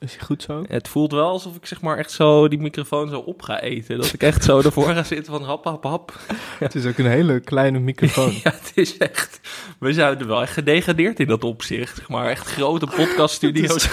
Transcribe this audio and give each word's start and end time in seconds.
Is 0.00 0.16
hij 0.16 0.24
goed 0.24 0.42
zo? 0.42 0.64
Het 0.68 0.88
voelt 0.88 1.12
wel 1.12 1.28
alsof 1.28 1.56
ik 1.56 1.66
zeg 1.66 1.80
maar 1.80 1.98
echt 1.98 2.10
zo 2.10 2.48
die 2.48 2.58
microfoon 2.58 3.08
zo 3.08 3.18
op 3.18 3.42
ga 3.42 3.60
eten. 3.60 3.96
Dat 3.96 4.12
ik 4.12 4.22
echt 4.22 4.44
zo 4.44 4.60
ervoor 4.64 4.84
ga 4.84 5.02
zitten 5.02 5.32
van 5.32 5.42
hap, 5.42 5.64
hap, 5.64 5.82
hap. 5.84 6.18
Het 6.58 6.74
is 6.74 6.86
ook 6.86 6.98
een 6.98 7.06
hele 7.06 7.40
kleine 7.40 7.78
microfoon. 7.78 8.32
Ja, 8.44 8.50
het 8.50 8.72
is 8.74 8.96
echt... 8.96 9.40
We 9.78 9.92
zouden 9.92 10.26
wel 10.26 10.42
echt 10.42 10.52
gedegradeerd 10.52 11.20
in 11.20 11.26
dat 11.26 11.44
opzicht. 11.44 11.96
Zeg 11.96 12.08
maar 12.08 12.26
echt 12.28 12.46
grote 12.46 12.86
podcaststudio's 12.86 13.88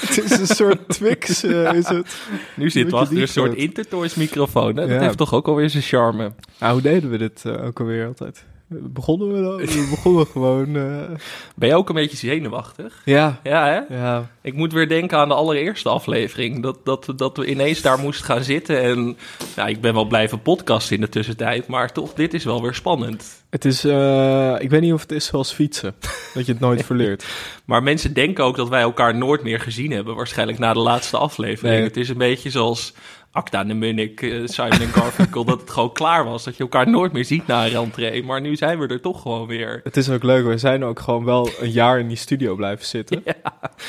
het 0.00 0.20
is 0.24 0.38
een 0.38 0.46
soort 0.46 0.88
Twix, 0.88 1.42
eh, 1.42 1.72
is 1.72 1.88
het. 1.88 2.16
Nu 2.56 2.70
zit 2.70 2.90
we 2.90 2.96
achter 2.96 3.20
een 3.20 3.28
soort? 3.28 3.54
Intertoys 3.54 4.14
microfoon. 4.14 4.76
Hè? 4.76 4.86
Dat 4.86 4.88
Ja. 4.88 5.00
heeft 5.00 5.16
toch 5.18 5.34
ook 5.34 5.46
alweer 5.48 5.70
zijn 5.70 5.82
charme. 5.82 6.32
Ah, 6.58 6.70
hoe 6.72 6.80
deden 6.82 7.10
we 7.10 7.18
dit 7.18 7.42
eh, 7.44 7.64
ook 7.66 7.80
alweer 7.80 8.06
altijd? 8.06 8.44
Begonnen 8.70 9.32
we 9.32 9.42
dan? 9.42 9.56
We 9.56 9.86
begonnen 9.90 10.26
gewoon... 10.32 10.76
eh, 10.76 11.16
Ben 11.56 11.68
je 11.68 11.74
ook 11.74 11.88
een 11.88 11.94
beetje 11.94 12.16
zenuwachtig? 12.16 13.02
Ja, 13.04 13.40
Ja, 13.42 13.66
hè? 13.88 13.96
ja. 13.96 14.30
Ik 14.42 14.54
moet 14.54 14.72
weer 14.72 14.88
denken 14.88 15.18
aan 15.18 15.28
de 15.28 15.34
allereerste 15.34 15.88
aflevering. 15.88 16.62
Dat, 16.62 16.78
dat, 16.84 17.12
dat 17.16 17.36
we 17.36 17.46
ineens 17.46 17.80
daar 17.82 17.98
moesten 17.98 18.24
gaan 18.26 18.42
zitten. 18.42 18.80
En 18.82 19.16
nou, 19.56 19.68
ik 19.68 19.80
ben 19.80 19.94
wel 19.94 20.04
blijven 20.04 20.42
podcasten 20.42 20.94
in 20.94 21.00
de 21.00 21.08
tussentijd. 21.08 21.66
Maar 21.66 21.92
toch, 21.92 22.12
dit 22.14 22.34
is 22.34 22.44
wel 22.44 22.62
weer 22.62 22.74
spannend. 22.74 23.44
Het 23.50 23.64
is, 23.64 23.84
eh, 23.84 24.54
ik 24.58 24.70
weet 24.70 24.80
niet 24.80 24.92
of 24.92 25.00
het 25.02 25.12
is 25.12 25.26
zoals 25.26 25.52
fietsen. 25.52 25.94
dat 26.34 26.46
je 26.46 26.52
het 26.52 26.60
nooit 26.60 26.84
verleert. 26.84 27.24
Maar 27.64 27.82
mensen 27.82 28.12
denken 28.12 28.44
ook 28.44 28.56
dat 28.56 28.68
wij 28.68 28.80
elkaar 28.82 29.14
nooit 29.16 29.42
meer 29.42 29.60
gezien 29.60 29.90
hebben. 29.90 30.14
Waarschijnlijk 30.16 30.58
na 30.58 30.72
de 30.72 30.78
laatste 30.78 31.16
aflevering. 31.16 31.74
Nee. 31.76 31.84
Het 31.86 31.96
is 31.96 32.08
een 32.08 32.18
beetje 32.18 32.50
zoals 32.50 32.92
Acta 33.38 33.64
de 33.64 33.74
Munnik, 33.74 34.22
eh, 34.22 34.40
Simon 34.44 34.70
en 34.80 34.88
Garfunkel. 34.88 35.44
dat 35.44 35.60
het 35.60 35.70
gewoon 35.70 35.92
klaar 35.92 36.24
was. 36.24 36.44
Dat 36.44 36.56
je 36.56 36.62
elkaar 36.62 36.88
nooit 36.90 37.12
meer 37.12 37.24
ziet 37.24 37.46
na 37.46 37.64
een 37.64 37.70
rentree. 37.70 38.24
Maar 38.24 38.40
nu 38.40 38.56
zijn 38.56 38.78
we 38.78 38.86
er 38.86 39.00
toch 39.00 39.22
gewoon 39.22 39.46
weer. 39.46 39.80
Het 39.84 39.96
is 39.96 40.10
ook 40.10 40.22
leuk, 40.22 40.46
we 40.46 40.58
zijn 40.58 40.84
ook 40.84 41.00
gewoon 41.00 41.24
wel 41.24 41.50
een 41.60 41.70
jaar 41.70 41.98
in 41.98 42.08
die 42.08 42.16
studio 42.16 42.54
blijven 42.54 42.86
zitten. 42.86 43.22
Ja, 43.28 43.34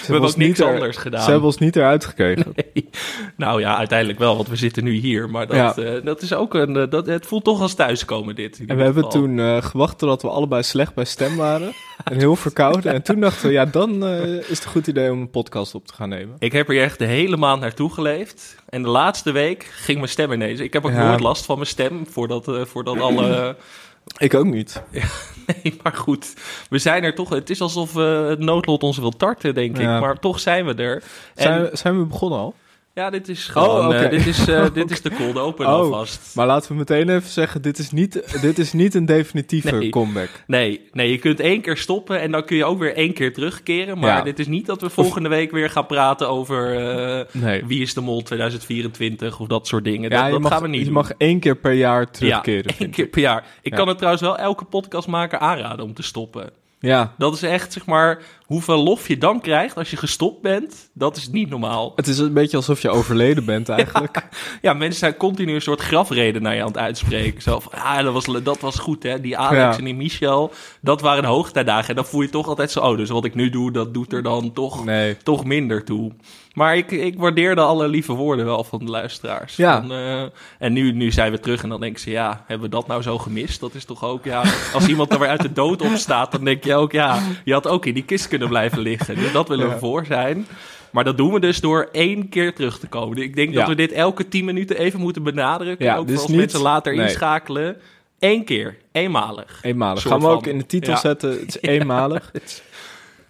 we 0.08 0.12
hebben 0.14 0.30
ook 0.30 0.36
niks 0.36 0.36
niet 0.60 0.68
er- 0.68 0.74
anders 0.74 0.98
gedaan. 0.98 1.22
Ze 1.24 1.30
hebben 1.30 1.48
ons 1.48 1.58
niet 1.58 1.76
eruit 1.76 2.06
gekregen. 2.06 2.54
Nee. 2.56 2.90
Nou 3.38 3.60
ja, 3.60 3.78
uiteindelijk 3.78 4.20
wel, 4.20 4.36
want 4.36 4.48
we 4.48 4.56
zitten 4.56 4.84
nu 4.84 4.92
hier. 4.92 5.30
Maar 5.30 5.48
dat, 5.48 5.56
Ja. 5.76 5.76
eh, 5.84 6.06
dat 6.06 6.22
is 6.22 6.34
ook 6.34 6.54
een. 6.54 6.76
eh, 6.78 6.90
dat, 6.90 7.06
het 7.06 7.26
voelt 7.26 7.44
toch 7.44 7.62
als 7.62 7.74
thuiskomen, 7.74 8.36
dit. 8.36 8.60
En 8.68 8.78
we 8.78 8.84
hebben 8.84 9.04
geval. 9.04 9.22
toen 9.22 9.40
eh, 9.40 9.62
gewacht 9.62 9.98
totdat 9.98 10.22
we 10.22 10.28
allebei 10.30 10.64
slecht 10.64 10.94
bij 10.94 11.06
stem 11.06 11.36
waren. 11.36 11.72
en 12.04 12.18
heel 12.18 12.36
verkouden. 12.36 12.94
En 12.94 13.02
toen 13.04 13.20
dachten 13.20 13.48
we, 13.48 13.54
ja, 13.54 13.66
dan 13.66 14.06
is 14.06 14.50
het 14.50 14.64
een 14.64 14.72
goed 14.72 14.88
idee 14.88 15.12
om 15.12 15.20
een 15.22 15.30
podcast 15.30 15.76
op 15.76 15.88
te 15.88 15.94
gaan 15.94 16.10
nemen. 16.10 16.36
Ik 16.40 16.52
heb 16.52 16.68
hier 16.68 16.82
echt 16.82 17.00
de 17.00 17.06
hele 17.06 17.38
maand 17.38 17.62
naartoe 17.62 17.94
geleefd. 17.94 18.56
En 18.70 18.82
de 18.84 18.90
laatste 18.90 19.32
week 19.32 19.39
ging 19.70 19.98
mijn 19.98 20.10
stem 20.10 20.32
ineens. 20.32 20.60
Ik 20.60 20.74
heb 20.74 20.86
ook 20.86 20.92
Ja. 20.92 21.08
nooit 21.08 21.20
last 21.20 21.46
van 21.46 21.56
mijn 21.56 21.68
stem 21.70 22.08
voordat, 22.10 22.48
eh, 22.48 22.66
voordat 22.66 23.00
alle. 23.00 23.56
Ik 24.18 24.34
ook 24.34 24.46
niet. 24.46 24.82
nee, 25.64 25.80
maar 25.84 25.94
goed. 25.94 26.34
We 26.70 26.78
zijn 26.78 27.04
er 27.04 27.16
toch. 27.16 27.30
Het 27.30 27.50
is 27.50 27.62
alsof 27.62 27.96
eh, 27.98 28.28
het 28.28 28.40
noodlot 28.40 28.84
ons 28.84 28.98
wil 28.98 29.12
tarten, 29.12 29.54
denk 29.54 29.78
Ja. 29.78 29.96
ik. 29.96 30.02
Maar 30.02 30.20
toch 30.20 30.40
zijn 30.40 30.66
we 30.66 30.74
er. 30.74 30.96
En, 31.36 31.44
Zijn, 31.44 31.70
zijn 31.78 32.00
we 32.00 32.06
begonnen 32.06 32.40
al? 32.40 32.54
Ja, 33.00 33.10
dit 33.10 33.30
is 33.30 33.48
gewoon. 33.48 33.80
Oh, 33.80 33.86
oké. 33.86 33.96
eh, 33.96 34.10
dit, 34.10 34.26
is, 34.28 34.48
eh, 34.48 34.66
dit 34.74 34.92
is 34.92 35.02
de 35.02 35.10
cold 35.12 35.38
open 35.38 35.66
Oh. 35.66 35.72
alvast. 35.74 36.32
Maar 36.36 36.46
laten 36.48 36.72
we 36.72 36.78
meteen 36.78 37.10
even 37.10 37.30
zeggen, 37.30 37.62
dit 37.62 37.78
is 37.78 37.92
niet, 37.92 38.40
dit 38.42 38.58
is 38.60 38.74
niet 38.74 38.94
een 38.96 39.06
definitieve 39.06 39.76
Nee. 39.76 39.90
comeback. 39.90 40.30
Nee, 40.48 40.82
nee, 40.92 41.12
je 41.12 41.18
kunt 41.18 41.40
één 41.40 41.62
keer 41.62 41.78
stoppen 41.78 42.22
en 42.22 42.32
dan 42.32 42.46
kun 42.46 42.58
je 42.58 42.66
ook 42.66 42.80
weer 42.80 42.96
één 42.96 43.14
keer 43.14 43.34
terugkeren. 43.34 44.00
Maar 44.00 44.18
Ja. 44.18 44.22
dit 44.22 44.40
is 44.40 44.48
niet 44.48 44.66
dat 44.66 44.82
we 44.82 44.90
volgende 44.90 45.30
week 45.30 45.52
weer 45.52 45.70
gaan 45.70 45.86
praten 45.86 46.30
over 46.30 46.76
eh, 46.78 47.26
Nee. 47.42 47.66
wie 47.66 47.82
is 47.82 47.94
de 47.94 48.02
mol 48.02 48.22
2024 48.22 49.40
of 49.40 49.48
dat 49.48 49.68
soort 49.68 49.84
dingen. 49.84 50.10
Ja, 50.12 50.30
dat 50.30 50.40
mag, 50.40 50.52
gaan 50.52 50.62
we 50.62 50.68
niet 50.68 50.80
je 50.80 50.86
doen. 50.86 50.94
mag 50.94 51.12
één 51.18 51.40
keer 51.40 51.56
per 51.58 51.74
jaar 51.74 52.12
terugkeren. 52.12 52.74
Ja, 52.78 52.80
één 52.80 52.90
keer 52.92 53.08
per 53.08 53.22
jaar. 53.22 53.46
Ik 53.62 53.72
kan 53.72 53.88
het 53.88 53.98
trouwens 53.98 54.24
wel 54.24 54.38
elke 54.38 54.66
podcastmaker 54.66 55.40
aanraden 55.40 55.86
om 55.86 55.94
te 55.94 56.04
stoppen. 56.04 56.50
Ja, 56.82 57.14
Dat 57.18 57.34
is 57.34 57.42
echt, 57.42 57.74
zeg 57.74 57.86
maar, 57.86 58.22
hoeveel 58.46 58.84
lof 58.84 59.08
je 59.08 59.18
dan 59.18 59.42
krijgt 59.42 59.76
als 59.78 59.90
je 59.90 59.98
gestopt 59.98 60.42
bent. 60.42 60.90
Dat 60.94 61.18
is 61.18 61.30
niet 61.30 61.50
normaal. 61.50 61.92
het 61.96 62.08
is 62.08 62.18
een 62.18 62.34
beetje 62.34 62.58
alsof 62.58 62.82
je 62.82 62.90
overleden 62.90 63.46
bent 63.46 63.70
eigenlijk. 63.80 64.22
Ja, 64.62 64.74
mensen 64.74 65.00
zijn 65.00 65.18
continu 65.18 65.54
een 65.54 65.62
soort 65.62 65.82
grafreden 65.82 66.42
naar 66.42 66.56
je 66.56 66.62
aan 66.62 66.68
het 66.68 66.78
uitspreken. 66.78 67.42
Zo 67.42 67.60
van, 67.60 67.72
ah, 67.72 68.04
dat 68.04 68.14
was, 68.14 68.26
dat 68.44 68.60
was 68.60 68.76
goed, 68.80 69.04
hè. 69.04 69.22
Die 69.22 69.38
Alex 69.38 69.56
Ja. 69.56 69.78
en 69.78 69.84
die 69.84 69.96
Michel, 69.96 70.52
dat 70.82 71.02
waren 71.02 71.26
hoogtijdagen. 71.26 71.90
En 71.90 71.96
dan 71.96 72.06
voel 72.06 72.22
je 72.22 72.30
toch 72.30 72.48
altijd 72.48 72.72
zo, 72.72 72.80
oh, 72.80 72.98
dus 72.98 73.10
wat 73.10 73.26
ik 73.26 73.36
nu 73.36 73.50
doe, 73.50 73.72
dat 73.72 73.94
doet 73.94 74.14
er 74.14 74.24
dan 74.24 74.54
toch, 74.54 74.86
Nee. 74.86 75.18
toch 75.18 75.46
minder 75.46 75.84
toe. 75.86 76.12
Maar 76.60 76.78
ik, 76.78 76.92
ik 76.92 77.20
waardeerde 77.20 77.62
alle 77.62 77.88
lieve 77.88 78.14
woorden 78.14 78.46
wel 78.46 78.64
van 78.64 78.80
de 78.80 78.92
luisteraars. 78.92 79.56
Ja. 79.56 79.80
Van, 79.82 79.92
eh, 79.92 80.22
en 80.60 80.74
nu, 80.74 80.92
nu 80.92 81.12
zijn 81.12 81.32
we 81.32 81.40
terug 81.40 81.64
en 81.64 81.70
dan 81.70 81.80
denken 81.80 82.02
ze, 82.02 82.10
ja, 82.12 82.44
hebben 82.48 82.70
we 82.70 82.76
dat 82.76 82.88
nou 82.88 83.02
zo 83.02 83.18
gemist? 83.18 83.60
Dat 83.60 83.74
is 83.74 83.86
toch 83.86 84.04
ook, 84.04 84.26
ja, 84.26 84.44
als 84.74 84.88
iemand 84.88 85.12
er 85.14 85.20
weer 85.20 85.28
uit 85.28 85.42
de 85.42 85.54
dood 85.54 85.82
opstaat, 85.82 86.32
dan 86.32 86.44
denk 86.44 86.64
je 86.64 86.76
ook, 86.76 86.92
ja, 86.92 87.20
je 87.44 87.54
had 87.54 87.68
ook 87.68 87.86
in 87.86 87.94
die 87.94 88.04
kist 88.04 88.28
kunnen 88.28 88.48
blijven 88.48 88.80
liggen. 88.80 89.16
Dus 89.16 89.32
dat 89.32 89.48
willen 89.48 89.68
we 89.68 89.74
Ja. 89.74 89.80
voor 89.80 90.06
zijn. 90.06 90.48
Maar 90.92 91.04
dat 91.04 91.18
doen 91.18 91.34
we 91.34 91.40
dus 91.40 91.60
door 91.60 91.90
één 91.92 92.30
keer 92.30 92.56
terug 92.56 92.80
te 92.80 92.88
komen. 92.88 93.18
Ik 93.18 93.36
denk 93.36 93.54
dat 93.54 93.68
we 93.68 93.76
dit 93.76 93.92
elke 93.92 94.28
tien 94.28 94.46
minuten 94.46 94.78
even 94.78 95.00
moeten 95.00 95.24
benadrukken. 95.24 95.86
Ja, 95.86 95.96
ook 95.96 96.06
dus 96.08 96.14
voor 96.14 96.22
als 96.24 96.32
niet- 96.32 96.40
mensen 96.40 96.62
later 96.62 96.96
nee. 96.96 97.06
inschakelen. 97.08 97.78
Eén 98.20 98.44
keer, 98.46 98.78
eenmalig. 98.92 99.60
Eenmalig. 99.62 100.02
Gaan 100.02 100.20
we 100.20 100.28
ook 100.28 100.48
in 100.48 100.58
de 100.58 100.66
titel 100.66 100.92
Ja. 100.94 101.00
zetten. 101.00 101.30
Het 101.30 101.48
is 101.48 101.62
eenmalig. 101.70 102.32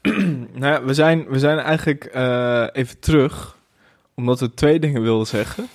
nou 0.61 0.73
ja, 0.73 0.83
we 0.83 0.93
zijn, 0.93 1.25
we 1.29 1.39
zijn 1.39 1.57
eigenlijk 1.57 2.05
eh, 2.05 2.65
even 2.71 2.99
terug. 2.99 3.57
Omdat 4.15 4.39
we 4.39 4.53
twee 4.53 4.79
dingen 4.79 5.01
wilden 5.01 5.27
zeggen. 5.27 5.67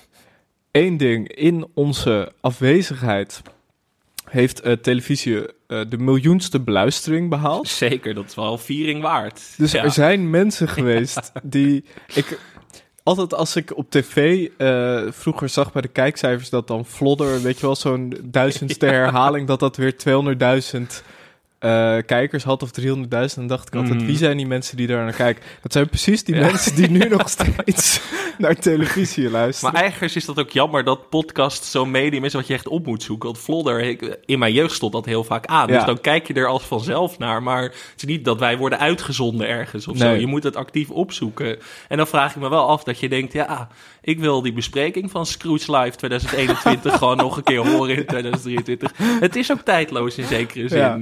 Eén 0.71 0.97
ding. 0.97 1.29
In 1.29 1.67
onze 1.75 2.33
afwezigheid 2.41 3.43
heeft 4.31 4.61
eh, 4.61 4.73
televisie 4.73 5.47
eh, 5.67 5.81
de 5.89 5.99
miljoenste 5.99 6.61
beluistering 6.61 7.31
behaald. 7.31 7.69
Zeker, 7.69 8.15
dat 8.15 8.25
is 8.25 8.35
wel 8.35 8.59
viering 8.59 9.03
waard. 9.03 9.55
Dus 9.57 9.73
Ja. 9.73 9.83
er 9.83 9.91
zijn 9.91 10.31
mensen 10.31 10.69
geweest 10.69 11.33
die... 11.43 11.85
Ik, 12.15 12.39
altijd 13.03 13.35
als 13.35 13.57
ik 13.57 13.77
op 13.77 13.91
tv 13.91 14.49
vroeger 15.13 15.49
zag 15.49 15.73
bij 15.73 15.83
de 15.83 15.89
kijkcijfers 15.89 16.51
dat 16.51 16.67
dan 16.67 16.85
Flodder, 16.85 17.43
weet 17.43 17.57
je 17.61 17.67
wel, 17.67 17.77
zo'n 17.77 18.17
duizendste 18.23 18.87
herhaling, 18.97 19.47
dat 19.47 19.61
dat 19.61 19.77
weer 19.77 19.95
200.000 20.73 20.81
eh, 21.65 21.97
kijkers 22.07 22.45
had 22.45 22.63
of 22.63 22.71
300.000. 22.71 23.35
Dan 23.35 23.47
dacht 23.47 23.67
ik 23.69 23.75
altijd, 23.75 23.95
Mhm. 23.95 24.07
wie 24.07 24.17
zijn 24.17 24.37
die 24.37 24.47
mensen 24.47 24.77
die 24.77 24.87
daar 24.87 25.05
naar 25.05 25.13
kijken? 25.13 25.43
Dat 25.63 25.73
zijn 25.73 25.89
precies 25.89 26.25
die 26.25 26.35
Ja. 26.35 26.41
mensen 26.41 26.75
die 26.77 26.91
nu 26.91 27.09
nog 27.09 27.29
steeds 27.29 28.01
naar 28.39 28.55
televisie 28.55 29.31
luisteren. 29.31 29.73
Maar 29.73 29.83
eigenlijk 29.83 30.15
is 30.15 30.25
dat 30.25 30.39
ook 30.39 30.51
jammer 30.51 30.85
dat 30.85 31.09
podcast 31.09 31.65
zo'n 31.65 31.91
medium 31.91 32.25
is 32.25 32.33
wat 32.33 32.47
je 32.47 32.55
echt 32.55 32.69
op 32.69 32.87
moet 32.87 33.03
zoeken. 33.03 33.29
Want 33.29 33.41
Vlodder, 33.45 33.97
in 34.27 34.39
mijn 34.39 34.53
jeugd 34.53 34.75
stond 34.75 34.93
dat 34.93 35.05
heel 35.05 35.25
vaak 35.25 35.47
aan. 35.47 35.69
Ja. 35.69 35.75
Dus 35.77 35.85
dan 35.85 36.01
kijk 36.01 36.27
je 36.27 36.35
er 36.35 36.47
als 36.47 36.63
vanzelf 36.63 37.19
naar. 37.19 37.43
Maar 37.43 37.63
het 37.63 37.75
is 37.97 38.05
niet 38.05 38.25
dat 38.25 38.39
wij 38.39 38.57
worden 38.59 38.79
uitgezonden 38.79 39.49
ergens 39.49 39.89
of 39.89 39.97
zo. 39.97 40.11
Je 40.11 40.27
moet 40.27 40.43
het 40.43 40.57
actief 40.57 40.91
opzoeken. 40.91 41.59
En 41.89 41.97
dan 41.97 42.07
vraag 42.07 42.35
ik 42.35 42.41
me 42.41 42.49
wel 42.49 42.69
af 42.69 42.83
dat 42.85 42.99
je 43.01 43.09
denkt, 43.09 43.33
ja, 43.33 43.69
ik 44.03 44.19
wil 44.19 44.43
die 44.43 44.53
bespreking 44.53 45.11
van 45.11 45.27
Scrooge 45.27 45.77
Live 45.77 45.97
2021 45.97 46.93
gewoon 46.99 47.17
nog 47.17 47.37
een 47.37 47.43
keer 47.43 47.67
horen 47.67 47.97
in 47.97 48.07
2023. 48.07 48.93
Het 49.21 49.37
is 49.37 49.53
ook 49.53 49.61
tijdloos 49.61 50.19
in 50.19 50.25
zekere 50.27 50.69
zin. 50.69 50.79
Ja. 50.79 50.99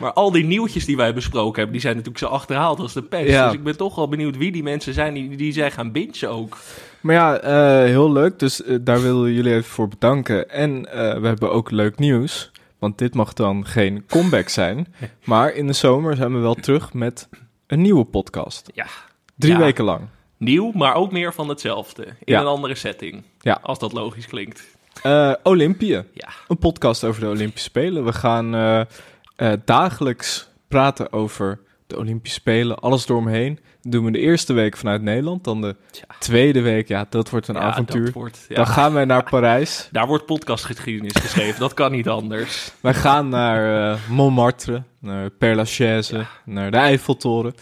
Maar 0.00 0.12
al 0.12 0.30
die 0.32 0.44
nieuwtjes 0.44 0.84
die 0.84 0.96
wij 0.96 1.14
besproken 1.14 1.54
hebben, 1.54 1.72
die 1.72 1.80
zijn 1.80 1.94
natuurlijk 1.96 2.24
zo 2.24 2.30
achterhaald 2.30 2.80
als 2.80 2.92
de 2.92 3.02
pest. 3.02 3.28
Ja. 3.28 3.44
Dus 3.44 3.54
ik 3.54 3.62
ben 3.64 3.76
toch 3.76 3.94
wel 3.94 4.08
benieuwd 4.08 4.36
wie 4.36 4.52
die 4.52 4.62
mensen 4.62 4.94
zijn 4.94 5.14
die, 5.14 5.36
die 5.36 5.52
zijn 5.52 5.72
gaan 5.72 5.92
bingen 5.92 6.30
ook. 6.30 6.56
Maar 7.00 7.14
ja, 7.14 7.38
eh, 7.38 7.84
heel 7.88 8.12
leuk. 8.12 8.38
Dus 8.38 8.62
eh, 8.62 8.76
daar 8.80 9.02
willen 9.02 9.32
jullie 9.32 9.52
even 9.52 9.70
voor 9.70 9.88
bedanken. 9.88 10.50
En 10.50 10.92
eh, 10.92 11.20
we 11.20 11.26
hebben 11.26 11.52
ook 11.52 11.70
leuk 11.70 11.98
nieuws. 11.98 12.50
Want 12.78 12.98
dit 12.98 13.14
mag 13.14 13.32
dan 13.32 13.66
geen 13.66 14.04
comeback 14.06 14.48
zijn. 14.48 14.94
Maar 15.24 15.52
in 15.54 15.66
de 15.66 15.72
zomer 15.72 16.16
zijn 16.16 16.32
we 16.34 16.38
wel 16.38 16.54
terug 16.54 16.92
met 16.92 17.28
een 17.66 17.80
nieuwe 17.80 18.04
podcast. 18.04 18.70
Ja, 18.74 18.86
Drie 19.36 19.52
Ja. 19.52 19.58
weken 19.58 19.84
lang. 19.84 20.00
Nieuw, 20.36 20.70
maar 20.74 20.94
ook 20.94 21.12
meer 21.12 21.34
van 21.34 21.48
hetzelfde. 21.48 22.04
In 22.04 22.14
Ja. 22.24 22.40
een 22.40 22.46
andere 22.46 22.74
setting. 22.74 23.22
Ja. 23.40 23.58
Als 23.62 23.78
dat 23.78 23.92
logisch 23.92 24.26
klinkt. 24.26 24.62
Eh 25.02 25.32
Olympië. 25.42 26.04
Ja. 26.14 26.28
Een 26.48 26.58
podcast 26.58 27.04
over 27.04 27.20
de 27.20 27.28
Olympische 27.28 27.68
Spelen. 27.68 28.04
We 28.04 28.12
gaan 28.12 28.86
eh, 29.40 29.52
dagelijks 29.64 30.48
praten 30.68 31.12
over 31.12 31.60
de 31.86 31.98
Olympische 31.98 32.38
Spelen. 32.40 32.78
Alles 32.78 33.08
eromheen. 33.08 33.58
Dat 33.82 33.92
doen 33.92 34.04
we 34.04 34.10
de 34.10 34.18
eerste 34.18 34.52
week 34.52 34.76
vanuit 34.76 35.02
Nederland. 35.02 35.44
Dan 35.44 35.60
de 35.60 35.76
tweede 36.18 36.60
week, 36.60 36.88
ja, 36.88 37.06
dat 37.10 37.30
wordt 37.30 37.48
een 37.48 37.54
Ja, 37.54 37.60
avontuur. 37.60 38.04
dat 38.04 38.14
wordt, 38.14 38.44
ja. 38.48 38.54
Dan 38.54 38.66
gaan 38.66 38.92
wij 38.92 39.04
naar 39.04 39.22
Parijs. 39.30 39.88
Daar 39.92 40.06
wordt 40.06 40.26
podcastgeschiedenis 40.26 41.12
geschreven. 41.14 41.60
dat 41.60 41.74
kan 41.74 41.92
niet 41.92 42.08
anders. 42.08 42.72
Wij 42.80 42.94
gaan 42.94 43.28
naar 43.28 43.90
eh, 43.92 43.98
Montmartre, 44.08 44.82
naar 44.98 45.30
Père 45.30 45.54
Lachaise, 45.54 46.26
naar 46.44 46.70
de 46.70 46.76
Eiffeltoren. 46.76 47.54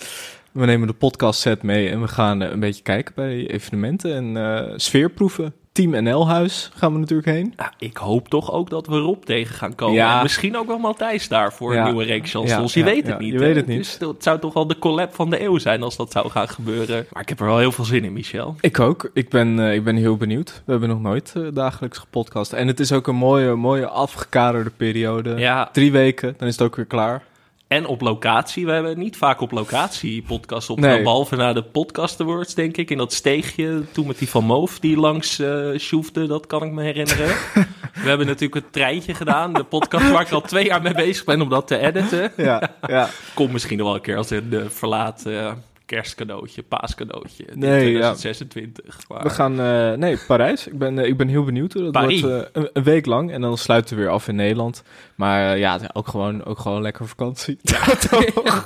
We 0.53 0.67
nemen 0.67 0.87
de 0.87 0.95
podcast 0.95 1.41
set 1.41 1.63
mee 1.63 1.89
en 1.91 2.01
we 2.01 2.09
gaan 2.09 2.43
eh, 2.43 2.51
een 2.51 2.61
beetje 2.61 2.83
kijken 2.83 3.15
bij 3.15 3.47
evenementen 3.51 4.37
en 4.37 4.81
sfeerproeven. 4.81 5.55
Team 5.79 6.03
NL-huis 6.05 6.71
gaan 6.75 6.93
we 6.93 6.99
natuurlijk 6.99 7.29
heen. 7.29 7.53
Ja, 7.57 7.73
ik 7.79 7.97
hoop 7.97 8.29
toch 8.29 8.53
ook 8.53 8.71
dat 8.71 8.87
we 8.87 8.99
Rob 8.99 9.23
tegen 9.23 9.55
gaan 9.55 9.75
komen. 9.75 9.95
Ja. 9.95 10.23
Misschien 10.23 10.57
ook 10.57 10.67
wel 10.67 10.79
Matthijs 10.79 11.29
daar 11.29 11.53
voor 11.53 11.75
een 11.75 11.85
nieuwe 11.85 12.05
reeks 12.05 12.31
chansons. 12.31 12.75
Ja, 12.75 12.81
Je 12.85 12.91
weet 12.91 13.07
het 13.07 13.19
niet. 13.19 13.33
je 13.33 13.39
weet 13.39 13.57
het 13.57 13.67
niet. 13.67 13.77
Dus 13.99 14.09
het 14.09 14.23
zou 14.23 14.39
toch 14.39 14.53
wel 14.53 14.67
de 14.67 14.79
collab 14.79 15.15
van 15.15 15.31
de 15.31 15.43
eeuw 15.43 15.59
zijn 15.59 15.83
als 15.83 15.97
dat 15.97 16.13
zou 16.13 16.31
gaan 16.31 16.49
gebeuren. 16.49 17.07
Maar 17.13 17.23
ik 17.23 17.29
heb 17.29 17.41
er 17.41 17.47
wel 17.47 17.59
heel 17.59 17.73
veel 17.73 17.85
zin 17.85 18.05
in, 18.05 18.13
Michel. 18.13 18.57
Ik 18.61 18.81
ook. 18.81 19.11
Ik 19.13 19.29
ben, 19.29 19.59
eh, 19.59 19.75
ik 19.75 19.85
ben 19.85 19.97
heel 19.97 20.17
benieuwd. 20.17 20.63
We 20.65 20.71
hebben 20.71 20.89
nog 20.89 21.01
nooit 21.01 21.33
eh, 21.37 21.43
dagelijks 21.53 21.99
gepodcast. 21.99 22.53
En 22.53 22.67
het 22.67 22.81
is 22.81 22.93
ook 22.93 23.07
een 23.07 23.17
mooie, 23.17 23.55
mooie 23.55 23.87
afgekaderde 23.87 24.71
periode. 24.71 25.69
Drie 25.73 25.93
weken, 25.93 26.35
dan 26.39 26.49
is 26.49 26.57
het 26.57 26.67
ook 26.67 26.77
weer 26.77 26.85
klaar. 26.85 27.23
En 27.69 27.87
op 27.87 28.01
locatie. 28.01 28.67
We 28.67 28.73
hebben 28.73 28.99
niet 28.99 29.17
vaak 29.17 29.41
op 29.41 29.51
locatie 29.51 30.23
podcast 30.23 30.71
opgenomen. 30.71 30.97
Nee. 30.97 31.05
Behalve 31.05 31.37
na 31.37 31.53
de 31.53 31.63
podcast 31.63 32.21
awards, 32.21 32.55
denk 32.55 32.77
ik. 32.77 32.91
In 32.91 32.97
dat 32.97 33.13
steegje 33.13 33.83
toen 33.93 34.07
met 34.07 34.19
die 34.19 34.29
Van 34.29 34.45
Moof 34.45 34.79
die 34.79 34.97
langs 34.97 35.39
eh 35.39 35.79
sjoefde. 35.79 36.27
Dat 36.27 36.47
kan 36.47 36.63
ik 36.63 36.73
me 36.73 36.83
herinneren. 36.83 37.37
We 38.03 38.09
hebben 38.09 38.27
natuurlijk 38.27 38.65
het 38.65 38.73
treintje 38.73 39.15
gedaan. 39.15 39.53
De 39.53 39.65
podcast 39.65 40.11
waar 40.11 40.21
ik 40.21 40.31
al 40.31 40.41
twee 40.41 40.65
jaar 40.65 40.83
mee 40.83 40.95
bezig 40.95 41.25
ben 41.25 41.41
om 41.41 41.49
dat 41.49 41.67
te 41.67 41.79
editen. 41.79 42.33
Ja, 42.37 42.71
ja. 42.87 43.09
Komt 43.35 43.53
misschien 43.53 43.79
nog 43.79 43.87
wel 43.87 43.97
een 43.97 44.03
keer 44.03 44.17
als 44.17 44.31
een 44.31 44.49
uh, 44.51 44.69
verlaat 44.69 45.27
eh, 45.27 45.53
kerstcadeautje, 45.89 46.63
paascadeautje. 46.63 47.45
Nee, 47.55 47.91
ja. 47.93 48.13
2026. 48.15 49.09
Maar- 49.09 49.23
We 49.23 49.31
gaan, 49.31 49.61
eh, 49.61 49.93
nee, 49.93 50.19
Parijs. 50.27 50.67
Ik 50.67 50.79
ben, 50.79 50.99
eh, 50.99 51.07
ik 51.07 51.17
ben 51.17 51.29
heel 51.29 51.45
benieuwd. 51.45 51.73
Dat 51.73 51.93
Paris. 51.93 52.21
wordt 52.21 52.37
eh, 52.43 52.49
een, 52.63 52.71
een 52.73 52.83
week 52.83 53.07
lang 53.07 53.33
en 53.33 53.41
dan 53.41 53.59
sluiten 53.59 53.97
we 53.97 54.03
weer 54.03 54.11
af 54.11 54.29
in 54.29 54.35
Nederland. 54.37 54.83
Maar 55.15 55.59
ja, 55.59 55.81
ook 55.93 56.09
gewoon, 56.09 56.45
ook 56.45 56.59
gewoon 56.59 56.83
lekker 56.83 57.09
vakantie. 57.09 57.59
Ja, 57.63 57.85
toch? 58.11 58.65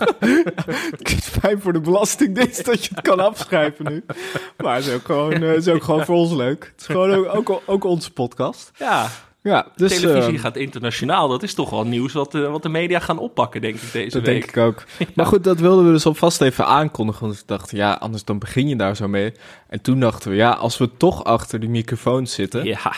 het 0.98 1.10
is 1.12 1.28
fijn 1.28 1.60
voor 1.60 1.72
de 1.72 1.80
belastingdienst 1.80 2.64
dat 2.64 2.84
je 2.84 2.94
het 2.94 3.04
kan 3.04 3.20
afschrijven 3.20 3.84
nu. 3.92 4.04
Maar 4.56 4.74
het 4.74 4.86
is 4.86 4.92
ook 4.94 5.04
gewoon, 5.04 5.32
het 5.32 5.66
is 5.66 5.68
ook 5.68 5.82
gewoon 5.82 6.04
voor 6.04 6.16
ons 6.16 6.32
leuk. 6.32 6.64
Het 6.72 6.80
is 6.80 6.86
gewoon 6.86 7.14
ook, 7.26 7.50
ook, 7.50 7.62
ook 7.66 7.84
onze 7.84 8.12
podcast. 8.12 8.70
Ja, 8.78 9.08
Ja, 9.42 9.66
dus 9.76 10.00
televisie 10.00 10.34
eh, 10.34 10.40
gaat 10.40 10.56
internationaal. 10.56 11.28
Dat 11.28 11.42
is 11.42 11.54
toch 11.54 11.70
wel 11.70 11.84
nieuws 11.86 12.12
wat, 12.12 12.32
de- 12.32 12.48
wat 12.48 12.62
de 12.62 12.68
media 12.68 12.98
gaan 12.98 13.18
oppakken, 13.18 13.60
denk 13.60 13.74
ik, 13.74 13.92
deze 13.92 14.18
dat 14.18 14.26
week. 14.26 14.40
denk 14.40 14.44
ik 14.44 14.56
ook. 14.56 14.82
Maar 15.14 15.26
goed, 15.26 15.44
dat 15.44 15.58
wilden 15.60 15.86
we 15.86 15.92
dus 15.92 16.06
alvast 16.06 16.40
even 16.40 16.66
aankondigen. 16.66 17.26
Want 17.26 17.38
ik 17.38 17.46
dacht, 17.46 17.70
ja, 17.70 17.92
anders 17.92 18.24
dan 18.24 18.38
begin 18.38 18.68
je 18.68 18.76
daar 18.76 18.96
zo 18.96 19.08
mee. 19.08 19.32
En 19.68 19.80
toen 19.80 20.00
dachten 20.00 20.30
we, 20.30 20.36
ja, 20.36 20.50
als 20.50 20.78
we 20.78 20.90
toch 20.96 21.24
achter 21.24 21.60
die 21.60 21.68
microfoon 21.68 22.26
zitten... 22.26 22.64
Ja. 22.64 22.92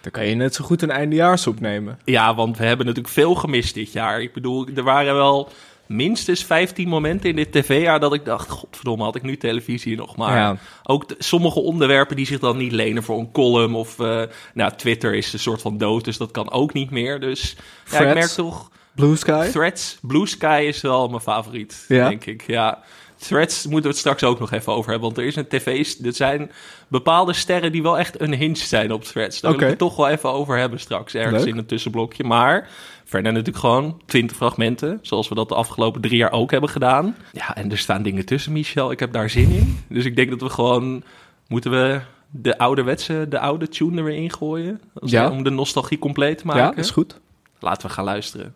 dan 0.00 0.10
kan 0.12 0.26
je 0.26 0.34
net 0.34 0.54
zo 0.54 0.64
goed 0.64 0.82
een 0.82 0.90
eindejaars 0.90 1.46
opnemen. 1.46 1.98
ja, 2.04 2.34
want 2.34 2.58
we 2.58 2.64
hebben 2.64 2.86
natuurlijk 2.86 3.14
veel 3.14 3.34
gemist 3.34 3.74
dit 3.74 3.92
jaar. 3.92 4.22
Ik 4.22 4.32
bedoel, 4.32 4.66
er 4.74 4.82
waren 4.82 5.14
wel 5.14 5.48
minstens 5.86 6.44
15 6.44 6.88
momenten 6.88 7.30
in 7.30 7.36
dit 7.36 7.52
tv-jaar 7.52 8.00
dat 8.00 8.14
ik 8.14 8.24
dacht... 8.24 8.48
Godverdomme, 8.50 9.04
had 9.04 9.16
ik 9.16 9.22
nu 9.22 9.36
televisie 9.36 9.96
nog 9.96 10.16
maar. 10.16 10.36
Ja. 10.36 10.56
Ook 10.82 11.08
de- 11.08 11.16
sommige 11.18 11.60
onderwerpen 11.60 12.16
die 12.16 12.26
zich 12.26 12.38
dan 12.38 12.56
niet 12.56 12.72
lenen 12.72 13.02
voor 13.02 13.18
een 13.18 13.32
column. 13.32 13.74
Of 13.74 13.98
eh, 14.00 14.22
nou, 14.54 14.72
Twitter 14.76 15.14
is 15.14 15.32
een 15.32 15.38
soort 15.38 15.60
van 15.60 15.78
dood, 15.78 16.04
dus 16.04 16.16
dat 16.16 16.30
kan 16.30 16.50
ook 16.50 16.72
niet 16.72 16.90
meer. 16.90 17.20
Dus 17.20 17.40
ja, 17.50 17.56
ik 17.82 17.88
Threads? 17.88 18.14
merk 18.14 18.28
toch... 18.30 18.70
Blue 18.94 19.16
Sky? 19.16 19.48
Threads, 19.50 19.98
Blue 20.02 20.26
Sky 20.26 20.64
is 20.68 20.80
wel 20.80 21.08
mijn 21.08 21.20
favoriet, 21.22 21.84
Ja? 21.88 22.08
denk 22.08 22.24
ik. 22.26 22.44
Ja. 22.46 22.82
Threads 23.26 23.64
moeten 23.64 23.82
we 23.82 23.88
het 23.88 23.98
straks 23.98 24.24
ook 24.24 24.38
nog 24.38 24.52
even 24.52 24.72
over 24.72 24.90
hebben. 24.90 25.08
Want 25.08 25.20
er 25.20 25.26
is 25.26 25.36
een 25.36 25.48
tv... 25.48 25.94
Er 26.04 26.14
zijn 26.14 26.50
bepaalde 26.88 27.32
sterren 27.32 27.72
die 27.72 27.82
wel 27.82 27.98
echt 27.98 28.22
unhinged 28.22 28.58
zijn 28.58 28.92
op 28.92 29.04
Threads. 29.04 29.40
Daar 29.40 29.52
Oké. 29.52 29.62
ik 29.62 29.68
het 29.68 29.78
toch 29.78 29.96
wel 29.96 30.08
even 30.08 30.32
over 30.32 30.58
hebben 30.58 30.80
straks. 30.80 31.14
Ergens 31.14 31.44
Leuk. 31.44 31.52
in 31.52 31.58
een 31.58 31.66
tussenblokje. 31.66 32.24
Maar 32.24 32.68
verder 33.04 33.32
natuurlijk 33.32 33.58
gewoon 33.58 34.00
20 34.06 34.36
fragmenten. 34.36 34.98
Zoals 35.02 35.28
we 35.28 35.34
dat 35.34 35.48
de 35.48 35.54
afgelopen 35.54 36.00
drie 36.00 36.16
jaar 36.16 36.32
ook 36.32 36.50
hebben 36.50 36.70
gedaan. 36.70 37.16
Ja, 37.32 37.56
en 37.56 37.70
er 37.70 37.78
staan 37.78 38.02
dingen 38.02 38.24
tussen, 38.24 38.52
Michel. 38.52 38.90
Ik 38.90 39.00
heb 39.00 39.12
daar 39.12 39.30
zin 39.30 39.50
in. 39.50 39.78
Dus 39.88 40.04
ik 40.04 40.16
denk 40.16 40.30
dat 40.30 40.40
we 40.40 40.48
gewoon... 40.48 41.02
Moeten 41.48 41.70
we 41.70 42.00
de 42.30 42.58
ouderwetse, 42.58 43.26
de 43.28 43.38
oude 43.38 43.68
tune 43.68 43.98
er 43.98 44.04
weer 44.04 44.16
ingooien? 44.16 44.80
Ja. 45.02 45.30
Om 45.30 45.42
de 45.42 45.50
nostalgie 45.50 45.98
compleet 45.98 46.38
te 46.38 46.46
maken. 46.46 46.62
Ja, 46.62 46.76
is 46.76 46.90
goed. 46.90 47.20
Laten 47.58 47.88
we 47.88 47.94
gaan 47.94 48.04
luisteren. 48.04 48.54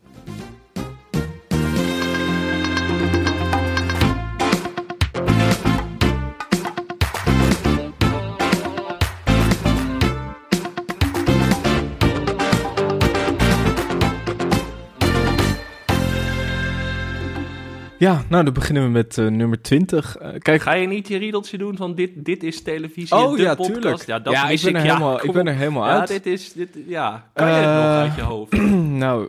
Ja, 17.99 18.23
nou 18.29 18.45
dan 18.45 18.53
beginnen 18.55 18.83
we 18.83 18.89
met 18.89 19.19
eh, 19.19 19.27
nummer 19.27 19.63
20. 19.63 20.17
Eh, 20.17 20.31
kijk, 20.39 20.63
Ga 20.63 20.73
je 20.73 20.87
niet 20.87 21.09
je 21.09 21.19
riedeltje 21.19 21.59
doen 21.59 21.77
van 21.77 21.95
dit, 21.95 22.11
dit 22.17 22.43
is 22.43 22.63
televisie, 22.63 23.17
Oh, 23.17 23.37
de 23.37 23.43
ja, 23.43 23.55
podcast? 23.55 23.75
tuurlijk. 23.81 24.07
Ja, 24.07 24.19
dat 24.19 24.33
Ja, 24.33 24.49
ik 24.49 24.61
ben 24.63 24.75
er 24.75 24.85
ja, 24.85 24.93
helemaal- 24.93 25.25
ik 25.25 25.33
ben 25.33 25.47
er 25.47 25.55
helemaal 25.55 25.85
ja, 25.87 25.99
uit. 25.99 26.09
dit 26.09 26.27
is, 26.27 26.53
dit, 26.53 26.69
ja, 26.87 27.31
kan 27.35 27.47
je 27.49 27.53
het 27.55 27.65
nog 27.65 27.85
Eh, 27.85 27.99
uit 28.01 28.15
je 28.15 28.23
hoofd? 28.23 28.53
nou, 29.05 29.29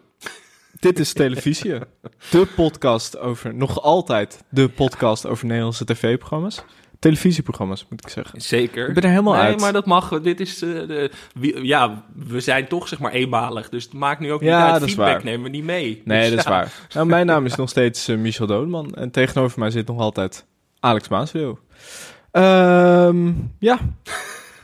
dit 0.80 1.00
is 1.00 1.14
televisie. 1.14 1.74
De 2.32 2.48
podcast 2.56 3.18
over, 3.20 3.54
nog 3.56 3.82
altijd 3.82 4.44
de 4.50 4.70
podcast 4.70 5.26
over 5.26 5.46
Nederlandse 5.46 5.86
tv-programma's. 5.86 6.64
Televisieprogramma's, 7.00 7.86
moet 7.90 8.04
ik 8.06 8.10
zeggen. 8.12 8.42
Zeker. 8.42 8.88
Ik 8.88 8.94
ben 8.94 9.04
er 9.04 9.10
helemaal 9.10 9.34
nee, 9.34 9.42
uit. 9.42 9.60
maar 9.60 9.74
dat 9.74 9.86
mag. 9.86 10.22
Dit 10.22 10.40
is, 10.40 10.62
eh, 10.62 10.70
de, 10.70 11.12
wie- 11.34 11.66
ja, 11.66 12.04
we 12.16 12.40
zijn 12.40 12.68
toch 12.68 12.88
zeg 12.88 13.00
maar 13.00 13.12
eenmalig, 13.12 13.70
dus 13.70 13.84
het 13.84 13.94
maakt 13.94 14.20
nu 14.20 14.32
ook 14.32 14.42
Ja, 14.42 14.56
niet 14.58 14.64
uit. 14.72 14.80
dat 14.80 14.90
is 14.90 14.96
Feedback 14.96 15.14
waar. 15.16 15.24
nemen 15.24 15.44
we 15.44 15.50
niet 15.50 15.64
mee. 15.64 16.02
Nee, 16.06 16.20
Dus 16.22 16.30
dat 16.30 16.40
is 16.40 16.46
waar. 16.46 16.72
Nou, 16.94 17.08
mijn 17.08 17.26
naam 17.26 17.46
is 17.46 17.56
nog 17.64 17.70
steeds 17.70 18.08
eh, 18.08 18.18
Michel 18.18 18.48
Dodeman. 18.48 18.94
En 18.94 19.12
tegenover 19.12 19.60
mij 19.60 19.70
zit 19.72 19.88
nog 19.88 20.00
altijd 20.00 20.46
Alex 20.80 21.08
Maasweel. 21.08 21.60
Ehm 22.32 23.32
ja, 23.60 23.78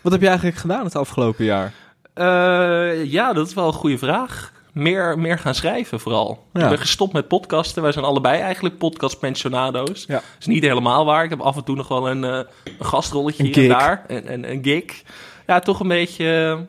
wat 0.01 0.11
heb 0.11 0.21
je 0.21 0.27
eigenlijk 0.27 0.57
gedaan 0.57 0.83
het 0.83 0.95
afgelopen 0.95 1.45
jaar? 1.45 1.73
Eh, 2.13 3.03
ja, 3.11 3.33
dat 3.33 3.47
is 3.47 3.53
wel 3.53 3.67
een 3.67 3.73
goede 3.73 3.97
vraag. 3.97 4.53
Meer, 4.75 5.19
meer 5.19 5.39
gaan 5.39 5.55
schrijven 5.55 5.99
vooral. 5.99 6.43
Ja. 6.53 6.63
Ik 6.63 6.69
ben 6.69 6.77
gestopt 6.77 7.13
met 7.13 7.27
podcasten. 7.27 7.81
Wij 7.81 7.91
zijn 7.91 8.05
allebei 8.05 8.41
eigenlijk 8.41 8.77
podcastpensionado's. 8.77 10.05
Ja. 10.07 10.13
Dat 10.13 10.23
is 10.39 10.45
niet 10.45 10.63
helemaal 10.63 11.05
waar. 11.05 11.23
Ik 11.23 11.29
heb 11.29 11.41
af 11.41 11.55
en 11.55 11.63
toe 11.63 11.75
nog 11.75 11.87
wel 11.87 12.09
een, 12.09 12.23
eh, 12.23 12.39
een 12.79 12.85
gastrolletje 12.85 13.43
Een 13.43 13.53
hier 13.53 13.63
en 13.63 13.69
daar. 13.69 14.05
En, 14.07 14.27
en, 14.27 14.51
een 14.51 14.63
gig. 14.63 15.03
Ja, 15.47 15.59
toch 15.59 15.79
een 15.79 15.87
beetje... 15.87 16.57
eh, 16.57 16.59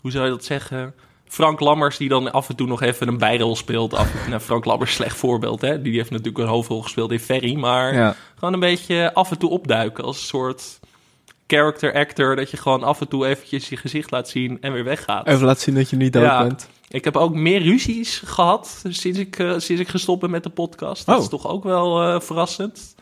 hoe 0.00 0.10
zou 0.10 0.24
je 0.24 0.30
dat 0.30 0.44
zeggen? 0.44 0.94
Frank 1.26 1.60
Lammers 1.60 1.96
die 1.96 2.08
dan 2.08 2.32
af 2.32 2.48
en 2.48 2.56
toe 2.56 2.66
nog 2.66 2.82
even 2.82 3.08
een 3.08 3.18
bijrol 3.18 3.56
speelt. 3.56 3.94
Af, 3.94 4.12
nou, 4.28 4.40
Frank 4.40 4.64
Lammers, 4.64 4.94
slecht 4.94 5.16
voorbeeld. 5.16 5.60
Hè? 5.60 5.82
Die 5.82 5.94
heeft 5.96 6.10
natuurlijk 6.10 6.38
een 6.38 6.46
hoofdrol 6.50 6.82
gespeeld 6.82 7.12
in 7.12 7.20
Ferry. 7.20 7.54
Maar 7.54 7.94
Ja, 7.94 8.14
gewoon 8.34 8.54
een 8.54 8.60
beetje 8.60 9.14
af 9.14 9.30
en 9.30 9.38
toe 9.38 9.50
opduiken 9.50 10.04
als 10.04 10.16
een 10.16 10.26
soort 10.26 10.79
character 11.50 11.94
actor. 11.94 12.36
Dat 12.36 12.50
je 12.50 12.56
gewoon 12.56 12.82
af 12.82 13.00
en 13.00 13.08
toe 13.08 13.26
eventjes 13.26 13.68
je 13.68 13.76
gezicht 13.76 14.10
laat 14.10 14.28
zien 14.28 14.58
en 14.60 14.72
weer 14.72 14.84
weggaat. 14.84 15.26
even 15.26 15.46
laten 15.46 15.62
zien 15.62 15.74
dat 15.74 15.90
je 15.90 15.96
niet 15.96 16.12
dood 16.12 16.22
Ja. 16.22 16.42
bent. 16.42 16.68
Ik 16.88 17.04
heb 17.04 17.16
ook 17.16 17.34
meer 17.34 17.62
ruzies 17.62 18.22
gehad 18.24 18.82
sinds 18.88 19.18
ik, 19.18 19.38
eh, 19.38 19.50
sinds 19.56 19.82
ik 19.82 19.88
gestopt 19.88 20.20
ben 20.20 20.30
met 20.30 20.42
de 20.42 20.50
podcast. 20.50 21.06
Dat 21.06 21.16
Oh. 21.16 21.22
is 21.22 21.28
toch 21.28 21.46
ook 21.48 21.64
wel 21.64 22.02
eh, 22.02 22.20
verrassend. 22.20 22.94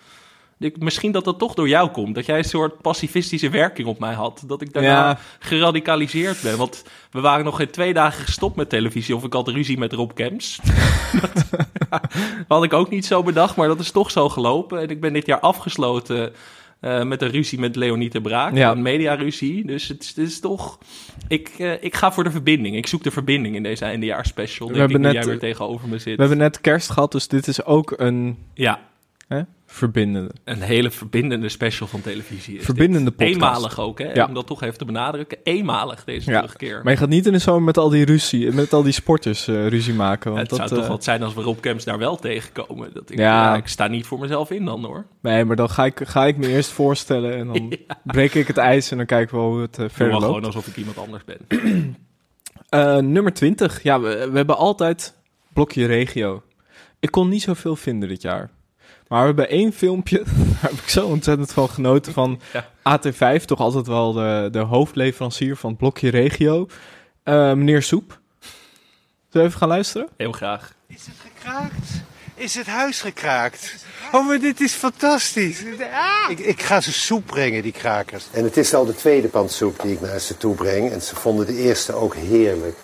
Ik, 0.59 0.81
misschien 0.81 1.13
dat 1.13 1.25
dat 1.25 1.39
toch 1.39 1.55
door 1.55 1.69
jou 1.69 1.89
komt. 1.91 2.15
Dat 2.15 2.27
jij 2.27 2.39
een 2.39 2.45
soort 2.45 2.81
pacifistische 2.81 3.51
werking 3.51 3.89
op 3.89 3.99
mij 3.99 4.15
had. 4.15 4.43
Dat 4.47 4.61
ik 4.63 4.73
daarna 4.73 4.89
Ja. 5.09 5.19
geradicaliseerd 5.39 6.43
ben. 6.43 6.57
Want 6.57 6.85
we 7.11 7.21
waren 7.21 7.45
nog 7.45 7.57
geen 7.57 7.71
twee 7.71 7.95
dagen 7.95 8.25
gestopt 8.25 8.57
met 8.57 8.69
televisie. 8.69 9.17
Of 9.17 9.25
ik 9.25 9.33
had 9.33 9.49
ruzie 9.49 9.79
met 9.79 9.93
Rob 9.93 10.11
Kemps. 10.15 10.59
dat 11.91 12.49
had 12.49 12.65
ik 12.65 12.73
ook 12.73 12.91
niet 12.91 13.07
zo 13.07 13.23
bedacht. 13.23 13.57
Maar 13.57 13.69
dat 13.69 13.81
is 13.81 13.91
toch 13.91 14.11
zo 14.11 14.29
gelopen. 14.29 14.81
En 14.81 14.89
ik 14.89 15.01
ben 15.01 15.13
dit 15.13 15.27
jaar 15.27 15.41
afgesloten 15.41 16.33
eh, 16.81 17.03
met 17.03 17.23
een 17.23 17.31
ruzie 17.31 17.59
met 17.59 17.77
Leonie 17.77 18.11
de 18.11 18.21
Braak. 18.21 18.55
Ja. 18.55 18.71
Een 18.71 18.83
mediaruzie. 18.83 19.67
Dus 19.67 19.89
het 19.89 20.03
is, 20.03 20.09
het 20.09 20.19
is 20.19 20.41
toch... 20.41 20.79
Ik, 21.29 21.49
eh, 21.59 21.83
ik 21.83 21.95
ga 21.95 22.13
voor 22.13 22.25
de 22.25 22.31
verbinding. 22.31 22.77
Ik 22.77 22.87
zoek 22.87 23.03
de 23.03 23.11
verbinding 23.11 23.57
in 23.57 23.63
deze 23.63 23.85
eindejaarspecial. 23.85 24.69
We 24.69 24.75
Denk 24.75 24.87
ik, 24.87 24.93
hebben 24.93 25.13
net, 25.13 25.25
jij 25.25 25.33
weer 25.33 25.41
tegenover 25.41 25.89
me 25.89 25.99
zit. 25.99 26.15
We 26.15 26.21
hebben 26.21 26.39
net 26.39 26.61
kerst 26.61 26.91
gehad, 26.91 27.13
dus 27.13 27.29
dit 27.29 27.47
is 27.47 27.65
ook 27.65 27.95
een 27.97 28.39
Ja, 28.55 28.81
hè, 29.29 29.43
verbindende. 29.71 30.31
een 30.45 30.61
hele 30.61 30.91
verbindende 30.91 31.49
special 31.49 31.89
van 31.89 32.01
televisie. 32.01 32.59
Is 32.59 32.65
Verbindende 32.65 33.05
dit. 33.05 33.17
podcast. 33.17 33.35
Eenmalig 33.35 33.79
ook, 33.81 33.99
hè? 33.99 34.13
Ja. 34.13 34.27
Om 34.27 34.35
dat 34.35 34.47
toch 34.47 34.63
even 34.63 34.79
te 34.79 34.85
benadrukken. 34.85 35.39
Eenmalig 35.43 36.05
deze 36.05 36.31
Ja, 36.31 36.37
terugkeer. 36.41 36.81
Maar 36.83 36.93
je 36.93 36.99
gaat 36.99 37.09
niet 37.09 37.27
in 37.27 37.33
de 37.33 37.39
zomer 37.39 37.63
met 37.63 37.79
al 37.79 37.89
die 37.89 38.05
ruzie, 38.05 38.53
met 38.53 38.73
al 38.73 38.83
die 38.83 38.93
sporters 38.93 39.49
eh, 39.49 39.67
ruzie 39.69 39.95
maken. 39.95 40.31
Want 40.33 40.41
het 40.41 40.51
dat, 40.51 40.59
zou 40.59 40.71
toch 40.71 40.83
eh, 40.85 40.89
wat 40.95 41.05
zijn 41.05 41.23
als 41.23 41.35
we 41.35 41.43
Rob 41.43 41.61
Kemps 41.61 41.85
daar 41.85 41.99
wel 41.99 42.17
tegenkomen. 42.17 42.91
Dat 42.95 43.11
ik, 43.11 43.19
Ja. 43.19 43.57
ik 43.57 43.67
sta 43.69 43.87
niet 43.87 44.07
voor 44.07 44.19
mezelf 44.19 44.51
in 44.51 44.65
dan 44.65 44.85
hoor. 44.85 45.07
Nee, 45.23 45.45
maar 45.45 45.57
dan 45.57 45.71
ga 45.71 45.85
ik, 45.85 46.01
ga 46.05 46.27
ik 46.27 46.37
me 46.37 46.49
eerst 46.49 46.71
voorstellen 46.71 47.37
en 47.37 47.47
dan 47.47 47.77
breek 48.05 48.35
ik 48.35 48.47
het 48.47 48.57
ijs 48.57 48.91
en 48.91 48.97
dan 48.97 49.07
kijken 49.07 49.37
we 49.37 49.43
hoe 49.43 49.61
het 49.61 49.75
Doe 49.75 49.89
verder 49.89 50.13
loopt. 50.13 50.25
gewoon 50.25 50.45
alsof 50.45 50.67
ik 50.67 50.77
iemand 50.77 50.99
anders 50.99 51.23
ben. 51.25 51.97
Nummer 53.13 53.33
20. 53.35 53.83
Ja, 53.83 54.01
we, 54.01 54.29
we 54.31 54.37
hebben 54.37 54.57
altijd 54.57 55.15
blokje 55.53 55.87
regio. 55.87 56.43
Ik 57.01 57.11
kon 57.11 57.29
niet 57.29 57.43
zoveel 57.43 57.77
vinden 57.77 58.09
dit 58.09 58.23
jaar. 58.23 58.51
Maar 59.09 59.21
we 59.21 59.27
hebben 59.27 59.49
één 59.49 59.73
filmpje, 59.73 60.19
daar 60.25 60.71
heb 60.71 60.73
ik 60.73 60.89
zo 60.89 61.07
ontzettend 61.07 61.53
van 61.53 61.69
genoten 61.69 62.13
van 62.13 62.41
Ja. 62.85 62.99
AT5. 62.99 63.45
Toch 63.45 63.61
altijd 63.61 63.87
wel 63.87 64.13
de, 64.13 64.49
de 64.53 64.59
hoofdleverancier 64.59 65.57
van 65.57 65.71
het 65.71 65.79
blokje 65.79 66.11
regio. 66.11 66.67
Eh, 67.23 67.35
meneer 67.53 67.83
Soep. 67.83 68.21
Zullen 68.41 68.51
we 69.31 69.39
even 69.43 69.59
gaan 69.59 69.69
luisteren? 69.69 70.09
Heel 70.17 70.33
graag. 70.33 70.75
Is 70.87 71.07
het 71.07 71.17
gekraakt? 71.35 72.03
Is 72.35 72.55
het 72.55 72.67
huis 72.67 73.01
gekraakt? 73.01 73.75
Oh, 74.13 74.27
maar 74.27 74.39
dit 74.39 74.61
is 74.61 74.73
fantastisch. 74.73 75.65
Ah! 75.93 76.31
Ik, 76.31 76.39
ik 76.39 76.63
ga 76.63 76.81
ze 76.81 76.93
soep 76.93 77.27
brengen, 77.27 77.63
die 77.63 77.73
krakers. 77.73 78.27
En 78.33 78.45
het 78.45 78.57
is 78.57 78.75
al 78.75 78.85
de 78.85 78.95
tweede 78.95 79.29
pan 79.29 79.49
soep 79.49 79.83
die 79.83 79.93
ik 79.93 80.01
naar 80.01 80.19
ze 80.19 80.37
toe 80.37 80.55
breng. 80.55 80.91
En 80.91 81.03
ze 81.03 81.17
vonden 81.17 81.47
de 81.47 81.57
eerste 81.57 81.93
ook 81.93 82.15
heerlijk. 82.15 82.77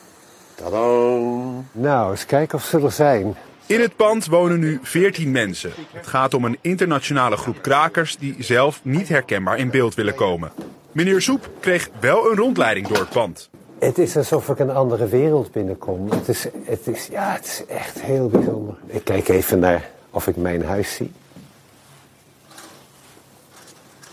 Tadam. 0.54 1.68
Nou, 1.72 2.10
eens 2.10 2.26
kijken 2.26 2.58
of 2.58 2.64
ze 2.64 2.80
er 2.80 2.92
zijn. 2.92 3.36
In 3.66 3.80
het 3.80 3.96
pand 3.96 4.26
wonen 4.26 4.60
nu 4.60 4.78
14 4.82 5.30
mensen. 5.30 5.72
Het 5.92 6.06
gaat 6.06 6.34
om 6.34 6.44
een 6.44 6.58
internationale 6.60 7.36
groep 7.36 7.62
krakers 7.62 8.16
die 8.16 8.36
zelf 8.38 8.80
niet 8.82 9.08
herkenbaar 9.08 9.58
in 9.58 9.70
beeld 9.70 9.94
willen 9.94 10.14
komen. 10.14 10.52
Meneer 10.92 11.22
Soep 11.22 11.50
kreeg 11.60 11.88
wel 12.00 12.30
een 12.30 12.36
rondleiding 12.36 12.88
door 12.88 12.98
het 12.98 13.08
pand. 13.08 13.50
Het 13.78 13.98
is 13.98 14.16
alsof 14.16 14.48
ik 14.48 14.58
een 14.58 14.70
andere 14.70 15.08
wereld 15.08 15.52
binnenkom. 15.52 16.10
Het 16.10 16.28
is, 16.28 16.46
het 16.64 16.86
is, 16.86 17.06
ja, 17.06 17.32
het 17.32 17.44
is 17.44 17.62
echt 17.66 18.00
heel 18.00 18.28
bijzonder. 18.28 18.74
Ik 18.86 19.04
kijk 19.04 19.28
even 19.28 19.58
naar 19.58 19.90
of 20.10 20.26
ik 20.26 20.36
mijn 20.36 20.64
huis 20.64 20.94
zie. 20.94 21.12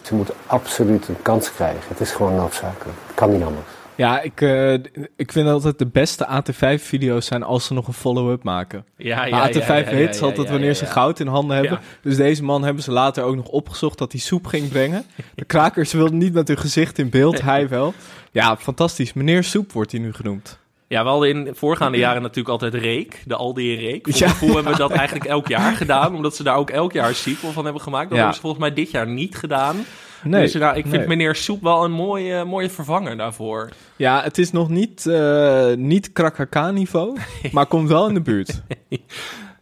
Ze 0.01 0.15
moeten 0.15 0.35
absoluut 0.45 1.07
een 1.07 1.21
kans 1.21 1.53
krijgen. 1.53 1.83
Het 1.87 1.99
is 1.99 2.11
gewoon 2.11 2.35
noodzakelijk. 2.35 2.97
Het 3.05 3.15
kan 3.15 3.31
niet 3.31 3.43
anders. 3.43 3.80
Ja, 4.01 4.21
ik, 4.21 4.41
eh, 4.41 4.73
ik 5.15 5.31
vind 5.31 5.47
altijd 5.47 5.79
de 5.79 5.85
beste 5.87 6.27
AT5-video's 6.27 7.25
zijn 7.25 7.43
als 7.43 7.65
ze 7.65 7.73
nog 7.73 7.87
een 7.87 7.93
follow-up 7.93 8.43
maken. 8.43 8.85
Ja, 8.97 9.27
Maar 9.29 9.49
AT5 9.49 9.89
weet 9.89 10.15
ze 10.15 10.23
altijd 10.25 10.49
wanneer 10.49 10.73
ze 10.73 10.85
goud 10.85 11.19
in 11.19 11.27
handen 11.27 11.55
hebben. 11.57 11.79
Ja. 11.81 11.87
Dus 12.01 12.15
deze 12.15 12.43
man 12.43 12.63
hebben 12.63 12.83
ze 12.83 12.91
later 12.91 13.23
ook 13.23 13.35
nog 13.35 13.47
opgezocht 13.47 13.97
dat 13.97 14.11
hij 14.11 14.21
soep 14.21 14.45
ging 14.47 14.69
brengen. 14.69 15.03
De 15.35 15.45
krakers 15.45 15.93
wilden 15.93 16.17
niet 16.17 16.33
met 16.33 16.47
hun 16.47 16.57
gezicht 16.57 16.97
in 16.97 17.09
beeld, 17.09 17.41
hij 17.41 17.67
wel. 17.69 17.93
Ja, 18.31 18.57
fantastisch. 18.57 19.13
Meneer 19.13 19.43
Soep 19.43 19.71
wordt 19.71 19.91
hij 19.91 20.01
nu 20.01 20.13
genoemd. 20.13 20.59
Ja, 20.87 21.03
we 21.03 21.09
hadden 21.09 21.29
in 21.29 21.55
voorgaande 21.55 21.97
jaren 21.97 22.21
natuurlijk 22.21 22.49
altijd 22.49 22.73
Reek, 22.73 23.23
de 23.25 23.35
Aldi 23.35 23.75
Reek. 23.75 24.07
Voor 24.09 24.47
Ja. 24.47 24.53
hebben 24.55 24.71
we 24.71 24.77
dat 24.77 24.91
eigenlijk 25.03 25.25
elk 25.29 25.47
jaar 25.47 25.75
gedaan, 25.75 26.15
omdat 26.15 26.35
ze 26.35 26.43
daar 26.43 26.55
ook 26.55 26.69
elk 26.69 26.93
jaar 26.93 27.07
een 27.09 27.15
sequel 27.15 27.51
van 27.51 27.63
hebben 27.63 27.81
gemaakt. 27.81 28.03
Dat 28.03 28.11
Ja. 28.11 28.17
hebben 28.17 28.35
ze 28.35 28.41
volgens 28.41 28.61
mij 28.61 28.73
dit 28.73 28.91
jaar 28.91 29.07
niet 29.07 29.35
gedaan. 29.35 29.75
Nee, 30.23 30.41
dus 30.41 30.53
nou, 30.53 30.75
ik 30.75 30.83
vind 30.83 30.97
nee. 30.97 31.07
meneer 31.07 31.35
Soep 31.35 31.61
wel 31.61 31.83
een 31.83 31.91
mooie, 31.91 32.43
mooie 32.43 32.69
vervanger 32.69 33.17
daarvoor. 33.17 33.69
Ja, 33.95 34.23
het 34.23 34.37
is 34.37 34.51
nog 34.51 34.69
niet, 34.69 35.05
eh 35.05 35.73
niet 35.75 36.11
krakaka-niveau, 36.11 37.17
maar 37.51 37.65
komt 37.65 37.89
wel 37.89 38.07
in 38.07 38.13
de 38.13 38.21
buurt. 38.21 38.61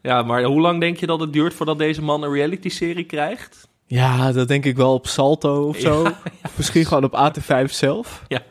Ja, 0.01 0.23
maar 0.23 0.43
hoe 0.43 0.61
lang 0.61 0.79
denk 0.79 0.97
je 0.97 1.05
dat 1.05 1.19
het 1.19 1.33
duurt 1.33 1.53
voordat 1.53 1.77
deze 1.77 2.01
man 2.01 2.23
een 2.23 2.33
reality-serie 2.33 3.03
krijgt? 3.03 3.67
Ja, 3.85 4.31
dat 4.31 4.47
denk 4.47 4.65
ik 4.65 4.75
wel 4.75 4.93
op 4.93 5.07
Salto 5.07 5.67
of 5.67 5.77
zo. 5.77 6.01
Of 6.45 6.57
misschien 6.57 6.85
gewoon 6.85 7.03
op 7.03 7.31
AT5 7.31 7.65
zelf. 7.65 8.23
Ja. 8.27 8.41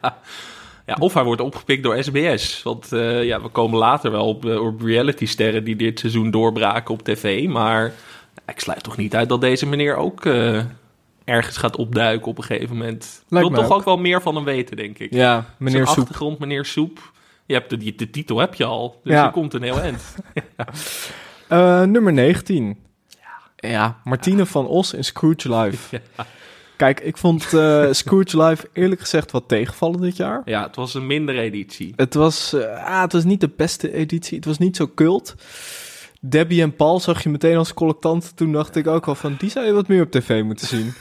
ja, 0.87 0.97
of 0.99 1.15
hij 1.15 1.25
wordt 1.25 1.41
opgepikt 1.41 1.83
door 1.83 2.03
SBS. 2.03 2.63
Want 2.63 2.93
eh, 2.93 3.25
ja, 3.25 3.43
we 3.43 3.49
komen 3.49 3.79
later 3.79 4.11
wel 4.11 4.27
op, 4.27 4.45
op 4.45 4.81
reality-sterren 4.81 5.65
die 5.65 5.77
dit 5.77 5.99
seizoen 5.99 6.31
doorbraken 6.31 6.95
op 6.95 7.03
tv. 7.03 7.49
Maar 7.49 7.93
ik 8.47 8.61
sluit 8.61 8.83
toch 8.83 8.97
niet 8.97 9.15
uit 9.15 9.29
dat 9.29 9.41
deze 9.41 9.67
meneer 9.67 9.97
ook 9.97 10.25
ergens 11.29 11.57
gaat 11.57 11.77
opduiken 11.77 12.27
op 12.29 12.39
een 12.39 12.45
gegeven 12.45 12.77
moment. 12.77 13.23
Ik 13.29 13.39
wil 13.39 13.51
toch 13.51 13.71
ook. 13.73 13.85
wel 13.85 13.97
meer 13.97 14.23
van 14.23 14.35
hem 14.35 14.45
weten, 14.45 14.77
denk 14.77 14.99
ik. 14.99 15.13
Ja, 15.15 15.55
meneer 15.59 15.87
Soep. 15.87 15.99
achtergrond, 15.99 16.39
meneer 16.39 16.65
Soep. 16.65 17.13
Je 17.47 17.55
hebt 17.55 17.71
de, 17.71 17.77
die- 17.77 17.95
de 17.95 18.11
titel 18.11 18.39
heb 18.39 18.55
je 18.55 18.65
al, 18.65 19.01
dus 19.05 19.13
Ja. 19.13 19.25
je 19.25 19.31
komt 19.31 19.55
een 19.55 19.63
heel 19.63 19.81
eind. 19.81 20.03
Eh, 21.49 21.83
nummer 21.83 22.13
19. 22.13 22.77
Ja, 23.57 23.97
Martine 24.05 24.47
van 24.47 24.67
Os 24.67 24.93
in 24.95 25.05
Scrooge 25.05 25.55
Live. 25.57 26.01
Kijk, 26.77 27.01
ik 27.01 27.17
vond 27.17 27.55
eh, 27.55 27.87
Scrooge 27.91 28.43
Live 28.43 28.69
eerlijk 28.73 29.01
gezegd 29.01 29.31
wat 29.31 29.49
tegenvallen 29.49 30.01
dit 30.01 30.17
jaar. 30.17 30.43
Ja, 30.45 30.63
het 30.67 30.77
was 30.77 30.95
een 30.95 31.07
mindere 31.07 31.41
editie. 31.41 31.93
Het 31.97 32.15
was, 32.15 32.53
eh, 32.53 32.85
ah, 32.87 33.01
het 33.03 33.13
was 33.13 33.25
niet 33.25 33.41
de 33.41 33.51
beste 33.57 33.93
editie. 33.93 34.37
Het 34.37 34.45
was 34.45 34.59
niet 34.59 34.77
zo 34.77 34.91
cult. 34.95 35.35
Debbie 36.21 36.63
en 36.63 36.77
Paul 36.77 37.01
zag 37.01 37.23
je 37.23 37.29
meteen 37.29 37.57
als 37.57 37.75
collectant. 37.75 38.37
Toen 38.37 38.53
dacht 38.53 38.77
ik 38.77 38.87
ook 38.87 39.07
al 39.09 39.15
van, 39.15 39.35
die 39.39 39.51
zou 39.51 39.67
je 39.67 39.73
wat 39.73 39.89
meer 39.89 40.03
op 40.03 40.11
tv 40.11 40.43
moeten 40.43 40.67
zien. 40.67 40.93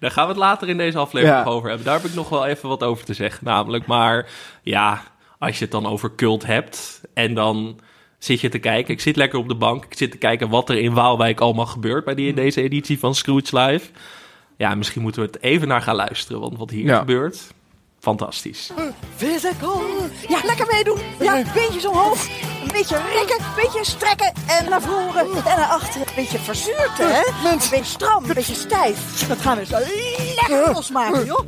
Daar 0.00 0.10
gaan 0.10 0.24
we 0.24 0.30
het 0.32 0.40
later 0.40 0.68
in 0.68 0.76
deze 0.76 0.98
aflevering 0.98 1.38
Ja. 1.38 1.44
nog 1.44 1.54
over 1.54 1.68
hebben. 1.68 1.86
Daar 1.86 1.96
heb 2.00 2.04
ik 2.04 2.14
nog 2.14 2.28
wel 2.28 2.46
even 2.46 2.68
wat 2.68 2.82
over 2.82 3.04
te 3.04 3.14
zeggen. 3.14 3.44
Namelijk, 3.44 3.86
maar 3.86 4.28
ja, 4.62 5.02
als 5.38 5.58
je 5.58 5.62
het 5.64 5.72
dan 5.72 5.86
over 5.86 6.14
cult 6.14 6.46
hebt 6.46 7.00
en 7.14 7.34
dan 7.34 7.80
zit 8.18 8.40
je 8.40 8.48
te 8.48 8.58
kijken. 8.58 8.94
Ik 8.94 9.00
zit 9.00 9.16
lekker 9.16 9.38
op 9.38 9.48
de 9.48 9.54
bank. 9.54 9.84
Ik 9.84 9.96
zit 9.96 10.10
te 10.10 10.16
kijken 10.18 10.48
wat 10.48 10.68
er 10.70 10.78
in 10.78 10.94
Waalwijk 10.94 11.40
allemaal 11.40 11.66
gebeurt 11.66 12.04
bij 12.04 12.14
die, 12.14 12.34
deze 12.34 12.62
editie 12.62 12.98
van 12.98 13.14
Scrooge 13.14 13.58
Live. 13.58 13.90
Ja, 14.56 14.74
misschien 14.74 15.02
moeten 15.02 15.20
we 15.22 15.26
het 15.32 15.42
even 15.42 15.68
naar 15.68 15.82
gaan 15.82 15.96
luisteren, 15.96 16.40
want 16.40 16.58
wat 16.58 16.70
hier 16.70 16.84
Ja. 16.86 16.98
gebeurt, 16.98 17.40
fantastisch. 18.00 18.72
Physical. 19.16 19.82
Ja, 20.28 20.40
lekker 20.44 20.66
meedoen. 20.72 20.98
Ja, 21.20 21.42
beentjes 21.54 21.86
omhoog. 21.86 22.26
Een 22.66 22.72
beetje 22.72 22.96
rekken, 23.12 23.36
een 23.46 23.62
beetje 23.62 23.84
strekken. 23.84 24.32
En 24.48 24.70
naar 24.70 24.82
voren 24.82 25.26
en 25.26 25.56
naar 25.56 25.68
achteren. 25.68 26.06
Een 26.08 26.12
beetje 26.16 26.38
verzuurd, 26.38 26.90
hè? 26.98 27.50
Een 27.50 27.58
beetje 27.70 27.84
stram, 27.84 28.24
een 28.24 28.34
beetje 28.34 28.54
stijf. 28.54 29.28
Dat 29.28 29.38
gaan 29.38 29.58
we 29.58 29.64
zo 29.64 29.76
lekker 30.34 30.72
losmaken, 30.74 31.24
joh. 31.24 31.46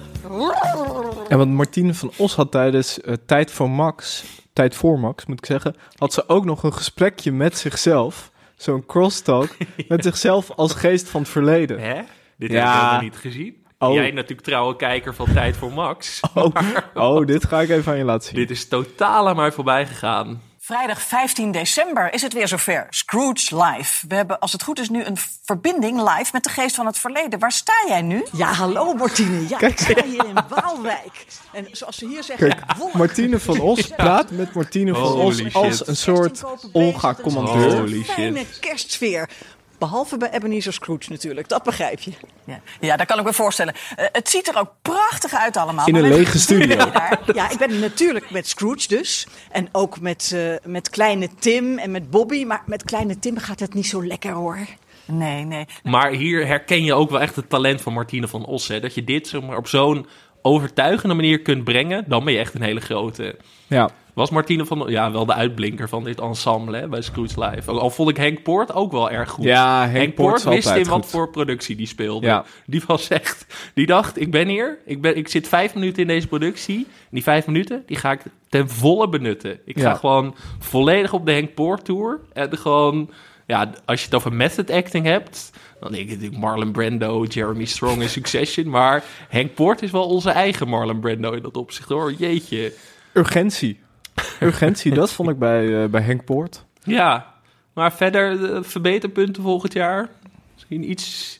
En 1.28 1.38
want 1.38 1.50
Martine 1.50 1.94
van 1.94 2.12
Os 2.16 2.34
had 2.34 2.50
tijdens 2.50 3.00
eh, 3.00 3.14
Tijd 3.26 3.50
voor 3.50 3.70
Max, 3.70 4.24
Tijd 4.52 4.74
voor 4.74 4.98
Max 4.98 5.26
moet 5.26 5.38
ik 5.38 5.46
zeggen, 5.46 5.76
had 5.96 6.12
ze 6.12 6.28
ook 6.28 6.44
nog 6.44 6.62
een 6.62 6.72
gesprekje 6.72 7.32
met 7.32 7.58
zichzelf. 7.58 8.30
Zo'n 8.56 8.86
crosstalk 8.86 9.48
met 9.88 10.04
zichzelf 10.04 10.50
als 10.50 10.72
geest 10.74 11.08
van 11.08 11.20
het 11.20 11.30
verleden. 11.30 11.80
Hè? 11.80 12.00
Dit 12.36 12.50
Ja. 12.50 12.56
heb 12.56 12.66
ik 12.72 12.78
helemaal 12.80 13.00
niet 13.00 13.16
gezien. 13.16 13.56
Oh. 13.78 13.94
Jij 13.94 14.10
natuurlijk 14.10 14.46
trouwe 14.46 14.76
kijker 14.76 15.14
van 15.14 15.32
Tijd 15.32 15.56
voor 15.56 15.72
Max. 15.72 16.20
Oh, 16.34 16.54
oh, 16.94 17.26
dit 17.26 17.44
ga 17.44 17.60
ik 17.60 17.68
even 17.68 17.92
aan 17.92 17.98
je 17.98 18.04
laten 18.04 18.28
zien. 18.28 18.36
Dit 18.38 18.50
is 18.50 18.68
totaal 18.68 19.28
aan 19.28 19.36
mij 19.36 19.52
voorbij 19.52 19.86
gegaan. 19.86 20.42
Vrijdag 20.68 21.02
15 21.02 21.52
december 21.52 22.12
is 22.12 22.22
het 22.22 22.32
weer 22.32 22.48
zover. 22.48 22.86
Scrooge 22.90 23.56
Live. 23.56 24.06
We 24.08 24.14
hebben, 24.14 24.38
als 24.38 24.52
het 24.52 24.62
goed 24.62 24.80
is, 24.80 24.88
nu 24.88 25.04
een 25.04 25.16
verbinding 25.44 25.98
live 25.98 26.30
met 26.32 26.44
de 26.44 26.50
geest 26.50 26.74
van 26.74 26.86
het 26.86 26.98
verleden. 26.98 27.38
Waar 27.38 27.52
sta 27.52 27.72
jij 27.86 28.02
nu? 28.02 28.24
Ja, 28.32 28.52
hallo 28.52 28.94
Martine. 28.94 29.48
Ja, 29.48 29.60
ik 29.60 29.78
sta 29.78 30.04
hier 30.04 30.26
in 30.26 30.36
Waalwijk. 30.48 31.26
En 31.52 31.66
zoals 31.72 31.96
ze 31.96 32.06
hier 32.06 32.22
zeggen, 32.22 32.48
Kijk. 32.48 32.94
Martine 32.94 33.38
van 33.38 33.60
Os 33.60 33.86
praat 33.86 34.30
met 34.30 34.54
Martine 34.54 34.94
van 34.94 35.02
Holy 35.02 35.26
Os 35.26 35.36
shit. 35.36 35.54
als 35.54 35.86
een 35.86 35.96
soort 35.96 36.44
Olga-commandeur. 36.72 37.76
Holy 37.78 38.02
shit. 38.02 38.14
Fijne 38.14 38.44
kerstsfeer. 38.60 39.28
Behalve 39.78 40.16
bij 40.16 40.30
Ebenezer 40.30 40.72
Scrooge 40.72 41.10
natuurlijk, 41.10 41.48
dat 41.48 41.62
begrijp 41.62 42.00
je. 42.00 42.12
Ja, 42.44 42.60
ja 42.80 42.96
dat 42.96 43.06
kan 43.06 43.18
ik 43.18 43.24
me 43.24 43.32
voorstellen. 43.32 43.74
Eh, 43.96 44.06
het 44.12 44.28
ziet 44.28 44.48
er 44.48 44.58
ook 44.58 44.72
prachtig 44.82 45.34
uit 45.34 45.56
allemaal. 45.56 45.86
In 45.86 45.94
een 45.94 46.08
lege 46.08 46.38
studio. 46.38 46.76
Ja, 47.34 47.50
ik 47.50 47.58
ben 47.58 47.78
natuurlijk 47.78 48.30
met 48.30 48.48
Scrooge 48.48 48.88
dus. 48.88 49.26
En 49.50 49.68
ook 49.72 50.00
met, 50.00 50.32
eh, 50.34 50.70
met 50.70 50.90
kleine 50.90 51.28
Tim 51.38 51.78
en 51.78 51.90
met 51.90 52.10
Bobby. 52.10 52.44
Maar 52.44 52.62
met 52.66 52.84
kleine 52.84 53.18
Tim 53.18 53.38
gaat 53.38 53.60
het 53.60 53.74
niet 53.74 53.86
zo 53.86 54.06
lekker 54.06 54.32
hoor. 54.32 54.58
Nee, 55.04 55.44
nee. 55.44 55.66
Maar 55.82 56.10
hier 56.10 56.46
herken 56.46 56.84
je 56.84 56.94
ook 56.94 57.10
wel 57.10 57.20
echt 57.20 57.36
het 57.36 57.48
talent 57.48 57.80
van 57.80 57.92
Martine 57.92 58.28
van 58.28 58.46
Os. 58.46 58.68
Hè? 58.68 58.80
Dat 58.80 58.94
je 58.94 59.04
dit 59.04 59.28
zeg 59.28 59.42
maar, 59.42 59.56
op 59.56 59.68
zo'n 59.68 60.06
overtuigende 60.42 61.14
manier 61.14 61.42
kunt 61.42 61.64
brengen, 61.64 62.04
dan 62.06 62.24
ben 62.24 62.32
je 62.32 62.38
echt 62.38 62.54
een 62.54 62.62
hele 62.62 62.80
grote. 62.80 63.36
Ja, 63.66 63.90
Was 64.18 64.30
Martine 64.30 64.66
van 64.66 64.84
ja, 64.86 65.12
wel 65.12 65.26
de 65.26 65.34
uitblinker 65.34 65.88
van 65.88 66.04
dit 66.04 66.20
ensemble 66.20 66.78
hè, 66.78 66.88
bij 66.88 67.02
Scrooge 67.02 67.40
Live. 67.44 67.70
Al 67.70 67.90
vond 67.90 68.10
ik 68.10 68.16
Henk 68.16 68.42
Poort 68.42 68.72
ook 68.74 68.92
wel 68.92 69.10
erg 69.10 69.30
goed. 69.30 69.44
ja 69.44 69.88
Henk, 69.88 70.14
Poort 70.14 70.36
is 70.38 70.44
wist 70.44 70.74
in 70.74 70.84
wat 70.88 71.06
voor 71.06 71.30
productie 71.30 71.76
die 71.76 71.86
speelde. 71.86 72.26
Ja. 72.26 72.44
Die 72.66 72.82
was 72.86 73.08
echt, 73.08 73.46
die 73.74 73.86
dacht, 73.86 74.20
ik 74.20 74.30
ben 74.30 74.48
hier, 74.48 74.78
ik, 74.86 75.00
ben, 75.00 75.16
ik 75.16 75.28
zit 75.28 75.48
vijf 75.48 75.74
minuten 75.74 76.02
in 76.02 76.08
deze 76.08 76.26
productie. 76.26 76.76
En 76.78 77.10
die 77.10 77.22
vijf 77.22 77.46
minuten, 77.46 77.82
die 77.86 77.96
ga 77.96 78.12
ik 78.12 78.20
ten 78.48 78.68
volle 78.68 79.08
benutten. 79.08 79.58
Ik 79.64 79.78
ga 79.80 79.88
Ja. 79.88 79.94
gewoon 79.94 80.34
volledig 80.58 81.12
op 81.12 81.26
de 81.26 81.32
Henk 81.32 81.54
Poort 81.54 81.84
tour. 81.84 82.20
En 82.32 82.58
gewoon, 82.58 83.10
ja, 83.46 83.70
als 83.84 83.98
je 84.00 84.04
het 84.06 84.14
over 84.14 84.32
method 84.32 84.70
acting 84.70 85.04
hebt, 85.06 85.50
dan 85.80 85.92
denk 85.92 86.04
ik 86.04 86.10
natuurlijk 86.10 86.40
Marlon 86.40 86.72
Brando, 86.72 87.24
Jeremy 87.24 87.64
Strong 87.64 88.02
in 88.02 88.08
Succession. 88.08 88.68
Maar 88.68 89.04
Henk 89.28 89.54
Poort 89.54 89.82
is 89.82 89.90
wel 89.90 90.06
onze 90.06 90.30
eigen 90.30 90.68
Marlon 90.68 91.00
Brando 91.00 91.32
in 91.32 91.42
dat 91.42 91.56
opzicht 91.56 91.88
hoor. 91.88 92.12
Jeetje. 92.12 92.72
Urgentie. 93.12 93.78
Urgentie, 94.40 94.94
dat 94.94 95.12
vond 95.12 95.28
ik 95.28 95.38
bij, 95.38 95.82
eh, 95.82 95.88
bij 95.88 96.00
Henk 96.00 96.24
Poort. 96.24 96.64
Ja, 96.82 97.34
maar 97.72 97.92
verder 97.92 98.54
eh, 98.54 98.58
verbeterpunten 98.62 99.42
volgend 99.42 99.72
jaar. 99.72 100.08
Misschien 100.54 100.90
iets. 100.90 101.38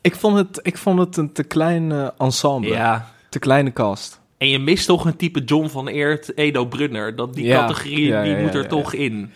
Ik 0.00 0.14
vond 0.16 0.36
het, 0.36 0.60
ik 0.62 0.76
vond 0.78 0.98
het 0.98 1.16
een 1.16 1.32
te 1.32 1.42
klein 1.44 1.92
eh, 1.92 2.08
ensemble. 2.18 2.70
Ja. 2.70 3.08
Te 3.28 3.38
kleine 3.38 3.72
cast. 3.72 4.20
En 4.38 4.48
je 4.48 4.58
mist 4.58 4.86
toch 4.86 5.04
een 5.04 5.16
type 5.16 5.40
John 5.44 5.66
van 5.68 5.88
Eert, 5.88 6.36
Edo 6.36 6.64
Brunner. 6.66 7.16
Dat, 7.16 7.34
die 7.34 7.44
Ja. 7.44 7.58
categorie 7.58 8.06
Ja, 8.06 8.22
die 8.22 8.36
moet 8.36 8.54
er 8.54 8.68
toch 8.68 8.92
ja. 8.92 8.98
in. 8.98 9.32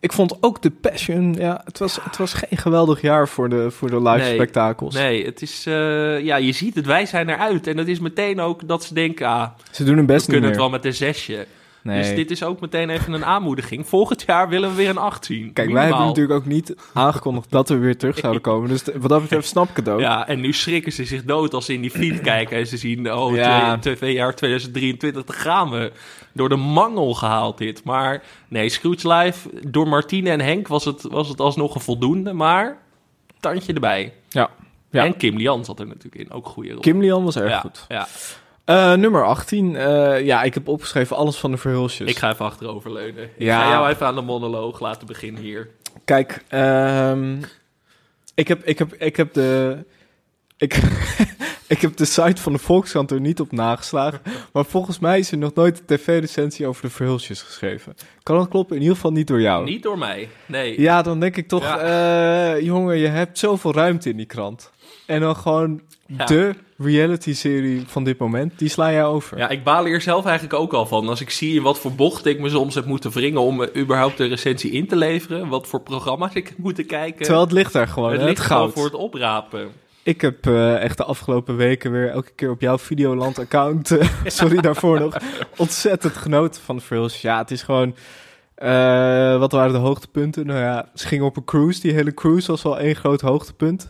Ik 0.00 0.12
vond 0.12 0.42
ook 0.42 0.62
de 0.62 0.70
Passion, 0.70 1.34
ja, 1.34 1.60
het 1.64 1.78
was, 1.78 1.98
het 2.02 2.16
was 2.16 2.32
geen 2.32 2.58
geweldig 2.58 3.00
jaar 3.00 3.28
voor 3.28 3.48
de, 3.48 3.70
voor 3.70 3.90
de 3.90 4.02
live 4.02 4.24
Nee. 4.24 4.34
spektakels. 4.34 4.94
Nee, 4.94 5.24
het 5.24 5.42
is. 5.42 5.64
ja, 5.64 6.36
je 6.36 6.52
ziet 6.52 6.74
het, 6.74 6.86
wij 6.86 7.06
zijn 7.06 7.28
eruit. 7.28 7.66
En 7.66 7.76
dat 7.76 7.86
is 7.86 7.98
meteen 7.98 8.40
ook 8.40 8.68
dat 8.68 8.84
ze 8.84 8.94
denken. 8.94 9.26
Ah, 9.26 9.48
Ze 9.70 9.84
doen 9.84 9.96
hun 9.96 10.06
best 10.06 10.26
we 10.26 10.32
kunnen 10.32 10.50
het 10.50 10.58
wel 10.58 10.70
met 10.70 10.84
een 10.84 10.94
zesje. 10.94 11.46
Nee. 11.88 12.02
Dus 12.02 12.14
dit 12.14 12.30
is 12.30 12.42
ook 12.42 12.60
meteen 12.60 12.90
even 12.90 13.12
een 13.12 13.24
aanmoediging. 13.24 13.86
Volgend 13.86 14.22
jaar 14.26 14.48
willen 14.48 14.70
we 14.70 14.76
weer 14.76 14.88
een 14.88 14.98
acht 14.98 15.24
zien. 15.24 15.52
Kijk, 15.52 15.70
wij 15.70 15.86
hebben 15.86 16.06
natuurlijk 16.06 16.40
ook 16.40 16.46
niet 16.46 16.74
aangekondigd 16.92 17.50
dat 17.50 17.68
we 17.68 17.76
weer 17.76 17.96
terug 17.96 18.18
zouden 18.18 18.42
komen. 18.42 18.68
Dus 18.68 18.82
wat 18.96 19.08
dat 19.08 19.22
betreft 19.22 19.48
snap 19.48 19.68
ik 19.68 19.76
het 19.76 19.88
ook. 19.88 20.00
Ja, 20.00 20.26
en 20.28 20.40
nu 20.40 20.52
schrikken 20.52 20.92
ze 20.92 21.04
zich 21.04 21.24
dood 21.24 21.54
als 21.54 21.64
ze 21.64 21.72
in 21.72 21.80
die 21.80 21.90
feed 21.90 22.20
kijken 22.32 22.56
en 22.58 22.66
ze 22.66 22.76
zien, 22.76 23.12
oh, 23.12 23.34
Ja. 23.34 23.78
twee, 23.78 24.12
jaar 24.12 24.34
2023, 24.34 25.24
daar 25.24 25.36
gaan 25.36 25.70
we. 25.70 25.92
Door 26.32 26.48
de 26.48 26.56
mangel 26.56 27.14
gehaald 27.14 27.58
dit. 27.58 27.84
Maar 27.84 28.22
nee, 28.48 28.68
Scrooge 28.68 29.08
Live, 29.12 29.48
door 29.68 29.88
Martine 29.88 30.30
en 30.30 30.40
Henk 30.40 30.68
was 30.68 30.84
het, 30.84 31.02
was 31.02 31.28
het 31.28 31.40
alsnog 31.40 31.74
een 31.74 31.80
voldoende, 31.80 32.32
maar 32.32 32.78
tandje 33.40 33.72
erbij. 33.72 34.12
Ja. 34.28 34.50
Ja. 34.90 35.04
En 35.04 35.16
Kim 35.16 35.36
Lian 35.36 35.64
zat 35.64 35.80
er 35.80 35.86
natuurlijk 35.86 36.14
in, 36.14 36.30
ook 36.30 36.46
goede 36.46 36.70
rol. 36.70 36.80
Kim 36.80 37.00
Lian 37.00 37.24
was 37.24 37.36
erg 37.36 37.50
ja, 37.50 37.60
goed. 37.60 37.84
Ja, 37.88 38.06
Eh, 38.68 38.94
nummer 38.94 39.24
18. 39.24 39.76
eh, 39.76 40.24
ja, 40.24 40.42
ik 40.42 40.54
heb 40.54 40.68
opgeschreven 40.68 41.16
alles 41.16 41.36
van 41.36 41.50
de 41.50 41.56
verhulsjes. 41.56 42.10
ik 42.10 42.18
ga 42.18 42.30
even 42.32 42.44
achteroverleunen. 42.44 43.24
Ik 43.24 43.30
Ja. 43.38 43.62
ga 43.62 43.68
jou 43.70 43.88
even 43.88 44.06
aan 44.06 44.14
de 44.14 44.20
monoloog 44.22 44.80
laten 44.80 45.06
beginnen 45.06 45.42
hier. 45.42 45.68
Kijk, 46.04 46.44
ehm, 46.48 47.36
ik, 48.34 48.48
heb, 48.48 48.64
ik, 48.64 48.78
heb, 48.78 48.94
ik 48.94 49.16
heb 49.16 49.32
de... 49.32 49.78
Ik, 50.56 50.74
Ik 51.68 51.80
heb 51.80 51.96
de 51.96 52.04
site 52.04 52.42
van 52.42 52.52
de 52.52 52.58
Volkskrant 52.58 53.10
er 53.10 53.20
niet 53.20 53.40
op 53.40 53.52
nageslagen. 53.52 54.20
Maar 54.52 54.64
volgens 54.64 54.98
mij 54.98 55.18
is 55.18 55.30
er 55.32 55.38
nog 55.38 55.54
nooit 55.54 55.78
een 55.78 55.96
tv-recensie 55.96 56.66
over 56.66 56.82
de 56.82 56.90
verhulsjes 56.90 57.42
geschreven. 57.42 57.94
Kan 58.22 58.36
dat 58.36 58.48
kloppen? 58.48 58.74
In 58.76 58.80
ieder 58.82 58.96
geval 58.96 59.12
niet 59.12 59.26
door 59.26 59.40
jou. 59.40 59.64
Niet 59.64 59.82
door 59.82 59.98
mij, 59.98 60.28
nee. 60.46 60.80
Ja, 60.80 61.02
dan 61.02 61.20
denk 61.20 61.36
ik 61.36 61.48
toch, 61.48 61.62
Ja. 61.62 61.78
eh, 62.54 62.60
jongen, 62.64 62.96
je 62.96 63.06
hebt 63.06 63.38
zoveel 63.38 63.72
ruimte 63.74 64.10
in 64.10 64.16
die 64.16 64.26
krant. 64.26 64.70
En 65.08 65.20
dan 65.20 65.36
gewoon 65.36 65.80
Ja. 66.06 66.24
de 66.24 66.54
reality-serie 66.76 67.82
van 67.86 68.04
dit 68.04 68.18
moment, 68.18 68.58
die 68.58 68.68
sla 68.68 68.90
jij 68.92 69.04
over. 69.04 69.38
Ja, 69.38 69.48
ik 69.48 69.64
baal 69.64 69.84
hier 69.84 70.00
zelf 70.00 70.24
eigenlijk 70.24 70.60
ook 70.60 70.72
al 70.72 70.86
van. 70.86 71.08
Als 71.08 71.20
ik 71.20 71.30
zie 71.30 71.54
in 71.54 71.62
wat 71.62 71.78
voor 71.78 71.92
bocht 71.92 72.26
ik 72.26 72.40
me 72.40 72.48
soms 72.48 72.74
heb 72.74 72.84
moeten 72.84 73.10
wringen 73.10 73.40
om 73.40 73.62
eh, 73.62 73.82
überhaupt 73.82 74.16
de 74.16 74.26
recensie 74.26 74.70
in 74.70 74.86
te 74.86 74.96
leveren. 74.96 75.48
Wat 75.48 75.66
voor 75.66 75.80
programma's 75.80 76.34
ik 76.34 76.48
heb 76.48 76.58
moeten 76.58 76.86
kijken. 76.86 77.18
Terwijl 77.22 77.40
het 77.44 77.52
ligt 77.52 77.72
daar 77.72 77.88
gewoon, 77.88 78.10
het 78.10 78.20
hè, 78.20 78.26
ligt 78.26 78.38
het 78.38 78.46
gewoon 78.46 78.62
goud. 78.62 78.74
voor 78.74 78.84
het 78.84 78.94
oprapen. 78.94 79.68
Ik 80.02 80.20
heb 80.20 80.46
eh, 80.46 80.82
echt 80.82 80.96
de 80.96 81.04
afgelopen 81.04 81.56
weken 81.56 81.90
weer 81.92 82.10
elke 82.10 82.32
keer 82.34 82.50
op 82.50 82.60
jouw 82.60 82.78
Videoland-account, 82.78 83.90
eh, 83.90 84.08
sorry 84.24 84.60
daarvoor 84.60 85.00
nog, 85.00 85.16
ontzettend 85.56 86.16
genoten 86.16 86.62
van 86.62 86.76
de 86.76 86.82
Verhulst. 86.82 87.22
Ja, 87.22 87.38
het 87.38 87.50
is 87.50 87.62
gewoon, 87.62 87.94
wat 89.38 89.52
waren 89.52 89.72
de 89.72 89.78
hoogtepunten? 89.78 90.46
Nou 90.46 90.60
ja, 90.60 90.88
ze 90.94 91.06
gingen 91.06 91.24
op 91.24 91.36
een 91.36 91.44
cruise, 91.44 91.80
die 91.80 91.92
hele 91.92 92.14
cruise 92.14 92.50
was 92.50 92.62
wel 92.62 92.78
één 92.78 92.96
groot 92.96 93.20
hoogtepunt. 93.20 93.88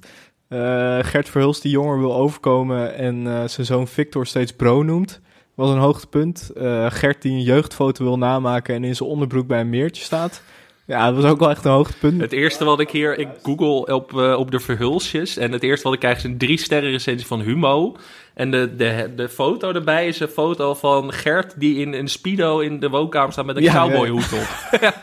Eh, 0.49 0.99
Gert 1.01 1.29
Verhulst 1.29 1.63
die 1.63 1.71
jonger 1.71 1.99
wil 1.99 2.15
overkomen 2.15 2.95
en 2.95 3.27
eh, 3.27 3.49
zijn 3.49 3.67
zoon 3.67 3.89
Victor 3.89 4.27
steeds 4.27 4.53
bro 4.53 4.83
noemt, 4.83 5.21
was 5.55 5.71
een 5.71 5.79
hoogtepunt. 5.79 6.51
Eh, 6.57 6.87
Gert 6.91 7.23
die 7.23 7.33
een 7.33 7.43
jeugdfoto 7.43 8.05
wil 8.05 8.19
namaken 8.19 8.75
en 8.75 8.85
in 8.85 8.97
zijn 8.97 9.09
onderbroek 9.09 9.47
bij 9.47 9.61
een 9.61 9.71
meertje 9.71 10.05
staat. 10.05 10.43
Ja, 10.87 11.07
dat 11.07 11.23
was 11.23 11.31
ook 11.31 11.39
wel 11.39 11.51
echt 11.51 11.65
een 11.65 11.71
hoogtepunt. 11.71 12.21
Het 12.21 12.33
eerste 12.33 12.65
wat 12.65 12.81
ik 12.81 12.91
hier, 12.91 13.19
ik 13.19 13.29
google 13.43 13.95
op, 13.95 14.13
op 14.15 14.51
de 14.51 14.61
verhulsjes. 14.61 15.37
En 15.37 15.53
het 15.53 15.63
eerste 15.63 15.85
wat 15.85 15.93
ik 15.93 15.99
krijg 15.99 16.17
is 16.17 16.25
een 16.25 16.39
drie 16.39 16.59
sterren 16.59 16.91
recensie 16.91 17.27
van 17.27 17.41
Humo. 17.41 17.97
En 18.39 18.51
de, 18.51 18.77
de, 18.77 19.13
de 19.17 19.29
foto 19.29 19.73
erbij 19.73 20.07
is 20.07 20.21
een 20.21 20.29
foto 20.29 20.75
van 20.75 21.13
Gert 21.13 21.53
die 21.57 21.79
in 21.79 21.93
een 21.93 22.09
speedo 22.09 22.59
in 22.59 22.81
de 22.81 22.89
woonkamer 22.89 23.33
staat 23.33 23.45
met 23.45 23.57
een 23.57 23.63
Ja, 23.63 23.73
cowboyhoed 23.87 24.33
op. 24.33 24.49
ja. 24.81 24.95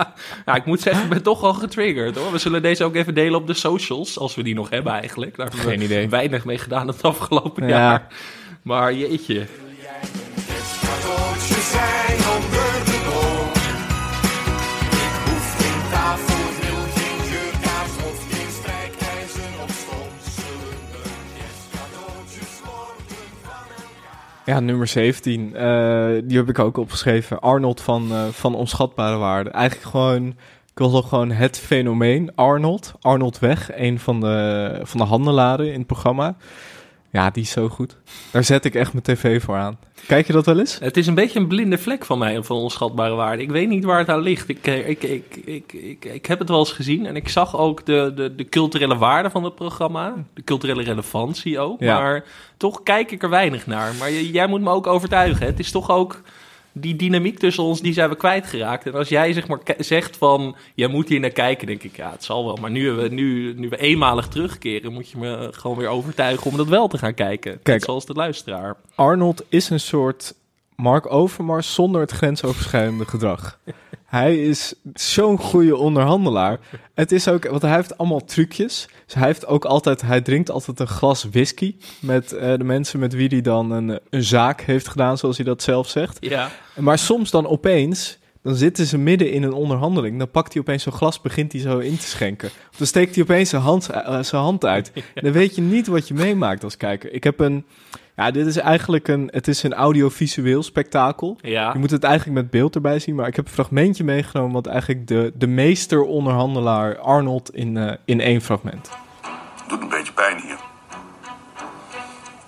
ja, 0.46 0.56
ik 0.56 0.66
moet 0.66 0.82
zeggen, 0.82 1.04
ik 1.04 1.10
ben 1.10 1.24
toch 1.24 1.42
wel 1.42 1.54
getriggerd 1.54 2.16
hoor. 2.16 2.32
We 2.32 2.38
zullen 2.38 2.62
deze 2.62 2.84
ook 2.84 2.96
even 2.96 3.14
delen 3.14 3.40
op 3.40 3.48
de 3.48 3.54
socials, 3.54 4.20
als 4.20 4.36
we 4.36 4.44
die 4.44 4.54
nog 4.56 4.70
hebben 4.70 4.94
eigenlijk. 4.94 5.36
Daar 5.38 5.48
hebben 5.48 5.66
Geen 5.70 5.80
we 5.80 5.84
idee. 5.86 6.10
weinig 6.10 6.46
mee 6.46 6.58
gedaan 6.58 6.88
het 6.88 7.04
afgelopen 7.04 7.68
Ja. 7.68 7.78
jaar. 7.78 8.08
Maar 8.62 8.94
jeetje. 8.94 9.46
Ja, 24.46 24.60
nummer 24.60 24.88
17. 24.88 25.56
eh, 25.56 26.08
die 26.24 26.38
heb 26.38 26.50
ik 26.50 26.60
ook 26.60 26.78
opgeschreven. 26.78 27.40
Arnold 27.40 27.82
van, 27.82 28.12
eh, 28.12 28.26
van 28.26 28.56
Onschatbare 28.56 29.18
Waarde. 29.18 29.50
Eigenlijk 29.50 29.90
gewoon, 29.90 30.28
ik 30.72 30.78
wil 30.78 30.92
toch 30.92 31.10
gewoon 31.10 31.32
het 31.32 31.60
fenomeen. 31.60 32.32
Arnold. 32.36 32.94
Arnold 33.02 33.40
Weg, 33.40 33.78
een 33.78 34.00
van 34.00 34.20
de, 34.20 34.80
van 34.84 35.00
de 35.00 35.06
handelaren 35.06 35.72
in 35.72 35.78
het 35.78 35.88
programma. 35.88 36.36
Ja, 37.16 37.30
die 37.30 37.44
is 37.44 37.52
zo 37.52 37.70
goed. 37.70 37.98
Daar 38.32 38.44
zet 38.44 38.66
ik 38.66 38.76
echt 38.76 38.94
mijn 38.94 39.04
tv 39.04 39.44
voor 39.44 39.56
aan. 39.56 39.78
Kijk 40.08 40.28
je 40.28 40.34
dat 40.34 40.46
wel 40.46 40.60
eens? 40.60 40.80
Het 40.80 40.98
is 40.98 41.08
een 41.08 41.16
beetje 41.16 41.40
een 41.40 41.48
blinde 41.48 41.78
vlek 41.78 42.06
van 42.06 42.18
mij, 42.18 42.44
van 42.44 42.58
onschatbare 42.58 43.16
waarde. 43.16 43.42
Ik 43.42 43.52
weet 43.52 43.68
niet 43.68 43.84
waar 43.84 44.00
het 44.00 44.10
aan 44.10 44.22
ligt. 44.22 44.50
Ik, 44.50 44.68
eh, 44.68 44.90
ik, 44.90 45.04
ik, 45.04 45.36
ik, 45.46 45.74
ik, 45.74 46.06
ik 46.06 46.26
heb 46.26 46.40
het 46.40 46.50
wel 46.50 46.60
eens 46.60 46.72
gezien 46.72 47.06
en 47.06 47.16
ik 47.16 47.30
zag 47.30 47.58
ook 47.58 47.86
de, 47.86 48.12
de, 48.16 48.36
de 48.36 48.50
culturele 48.50 48.98
waarde 48.98 49.30
van 49.30 49.44
het 49.44 49.56
programma. 49.56 50.14
De 50.34 50.44
culturele 50.44 50.84
relevantie 50.84 51.60
ook. 51.60 51.80
Ja. 51.80 52.00
Maar 52.00 52.24
toch 52.58 52.84
kijk 52.84 53.12
ik 53.12 53.24
er 53.24 53.30
weinig 53.30 53.68
naar. 53.68 53.94
Maar 54.00 54.12
jij 54.12 54.48
moet 54.48 54.62
me 54.62 54.70
ook 54.70 54.88
overtuigen. 54.88 55.46
Het 55.46 55.60
is 55.60 55.72
toch 55.72 55.90
ook 55.90 56.22
die 56.78 56.96
dynamiek 56.96 57.40
tussen 57.40 57.64
ons, 57.64 57.82
die 57.82 57.94
zijn 57.94 58.10
we 58.10 58.16
kwijtgeraakt. 58.16 58.86
En 58.86 58.94
als 58.94 59.10
jij 59.10 59.34
zeg 59.34 59.48
maar 59.48 59.60
zegt 59.78 60.18
van, 60.18 60.56
jij 60.74 60.88
moet 60.88 61.10
hier 61.10 61.20
naar 61.20 61.30
kijken, 61.30 61.68
denk 61.68 61.84
ik, 61.84 61.96
ja, 61.96 62.12
het 62.12 62.24
zal 62.24 62.46
wel. 62.46 62.56
Maar 62.56 62.72
nu 62.72 62.92
we, 62.92 63.08
nu, 63.08 63.54
nu 63.54 63.70
we 63.70 63.78
eenmalig 63.78 64.28
terugkeren, 64.28 64.94
moet 64.94 65.10
je 65.10 65.18
me 65.18 65.50
gewoon 65.52 65.78
weer 65.78 65.88
overtuigen 65.88 66.52
om 66.52 66.58
dat 66.58 66.68
wel 66.68 66.88
te 66.88 66.98
gaan 66.98 67.14
kijken. 67.14 67.52
Kijk. 67.52 67.68
Net 67.68 67.84
zoals 67.84 68.06
de 68.06 68.14
luisteraar. 68.14 68.76
Arnold 68.96 69.44
is 69.50 69.70
een 69.70 69.80
soort 69.80 70.36
Mark 70.76 71.12
Overmars 71.12 71.74
zonder 71.74 72.02
het 72.02 72.12
grensoverschrijdende 72.12 73.06
gedrag. 73.06 73.60
Hij 74.06 74.44
is 74.44 74.74
zo'n 74.94 75.38
goede 75.38 75.76
onderhandelaar. 75.76 76.60
Het 76.94 77.12
is 77.12 77.28
ook, 77.28 77.48
want 77.48 77.62
hij 77.62 77.76
heeft 77.76 77.98
allemaal 77.98 78.24
trucjes. 78.26 78.88
Dus 79.06 79.14
hij 79.14 79.26
heeft 79.26 79.46
ook 79.46 79.66
altijd, 79.66 80.02
hij 80.02 80.22
drinkt 80.22 80.52
altijd 80.52 80.80
een 80.80 80.88
glas 80.88 81.24
whisky 81.24 81.76
met 82.00 82.34
eh, 82.34 82.58
de 82.58 82.64
mensen 82.64 83.00
met 83.00 83.14
wie 83.14 83.28
hij 83.28 83.42
dan 83.42 83.72
een, 83.72 84.00
een 84.10 84.24
zaak 84.24 84.62
heeft 84.62 84.88
gedaan, 84.88 85.18
zoals 85.18 85.38
hij 85.38 85.46
dat 85.46 85.64
zelf 85.64 85.90
zegt. 85.90 86.18
Ja. 86.20 86.50
Maar 86.76 86.98
soms 86.98 87.32
dan 87.32 87.48
opeens, 87.48 88.18
dan 88.46 88.56
zitten 88.56 88.86
ze 88.86 88.98
midden 88.98 89.32
in 89.32 89.44
een 89.44 89.54
onderhandeling. 89.54 90.18
Dan 90.18 90.32
pakt 90.32 90.54
hij 90.54 90.62
opeens 90.62 90.84
zo'n 90.84 90.94
glas, 90.94 91.22
begint 91.22 91.52
hij 91.52 91.62
zo 91.62 91.78
in 91.78 91.98
te 91.98 92.06
schenken. 92.06 92.50
Of 92.72 92.78
dan 92.78 92.88
steekt 92.88 93.16
hij 93.16 93.24
opeens 93.24 93.50
zijn 93.50 93.62
hand, 93.62 93.90
eh, 93.90 94.20
zijn 94.22 94.42
hand 94.42 94.66
uit. 94.66 94.92
Dan 95.14 95.32
weet 95.32 95.56
je 95.56 95.62
niet 95.62 95.88
wat 95.88 96.08
je 96.08 96.14
meemaakt 96.14 96.64
als 96.64 96.78
kijker. 96.78 97.14
Ik 97.14 97.24
heb 97.24 97.40
een, 97.40 97.66
ja, 98.16 98.32
dit 98.32 98.46
is 98.46 98.58
eigenlijk 98.58 99.08
een, 99.08 99.30
het 99.32 99.48
is 99.48 99.64
een 99.64 99.74
audiovisueel 99.74 100.64
spektakel. 100.64 101.38
Ja. 101.42 101.74
Je 101.74 101.80
moet 101.80 101.92
het 101.92 102.04
eigenlijk 102.04 102.42
met 102.42 102.50
beeld 102.50 102.76
erbij 102.76 103.00
zien, 103.00 103.16
maar 103.16 103.28
ik 103.28 103.36
heb 103.36 103.46
een 103.46 103.52
fragmentje 103.52 104.04
meegenomen 104.04 104.54
wat 104.54 104.68
eigenlijk 104.68 105.08
de, 105.08 105.32
de 105.36 105.48
meester 105.48 106.04
onderhandelaar 106.04 106.98
Arnold 106.98 107.56
in, 107.56 107.78
eh, 107.78 107.94
in 108.06 108.22
één 108.22 108.42
fragment. 108.42 108.90
Doet 109.68 109.82
een 109.82 109.90
beetje 109.90 110.14
pijn 110.14 110.40
hier. 110.42 110.58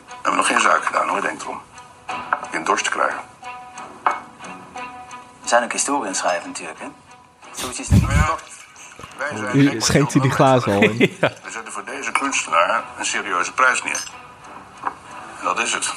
We 0.08 0.14
hebben 0.14 0.36
nog 0.36 0.48
geen 0.48 0.62
zaak 0.62 0.84
gedaan 0.84 1.10
hoor, 1.10 1.22
denk 1.22 1.42
erom. 1.42 1.60
In 2.52 2.64
dorst 2.64 2.84
te 2.84 2.90
krijgen. 2.90 3.27
We 5.48 5.54
zijn 5.54 5.66
ook 5.66 5.72
historie 5.72 6.02
aan 6.02 6.08
het 6.08 6.18
schrijven 6.18 6.48
natuurlijk, 6.48 6.80
hè? 6.80 6.88
Zoiets 7.52 7.80
is 7.80 7.88
het 7.88 8.02
niet. 8.02 8.12
Ja, 8.12 8.36
wij 9.18 9.38
zijn 9.38 9.52
Hier 9.52 9.70
geen 9.70 9.82
schenkt 9.82 10.14
hij 10.14 10.22
die 10.22 10.32
glazen 10.32 10.74
al 10.74 10.82
in. 10.82 10.98
We 10.98 11.52
zetten 11.52 11.72
voor 11.74 11.86
deze 11.86 12.12
kunstenaar 12.12 12.84
een 13.00 13.06
serieuze 13.06 13.54
prijs 13.54 13.84
neer. 13.84 14.04
En 15.40 15.44
dat 15.44 15.60
is 15.60 15.74
het. 15.74 15.94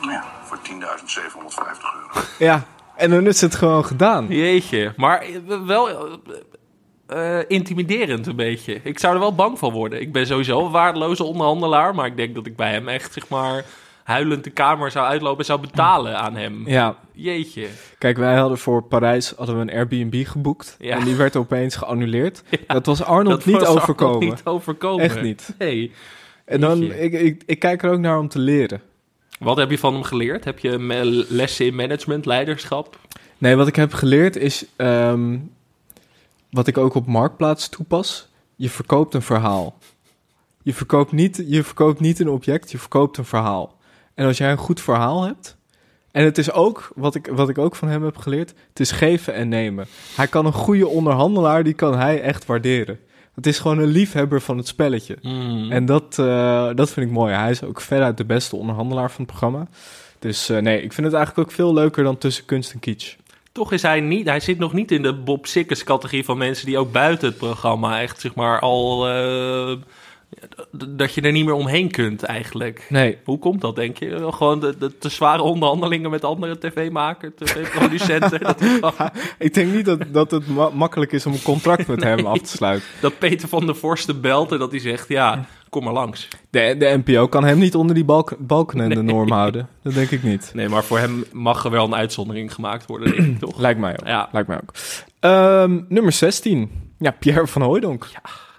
Ja. 0.00 0.24
Voor 0.44 0.58
10.750 0.58 0.68
euro. 0.72 2.26
Ja, 2.38 2.64
en 2.96 3.10
dan 3.10 3.26
is 3.26 3.40
het 3.40 3.54
gewoon 3.54 3.84
gedaan. 3.84 4.26
Jeetje, 4.28 4.92
maar 4.96 5.20
eh, 5.20 5.60
wel 5.66 5.88
eh, 5.88 7.38
eh, 7.38 7.44
intimiderend 7.48 8.26
een 8.26 8.36
beetje. 8.36 8.80
Ik 8.84 8.98
zou 8.98 9.14
er 9.14 9.20
wel 9.20 9.34
bang 9.34 9.58
van 9.58 9.72
worden. 9.72 10.00
Ik 10.00 10.12
ben 10.12 10.26
sowieso 10.26 10.64
een 10.64 10.72
waardeloze 10.72 11.24
onderhandelaar, 11.24 11.94
maar 11.94 12.06
ik 12.06 12.16
denk 12.16 12.34
dat 12.34 12.46
ik 12.46 12.56
bij 12.56 12.70
hem 12.72 12.88
echt, 12.88 13.12
zeg 13.12 13.28
maar, 13.28 13.64
huilend 14.04 14.44
de 14.44 14.50
kamer 14.50 14.90
zou 14.90 15.06
uitlopen 15.06 15.38
en 15.38 15.44
zou 15.44 15.60
betalen 15.60 16.18
aan 16.18 16.36
hem. 16.36 16.68
Ja, 16.68 16.96
Jeetje. 17.12 17.68
Kijk, 17.98 18.16
wij 18.16 18.36
hadden 18.36 18.58
voor 18.58 18.82
Parijs 18.82 19.32
hadden 19.36 19.56
we 19.56 19.60
een 19.60 19.72
Airbnb 19.72 20.26
geboekt. 20.26 20.76
Ja. 20.78 20.96
En 20.96 21.04
die 21.04 21.14
werd 21.14 21.36
opeens 21.36 21.76
geannuleerd. 21.76 22.42
Dat 22.66 22.86
was 22.86 23.02
Arnold 23.02 23.36
Dat 23.36 23.44
niet 23.44 23.54
was 23.54 23.64
Arnold 23.64 23.82
overkomen. 23.82 24.28
niet 24.28 24.44
overkomen. 24.44 25.04
Echt 25.04 25.22
niet. 25.22 25.54
Nee. 25.58 25.92
En 26.44 26.60
dan, 26.60 26.82
ik, 26.82 27.12
ik, 27.12 27.42
ik 27.46 27.58
kijk 27.58 27.82
er 27.82 27.90
ook 27.90 27.98
naar 27.98 28.18
om 28.18 28.28
te 28.28 28.38
leren. 28.38 28.80
Wat 29.38 29.56
heb 29.56 29.70
je 29.70 29.78
van 29.78 29.92
hem 29.92 30.02
geleerd? 30.02 30.44
Heb 30.44 30.58
je 30.58 30.78
lessen 31.28 31.66
in 31.66 31.74
management, 31.74 32.26
leiderschap? 32.26 32.98
Nee, 33.38 33.56
wat 33.56 33.66
ik 33.66 33.76
heb 33.76 33.92
geleerd 33.92 34.36
is, 34.36 34.64
ehm, 34.76 35.38
wat 36.50 36.66
ik 36.66 36.78
ook 36.78 36.94
op 36.94 37.06
Marktplaats 37.06 37.68
toepas. 37.68 38.28
Je 38.56 38.70
verkoopt 38.70 39.14
een 39.14 39.22
verhaal. 39.22 39.78
Je 40.62 40.74
verkoopt, 40.74 41.12
niet, 41.12 41.44
je 41.46 41.64
verkoopt 41.64 42.00
niet 42.00 42.20
een 42.20 42.28
object, 42.28 42.70
je 42.70 42.78
verkoopt 42.78 43.16
een 43.16 43.24
verhaal. 43.24 43.78
En 44.14 44.26
als 44.26 44.38
jij 44.38 44.50
een 44.50 44.56
goed 44.56 44.80
verhaal 44.80 45.22
hebt... 45.22 45.56
En 46.12 46.24
het 46.24 46.38
is 46.38 46.52
ook, 46.52 46.92
wat 46.94 47.14
ik, 47.14 47.26
wat 47.26 47.48
ik 47.48 47.58
ook 47.58 47.76
van 47.76 47.88
hem 47.88 48.04
heb 48.04 48.16
geleerd, 48.16 48.54
het 48.68 48.80
is 48.80 48.90
geven 48.90 49.34
en 49.34 49.48
nemen. 49.48 49.86
Hij 50.16 50.26
kan 50.26 50.46
een 50.46 50.52
goede 50.52 50.88
onderhandelaar, 50.88 51.64
die 51.64 51.74
kan 51.74 51.98
hij 51.98 52.20
echt 52.20 52.46
waarderen. 52.46 52.98
Het 53.34 53.46
is 53.46 53.58
gewoon 53.58 53.78
een 53.78 53.88
liefhebber 53.88 54.40
van 54.40 54.56
het 54.56 54.66
spelletje. 54.66 55.16
En 55.70 55.86
dat, 55.86 56.18
eh, 56.18 56.70
dat 56.74 56.90
vind 56.90 57.06
ik 57.06 57.12
mooi. 57.12 57.34
Hij 57.34 57.50
is 57.50 57.62
ook 57.62 57.80
veruit 57.80 58.16
de 58.16 58.24
beste 58.24 58.56
onderhandelaar 58.56 59.10
van 59.10 59.20
het 59.20 59.30
programma. 59.30 59.66
Dus 60.18 60.48
eh, 60.48 60.58
nee, 60.58 60.82
ik 60.82 60.92
vind 60.92 61.06
het 61.06 61.16
eigenlijk 61.16 61.48
ook 61.48 61.54
veel 61.54 61.74
leuker 61.74 62.04
dan 62.04 62.18
tussen 62.18 62.44
kunst 62.44 62.72
en 62.72 62.78
kitsch. 62.78 63.16
Toch 63.52 63.72
is 63.72 63.82
hij 63.82 64.00
niet, 64.00 64.26
hij 64.28 64.40
zit 64.40 64.58
nog 64.58 64.72
niet 64.72 64.90
in 64.90 65.02
de 65.02 65.14
Bob 65.14 65.46
Sikkers 65.46 65.84
categorie 65.84 66.24
van 66.24 66.38
mensen 66.38 66.66
die 66.66 66.78
ook 66.78 66.92
buiten 66.92 67.28
het 67.28 67.36
programma 67.36 68.00
echt, 68.00 68.20
zeg 68.20 68.34
maar, 68.34 68.60
al, 68.60 69.08
eh, 69.08 69.76
dat 70.70 71.14
je 71.14 71.20
er 71.20 71.32
niet 71.32 71.44
meer 71.44 71.54
omheen 71.54 71.90
kunt 71.90 72.22
eigenlijk. 72.22 72.86
Nee. 72.88 73.18
Hoe 73.24 73.38
komt 73.38 73.60
dat, 73.60 73.76
denk 73.76 73.96
je? 73.98 74.28
Gewoon 74.32 74.60
de, 74.60 74.74
de 74.78 74.98
te 74.98 75.08
zware 75.08 75.42
onderhandelingen 75.42 76.10
met 76.10 76.24
andere 76.24 76.58
tv-makers, 76.58 77.32
tv-producenten. 77.38 78.40
Ik 79.38 79.54
denk 79.54 79.72
niet 79.72 79.84
dat, 79.84 80.00
dat 80.12 80.30
het 80.30 80.48
ma- 80.48 80.70
makkelijk 80.74 81.12
is 81.12 81.26
om 81.26 81.32
een 81.32 81.42
contract 81.42 81.86
met 81.86 82.02
hem 82.02 82.26
af 82.26 82.38
te 82.38 82.48
sluiten. 82.48 82.88
dat 83.00 83.18
Peter 83.18 83.48
van 83.48 83.66
der 83.66 83.76
Vorsten 83.76 84.20
belt 84.20 84.52
en 84.52 84.58
dat 84.58 84.70
hij 84.70 84.80
zegt, 84.80 85.08
ja, 85.08 85.46
kom 85.68 85.84
maar 85.84 85.92
langs. 85.92 86.28
De, 86.50 86.74
de 86.78 87.00
NPO 87.04 87.28
kan 87.28 87.44
hem 87.44 87.58
niet 87.58 87.74
onder 87.74 87.94
die 87.94 88.04
balk, 88.04 88.34
balken 88.38 88.80
en 88.80 88.88
de 88.88 89.02
norm 89.02 89.30
houden. 89.30 89.68
Dat 89.82 89.94
denk 89.94 90.10
ik 90.10 90.22
niet. 90.22 90.50
Nee, 90.54 90.68
maar 90.68 90.84
voor 90.84 90.98
hem 90.98 91.24
mag 91.32 91.64
er 91.64 91.70
wel 91.70 91.84
een 91.84 91.94
uitzondering 91.94 92.54
gemaakt 92.54 92.86
worden, 92.86 93.10
denk 93.16 93.26
ik 93.28 93.38
toch? 93.38 93.58
Lijkt 93.58 93.80
mij 93.80 93.92
ook. 93.92 94.06
Ja. 94.06 94.28
Lijkt 94.32 94.48
mij 94.48 94.56
ook. 94.62 94.72
Ehm, 95.20 95.80
nummer 95.88 96.12
16. 96.12 96.70
Ja, 96.98 97.10
Pierre 97.10 97.46
van 97.46 97.62
Hooijdonk. 97.62 98.06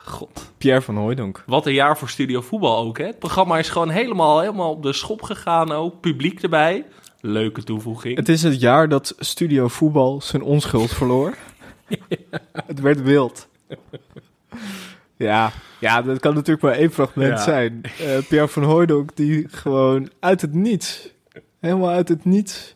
God. 0.06 0.52
Pierre 0.58 0.82
van 0.82 0.96
Hooijdonk. 0.96 1.44
Wat 1.46 1.66
een 1.66 1.74
jaar 1.74 1.98
voor 1.98 2.10
Studio 2.10 2.42
Voetbal 2.42 2.78
ook, 2.78 2.98
hè? 2.98 3.06
Het 3.06 3.20
programma 3.20 3.58
is 3.58 3.70
gewoon 3.70 3.89
helemaal, 3.89 4.39
helemaal 4.39 4.72
op 4.72 4.84
de 4.84 4.94
schop 4.94 5.22
gegaan 5.22 5.72
ook. 5.72 6.00
Publiek 6.00 6.42
erbij. 6.42 6.86
Leuke 7.22 7.63
toevoeging. 7.63 8.18
Het 8.18 8.30
is 8.30 8.44
het 8.44 8.60
jaar 8.60 8.89
dat 8.89 9.16
Studio 9.20 9.68
Voetbal 9.68 10.22
zijn 10.22 10.42
onschuld 10.42 10.92
verloor. 10.92 11.34
Het 12.66 12.80
werd 12.80 13.02
wild. 13.02 13.48
Ja, 15.18 15.52
ja, 15.80 16.02
dat 16.02 16.20
kan 16.20 16.34
natuurlijk 16.34 16.62
maar 16.66 16.74
één 16.76 16.92
fragment 16.92 17.30
Ja. 17.38 17.44
zijn. 17.44 17.82
Eh, 18.00 18.18
Pierre 18.28 18.48
van 18.48 18.63
Hooijdonk 18.63 19.16
die 19.16 19.48
gewoon 19.50 20.10
uit 20.20 20.42
het 20.42 20.54
niets, 20.54 21.10
helemaal 21.60 21.89
uit 21.89 22.10
het 22.10 22.26
niets... 22.26 22.76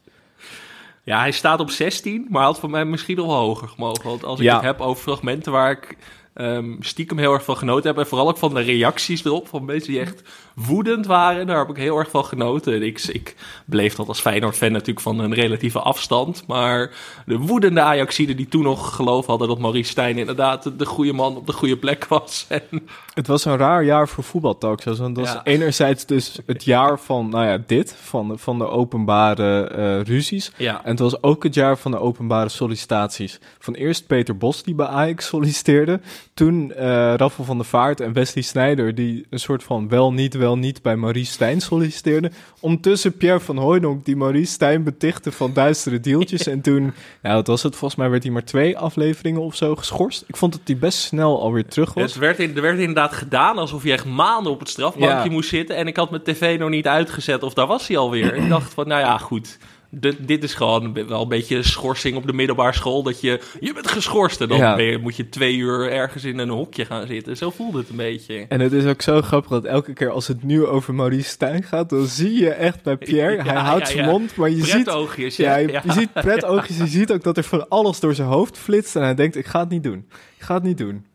Ja, 1.03 1.19
hij 1.19 1.31
staat 1.31 1.59
op 1.59 1.69
16, 1.69 2.25
maar 2.29 2.43
had 2.43 2.59
van 2.59 2.69
mij 2.71 2.85
misschien 2.85 3.15
nog 3.17 3.33
hoger 3.33 3.67
gemogen. 3.67 4.03
Want 4.09 4.23
als 4.23 4.39
ik 4.39 4.45
Ja. 4.45 4.55
het 4.55 4.63
heb 4.63 4.81
over 4.81 5.01
fragmenten 5.03 5.51
waar 5.51 5.71
ik 5.71 5.97
ehm, 6.37 6.75
stiekem 6.79 7.17
heel 7.17 7.33
erg 7.33 7.43
van 7.43 7.57
genoten 7.57 7.89
heb... 7.89 7.99
en 7.99 8.07
vooral 8.07 8.27
ook 8.27 8.37
van 8.37 8.53
de 8.53 8.61
reacties 8.61 9.25
erop 9.25 9.47
van 9.47 9.65
mensen 9.65 9.91
die 9.91 10.01
echt 10.01 10.21
woedend 10.65 11.05
waren... 11.05 11.47
daar 11.47 11.57
heb 11.57 11.69
ik 11.69 11.77
heel 11.77 11.97
erg 11.97 12.09
van 12.09 12.25
genoten. 12.25 12.73
En 12.73 12.81
Ik, 12.83 13.03
ik 13.03 13.35
bleef 13.65 13.95
dat 13.95 14.07
als 14.07 14.19
Feyenoord-fan 14.19 14.71
natuurlijk 14.71 14.99
van 14.99 15.19
een 15.19 15.33
relatieve 15.33 15.79
afstand... 15.79 16.43
maar 16.47 16.91
de 17.25 17.37
woedende 17.37 17.81
Ajaxiden 17.81 18.37
die 18.37 18.47
toen 18.47 18.63
nog 18.63 18.95
geloof 18.95 19.25
hadden... 19.25 19.47
dat 19.47 19.59
Maurice 19.59 19.89
Stijn 19.91 20.17
inderdaad 20.17 20.71
de 20.77 20.85
goede 20.85 21.13
man 21.13 21.35
op 21.35 21.45
de 21.45 21.53
goede 21.53 21.77
plek 21.77 22.05
was. 22.05 22.45
En 22.71 22.81
Het 23.13 23.27
was 23.27 23.45
een 23.45 23.57
raar 23.57 23.83
jaar 23.83 24.07
voor 24.07 24.23
voetbaltalkshows. 24.23 24.99
Want 24.99 25.17
het 25.17 25.25
was 25.25 25.35
Ja. 25.35 25.43
enerzijds 25.43 26.05
dus 26.05 26.39
het 26.45 26.63
jaar 26.63 26.99
van, 26.99 27.29
nou 27.29 27.45
ja, 27.45 27.57
dit, 27.67 27.95
van 28.01 28.27
de, 28.27 28.37
van 28.37 28.57
de 28.57 28.67
openbare 28.67 29.67
eh, 29.67 30.01
ruzies. 30.01 30.51
Ja. 30.57 30.83
En 30.83 30.89
het 30.91 30.99
was 30.99 31.23
ook 31.23 31.43
het 31.43 31.53
jaar 31.53 31.77
van 31.77 31.91
de 31.91 31.99
openbare 31.99 32.49
sollicitaties. 32.49 33.39
Van 33.59 33.73
eerst 33.73 34.07
Peter 34.07 34.37
Bos, 34.37 34.63
die 34.63 34.75
bij 34.75 34.85
Ajax 34.85 35.25
solliciteerde. 35.27 35.99
Toen 36.33 36.71
eh 36.73 37.13
Raffel 37.15 37.43
van 37.43 37.57
der 37.57 37.65
Vaart 37.65 37.99
en 37.99 38.13
Wesley 38.13 38.43
Sneijder, 38.43 38.95
die 38.95 39.25
een 39.29 39.39
soort 39.39 39.63
van 39.63 39.89
wel 39.89 40.13
niet, 40.13 40.33
wel 40.33 40.46
niet 40.55 40.81
bij 40.81 40.95
Maurice 40.95 41.31
Stijn 41.31 41.61
solliciteerden. 41.61 42.33
Ondertussen 42.59 43.17
Pierre 43.17 43.39
van 43.39 43.57
Hooijdonk, 43.57 44.05
die 44.05 44.15
Maurice 44.15 44.51
Stijn 44.51 44.83
betichtte 44.83 45.31
van 45.31 45.53
duistere 45.53 45.99
deeltjes. 45.99 46.47
En 46.57 46.61
toen, 46.61 46.93
ja, 47.23 47.33
wat 47.33 47.47
was 47.47 47.63
het? 47.63 47.75
Volgens 47.75 47.99
mij 47.99 48.09
werd 48.09 48.23
hij 48.23 48.31
maar 48.31 48.43
twee 48.43 48.77
afleveringen 48.77 49.41
of 49.41 49.55
zo 49.55 49.75
geschorst. 49.75 50.23
Ik 50.27 50.37
vond 50.37 50.51
dat 50.51 50.61
hij 50.65 50.77
best 50.77 50.99
snel 50.99 51.41
alweer 51.41 51.65
terug 51.65 51.93
was. 51.93 52.03
Het 52.03 52.15
werd, 52.15 52.39
in, 52.39 52.55
er 52.55 52.61
werd 52.61 52.79
inderdaad 52.79 53.13
gedaan 53.13 53.57
alsof 53.57 53.83
je 53.83 53.91
echt 53.91 54.05
maanden 54.05 54.51
op 54.51 54.59
het 54.59 54.69
strafbankje 54.69 55.23
Ja. 55.23 55.29
moest 55.29 55.49
zitten. 55.49 55.75
En 55.75 55.87
ik 55.87 55.97
had 55.97 56.09
mijn 56.09 56.23
tv 56.23 56.59
nog 56.59 56.69
niet 56.69 56.87
uitgezet 56.87 57.43
of 57.43 57.53
daar 57.53 57.67
was 57.67 57.87
hij 57.87 57.97
alweer. 57.97 58.35
ik 58.35 58.49
dacht 58.49 58.73
van, 58.73 58.87
nou 58.87 59.01
ja, 59.01 59.17
goed. 59.17 59.57
Dit, 59.89 60.27
dit 60.27 60.43
is 60.43 60.53
gewoon 60.53 60.93
wel 61.07 61.21
een 61.21 61.27
beetje 61.27 61.63
schorsing 61.63 62.15
op 62.15 62.27
de 62.27 62.33
middelbare 62.33 62.73
school. 62.73 63.03
Dat 63.03 63.21
je, 63.21 63.39
je 63.59 63.73
bent 63.73 63.87
geschorst 63.91 64.41
en 64.41 64.47
dan 64.47 64.57
Ja. 64.57 64.75
ben 64.75 64.85
je- 64.85 64.97
moet 64.97 65.15
je 65.15 65.29
twee 65.29 65.55
uur 65.55 65.91
ergens 65.91 66.23
in 66.23 66.37
een 66.37 66.49
hokje 66.49 66.85
gaan 66.85 67.07
zitten. 67.07 67.37
Zo 67.37 67.49
voelde 67.49 67.77
het 67.77 67.89
een 67.89 67.95
beetje. 67.95 68.45
En 68.49 68.59
het 68.59 68.71
is 68.71 68.85
ook 68.85 69.01
zo 69.01 69.21
grappig 69.21 69.49
dat 69.51 69.65
elke 69.65 69.93
keer 69.93 70.09
als 70.09 70.27
het 70.27 70.43
nu 70.43 70.65
over 70.65 70.93
Maurice 70.93 71.29
Stijn 71.29 71.63
gaat, 71.63 71.89
dan 71.89 72.05
zie 72.05 72.33
je 72.39 72.49
echt 72.49 72.83
bij 72.83 72.97
Pierre, 72.97 73.35
Ja, 73.43 73.43
hij 73.43 73.61
houdt 73.61 73.87
ja, 73.87 73.93
zijn 73.93 74.05
mond, 74.09 74.35
maar 74.35 74.49
je 74.49 74.55
ziet, 74.63 74.83
Pretoogjes, 74.83 75.35
ja. 75.35 75.55
ja, 75.55 75.57
je, 75.57 75.79
je 75.85 75.91
ziet 75.91 76.13
pretoogjes, 76.27 76.77
je 76.77 76.87
ziet 76.87 77.11
ook 77.11 77.23
dat 77.23 77.37
er 77.37 77.43
van 77.43 77.69
alles 77.69 77.99
door 77.99 78.15
zijn 78.15 78.27
hoofd 78.27 78.57
flitst 78.57 78.95
en 78.95 79.01
hij 79.01 79.15
denkt, 79.15 79.35
ik 79.35 79.45
ga 79.45 79.59
het 79.59 79.69
niet 79.69 79.83
doen. 79.83 80.05
Ik 80.37 80.43
ga 80.43 80.53
het 80.53 80.63
niet 80.63 80.77
doen. 80.77 81.05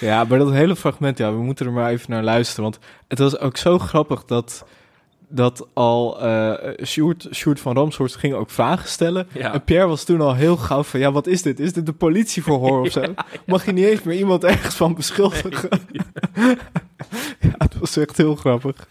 Ja, 0.00 0.24
maar 0.24 0.38
dat 0.38 0.50
hele 0.52 0.76
fragment, 0.76 1.18
ja, 1.18 1.32
we 1.32 1.42
moeten 1.42 1.66
er 1.66 1.72
maar 1.72 1.90
even 1.90 2.10
naar 2.10 2.22
luisteren, 2.22 2.62
want 2.62 2.78
het 3.08 3.18
was 3.18 3.38
ook 3.38 3.56
zo 3.56 3.78
grappig 3.78 4.24
dat 4.24 4.64
dat 5.34 5.68
al 5.72 6.20
eh 6.22 6.86
Sjoerd, 6.86 7.28
Sjoerd 7.34 7.60
van 7.60 7.76
Ramshorst 7.76 8.16
ging 8.16 8.34
ook 8.34 8.50
vragen 8.50 8.88
stellen. 8.88 9.28
Ja. 9.32 9.52
En 9.52 9.64
Pierre 9.64 9.86
was 9.86 10.04
toen 10.04 10.20
al 10.20 10.34
heel 10.34 10.56
gauw 10.56 10.82
van, 10.82 11.00
ja, 11.00 11.12
wat 11.12 11.26
is 11.26 11.42
dit? 11.42 11.60
Is 11.60 11.72
dit 11.72 11.88
een 11.88 11.96
politieverhoor 11.96 12.80
of 12.80 12.90
zo? 12.90 13.02
Mag 13.46 13.64
je 13.64 13.72
niet 13.72 13.84
eens 13.84 14.02
meer 14.02 14.18
iemand 14.18 14.44
ergens 14.44 14.74
van 14.74 14.94
beschuldigen? 14.94 15.68
ja, 17.40 17.54
het 17.58 17.78
was 17.78 17.96
echt 17.96 18.16
heel 18.16 18.36
grappig. 18.36 18.88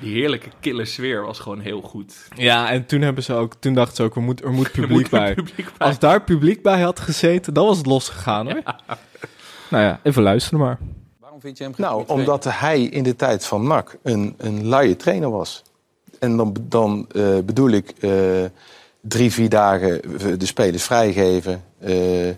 Die 0.00 0.12
heerlijke 0.12 0.48
kille 0.60 0.84
sfeer 0.84 1.22
was 1.22 1.38
gewoon 1.38 1.60
heel 1.60 1.80
goed. 1.80 2.28
Ja, 2.36 2.70
en 2.70 2.86
toen 2.86 3.00
hebben 3.00 3.22
ze 3.22 3.32
ook, 3.32 3.54
toen 3.54 3.74
dachten 3.74 3.96
ze 3.96 4.02
ook, 4.02 4.16
er 4.16 4.22
moet, 4.22 4.42
er 4.42 4.52
moet 4.52 4.72
publiek 4.80 4.90
moet 4.90 5.10
bij. 5.10 5.34
publiek 5.34 5.68
bij. 5.78 5.86
Als 5.86 5.98
daar 5.98 6.22
publiek 6.22 6.62
bij 6.62 6.80
had 6.80 7.00
gezeten, 7.00 7.54
dan 7.54 7.66
was 7.66 7.76
het 7.76 7.86
losgegaan 7.86 8.46
hoor. 8.46 8.62
Nou 9.70 9.84
ja, 9.84 10.00
even 10.02 10.22
luisteren 10.22 10.58
maar. 10.58 10.78
Waarom 11.36 11.56
vind 11.56 11.58
je 11.58 11.64
hem 11.64 11.88
Nou, 11.90 12.20
omdat 12.20 12.44
hij 12.44 12.82
in 12.82 13.02
de 13.02 13.16
tijd 13.16 13.44
van 13.44 13.66
NAC 13.66 13.96
een, 14.02 14.34
een 14.36 14.66
luie 14.66 14.96
trainer 14.96 15.30
was. 15.30 15.62
En 16.18 16.36
dan, 16.36 16.56
dan 16.62 17.06
eh, 17.12 17.38
bedoel 17.38 17.70
ik 17.70 17.94
eh, 18.00 18.10
drie, 19.00 19.32
vier 19.32 19.48
dagen 19.48 20.00
de 20.38 20.46
spelers 20.46 20.82
vrijgeven. 20.82 21.64
eh, 21.78 22.28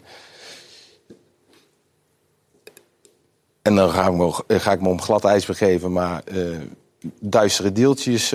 en 3.63 3.75
dan 3.75 3.91
ga 3.91 4.07
ik, 4.07 4.15
me, 4.15 4.43
ga 4.49 4.73
ik 4.73 4.81
me 4.81 4.89
om 4.89 5.01
glad 5.01 5.25
ijs 5.25 5.47
begeven, 5.47 5.93
maar 5.93 6.23
duistere 7.21 7.73
deeltjes 7.73 8.35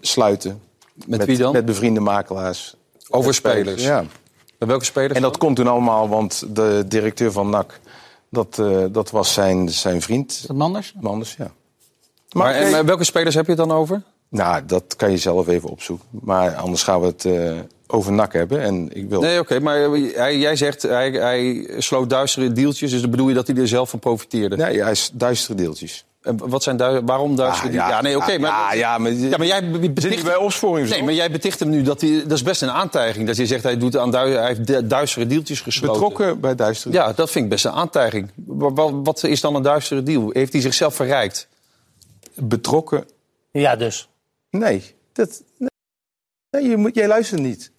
sluiten. 0.00 0.62
Met 1.06 1.24
wie 1.24 1.36
dan? 1.36 1.52
Met 1.52 1.64
bevriende 1.64 2.00
makelaars. 2.00 2.74
Over 3.08 3.34
spelers? 3.34 3.82
Ja. 3.84 4.04
En 4.58 4.66
welke 4.66 4.84
spelers? 4.84 5.14
En 5.14 5.22
dat 5.22 5.38
komt 5.38 5.56
toen 5.56 5.66
allemaal, 5.66 6.08
want 6.08 6.54
de 6.54 6.84
directeur 6.88 7.32
van 7.32 7.50
NAC, 7.50 7.80
dat, 8.30 8.58
eh, 8.58 8.84
dat 8.90 9.10
was 9.10 9.32
zijn, 9.32 9.68
zijn 9.68 10.02
vriend. 10.02 10.30
Is 10.30 10.40
dat 10.40 10.56
Manders? 10.56 10.94
Manders, 11.00 11.34
ja. 11.36 11.52
Maar, 12.32 12.54
en, 12.54 12.86
welke 12.86 13.04
spelers 13.04 13.34
heb 13.34 13.44
je 13.44 13.52
het 13.52 13.60
dan 13.60 13.72
over? 13.72 14.02
Nou, 14.28 14.64
dat 14.66 14.96
kan 14.96 15.10
je 15.10 15.16
zelf 15.16 15.48
even 15.48 15.68
opzoeken. 15.68 16.06
Maar 16.10 16.54
anders 16.54 16.82
gaan 16.82 17.00
we 17.00 17.06
het 17.06 17.24
eh, 17.24 17.58
over 17.86 18.12
NAC 18.12 18.32
hebben. 18.32 18.60
En 18.60 18.96
ik 18.96 19.08
wil... 19.08 19.20
Nee, 19.20 19.38
oké, 19.38 19.60
maar 19.60 19.78
hij, 19.78 20.38
jij 20.38 20.56
zegt 20.56 20.82
hij, 20.82 21.10
hij 21.10 21.70
sloot 21.78 22.10
duistere 22.10 22.52
deeltjes, 22.52 22.90
dus 22.90 23.00
dan 23.00 23.10
bedoel 23.10 23.28
je 23.28 23.34
dat 23.34 23.46
hij 23.46 23.56
er 23.56 23.68
zelf 23.68 23.90
van 23.90 23.98
profiteerde? 23.98 24.56
Nee, 24.56 24.82
hij 24.82 24.90
is 24.90 25.10
duistere 25.12 25.54
deeltjes. 25.54 26.04
En 26.22 26.36
wat 26.48 26.62
zijn 26.62 26.76
du 26.76 27.00
waarom 27.04 27.36
duistere 27.36 27.68
Ah? 27.68 27.88
Ja, 27.88 28.00
nee, 28.00 28.16
oké, 28.16 28.32
ja, 28.32 28.38
maar, 28.38 28.50
ja, 28.50 28.72
ja, 28.72 28.98
maar, 28.98 29.12
ja, 29.12 29.36
maar 29.36 29.46
jij 29.46 29.60
Zit 29.80 29.94
beticht... 29.94 30.24
bij 30.24 30.36
opsporing? 30.36 30.88
Nee, 30.88 31.02
maar 31.02 31.12
jij 31.12 31.30
beticht 31.30 31.60
hem 31.60 31.68
nu 31.68 31.82
dat 31.82 32.00
hij... 32.00 32.22
Dat 32.22 32.32
is 32.32 32.42
best 32.42 32.62
een 32.62 32.70
aantijging. 32.70 33.26
Dat 33.26 33.36
je 33.36 33.46
zegt 33.46 33.62
hij, 33.62 33.76
doet 33.78 33.96
aan 33.96 34.14
hij 34.14 34.46
heeft 34.46 34.66
du- 34.66 34.86
duistere 34.86 35.26
deeltjes 35.26 35.60
gesloten. 35.60 36.00
Betrokken 36.00 36.40
bij 36.40 36.54
duistere 36.54 36.94
Ja, 36.94 37.12
dat 37.12 37.30
vind 37.30 37.44
ik 37.44 37.50
best 37.50 37.64
een 37.64 37.70
aantijging. 37.72 38.30
Wa- 38.34 38.72
wa- 38.72 38.92
Wat 39.02 39.22
is 39.22 39.40
dan 39.40 39.54
een 39.54 39.62
duistere 39.62 40.02
deal? 40.02 40.30
Heeft 40.32 40.52
hij 40.52 40.62
zichzelf 40.62 40.94
verrijkt? 40.94 41.48
Betrokken? 42.34 43.04
Ja, 43.50 43.76
dus. 43.76 44.08
Nee. 44.50 44.94
Dat, 45.12 45.42
nee, 46.50 46.68
je 46.68 46.76
moet, 46.76 46.94
jij 46.94 47.06
luistert 47.08 47.40
niet. 47.40 47.70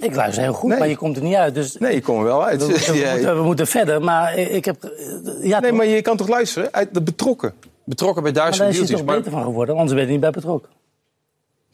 Ik 0.00 0.14
luister 0.14 0.42
heel 0.42 0.52
goed, 0.52 0.68
Nee. 0.68 0.78
maar 0.78 0.88
je 0.88 0.96
komt 0.96 1.16
er 1.16 1.22
niet 1.22 1.34
uit. 1.34 1.54
Dus 1.54 1.76
Nee, 1.76 1.94
je 1.94 2.00
komt 2.02 2.18
er 2.18 2.24
wel 2.24 2.44
uit. 2.44 2.66
we, 2.66 3.02
moeten, 3.12 3.36
we 3.36 3.42
moeten 3.42 3.66
verder, 3.66 4.02
maar 4.02 4.36
ik 4.38 4.64
heb... 4.64 4.76
Ja, 5.42 5.60
nee, 5.60 5.68
toch? 5.70 5.78
maar 5.78 5.86
je 5.86 6.02
kan 6.02 6.16
toch 6.16 6.28
luisteren? 6.28 6.72
Uit 6.72 6.94
de 6.94 7.02
betrokken. 7.02 7.54
Betrokken 7.86 8.22
bij 8.22 8.32
maar 8.32 8.40
daar 8.58 8.68
is 8.68 8.78
hij 8.78 8.86
toch 8.86 9.04
beter 9.04 9.30
van 9.30 9.42
geworden, 9.42 9.74
anders 9.74 9.94
ben 9.94 10.02
je 10.04 10.10
niet 10.10 10.20
bij 10.20 10.30
betrokken. 10.30 10.70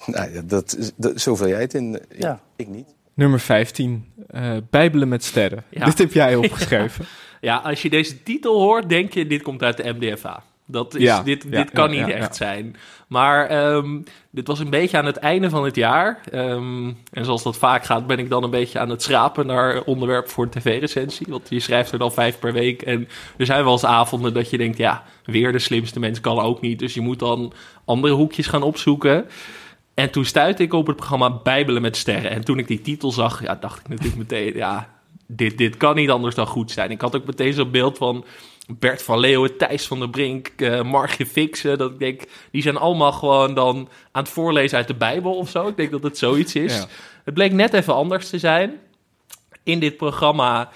Nou, 0.07 0.33
ja, 0.33 0.43
dat, 0.45 0.77
is- 0.79 0.93
dat, 0.97 1.21
zoveel 1.21 1.49
jij 1.49 1.61
het 1.61 1.75
in. 1.75 1.95
Ik, 1.95 2.23
Ja. 2.23 2.41
ik 2.57 2.69
niet. 2.69 2.95
Nummer 3.15 3.41
15, 3.41 4.13
eh, 4.27 4.57
Bijbelen 4.71 5.09
met 5.09 5.25
sterren. 5.25 5.65
Ja. 5.71 5.85
Dit 5.85 5.99
heb 5.99 6.13
jij 6.13 6.37
opgeschreven. 6.45 7.05
Ja, 7.41 7.57
als 7.57 7.83
je 7.83 7.91
deze 7.91 8.23
titel 8.23 8.61
hoort, 8.61 8.89
denk 8.89 9.13
je, 9.13 9.27
dit 9.27 9.43
komt 9.43 9.63
uit 9.63 9.77
de 9.77 9.93
MDFA. 9.99 10.43
Dat 10.67 10.95
is, 10.95 11.03
Ja, 11.03 11.23
dit, 11.23 11.47
ja, 11.51 11.63
dit 11.63 11.71
kan 11.71 11.93
ja, 11.93 12.07
niet 12.07 12.15
echt 12.15 12.37
zijn. 12.37 12.77
Maar 13.07 13.47
ehm, 13.47 14.01
dit 14.31 14.47
was 14.47 14.59
een 14.59 14.71
beetje 14.71 14.99
aan 14.99 15.05
het 15.05 15.17
einde 15.17 15.51
van 15.51 15.65
het 15.65 15.77
jaar. 15.77 16.21
Ehm, 16.31 16.93
en 17.13 17.25
zoals 17.25 17.43
dat 17.43 17.57
vaak 17.57 17.85
gaat, 17.85 18.07
ben 18.07 18.19
ik 18.19 18.31
dan 18.31 18.43
een 18.43 18.51
beetje 18.51 18.79
aan 18.79 18.89
het 18.89 19.03
schrapen 19.03 19.47
naar 19.47 19.83
onderwerp 19.83 20.29
voor 20.29 20.45
een 20.45 20.51
tv-recensie. 20.51 21.27
Want 21.29 21.47
je 21.49 21.61
schrijft 21.61 21.93
er 21.93 21.99
dan 21.99 22.13
vijf 22.13 22.39
per 22.39 22.53
week. 22.53 22.83
En 22.83 23.09
er 23.37 23.47
zijn 23.47 23.65
wel 23.65 23.73
eens 23.73 23.85
avonden 23.85 24.35
dat 24.35 24.51
je 24.51 24.59
denkt, 24.59 24.79
ja, 24.79 25.05
weer 25.25 25.53
de 25.53 25.59
slimste 25.59 26.01
mens 26.01 26.21
kan 26.21 26.39
ook 26.39 26.61
niet. 26.61 26.79
Dus 26.79 26.95
je 26.95 27.01
moet 27.01 27.19
dan 27.19 27.53
andere 27.85 28.15
hoekjes 28.15 28.47
gaan 28.47 28.63
opzoeken. 28.63 29.27
En 29.95 30.11
toen 30.11 30.25
stuitte 30.25 30.63
ik 30.63 30.73
op 30.73 30.87
het 30.87 30.97
programma 30.97 31.41
Bijbelen 31.43 31.83
met 31.83 31.97
Sterren. 31.97 32.31
En 32.31 32.45
toen 32.45 32.59
ik 32.59 32.67
die 32.67 32.81
titel 32.81 33.13
zag, 33.13 33.43
ja, 33.43 33.55
dacht 33.55 33.81
ik 33.81 33.89
natuurlijk 33.89 34.19
meteen, 34.19 34.55
ja, 34.55 34.89
dit, 35.27 35.59
dit 35.59 35.77
kan 35.77 35.95
niet 35.95 36.11
anders 36.11 36.35
dan 36.35 36.47
goed 36.47 36.71
zijn. 36.71 36.91
Ik 36.91 37.01
had 37.01 37.17
ook 37.17 37.27
meteen 37.27 37.53
zo'n 37.53 37.71
beeld 37.71 37.99
van 37.99 38.25
Bert 38.69 39.03
van 39.03 39.19
Leeuwen, 39.19 39.57
Thijs 39.57 39.87
van 39.87 39.99
der 39.99 40.11
Brink, 40.11 40.49
eh 40.57 40.83
Margje 40.83 41.27
Fixen. 41.27 41.79
Dat 41.79 41.91
ik 41.91 41.99
denk, 41.99 42.23
die 42.51 42.63
zijn 42.63 42.77
allemaal 42.77 43.13
gewoon 43.13 43.55
dan 43.55 43.89
aan 44.13 44.23
het 44.23 44.33
voorlezen 44.33 44.79
uit 44.79 44.87
de 44.87 44.95
Bijbel 44.95 45.35
of 45.35 45.51
zo. 45.51 45.67
Ik 45.69 45.77
denk 45.77 45.91
dat 45.91 46.03
het 46.03 46.19
zoiets 46.19 46.55
is. 46.55 46.77
Ja. 46.77 46.85
Het 47.25 47.35
bleek 47.35 47.53
net 47.53 47.73
even 47.75 47.95
anders 47.95 48.29
te 48.31 48.39
zijn. 48.39 48.79
In 49.63 49.79
dit 49.79 49.97
programma, 49.97 50.69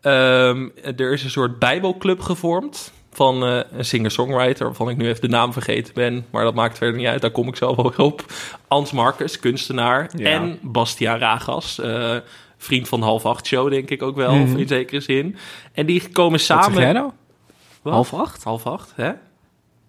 ehm, 0.00 0.68
er 0.96 1.12
is 1.12 1.24
een 1.24 1.30
soort 1.30 1.58
Bijbelclub 1.58 2.20
gevormd 2.20 2.92
van 3.12 3.44
eh, 3.46 3.60
een 3.72 3.84
singer-songwriter, 3.84 4.66
waarvan 4.66 4.88
ik 4.90 4.96
nu 4.96 5.08
even 5.08 5.20
de 5.20 5.28
naam 5.28 5.52
vergeten 5.52 5.94
ben. 5.94 6.26
Maar 6.30 6.44
dat 6.44 6.54
maakt 6.54 6.78
verder 6.78 6.96
niet 6.96 7.06
uit, 7.06 7.20
daar 7.20 7.30
kom 7.30 7.48
ik 7.48 7.56
zo 7.56 7.74
wel 7.76 7.84
weer 7.96 8.06
op. 8.06 8.24
Ans 8.68 8.92
Marcus, 8.92 9.38
kunstenaar. 9.38 10.10
Ja. 10.16 10.30
En 10.30 10.58
Bastiaan 10.62 11.18
Ragas, 11.18 11.80
eh, 11.80 12.16
vriend 12.56 12.88
van 12.88 13.00
de 13.00 13.06
half 13.06 13.24
acht 13.26 13.46
show, 13.46 13.70
denk 13.70 13.90
ik 13.90 14.02
ook 14.02 14.16
wel, 14.16 14.34
Mhm. 14.34 14.58
in 14.58 14.68
zekere 14.68 15.00
zin. 15.00 15.36
En 15.72 15.86
die 15.86 16.08
komen 16.08 16.32
Wat 16.32 16.40
samen... 16.40 16.72
zeg 16.72 16.82
jij 16.82 16.92
nou? 16.92 17.10
Wat? 17.82 17.92
Half 17.92 18.14
acht? 18.14 18.44
Half 18.44 18.66
acht, 18.66 18.92
hè? 18.96 19.12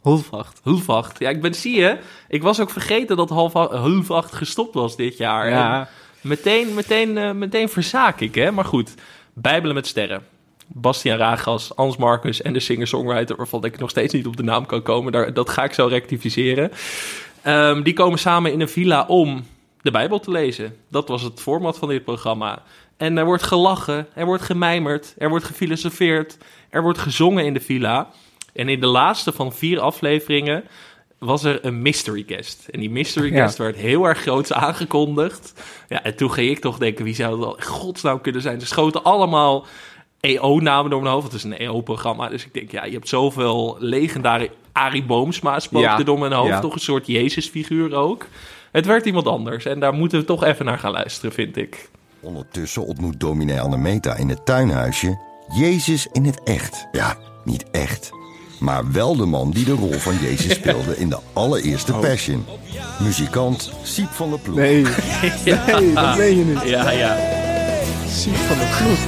Half 0.02 0.34
acht. 0.34 0.62
Half 0.64 0.90
acht. 0.90 1.20
Ja, 1.20 1.30
ik 1.30 1.42
ben, 1.42 1.54
zie 1.54 1.80
je, 1.80 1.98
ik 2.28 2.42
was 2.42 2.60
ook 2.60 2.70
vergeten 2.70 3.18
dat 3.18 3.30
half 3.30 3.56
acht, 3.56 3.72
half 3.72 4.12
acht 4.12 4.34
gestopt 4.34 4.74
was 4.74 4.96
dit 4.96 5.18
jaar. 5.18 5.50
Ja. 5.50 5.80
En 5.80 5.88
meteen, 6.22 6.74
meteen, 6.74 7.18
eh, 7.18 7.32
meteen 7.32 7.70
verzaak 7.70 8.20
ik, 8.20 8.36
hè? 8.36 8.52
Maar 8.52 8.66
goed, 8.66 8.94
Bijbelen 9.34 9.76
met 9.76 9.88
sterren. 9.88 10.24
Bastiaan 10.68 11.18
Ragas, 11.18 11.72
Hans 11.76 11.98
Marcus 11.98 12.42
en 12.42 12.54
de 12.54 12.60
singer-songwriter... 12.60 13.36
waarvan 13.36 13.64
ik 13.64 13.80
nog 13.80 13.90
steeds 13.90 14.14
niet 14.14 14.28
op 14.28 14.38
de 14.38 14.44
naam 14.44 14.66
kan 14.66 14.82
komen. 14.82 15.12
Daar, 15.12 15.34
dat 15.34 15.50
ga 15.50 15.64
ik 15.64 15.74
zo 15.74 15.88
rectificeren. 15.88 16.72
Ehm, 17.42 17.82
die 17.82 17.94
komen 17.94 18.20
samen 18.20 18.52
in 18.52 18.62
een 18.62 18.70
villa 18.70 19.06
om 19.08 19.46
de 19.82 19.92
Bijbel 19.92 20.20
te 20.20 20.32
lezen. 20.32 20.76
Dat 20.88 21.08
was 21.08 21.22
het 21.22 21.42
format 21.42 21.78
van 21.78 21.88
dit 21.88 22.04
programma. 22.04 22.62
En 23.00 23.18
er 23.18 23.26
wordt 23.26 23.44
gelachen, 23.44 24.08
er 24.14 24.26
wordt 24.26 24.44
gemijmerd, 24.44 25.14
er 25.18 25.30
wordt 25.30 25.46
gefilosofeerd... 25.46 26.38
er 26.70 26.82
wordt 26.82 27.00
gezongen 27.00 27.46
in 27.46 27.54
de 27.54 27.60
villa. 27.60 28.10
En 28.54 28.70
in 28.70 28.80
de 28.80 28.86
laatste 28.88 29.32
van 29.32 29.54
vier 29.54 29.80
afleveringen 29.80 30.64
was 31.18 31.44
er 31.44 31.66
een 31.66 31.82
mystery 31.82 32.24
guest. 32.28 32.68
En 32.68 32.80
die 32.80 32.90
mystery 32.90 33.34
Ja. 33.34 33.44
guest 33.44 33.58
werd 33.58 33.76
heel 33.76 34.06
erg 34.06 34.20
groots 34.22 34.54
aangekondigd. 34.54 35.54
Ja, 35.90 36.04
en 36.04 36.16
toen 36.16 36.32
ging 36.32 36.50
ik 36.50 36.60
toch 36.60 36.78
denken, 36.78 37.04
wie 37.06 37.16
zou 37.16 37.32
het 37.32 37.40
wel 37.40 37.58
godsnaam 37.60 38.22
kunnen 38.22 38.42
zijn? 38.42 38.60
Ze 38.60 38.66
schoten 38.68 39.04
allemaal 39.04 39.66
EO-namen 40.20 40.92
door 40.92 41.02
mijn 41.02 41.14
hoofd. 41.14 41.26
Het 41.26 41.36
is 41.36 41.44
een 41.44 41.58
EO-programma, 41.58 42.30
dus 42.30 42.46
ik 42.46 42.54
denk, 42.54 42.72
ja, 42.72 42.86
je 42.86 42.92
hebt 42.94 43.08
zoveel 43.10 43.76
legendare... 43.80 44.50
Arie 44.72 45.04
Boomsma 45.04 45.60
spookte 45.60 45.88
Ja. 45.90 46.04
door 46.04 46.20
mijn 46.20 46.32
hoofd, 46.32 46.50
Ja. 46.50 46.60
toch 46.60 46.74
een 46.74 46.80
soort 46.80 47.08
Jezus-figuur 47.08 47.96
ook. 47.96 48.26
Het 48.72 48.86
werd 48.86 49.06
iemand 49.06 49.28
anders 49.28 49.66
en 49.66 49.80
daar 49.80 49.94
moeten 49.94 50.20
we 50.20 50.26
toch 50.26 50.44
even 50.44 50.66
naar 50.66 50.78
gaan 50.80 50.92
luisteren, 50.92 51.32
vind 51.32 51.58
ik. 51.58 51.90
Ondertussen 52.22 52.86
ontmoet 52.86 53.20
dominee 53.20 53.62
Annemeta 53.62 54.16
in 54.16 54.30
het 54.30 54.46
tuinhuisje 54.46 55.18
Jezus 55.48 56.08
in 56.12 56.26
het 56.26 56.44
echt. 56.44 56.88
Ja, 56.92 57.18
niet 57.44 57.70
echt. 57.72 58.10
Maar 58.60 58.92
wel 58.92 59.16
de 59.16 59.26
man 59.26 59.52
die 59.52 59.66
de 59.66 59.72
rol 59.72 59.94
van 59.94 60.18
Jezus 60.22 60.54
speelde 60.54 60.98
in 60.98 61.10
de 61.10 61.20
allereerste 61.34 61.94
Passion. 61.94 62.46
Muzikant 63.00 63.72
Siep 63.84 64.10
van 64.10 64.30
der 64.30 64.40
Ploeg. 64.40 64.58
Nee, 64.58 64.84
nee, 65.46 65.94
dat 65.94 66.18
meen 66.18 66.38
je 66.38 66.46
niet. 66.46 66.62
Ja, 66.64 66.90
ja. 66.90 67.18
Siep 68.08 68.36
van 68.36 68.58
de 68.58 68.78
Ploeg. 68.78 69.00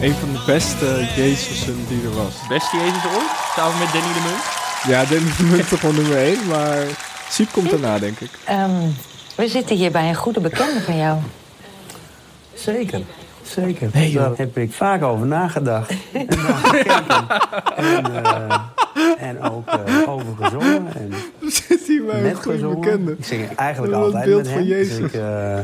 Een 0.00 0.14
van 0.14 0.32
de 0.32 0.42
beste 0.46 1.06
Jezusen 1.16 1.86
die 1.88 2.02
er 2.02 2.14
was. 2.14 2.34
Beste 2.48 2.76
Jezus 2.76 3.04
ooit? 3.04 3.30
Samen 3.56 3.78
met 3.78 3.92
Danny 3.92 4.12
de 4.12 4.20
Munt? 4.20 4.67
Ja, 4.86 5.04
Dennis 5.04 5.36
de 5.36 5.42
Munt 5.44 5.68
toch 5.68 5.80
wel 5.80 5.92
nummer 5.92 6.16
1, 6.16 6.46
maar 6.48 6.76
Siep 7.30 7.52
komt 7.52 7.70
daarna, 7.70 7.98
denk 7.98 8.20
ik. 8.20 8.30
Ehm, 8.44 8.70
we 9.36 9.48
zitten 9.48 9.76
hier 9.76 9.90
bij 9.90 10.08
een 10.08 10.14
goede 10.14 10.40
bekende 10.40 10.80
van 10.80 10.96
jou. 10.96 11.18
Zeker, 12.54 13.00
zeker. 13.42 13.90
Daar 14.14 14.30
heb 14.36 14.56
ik 14.56 14.72
vaak 14.72 15.02
over 15.02 15.26
nagedacht. 15.26 15.90
En, 16.12 16.26
dan 16.26 16.38
gekeken. 16.56 17.26
en, 17.76 18.24
eh, 18.24 18.54
en 19.18 19.40
ook 19.42 19.68
eh, 19.68 20.08
over 20.08 20.26
gezongen. 20.40 20.86
En 20.96 21.12
Zit 21.50 21.86
hier 21.86 22.04
bij 22.04 22.16
een 22.16 22.22
net 22.22 22.36
goede 22.36 22.52
gezongen. 22.58 22.80
bekende. 22.80 23.12
Ik 23.12 23.24
zing 23.24 23.54
eigenlijk 23.54 23.94
altijd 23.94 24.24
beeld 24.24 24.42
met 24.42 24.48
van 24.48 24.58
hem. 24.58 24.66
Jezus. 24.66 25.02
Als 25.02 25.12
ik 25.12 25.20
eh, 25.20 25.58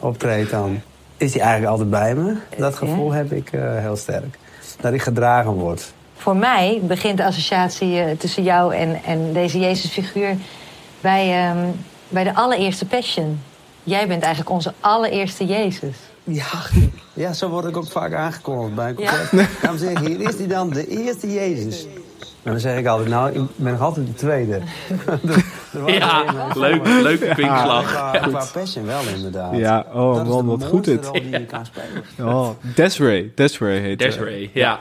optreed 0.00 0.50
dan 0.50 0.80
is 1.16 1.32
hij 1.34 1.42
eigenlijk 1.42 1.70
altijd 1.72 1.90
bij 1.90 2.14
me. 2.14 2.34
Dat 2.58 2.74
gevoel 2.74 3.12
heb 3.12 3.32
ik 3.32 3.52
eh, 3.52 3.60
heel 3.76 3.96
sterk. 3.96 4.38
Dat 4.80 4.92
ik 4.92 5.02
gedragen 5.02 5.52
word. 5.52 5.92
Voor 6.20 6.36
mij 6.36 6.80
begint 6.82 7.16
de 7.16 7.24
associatie 7.24 8.00
eh, 8.00 8.16
tussen 8.18 8.42
jou 8.42 8.74
en, 8.74 9.00
en 9.04 9.32
deze 9.32 9.58
Jezusfiguur 9.58 10.36
bij, 11.00 11.46
ehm, 11.48 11.66
bij 12.08 12.24
de 12.24 12.34
allereerste 12.34 12.86
Passion. 12.86 13.40
Jij 13.82 14.06
bent 14.08 14.22
eigenlijk 14.22 14.50
onze 14.54 14.72
allereerste 14.80 15.46
Jezus. 15.46 15.96
Ja, 16.24 16.44
ja 17.14 17.32
zo 17.32 17.48
word 17.48 17.64
ik 17.64 17.76
ook 17.76 17.90
vaak 17.90 18.12
aangekondigd 18.14 18.74
bij 18.74 18.88
een 18.88 18.94
concert. 18.94 19.30
Dames 19.62 19.80
en 19.82 19.88
heren, 19.88 20.06
hier 20.06 20.28
is 20.28 20.36
hij 20.38 20.46
dan, 20.46 20.70
de 20.70 20.86
eerste 20.88 21.32
Jezus. 21.32 21.86
En 22.42 22.50
dan 22.50 22.60
zeg 22.60 22.78
ik 22.78 22.86
altijd, 22.86 23.08
nou, 23.08 23.30
ik 23.32 23.48
ben 23.56 23.72
nog 23.72 23.80
altijd 23.80 24.06
de 24.06 24.14
tweede. 24.14 24.60
Was 25.72 25.92
Ja, 25.92 26.22
maar- 26.32 26.58
leuk- 26.58 26.86
leuke 26.86 27.24
Ja, 27.26 27.32
kwinkslag. 27.34 27.86
Qua, 27.92 28.12
Ja. 28.14 28.20
qua 28.20 28.44
passion 28.52 28.86
wel, 28.86 29.00
inderdaad. 29.14 29.56
Ja, 29.56 29.86
oh 29.92 30.14
Dat 30.14 30.26
man, 30.26 30.46
wat 30.46 30.64
goed 30.64 30.84
dit. 30.84 31.04
rol 31.04 31.12
die 31.12 31.30
je 31.30 31.44
kan 31.44 31.66
spelen. 31.66 32.28
Oh, 32.34 32.48
Desiree. 32.74 33.32
Desiree 33.34 33.80
heet 33.80 33.98
Desiree, 33.98 34.50
ja. 34.54 34.78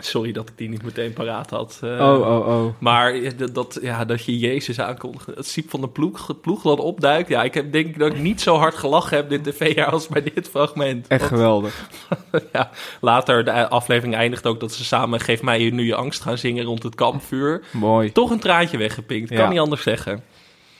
Sorry 0.00 0.32
dat 0.32 0.48
ik 0.48 0.58
die 0.58 0.68
niet 0.68 0.82
meteen 0.82 1.12
paraat 1.12 1.50
had. 1.50 1.78
eh. 1.82 1.90
Oh, 1.90 2.20
oh, 2.20 2.46
oh. 2.46 2.72
Maar 2.78 3.36
dat, 3.36 3.54
dat, 3.54 3.78
ja, 3.82 4.04
dat 4.04 4.24
je 4.24 4.38
Jezus 4.38 4.80
aankondigt. 4.80 5.26
Het 5.26 5.46
Siep 5.46 5.70
van 5.70 5.80
de 5.80 5.88
ploeg, 5.88 6.40
ploeg 6.40 6.62
dat 6.62 6.78
opduikt. 6.78 7.28
Ja, 7.28 7.42
ik 7.42 7.54
heb 7.54 7.72
denk 7.72 7.86
ik 7.86 7.98
dat 7.98 8.12
ik 8.12 8.18
niet 8.18 8.40
zo 8.40 8.56
hard 8.56 8.74
gelachen 8.74 9.16
heb 9.16 9.28
dit 9.28 9.44
tv-jaar 9.44 9.90
als 9.90 10.08
bij 10.08 10.22
dit 10.34 10.48
fragment. 10.48 11.06
Echt 11.06 11.20
Want- 11.20 11.32
geweldig. 11.32 11.88
ja, 12.52 12.70
later, 13.00 13.44
de 13.44 13.68
aflevering 13.68 14.14
eindigt 14.14 14.46
ook 14.46 14.60
dat 14.60 14.72
ze 14.72 14.84
samen 14.84 15.20
Geef 15.20 15.42
mij 15.42 15.70
nu 15.70 15.86
je 15.86 15.94
angst 15.94 16.22
gaan 16.22 16.38
zingen 16.38 16.64
rond 16.64 16.82
het 16.82 16.94
kampvuur. 16.94 17.62
Mooi. 17.72 18.12
Toch 18.12 18.30
een 18.30 18.40
traantje 18.40 18.76
weggepinkt, 18.78 19.28
kan 19.28 19.38
Ja. 19.38 19.48
niet 19.48 19.58
anders 19.58 19.82
zeggen. 19.82 20.22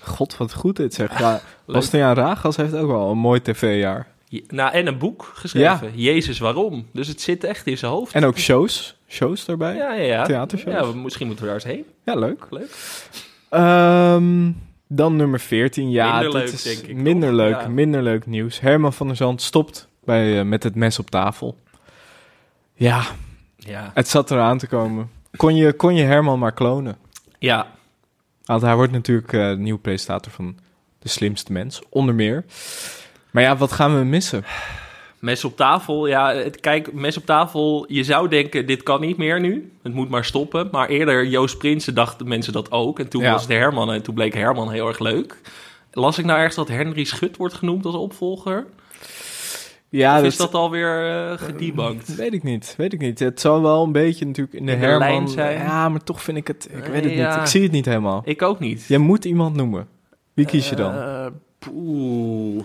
God, 0.01 0.37
wat 0.37 0.55
goed 0.55 0.77
dit 0.77 0.95
zeg. 0.95 1.19
Ja, 1.19 1.41
Bastiaan 1.67 2.15
Ragas 2.15 2.57
heeft 2.57 2.75
ook 2.75 2.87
wel 2.91 3.11
een 3.11 3.19
mooi 3.19 3.43
tv-jaar. 3.43 4.07
Nou, 4.49 4.73
en 4.73 4.87
een 4.87 4.99
boek 4.99 5.31
geschreven. 5.35 5.93
Jezus, 5.95 6.39
waarom? 6.39 6.87
Dus 6.93 7.09
het 7.09 7.21
zit 7.21 7.45
echt 7.45 7.67
in 7.67 7.79
zijn 7.79 7.93
hoofd. 7.93 8.15
En 8.15 8.25
ook 8.25 8.39
shows. 8.39 8.97
Shows 9.11 9.45
daarbij. 9.45 9.75
Ja, 9.75 9.93
ja, 9.93 10.03
ja. 10.03 10.25
Theatershows. 10.25 10.75
Ja, 10.75 10.93
misschien 10.93 11.27
moeten 11.27 11.45
we 11.45 11.51
daar 11.51 11.61
eens 11.61 11.71
heen. 11.73 11.85
Ja, 12.05 12.15
leuk. 12.15 12.47
Leuk. 12.51 12.71
Ehm, 13.49 14.51
dan 14.87 15.17
nummer 15.17 15.41
14. 15.41 15.91
Ja, 15.91 16.13
Minder 16.21 16.33
leuk, 16.41 16.49
is 16.53 16.63
denk 16.63 16.79
ik, 16.79 16.97
Minder 16.97 17.29
toch? 17.29 17.39
leuk, 17.39 17.61
Ja. 17.61 17.69
minder 17.69 18.03
leuk 18.03 18.27
nieuws. 18.27 18.61
Herman 18.61 18.93
van 18.93 19.07
der 19.07 19.17
Zand 19.17 19.43
stopt 19.43 19.89
bij, 20.05 20.39
eh, 20.39 20.45
met 20.45 20.63
het 20.63 20.75
mes 20.75 20.99
op 20.99 21.11
tafel. 21.11 21.57
Ja, 22.75 23.03
Ja. 23.57 23.91
het 23.95 24.09
zat 24.09 24.31
eraan 24.31 24.59
te 24.59 24.67
komen. 24.67 25.11
Kon 25.37 25.57
je, 25.57 25.73
kon 25.73 25.95
je 25.95 26.03
Herman 26.05 26.39
maar 26.39 26.53
klonen? 26.53 26.97
Ja. 27.39 27.67
Want 28.45 28.63
hij 28.63 28.75
wordt 28.75 28.93
natuurlijk 28.93 29.33
eh, 29.33 29.49
de 29.49 29.57
nieuwe 29.59 29.81
presentator 29.81 30.33
van 30.33 30.57
De 30.99 31.09
Slimste 31.09 31.53
Mens, 31.53 31.83
onder 31.89 32.15
meer. 32.15 32.45
Maar 33.31 33.43
ja, 33.43 33.57
wat 33.57 33.73
gaan 33.73 33.99
we 33.99 34.05
missen? 34.05 34.45
Mes 35.21 35.45
op 35.45 35.57
tafel, 35.57 36.07
ja, 36.07 36.35
het, 36.35 36.61
kijk, 36.61 36.93
mes 36.93 37.17
op 37.17 37.25
tafel, 37.27 37.85
je 37.89 38.05
zou 38.05 38.29
denken, 38.29 38.67
dit 38.67 38.83
kan 38.83 39.01
niet 39.01 39.17
meer 39.17 39.41
nu. 39.41 39.73
Het 39.83 39.95
moet 39.95 40.09
maar 40.09 40.25
stoppen. 40.25 40.69
Maar 40.73 40.89
eerder, 40.89 41.27
Joost 41.27 41.59
Prinsen, 41.59 41.95
dachten 41.95 42.29
mensen 42.29 42.53
dat 42.53 42.71
ook. 42.71 42.99
En 42.99 43.09
toen 43.09 43.23
Ja. 43.23 43.33
was 43.33 43.43
het 43.43 43.51
Herman 43.51 43.93
en 43.93 44.03
toen 44.03 44.15
bleek 44.15 44.35
Herman 44.35 44.71
heel 44.71 44.89
erg 44.89 44.99
leuk. 44.99 45.37
Las 45.93 46.19
ik 46.19 46.25
nou 46.25 46.37
ergens 46.39 46.57
dat 46.57 46.69
Henry 46.69 47.05
Schut 47.05 47.37
wordt 47.37 47.55
genoemd 47.55 47.85
als 47.85 47.95
opvolger? 47.95 48.67
Ja, 49.89 50.19
of 50.19 50.25
is 50.25 50.37
dat 50.37 50.55
alweer 50.55 51.09
eh 51.11 51.39
gedebunked? 51.39 52.15
Weet 52.17 52.33
ik 52.33 52.43
niet, 52.43 52.75
weet 52.77 52.93
ik 52.93 53.01
niet. 53.01 53.19
Het 53.19 53.41
zal 53.41 53.63
wel 53.63 53.83
een 53.85 53.93
beetje 53.93 54.27
natuurlijk 54.27 54.57
in 54.57 54.67
de, 54.67 54.73
In 54.73 54.79
de 54.81 54.87
Herman... 54.87 55.29
zijn. 55.29 55.59
Ja, 55.59 55.89
maar 55.89 56.03
toch 56.05 56.23
vind 56.23 56.37
ik 56.37 56.47
het... 56.47 56.69
Ik 56.77 56.85
weet 56.85 57.05
het 57.05 57.13
Ja. 57.13 57.31
niet. 57.33 57.41
Ik 57.41 57.47
zie 57.51 57.63
het 57.63 57.73
niet 57.73 57.85
helemaal. 57.85 58.23
Ik 58.25 58.43
ook 58.43 58.59
niet. 58.59 58.85
Je 58.89 58.99
moet 58.99 59.25
iemand 59.25 59.57
noemen. 59.57 59.89
Wie 60.35 60.47
kies 60.47 60.69
je 60.69 60.77
dan? 60.77 60.95
Eh, 60.95 61.27
poeh. 61.59 62.65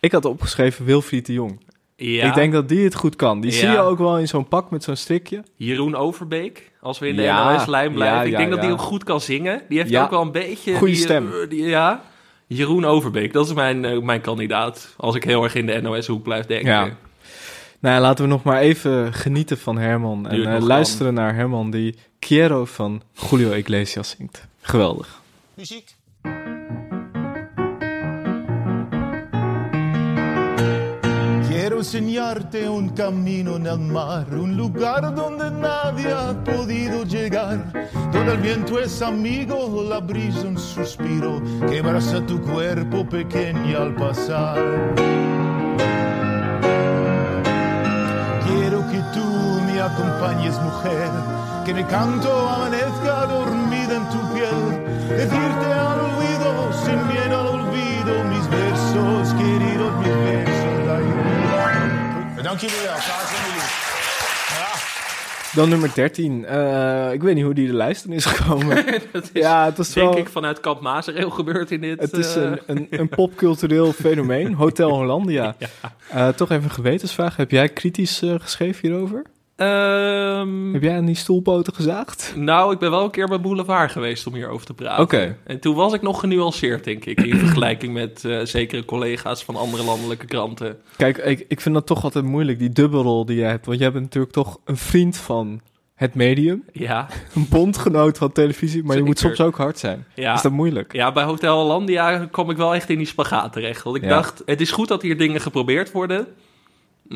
Ik 0.00 0.12
had 0.12 0.24
opgeschreven 0.24 0.84
Wilfried 0.84 1.26
de 1.26 1.32
Jong. 1.32 1.60
Ja. 2.02 2.26
Ik 2.26 2.34
denk 2.34 2.52
dat 2.52 2.68
die 2.68 2.84
het 2.84 2.94
goed 2.94 3.16
kan. 3.16 3.40
Die 3.40 3.50
Ja. 3.52 3.56
zie 3.58 3.68
je 3.68 3.78
ook 3.78 3.98
wel 3.98 4.18
in 4.18 4.28
zo'n 4.28 4.48
pak 4.48 4.70
met 4.70 4.84
zo'n 4.84 4.96
strikje. 4.96 5.42
Jeroen 5.56 5.94
Overbeek, 5.96 6.70
als 6.80 6.98
we 6.98 7.08
in 7.08 7.16
de 7.16 7.22
Ja, 7.22 7.52
NOS-lijn 7.52 7.92
blijven. 7.92 8.16
ja, 8.18 8.22
ik 8.24 8.30
ja, 8.30 8.36
denk 8.38 8.50
dat 8.50 8.58
ja. 8.58 8.64
hij 8.64 8.72
ook 8.74 8.80
goed 8.80 9.04
kan 9.04 9.20
zingen. 9.20 9.62
Die 9.68 9.78
heeft 9.78 9.90
Ja. 9.90 10.02
ook 10.04 10.10
wel 10.10 10.20
een 10.22 10.32
beetje... 10.32 10.74
Goeie 10.74 10.94
die, 10.94 11.02
stem. 11.02 11.26
eh, 11.26 11.48
die- 11.48 11.64
ja. 11.64 12.02
Jeroen 12.46 12.84
Overbeek, 12.84 13.32
dat 13.32 13.46
is 13.46 13.52
mijn, 13.54 13.84
eh, 13.84 13.98
mijn 14.00 14.20
kandidaat. 14.20 14.94
Als 14.96 15.14
ik 15.14 15.24
heel 15.24 15.44
erg 15.44 15.54
in 15.54 15.66
de 15.66 15.80
NOS-hoek 15.80 16.22
blijf 16.22 16.46
denken. 16.46 16.70
Ja. 16.72 16.88
Nou, 17.80 17.94
ja, 17.94 18.00
laten 18.00 18.24
we 18.24 18.30
nog 18.30 18.42
maar 18.42 18.58
even 18.60 19.12
genieten 19.12 19.58
van 19.58 19.78
Herman. 19.78 20.28
En 20.28 20.54
eh, 20.54 20.62
luisteren 20.62 21.14
naar 21.14 21.34
Herman 21.34 21.70
die 21.70 21.94
Quiero 22.18 22.64
van 22.64 23.02
Julio 23.30 23.52
Iglesias 23.52 24.14
zingt. 24.18 24.46
Geweldig. 24.60 25.20
Muziek. 25.54 25.94
Enseñarte 31.80 32.68
un 32.68 32.90
camino 32.90 33.56
en 33.56 33.66
el 33.66 33.78
mar, 33.78 34.26
un 34.34 34.54
lugar 34.54 35.14
donde 35.14 35.50
nadie 35.50 36.12
ha 36.12 36.34
podido 36.44 37.04
llegar, 37.04 37.72
donde 38.12 38.32
el 38.32 38.38
viento 38.38 38.78
es 38.78 39.00
amigo, 39.00 39.82
la 39.88 39.98
brisa 39.98 40.46
un 40.46 40.58
suspiro 40.58 41.40
que 41.70 41.78
abraza 41.78 42.20
tu 42.26 42.38
cuerpo 42.42 43.08
pequeño 43.08 43.78
al 43.78 43.94
pasar. 43.94 44.56
Quiero 48.44 48.80
que 48.90 49.00
tú 49.14 49.26
me 49.64 49.80
acompañes, 49.80 50.60
mujer, 50.60 51.10
que 51.64 51.72
mi 51.72 51.84
canto 51.84 52.30
amanezca 52.50 53.24
dormida 53.24 53.96
en 53.96 54.06
tu 54.10 54.20
piel, 54.34 54.60
decirte 55.16 55.66
al 55.72 56.00
oído, 56.12 56.72
sin 56.84 57.08
miedo 57.08 57.40
al 57.40 57.46
olvido, 57.46 58.24
mis 58.24 58.46
versos, 58.50 59.32
queridos, 59.32 59.96
mis 60.00 60.14
versos. 60.26 60.59
Dank 62.50 62.62
jullie 62.62 62.86
wel, 62.86 62.94
graag 62.94 63.36
aan 63.36 63.50
jullie. 63.50 63.68
Dan 65.54 65.68
nummer 65.68 65.94
13. 65.94 66.44
Eh, 66.44 67.12
ik 67.12 67.22
weet 67.22 67.34
niet 67.34 67.44
hoe 67.44 67.54
die 67.54 67.66
de 67.66 67.72
lijst 67.72 68.04
in 68.04 68.12
is 68.12 68.24
gekomen. 68.24 68.76
Dat 69.12 69.22
is, 69.22 69.30
ja, 69.42 69.64
het 69.64 69.78
is 69.78 69.92
denk 69.92 70.08
wel... 70.08 70.18
ik 70.18 70.28
vanuit 70.28 70.60
Kamp 70.60 70.80
Mazereel 70.80 71.30
gebeurd 71.30 71.70
in 71.70 71.80
dit... 71.80 72.00
Het 72.00 72.12
is 72.12 72.36
eh, 72.36 72.42
een, 72.42 72.58
een, 72.66 72.86
een 73.00 73.08
popcultureel 73.08 73.92
fenomeen. 73.92 74.54
Hotel 74.54 74.90
Hollandia. 74.90 75.56
Eh, 76.08 76.28
toch 76.28 76.50
even 76.50 76.64
een 76.64 76.70
gewetensvraag. 76.70 77.36
Heb 77.36 77.50
jij 77.50 77.68
kritisch 77.68 78.22
eh, 78.22 78.34
geschreven 78.38 78.88
hierover? 78.88 79.22
Ehm, 79.60 80.72
Heb 80.72 80.82
jij 80.82 80.96
aan 80.96 81.04
die 81.04 81.14
stoelpoten 81.14 81.74
gezaagd? 81.74 82.32
Nou, 82.36 82.72
ik 82.72 82.78
ben 82.78 82.90
wel 82.90 83.04
een 83.04 83.10
keer 83.10 83.28
bij 83.28 83.40
Boulevard 83.40 83.92
geweest 83.92 84.26
om 84.26 84.34
hierover 84.34 84.66
te 84.66 84.74
praten. 84.74 85.02
Oké. 85.04 85.36
En 85.44 85.60
toen 85.60 85.74
was 85.74 85.92
ik 85.92 86.02
nog 86.02 86.20
genuanceerd, 86.20 86.84
denk 86.84 87.04
ik, 87.04 87.20
in 87.20 87.36
vergelijking 87.46 87.92
met 87.92 88.24
eh, 88.24 88.40
zekere 88.44 88.84
collega's 88.84 89.44
van 89.44 89.56
andere 89.56 89.84
landelijke 89.84 90.26
kranten. 90.26 90.78
Kijk, 90.96 91.18
ik, 91.18 91.44
ik 91.48 91.60
vind 91.60 91.74
dat 91.74 91.86
toch 91.86 92.04
altijd 92.04 92.24
moeilijk, 92.24 92.58
die 92.58 92.70
dubbelrol 92.70 93.24
die 93.26 93.36
jij 93.36 93.50
hebt. 93.50 93.66
Want 93.66 93.78
jij 93.78 93.92
bent 93.92 94.04
natuurlijk 94.04 94.32
toch 94.32 94.58
een 94.64 94.76
vriend 94.76 95.16
van 95.16 95.60
het 95.94 96.14
medium. 96.14 96.64
Ja. 96.72 97.06
Een 97.34 97.46
bondgenoot 97.50 98.18
van 98.18 98.32
televisie, 98.32 98.84
maar 98.84 98.96
je 98.96 99.02
moet 99.02 99.18
soms 99.18 99.40
ook 99.40 99.56
hard 99.56 99.78
zijn. 99.78 100.06
Ja. 100.14 100.34
Is 100.34 100.42
dat 100.42 100.52
moeilijk? 100.52 100.92
Ja, 100.92 101.12
bij 101.12 101.24
Hotel 101.24 101.60
Hollandia 101.60 102.26
kwam 102.30 102.50
ik 102.50 102.56
wel 102.56 102.74
echt 102.74 102.88
in 102.90 102.96
die 102.98 103.06
spagaat 103.06 103.52
terecht. 103.52 103.82
Want 103.82 103.96
ik 103.96 104.02
Ja. 104.02 104.08
dacht, 104.08 104.42
het 104.44 104.60
is 104.60 104.70
goed 104.70 104.88
dat 104.88 105.02
hier 105.02 105.18
dingen 105.18 105.40
geprobeerd 105.40 105.92
worden. 105.92 106.26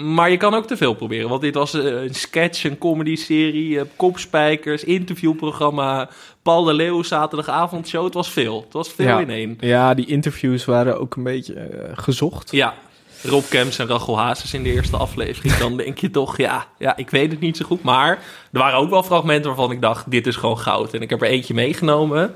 Maar 0.02 0.30
je 0.30 0.36
kan 0.36 0.54
ook 0.54 0.66
te 0.66 0.76
veel 0.76 0.94
proberen. 0.94 1.28
Want 1.28 1.40
dit 1.40 1.54
was 1.54 1.74
eh, 1.74 1.84
een 1.84 2.14
sketch, 2.14 2.64
een 2.64 2.78
comedy-serie, 2.78 3.78
eh, 3.78 3.84
kopspijkers, 3.96 4.84
interviewprogramma, 4.84 6.08
Paul 6.42 6.64
de 6.64 6.72
Leeuw, 6.72 7.02
zaterdagavondshow. 7.02 8.04
Het 8.04 8.14
was 8.14 8.30
veel. 8.30 8.60
Het 8.64 8.72
was 8.72 8.88
veel 8.88 9.06
ja. 9.06 9.20
in 9.20 9.30
één. 9.30 9.56
Ja, 9.60 9.94
die 9.94 10.06
interviews 10.06 10.64
waren 10.64 11.00
ook 11.00 11.16
een 11.16 11.22
beetje 11.22 11.54
eh, 11.54 11.90
gezocht. 11.94 12.50
Ja, 12.50 12.74
Rob 13.22 13.44
Kemps 13.48 13.78
en 13.78 13.86
Rachel 13.86 14.18
Hazes 14.18 14.54
in 14.54 14.62
de 14.62 14.72
eerste 14.72 14.96
aflevering. 14.96 15.54
Dan 15.54 15.76
denk 15.76 15.98
je 15.98 16.10
toch, 16.10 16.36
ja, 16.36 16.66
ja, 16.78 16.96
ik 16.96 17.10
weet 17.10 17.30
het 17.30 17.40
niet 17.40 17.56
zo 17.56 17.64
goed. 17.64 17.82
Maar 17.82 18.10
er 18.52 18.58
waren 18.58 18.78
ook 18.78 18.90
wel 18.90 19.02
fragmenten 19.02 19.46
waarvan 19.46 19.70
ik 19.70 19.80
dacht, 19.80 20.10
dit 20.10 20.26
is 20.26 20.36
gewoon 20.36 20.58
goud. 20.58 20.94
En 20.94 21.02
ik 21.02 21.10
heb 21.10 21.22
er 21.22 21.28
eentje 21.28 21.54
meegenomen. 21.54 22.34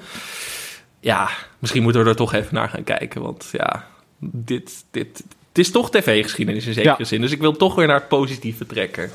Ja, 1.01 1.29
misschien 1.59 1.83
moeten 1.83 2.03
we 2.03 2.09
er 2.09 2.17
toch 2.17 2.33
even 2.33 2.55
naar 2.55 2.69
gaan 2.69 2.85
kijken. 2.85 3.23
Want 3.23 3.49
ja, 3.53 3.87
dit, 4.19 4.85
dit, 4.91 5.23
het 5.59 5.67
is 5.67 5.73
toch 5.73 5.91
tv-geschiedenis 5.91 6.67
in 6.67 6.73
zekere 6.73 6.95
Ja. 6.99 7.05
zin. 7.05 7.21
Dus 7.21 7.33
ik 7.33 7.41
wil 7.41 7.53
toch 7.53 7.75
weer 7.75 7.87
naar 7.87 7.99
het 7.99 8.09
positieve 8.09 8.67
trekken. 8.67 9.11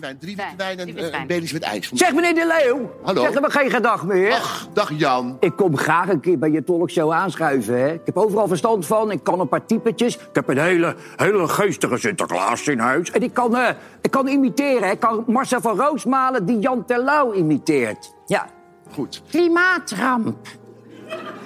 Wijn, 0.00 0.18
drie 0.18 0.36
witte 0.36 0.54
wijn 0.56 0.78
en 0.78 0.96
eh, 0.96 1.20
een 1.20 1.26
Baileys 1.26 1.52
met 1.52 1.62
ijs. 1.62 1.90
Zeg 1.92 2.14
meneer 2.14 2.34
De 2.34 2.46
Leeuw, 2.46 2.90
Hallo. 3.02 3.22
zeg 3.22 3.40
maar 3.40 3.50
geen 3.50 3.70
gedag 3.70 4.04
meer. 4.04 4.32
Ach, 4.32 4.68
dag 4.72 4.90
Jan. 4.96 5.36
Ik 5.40 5.56
kom 5.56 5.76
graag 5.76 6.08
een 6.08 6.20
keer 6.20 6.38
bij 6.38 6.50
je 6.50 6.64
talkshow 6.64 7.12
aanschuiven. 7.12 7.80
Hè. 7.80 7.92
Ik 7.92 8.00
heb 8.04 8.16
overal 8.16 8.48
verstand 8.48 8.86
van, 8.86 9.10
ik 9.10 9.22
kan 9.22 9.40
een 9.40 9.48
paar 9.48 9.66
typetjes. 9.66 10.14
Ik 10.16 10.28
heb 10.32 10.48
een 10.48 10.58
hele, 10.58 10.96
hele 11.16 11.48
geestige 11.48 11.96
Sinterklaas 11.96 12.66
in 12.68 12.78
huis. 12.78 13.10
En 13.10 13.22
ik 13.22 13.34
kan, 13.34 13.56
eh, 13.56 13.68
ik 14.02 14.10
kan 14.10 14.26
imiteren, 14.28 14.82
hè. 14.82 14.90
ik 14.90 15.00
kan 15.00 15.24
Marcel 15.26 15.60
van 15.60 15.80
Roosmalen 15.80 16.46
die 16.46 16.58
Jan 16.58 16.84
Terlouw 16.84 17.32
imiteert. 17.34 18.14
Ja. 18.26 18.46
Goed. 18.94 19.22
Klimaatramp. 19.30 20.36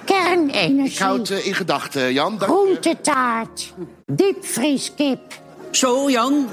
Kernenergie. 0.05 0.83
Ik 0.83 0.97
houd 0.97 1.29
eh, 1.29 1.45
in 1.45 1.53
gedachten, 1.53 2.13
Jan. 2.13 2.37
Dank. 2.37 2.51
Groentetaart. 2.51 3.73
Diepvrieskip. 4.05 5.19
Zo, 5.71 6.09
Jan. 6.09 6.47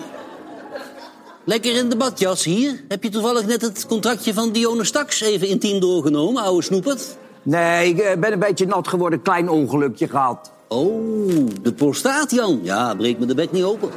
Lekker 1.44 1.76
in 1.76 1.88
de 1.88 1.96
badjas 1.96 2.44
hier. 2.44 2.84
Heb 2.88 3.02
je 3.02 3.08
toevallig 3.08 3.46
net 3.46 3.62
het 3.62 3.86
contractje 3.86 4.34
van 4.34 4.52
Dionne 4.52 4.84
Staks 4.84 5.20
even 5.20 5.48
intiem 5.48 5.80
doorgenomen, 5.80 6.42
ouwe 6.42 6.62
snoepert? 6.62 7.16
Nee, 7.42 7.88
ik 7.88 7.98
eh, 7.98 8.18
ben 8.18 8.32
een 8.32 8.38
beetje 8.38 8.66
nat 8.66 8.88
geworden, 8.88 9.22
klein 9.22 9.48
ongelukje 9.48 10.08
gehad. 10.08 10.52
Oh, 10.68 11.46
de 11.62 11.72
prostaat, 11.72 12.30
Jan. 12.30 12.60
Ja, 12.62 12.94
breek 12.94 13.18
me 13.18 13.26
de 13.26 13.34
bek 13.34 13.52
niet 13.52 13.64
open. 13.64 13.90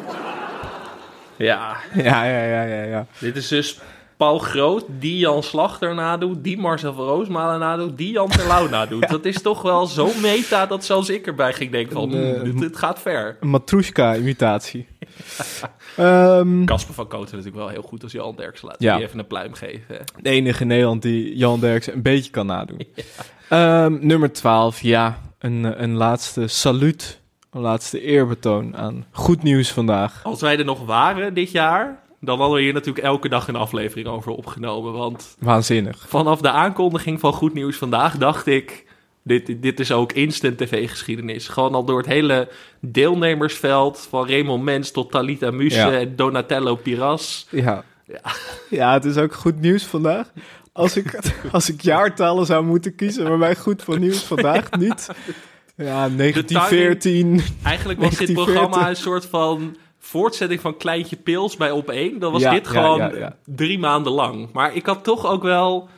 Ja. 1.36 1.78
Ja, 1.94 2.24
ja, 2.26 2.44
ja, 2.44 2.64
ja, 2.64 2.84
ja. 2.84 3.06
Dit 3.20 3.36
is 3.36 3.48
dus 3.48 3.80
Paul 4.18 4.40
Groot, 4.40 4.86
die 5.00 5.18
Jan 5.18 5.44
Slachter 5.44 5.96
nadoet, 5.96 6.44
die 6.44 6.58
Marcel 6.58 6.94
van 6.94 7.06
Roosmalen 7.06 7.60
nadoet, 7.60 7.98
die 7.98 8.12
Jan 8.12 8.30
Terlouw 8.30 8.70
nadoet. 8.70 9.10
Dat 9.16 9.26
is 9.26 9.42
toch 9.42 9.62
wel 9.62 9.86
zo 9.86 10.10
meta 10.22 10.66
dat 10.66 10.86
zelfs 10.86 11.10
ik 11.10 11.28
erbij 11.28 11.54
ging 11.54 11.72
denken 11.72 11.94
van, 11.94 12.12
Een, 12.14 12.24
eh, 12.34 12.42
hmm, 12.42 12.44
dit, 12.44 12.60
dit 12.60 12.78
gaat 12.78 13.00
ver. 13.02 13.38
Een 13.40 13.50
Matrushka-imitatie. 13.50 14.88
Ehm, 15.98 16.66
Casper 16.66 16.94
van 16.94 17.08
Kooten 17.08 17.36
natuurlijk 17.38 17.64
wel 17.64 17.68
heel 17.74 17.82
goed 17.82 18.04
als 18.04 18.12
Jan 18.12 18.36
Derksen 18.36 18.68
laat 18.68 18.76
Ja. 18.80 18.96
die 18.96 19.06
even 19.06 19.20
een 19.20 19.28
pluim 19.28 19.54
geven. 19.54 19.98
de 20.22 20.30
enige 20.30 20.62
in 20.62 20.68
Nederland 20.68 21.02
die 21.02 21.36
Jan 21.38 21.60
Derksen 21.60 21.94
een 21.94 22.02
beetje 22.02 22.32
kan 22.32 22.46
nadoen. 22.46 22.82
Ehm, 23.50 23.98
nummer 24.02 24.34
12, 24.34 24.82
ja. 24.82 25.20
Een, 25.40 25.66
eh, 25.66 25.82
een 25.82 25.94
laatste 25.96 26.48
saluut. 26.48 27.22
Een 27.52 27.62
laatste 27.62 28.02
eerbetoon 28.02 28.78
aan 28.78 29.06
goed 29.12 29.44
nieuws 29.44 29.72
vandaag. 29.72 30.20
Als 30.24 30.42
wij 30.42 30.58
er 30.58 30.66
nog 30.66 30.86
waren 30.86 31.34
dit 31.34 31.52
jaar, 31.52 32.03
dan 32.26 32.40
hadden 32.40 32.58
we 32.58 32.64
hier 32.64 32.74
natuurlijk 32.74 33.06
elke 33.06 33.30
dag 33.30 33.48
een 33.48 33.56
aflevering 33.56 34.08
over 34.08 34.32
opgenomen. 34.32 34.94
Want 34.94 35.36
Waanzinnig. 35.40 36.06
vanaf 36.08 36.42
de 36.42 36.50
aankondiging 36.50 37.20
van 37.20 37.34
Goed 37.34 37.54
Nieuws 37.54 37.78
Vandaag 37.78 38.18
dacht 38.18 38.48
ik... 38.48 38.92
Dit, 39.26 39.62
dit 39.62 39.80
is 39.80 39.92
ook 39.92 40.12
instant 40.12 40.58
tv-geschiedenis. 40.58 41.48
Gewoon 41.48 41.74
al 41.76 41.84
door 41.86 41.98
het 41.98 42.06
hele 42.06 42.50
deelnemersveld... 42.80 44.08
van 44.10 44.28
Raymond 44.28 44.64
Mens 44.64 44.92
tot 44.92 45.12
Talita 45.12 45.52
Muse 45.52 45.76
Ja. 45.78 45.92
en 45.92 46.16
Donatello 46.16 46.76
Piras. 46.76 47.48
Ja. 47.50 47.84
ja, 48.70 48.94
het 48.94 49.06
is 49.06 49.18
ook 49.18 49.34
goed 49.34 49.60
nieuws 49.60 49.84
vandaag. 49.84 50.32
Als 50.72 50.98
ik, 50.98 51.20
als 51.52 51.70
ik 51.70 51.82
jaartallen 51.82 52.46
zou 52.46 52.66
moeten 52.66 52.96
kiezen, 52.96 53.30
waarbij 53.30 53.56
goed 53.56 54.00
nieuws 54.00 54.24
vandaag 54.24 54.72
niet. 54.72 55.10
Ja, 55.76 56.10
1914. 56.10 57.42
Eigenlijk 57.64 58.00
was 58.00 58.10
dit 58.10 58.36
1940. 58.36 58.44
programma 58.46 58.90
een 58.90 58.96
soort 58.96 59.26
van 59.26 59.76
voortzetting 60.06 60.62
van 60.62 60.78
Kleintje 60.78 61.16
Pils 61.16 61.58
bij 61.58 61.72
Op 61.72 61.90
1. 61.90 62.20
Dan 62.20 62.32
was 62.32 62.42
Ja, 62.42 62.52
dit 62.52 62.68
gewoon 62.68 62.98
ja, 62.98 63.16
ja. 63.16 63.36
drie 63.46 63.80
maanden 63.80 64.12
lang. 64.12 64.50
Maar 64.54 64.76
ik 64.76 64.86
had 64.86 65.04
toch 65.04 65.26
ook 65.26 65.44
wel... 65.44 65.90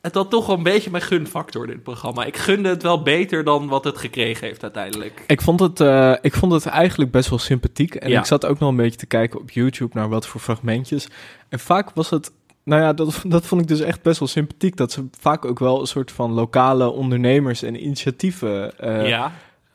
Het 0.00 0.14
had 0.14 0.30
toch 0.30 0.46
wel 0.46 0.56
een 0.56 0.62
beetje 0.62 0.90
mijn 0.90 1.02
gunfactor, 1.02 1.66
dit 1.66 1.82
programma. 1.82 2.24
Ik 2.24 2.36
gunde 2.36 2.68
het 2.68 2.82
wel 2.82 3.02
beter 3.02 3.44
dan 3.44 3.68
wat 3.68 3.84
het 3.84 3.98
gekregen 3.98 4.46
heeft 4.46 4.62
uiteindelijk. 4.62 5.24
Ik 5.26 5.40
vond, 5.40 5.60
het, 5.60 5.80
eh, 5.80 6.14
ik 6.20 6.34
vond 6.34 6.52
het 6.52 6.66
eigenlijk 6.66 7.10
best 7.10 7.28
wel 7.28 7.38
sympathiek. 7.38 7.94
En 7.94 8.12
ik 8.12 8.24
zat 8.24 8.46
ook 8.46 8.58
nog 8.58 8.68
een 8.70 8.76
beetje 8.76 8.98
te 8.98 9.06
kijken 9.06 9.40
op 9.40 9.50
YouTube 9.50 9.98
naar 9.98 10.08
wat 10.08 10.26
voor 10.26 10.40
fragmentjes. 10.40 11.08
En 11.48 11.58
vaak 11.58 11.90
was 11.94 12.10
het. 12.10 12.32
Nou 12.64 12.82
ja, 12.82 12.92
dat, 12.92 13.22
dat 13.26 13.46
vond 13.46 13.60
ik 13.60 13.68
dus 13.68 13.80
echt 13.80 14.02
best 14.02 14.18
wel 14.18 14.28
sympathiek. 14.28 14.76
Dat 14.76 14.92
ze 14.92 15.08
vaak 15.20 15.44
ook 15.44 15.58
wel 15.58 15.80
een 15.80 15.86
soort 15.86 16.12
van 16.12 16.32
lokale 16.32 16.90
ondernemers 16.90 17.62
en 17.62 17.84
initiatieven 17.84 18.78
eh, 18.78 19.08
Ja. 19.08 19.32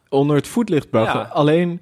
onder 0.09 0.35
het 0.35 0.47
voetlicht 0.47 0.89
brachten. 0.89 1.19
Ja. 1.19 1.27
Alleen, 1.27 1.81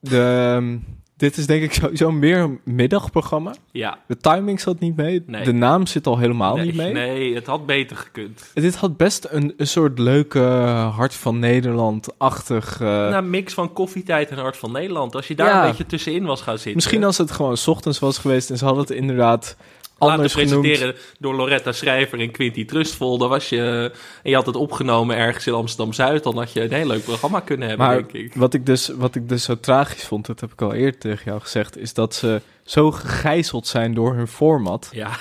de, 0.00 0.50
ehm, 0.54 0.76
dit 1.16 1.36
is 1.36 1.46
denk 1.46 1.62
ik 1.62 1.72
sowieso 1.72 2.10
meer 2.12 2.38
een 2.38 2.60
middagprogramma. 2.64 3.54
Ja. 3.70 3.98
De 4.06 4.16
timing 4.16 4.60
zat 4.60 4.78
niet 4.80 4.96
mee. 4.96 5.22
Nee. 5.26 5.44
De 5.44 5.52
naam 5.52 5.86
zit 5.86 6.06
al 6.06 6.18
helemaal 6.18 6.56
nee, 6.56 6.64
niet 6.66 6.74
mee. 6.74 6.92
Nee, 6.92 7.34
het 7.34 7.46
had 7.46 7.66
beter 7.66 7.96
gekund. 7.96 8.50
Dit 8.54 8.76
had 8.76 8.96
best 8.96 9.26
een, 9.30 9.54
een 9.56 9.66
soort 9.66 9.98
leuke 9.98 10.38
Hart 10.94 11.14
van 11.14 11.38
Nederland-achtig... 11.38 12.80
eh, 12.80 13.20
mix 13.20 13.54
van 13.54 13.72
koffietijd 13.72 14.28
en 14.30 14.38
Hart 14.38 14.56
van 14.56 14.72
Nederland. 14.72 15.14
Als 15.14 15.28
je 15.28 15.34
daar 15.34 15.48
Ja. 15.48 15.62
een 15.62 15.68
beetje 15.68 15.86
tussenin 15.86 16.24
was 16.24 16.40
gaan 16.42 16.54
zitten. 16.56 16.74
Misschien 16.74 17.04
als 17.04 17.18
het 17.18 17.30
gewoon 17.30 17.56
's 17.56 17.66
ochtends 17.66 17.98
was 17.98 18.18
geweest 18.18 18.50
en 18.50 18.58
ze 18.58 18.64
hadden 18.64 18.82
het 18.82 18.92
inderdaad 18.92 19.56
Laten 20.08 20.30
genoemd. 20.30 20.60
presenteren 20.60 20.94
door 21.18 21.34
Loretta 21.34 21.72
Schrijver 21.72 22.20
en 22.20 22.30
Quinty 22.30 22.64
Trustvol. 22.64 23.18
Dan 23.18 23.28
was 23.28 23.48
je, 23.48 23.92
en 24.22 24.30
je 24.30 24.36
had 24.36 24.46
het 24.46 24.56
opgenomen 24.56 25.16
ergens 25.16 25.46
in 25.46 25.52
Amsterdam-Zuid. 25.52 26.22
Dan 26.22 26.36
had 26.36 26.52
je 26.52 26.60
een 26.62 26.72
heel 26.72 26.86
leuk 26.86 27.04
programma 27.04 27.40
kunnen 27.40 27.68
hebben, 27.68 27.86
Maar 27.86 27.96
denk 27.96 28.12
ik. 28.12 28.34
wat 28.34 28.54
ik, 28.54 28.66
dus, 28.66 28.88
wat 28.88 29.14
ik 29.14 29.28
dus 29.28 29.44
zo 29.44 29.60
tragisch 29.60 30.04
vond, 30.04 30.26
dat 30.26 30.40
heb 30.40 30.52
ik 30.52 30.62
al 30.62 30.72
eerder 30.72 31.00
tegen 31.00 31.24
jou 31.24 31.40
gezegd, 31.40 31.78
is 31.78 31.94
dat 31.94 32.14
ze 32.14 32.40
zo 32.64 32.90
gegijzeld 32.90 33.66
zijn 33.66 33.94
door 33.94 34.14
hun 34.14 34.28
format. 34.28 34.88
Ja. 34.92 35.10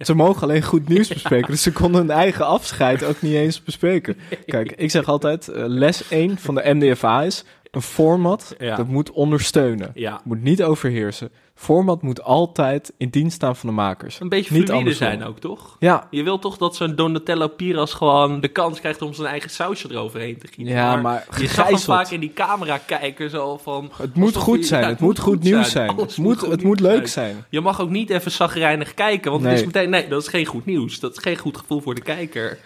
Ze 0.00 0.14
mogen 0.14 0.42
alleen 0.42 0.62
goed 0.62 0.88
nieuws 0.88 1.08
bespreken, 1.08 1.50
dus 1.50 1.62
ze 1.62 1.72
konden 1.72 2.00
hun 2.00 2.10
eigen 2.10 2.46
afscheid 2.46 3.04
ook 3.04 3.22
niet 3.22 3.34
eens 3.34 3.62
bespreken. 3.62 4.16
Kijk, 4.46 4.72
ik 4.72 4.90
zeg 4.90 5.08
altijd, 5.08 5.48
eh, 5.48 5.64
les 5.66 6.08
1 6.08 6.38
van 6.38 6.54
de 6.54 6.74
MDFA 6.74 7.22
is, 7.22 7.44
een 7.70 7.82
format, 7.82 8.54
Ja. 8.58 8.76
dat 8.76 8.86
moet 8.86 9.10
ondersteunen. 9.10 9.90
Ja. 9.94 10.20
Moet 10.24 10.42
niet 10.42 10.62
overheersen. 10.62 11.30
Format 11.54 12.02
moet 12.02 12.22
altijd 12.22 12.92
in 12.98 13.08
dienst 13.08 13.34
staan 13.36 13.56
van 13.56 13.68
de 13.68 13.74
makers. 13.74 14.20
Een 14.20 14.28
beetje 14.28 14.54
niet 14.54 14.70
andersom. 14.70 15.06
zijn 15.06 15.24
ook, 15.24 15.38
toch? 15.38 15.76
Ja. 15.78 16.06
Je 16.10 16.22
wilt 16.22 16.42
toch 16.42 16.56
dat 16.56 16.76
zo'n 16.76 16.94
Donatello 16.94 17.48
Piras 17.48 17.92
gewoon 17.94 18.40
de 18.40 18.48
kans 18.48 18.80
krijgt 18.80 19.02
om 19.02 19.14
zijn 19.14 19.28
eigen 19.28 19.50
sausje 19.50 19.88
eroverheen 19.90 20.38
te 20.38 20.46
gieten. 20.46 20.74
Ja, 20.74 20.96
maar 20.96 21.26
je 21.38 21.46
zag 21.46 21.68
hem 21.68 21.78
vaak 21.78 22.08
in 22.10 22.20
die 22.20 22.32
camera 22.32 22.78
kijken 22.78 23.30
zo 23.30 23.56
van... 23.62 23.90
Het 23.96 24.14
moet 24.14 24.36
goed 24.36 24.66
zijn, 24.66 24.82
ja, 24.82 24.88
het 24.88 25.00
moet 25.00 25.18
goed 25.18 25.42
nieuws 25.42 25.70
zijn. 25.70 25.96
Het 25.96 26.16
moet- 26.16 26.38
goed 26.38 26.50
het 26.50 26.62
moet 26.62 26.80
leuk 26.80 27.08
zijn. 27.08 27.44
Je 27.50 27.60
mag 27.60 27.80
ook 27.80 27.90
niet 27.90 28.10
even 28.10 28.30
zagrijnig 28.30 28.94
kijken, 28.94 29.30
want 29.30 29.42
het 29.42 29.52
is 29.52 29.58
Nee. 29.58 29.66
meteen... 29.66 29.90
Nee, 29.90 30.08
dat 30.08 30.22
is 30.22 30.28
geen 30.28 30.46
goed 30.46 30.64
nieuws. 30.66 31.00
Dat 31.00 31.12
is 31.12 31.18
geen 31.18 31.36
goed 31.38 31.56
gevoel 31.56 31.80
voor 31.80 31.94
de 31.94 32.02
kijker. 32.02 32.58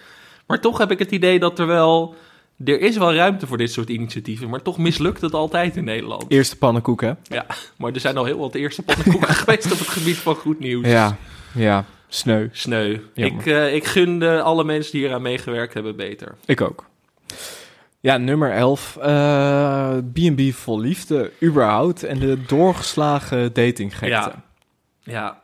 Maar 0.46 0.60
toch 0.60 0.78
heb 0.78 0.90
ik 0.90 0.98
het 0.98 1.10
idee 1.10 1.38
dat 1.38 1.58
er 1.58 1.66
wel... 1.66 2.14
Er 2.64 2.80
is 2.80 2.96
wel 2.96 3.14
ruimte 3.14 3.46
voor 3.46 3.56
dit 3.56 3.72
soort 3.72 3.88
initiatieven, 3.88 4.48
maar 4.50 4.62
toch 4.62 4.78
mislukt 4.78 5.20
het 5.20 5.34
altijd 5.34 5.76
in 5.76 5.84
Nederland. 5.84 6.24
Eerste 6.28 6.56
pannenkoek, 6.56 7.00
hè? 7.00 7.12
Ja, 7.22 7.46
maar 7.78 7.92
er 7.92 8.00
zijn 8.00 8.16
al 8.16 8.24
heel 8.24 8.38
wat 8.38 8.54
eerste 8.54 8.82
pannenkoeken 8.82 9.34
geweest 9.44 9.72
op 9.72 9.78
het 9.78 9.88
gebied 9.88 10.16
van 10.16 10.34
goed 10.34 10.58
nieuws. 10.58 10.86
Ja, 10.86 11.16
ja, 11.54 11.84
sneu. 12.08 12.48
Sneu. 12.52 12.98
Jammer. 13.14 13.40
Ik, 13.40 13.46
eh, 13.46 13.74
ik 13.74 13.84
gunde 13.84 14.42
alle 14.42 14.64
mensen 14.64 14.92
die 14.92 15.00
hier 15.04 15.14
aan 15.14 15.22
meegewerkt 15.22 15.74
hebben 15.74 15.96
beter. 15.96 16.34
Ik 16.44 16.60
ook. 16.60 16.84
Ja, 18.00 18.16
nummer 18.16 18.50
11. 18.52 18.96
eh, 18.96 19.96
B&B 20.12 20.40
vol 20.54 20.80
liefde, 20.80 21.30
überhaupt. 21.42 22.02
En 22.02 22.18
de 22.18 22.38
doorgeslagen 22.46 23.52
datinggekte. 23.52 24.06
Ja. 24.06 24.42
Ja. 25.02 25.40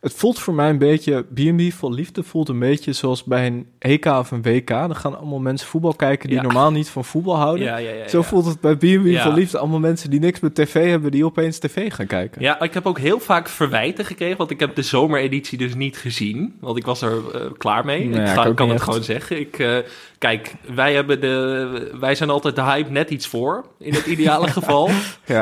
Het 0.00 0.12
voelt 0.12 0.38
voor 0.38 0.54
mij 0.54 0.70
een 0.70 0.78
beetje, 0.78 1.22
B&B 1.34 1.72
vol 1.72 1.92
liefde 1.92 2.22
voelt 2.22 2.48
een 2.48 2.58
beetje 2.58 2.92
zoals 2.92 3.24
bij 3.24 3.46
een 3.46 3.66
EK 3.78 4.04
of 4.06 4.30
een 4.30 4.42
WK. 4.42 4.68
Dan 4.68 4.96
gaan 4.96 5.18
allemaal 5.18 5.38
mensen 5.38 5.68
voetbal 5.68 5.94
kijken 5.94 6.28
die 6.28 6.36
Ja. 6.36 6.42
normaal 6.42 6.70
niet 6.70 6.88
van 6.88 7.04
voetbal 7.04 7.36
houden. 7.36 7.64
Ja, 7.64 7.76
ja, 7.76 7.90
ja, 7.90 8.08
Zo 8.08 8.22
voelt 8.22 8.46
het 8.46 8.60
bij 8.60 8.74
B&B 8.76 9.18
vol 9.22 9.32
liefde. 9.32 9.58
Allemaal 9.58 9.78
mensen 9.78 10.10
die 10.10 10.20
niks 10.20 10.40
met 10.40 10.54
tv 10.54 10.88
hebben, 10.90 11.10
die 11.10 11.24
opeens 11.24 11.58
tv 11.58 11.92
gaan 11.92 12.06
kijken. 12.06 12.42
Ja, 12.42 12.60
ik 12.60 12.74
heb 12.74 12.86
ook 12.86 12.98
heel 12.98 13.18
vaak 13.20 13.48
verwijten 13.48 14.04
gekregen, 14.04 14.36
want 14.36 14.50
ik 14.50 14.60
heb 14.60 14.74
de 14.74 14.82
zomereditie 14.82 15.58
dus 15.58 15.74
niet 15.74 15.96
gezien. 15.96 16.54
Want 16.60 16.76
ik 16.76 16.84
was 16.84 17.02
er 17.02 17.12
eh, 17.34 17.40
klaar 17.58 17.84
mee. 17.84 18.08
Nou 18.08 18.20
ik 18.22 18.28
ga, 18.28 18.52
kan 18.52 18.66
het 18.68 18.74
echt. 18.76 18.82
gewoon 18.84 19.02
zeggen. 19.02 19.40
Ik, 19.40 19.58
eh, 19.58 19.76
kijk, 20.18 20.54
wij, 20.74 20.94
hebben 20.94 21.20
de, 21.20 21.96
wij 22.00 22.14
zijn 22.14 22.30
altijd 22.30 22.54
de 22.56 22.62
hype 22.62 22.90
net 22.90 23.10
iets 23.10 23.26
voor, 23.26 23.64
in 23.78 23.94
het 23.94 24.06
ideale 24.06 24.48
geval. 24.58 24.90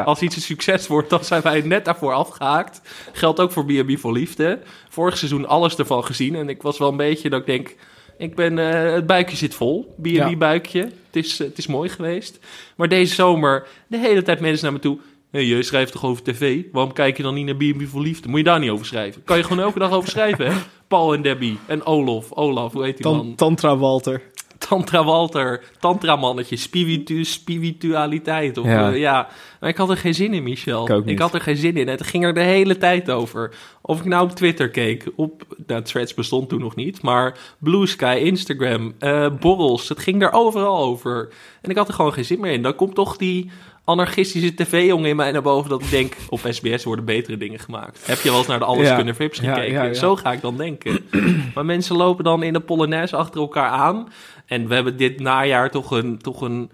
Als 0.05 0.21
iets 0.23 0.37
een 0.37 0.43
succes 0.43 0.87
wordt, 0.87 1.11
dan 1.11 1.25
zijn 1.25 1.43
wij 1.43 1.61
net 1.61 1.85
daarvoor 1.85 2.13
afgehaakt. 2.13 2.81
Geldt 3.13 3.41
ook 3.41 3.53
voor 3.53 3.65
B&B 3.65 3.99
voor 3.99 4.13
Liefde. 4.13 4.54
Vorig 4.89 5.19
seizoen 5.19 5.47
alles 5.49 5.77
ervan 5.77 6.05
gezien. 6.05 6.35
En 6.35 6.49
ik 6.49 6.63
was 6.63 6.79
wel 6.79 6.89
een 6.89 6.97
beetje 6.97 7.31
dat 7.31 7.41
ik 7.41 7.47
denk... 7.47 7.75
Ik 8.19 8.35
ben, 8.35 8.59
eh, 8.59 8.93
het 8.95 9.07
buikje 9.07 9.37
zit 9.37 9.55
vol, 9.55 9.95
B&B 10.01 10.07
Ja. 10.07 10.37
buikje. 10.37 10.81
Het 10.81 11.25
is, 11.25 11.39
het 11.39 11.59
is 11.59 11.67
mooi 11.67 11.89
geweest. 11.89 12.39
Maar 12.77 12.89
deze 12.89 13.15
zomer, 13.15 13.67
de 13.87 13.99
hele 13.99 14.23
tijd 14.23 14.41
mensen 14.41 14.65
naar 14.65 14.73
me 14.73 14.79
toe... 14.79 14.99
Je 15.31 15.63
schrijft 15.63 15.93
toch 15.93 16.05
over 16.05 16.23
tv? 16.23 16.63
Waarom 16.73 16.93
kijk 16.93 17.17
je 17.17 17.23
dan 17.23 17.35
niet 17.35 17.47
naar 17.47 17.57
B&B 17.57 17.83
voor 17.89 18.01
Liefde? 18.01 18.29
Moet 18.29 18.39
je 18.39 18.45
daar 18.45 18.59
niet 18.59 18.71
over 18.71 18.87
schrijven? 18.87 19.23
Kan 19.25 19.37
je 19.37 19.43
gewoon 19.43 19.65
elke 19.65 19.79
dag 19.79 19.91
over 19.91 20.09
schrijven, 20.11 20.47
hè? 20.47 20.53
Paul 20.89 21.15
en 21.15 21.23
Debbie 21.23 21.59
en 21.67 21.87
Olof. 21.87 22.33
Olaf, 22.33 22.73
hoe 22.73 22.85
heet 22.85 22.95
die 22.97 23.03
Tan- 23.05 23.17
man? 23.17 23.35
Tantra 23.35 23.77
Walter. 23.77 24.23
Tantra 24.69 25.05
Walter, 25.05 25.63
Tantra 25.79 26.17
mannetje, 26.17 26.57
spiritu, 26.57 27.25
spiritualiteit. 27.25 28.59
Of, 28.59 28.67
Ja. 28.67 28.89
ja. 28.89 28.95
ja, 28.95 29.29
maar 29.61 29.69
ik 29.71 29.77
had 29.77 29.91
er 29.91 29.97
geen 29.97 30.15
zin 30.15 30.35
in, 30.35 30.43
Michel. 30.43 31.03
Ik 31.05 31.19
had 31.19 31.35
er 31.35 31.41
geen 31.41 31.57
zin 31.57 31.77
in. 31.77 31.89
Het 31.89 32.07
ging 32.07 32.25
er 32.25 32.35
de 32.35 32.41
hele 32.41 32.79
tijd 32.79 33.11
over. 33.11 33.55
Of 33.81 33.99
ik 33.99 34.05
nou 34.05 34.25
op 34.25 34.31
Twitter 34.31 34.71
keek, 34.71 35.07
op, 35.17 35.43
nou, 35.67 35.83
Threads 35.83 36.15
bestond 36.15 36.49
toen 36.49 36.61
nog 36.61 36.75
niet, 36.75 37.03
maar 37.03 37.39
Blue 37.59 37.87
Sky, 37.87 38.21
Instagram, 38.23 38.95
eh, 38.99 39.27
borrels, 39.41 39.89
het 39.89 39.99
ging 39.99 40.23
er 40.23 40.33
overal 40.33 40.79
over. 40.79 41.29
En 41.61 41.71
ik 41.71 41.77
had 41.77 41.89
er 41.89 41.95
gewoon 41.95 42.13
geen 42.13 42.25
zin 42.25 42.41
meer 42.41 42.53
in. 42.53 42.63
Dan 42.63 42.75
komt 42.75 42.95
toch 42.95 43.17
die 43.17 43.51
anarchistische 43.85 44.55
tv-jongen 44.55 45.11
in 45.11 45.17
mij 45.17 45.33
naar 45.33 45.43
boven 45.43 45.71
dat 45.71 45.83
ik 45.83 45.91
denk, 45.91 46.17
op 46.29 46.41
SBS 46.51 46.85
worden 46.85 47.05
betere 47.05 47.37
dingen 47.37 47.59
gemaakt. 47.59 48.07
Heb 48.07 48.19
je 48.21 48.29
wel 48.29 48.39
eens 48.39 48.47
naar 48.47 48.59
de 48.59 48.65
Alles 48.65 48.89
Ja. 48.89 48.97
Kunnen 48.97 49.15
Vips 49.15 49.39
gekeken? 49.39 49.73
ja, 49.73 49.83
ja. 49.83 49.95
Zo 49.95 50.17
ga 50.17 50.33
ik 50.33 50.41
dan 50.41 50.57
denken. 50.57 50.99
maar 51.55 51.65
mensen 51.65 51.97
lopen 51.97 52.25
dan 52.25 52.43
in 52.43 52.53
de 52.53 52.61
Polonaise 52.61 53.17
achter 53.17 53.41
elkaar 53.41 53.69
aan. 53.71 54.09
En 54.47 54.69
we 54.69 54.75
hebben 54.75 54.97
dit 54.97 55.21
najaar 55.21 55.71
toch 55.71 55.91
een, 55.91 56.19
toch 56.19 56.41
een, 56.41 56.71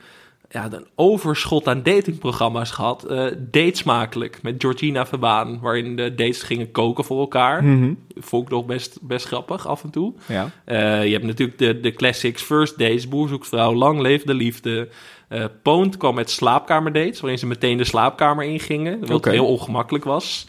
ja, 0.51 0.69
een 0.73 0.87
overschot 0.95 1.69
aan 1.69 1.83
datingprogramma's 1.83 2.71
gehad. 2.71 3.05
Eh 3.05 3.27
Datesmakelijk 3.39 4.43
met 4.43 4.55
Georgina 4.59 5.07
Verbaan, 5.07 5.61
waarin 5.61 5.97
de 5.97 6.15
dates 6.15 6.43
gingen 6.43 6.71
koken 6.71 7.05
voor 7.05 7.21
elkaar. 7.21 7.65
Mhm. 7.65 7.93
Vond 8.17 8.45
ik 8.45 8.51
nog 8.51 8.67
best, 8.67 8.99
best 9.03 9.27
grappig 9.27 9.67
af 9.67 9.85
en 9.85 9.91
toe. 9.91 10.15
Ja. 10.27 10.51
Eh, 10.65 11.05
je 11.05 11.13
hebt 11.13 11.25
natuurlijk 11.25 11.59
de, 11.59 11.81
de 11.81 11.93
classics 11.93 12.43
First 12.43 12.79
Dates, 12.79 13.09
Boer 13.09 13.29
zoekt 13.29 13.49
vrouw, 13.49 13.75
Lang 13.75 14.01
leef 14.01 14.23
de 14.25 14.35
liefde. 14.35 14.89
Eh 15.29 15.45
Poont 15.63 15.97
kwam 15.97 16.15
met 16.15 16.31
slaapkamerdates, 16.31 17.21
waarin 17.21 17.39
ze 17.39 17.47
meteen 17.47 17.77
de 17.77 17.85
slaapkamer 17.85 18.45
ingingen. 18.45 19.07
Wat 19.07 19.25
heel 19.25 19.47
ongemakkelijk 19.47 20.05
was 20.05 20.47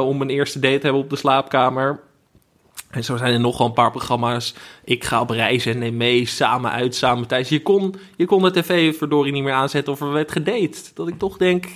om 0.00 0.20
een 0.20 0.30
eerste 0.30 0.58
date 0.58 0.78
te 0.78 0.82
hebben 0.82 1.02
op 1.02 1.10
de 1.10 1.16
slaapkamer. 1.16 2.00
En 2.90 3.04
zo 3.04 3.16
zijn 3.16 3.32
er 3.32 3.40
nog 3.40 3.58
wel 3.58 3.66
een 3.66 3.72
paar 3.72 3.90
programma's. 3.90 4.54
Ik 4.84 5.04
ga 5.04 5.20
op 5.20 5.30
reis 5.30 5.66
en 5.66 5.78
neem 5.78 5.96
mee, 5.96 6.26
samen 6.26 6.70
uit, 6.70 6.94
samen 6.94 7.26
thuis. 7.26 7.48
Je 7.48 7.62
kon, 7.62 7.94
je 8.16 8.26
kon 8.26 8.42
de 8.42 8.50
tv 8.50 8.96
verdorie 8.96 9.32
niet 9.32 9.42
meer 9.42 9.52
aanzetten 9.52 9.92
of 9.92 10.00
er 10.00 10.12
werd 10.12 10.32
gedate. 10.32 10.80
Dat 10.94 11.08
ik 11.08 11.18
toch 11.18 11.36
denk, 11.36 11.66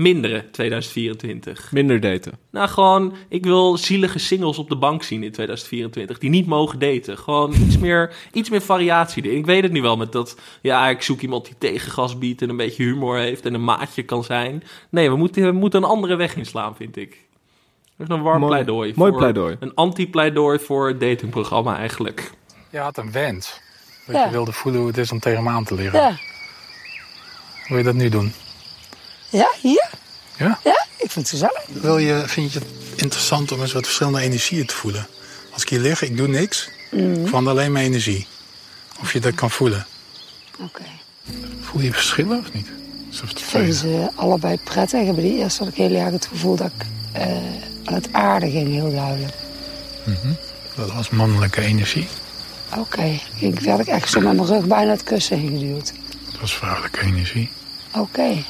minderen 0.00 0.50
2024. 0.50 1.72
Minder 1.72 2.00
daten. 2.00 2.32
Nou, 2.50 2.68
gewoon, 2.68 3.14
ik 3.28 3.44
wil 3.44 3.76
zielige 3.76 4.18
singles 4.18 4.58
op 4.58 4.68
de 4.68 4.76
bank 4.76 5.02
zien 5.02 5.22
in 5.22 5.32
2024. 5.32 6.18
Die 6.18 6.30
niet 6.30 6.46
mogen 6.46 6.78
daten. 6.78 7.18
Gewoon 7.18 7.54
iets 7.54 7.78
meer, 7.86 8.14
iets 8.32 8.50
meer 8.50 8.62
variatie 8.62 9.24
erin. 9.24 9.38
Ik 9.38 9.46
weet 9.46 9.62
het 9.62 9.72
nu 9.72 9.82
wel 9.82 9.96
met 9.96 10.12
dat, 10.12 10.40
ja, 10.62 10.88
ik 10.88 11.02
zoek 11.02 11.20
iemand 11.20 11.44
die 11.44 11.54
tegengas 11.58 12.18
biedt 12.18 12.42
en 12.42 12.48
een 12.48 12.56
beetje 12.56 12.82
humor 12.82 13.18
heeft 13.18 13.46
en 13.46 13.54
een 13.54 13.64
maatje 13.64 14.02
kan 14.02 14.24
zijn. 14.24 14.62
Nee, 14.90 15.10
we 15.10 15.16
moeten, 15.16 15.44
we 15.44 15.52
moeten 15.52 15.82
een 15.82 15.88
andere 15.88 16.16
weg 16.16 16.36
inslaan, 16.36 16.76
vind 16.76 16.96
ik. 16.96 17.28
Dat 18.00 18.08
is 18.08 18.14
een 18.16 18.22
warm 18.22 18.38
Mooi- 18.40 18.52
pleidooi. 18.52 18.92
mooi 18.96 19.10
voor- 19.10 19.18
pleidooi. 19.20 19.56
Een 19.60 19.74
anti-pleidooi 19.74 20.58
voor 20.58 20.88
het 20.88 21.00
datingprogramma 21.00 21.76
eigenlijk. 21.78 22.30
Je 22.70 22.78
had 22.78 22.96
een 22.98 23.12
wens. 23.12 23.60
Dat 24.06 24.16
Ja. 24.16 24.24
je 24.24 24.30
wilde 24.30 24.52
voelen 24.52 24.80
hoe 24.80 24.90
het 24.90 24.98
is 24.98 25.12
om 25.12 25.18
tegen 25.20 25.42
me 25.42 25.48
aan 25.50 25.64
te 25.64 25.74
liggen. 25.74 26.00
Ja. 26.00 26.18
Wil 27.68 27.78
je 27.78 27.84
dat 27.84 27.94
nu 27.94 28.08
doen? 28.08 28.32
Ja, 29.28 29.50
hier? 29.60 29.90
Ja? 30.36 30.58
Ja, 30.64 30.86
ik 30.96 31.10
vind 31.10 31.14
het 31.14 31.28
gezellig. 31.28 31.66
Wil 31.82 31.98
je, 31.98 32.22
vind 32.26 32.52
je 32.52 32.58
het 32.58 32.68
interessant 33.02 33.52
om 33.52 33.60
eens 33.60 33.72
wat 33.72 33.84
verschillende 33.84 34.20
energieën 34.20 34.66
te 34.66 34.74
voelen? 34.74 35.06
Als 35.52 35.62
ik 35.62 35.68
hier 35.68 35.80
lig, 35.80 36.02
ik 36.02 36.16
doe 36.16 36.28
niks. 36.28 36.68
Mhm. 36.90 37.12
Ik 37.24 37.28
vond 37.28 37.46
alleen 37.46 37.72
mijn 37.72 37.84
energie. 37.86 38.26
Of 39.00 39.12
je 39.12 39.20
dat 39.20 39.34
kan 39.34 39.50
voelen. 39.50 39.86
Oké. 40.60 40.82
Voel 41.60 41.80
je 41.82 41.92
verschillen 41.92 42.38
of 42.38 42.52
niet? 42.52 42.66
Ik 43.30 43.38
vind 43.38 43.74
ze 43.74 44.10
allebei 44.14 44.58
prettig. 44.64 45.04
Bij 45.14 45.22
die 45.22 45.36
eerste 45.38 45.62
had 45.64 45.72
ik 45.72 45.78
heel 45.78 45.94
erg 45.94 46.10
het 46.10 46.26
gevoel 46.26 46.56
dat 46.56 46.66
ik 46.78 46.86
eh, 47.12 47.36
aan 47.90 47.96
het 47.96 48.12
aarde 48.12 48.50
ging, 48.50 48.68
heel 48.68 48.92
duidelijk. 48.92 49.34
Mhm. 50.04 50.32
Dat 50.76 50.92
was 50.92 51.10
mannelijke 51.10 51.60
energie. 51.60 52.08
Oké, 52.76 53.20
ik 53.38 53.60
werd 53.60 53.80
ik 53.80 53.86
echt 53.86 54.10
zo 54.10 54.20
met 54.20 54.36
mijn 54.36 54.48
rug 54.48 54.66
bijna 54.66 54.90
het 54.90 55.02
kussen 55.02 55.36
ingeduwd. 55.36 55.92
Dat 56.30 56.40
was 56.40 56.54
vrouwelijke 56.54 57.00
energie. 57.00 57.50
Oké. 57.96 58.44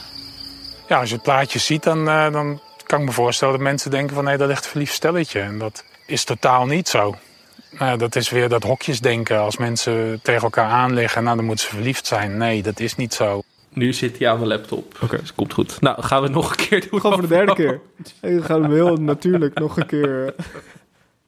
Ja, 0.88 1.00
als 1.00 1.08
je 1.08 1.14
het 1.14 1.24
plaatje 1.24 1.58
ziet, 1.58 1.82
dan, 1.82 2.08
eh, 2.08 2.32
dan 2.32 2.60
kan 2.86 3.00
ik 3.00 3.06
me 3.06 3.12
voorstellen 3.12 3.54
dat 3.54 3.62
mensen 3.62 3.90
denken 3.90 4.14
van... 4.14 4.24
nee, 4.24 4.36
dat 4.36 4.48
ligt 4.48 4.64
een 4.64 4.70
verliefd 4.70 4.94
stelletje. 4.94 5.40
En 5.40 5.58
dat 5.58 5.84
is 6.06 6.24
totaal 6.24 6.66
niet 6.66 6.88
zo. 6.88 7.16
Nou, 7.78 7.98
dat 7.98 8.16
is 8.16 8.30
weer 8.30 8.48
dat 8.48 8.62
hokjesdenken. 8.62 9.40
Als 9.40 9.56
mensen 9.56 10.20
tegen 10.22 10.42
elkaar 10.42 10.70
aanliggen, 10.70 11.24
nou, 11.24 11.36
dan 11.36 11.44
moeten 11.44 11.64
ze 11.64 11.74
verliefd 11.74 12.06
zijn. 12.06 12.36
Nee, 12.36 12.62
dat 12.62 12.80
is 12.80 12.96
niet 12.96 13.14
zo. 13.14 13.42
Nu 13.72 13.92
zit 13.92 14.18
hij 14.18 14.28
aan 14.28 14.36
mijn 14.36 14.48
laptop. 14.48 14.98
Oké. 15.02 15.16
Dus 15.16 15.34
komt 15.34 15.52
goed. 15.52 15.80
Nou, 15.80 16.02
gaan 16.02 16.18
we 16.18 16.26
het 16.26 16.34
nog 16.34 16.50
een 16.50 16.66
keer 16.66 16.88
doen. 16.90 17.00
Gewoon 17.00 17.18
voor 17.18 17.28
de 17.28 17.34
derde 17.34 17.54
keer. 17.54 17.80
En 18.20 18.34
dan 18.34 18.44
gaan 18.44 18.68
we 18.68 18.74
heel 18.74 18.96
natuurlijk 18.96 19.58
nog 19.58 19.76
een 19.76 19.86
keer... 19.86 20.34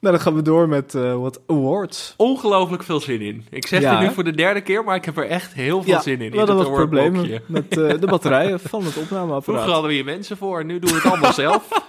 Nou, 0.03 0.15
dan 0.15 0.23
gaan 0.23 0.35
we 0.35 0.41
door 0.41 0.67
met 0.69 0.95
eh, 0.95 1.15
wat 1.15 1.41
awards. 1.47 2.13
Ongelooflijk 2.17 2.83
veel 2.83 2.99
zin 2.99 3.21
in. 3.21 3.45
Ik 3.49 3.67
zeg 3.67 3.81
Ja, 3.81 3.91
het 3.97 4.07
nu 4.07 4.13
voor 4.13 4.23
de 4.23 4.31
derde 4.35 4.61
keer, 4.61 4.83
maar 4.83 4.95
ik 4.95 5.05
heb 5.05 5.17
er 5.17 5.27
echt 5.27 5.53
heel 5.53 5.83
veel 5.83 5.93
Ja, 5.93 6.01
zin 6.01 6.21
in. 6.21 6.31
we 6.31 6.37
hadden 6.37 6.55
wat 6.55 6.71
problemen 6.73 7.41
met 7.45 7.77
eh, 7.77 7.99
de 7.99 8.07
batterijen 8.07 8.59
van 8.59 8.83
het 8.83 8.97
opnameapparaat. 8.97 9.43
Vroeger 9.43 9.69
hadden 9.71 9.89
we 9.89 9.95
hier 9.95 10.05
mensen 10.05 10.37
voor, 10.37 10.65
nu 10.65 10.79
doen 10.79 10.89
we 10.89 10.95
het 10.95 11.05
allemaal 11.05 11.33
zelf. 11.33 11.67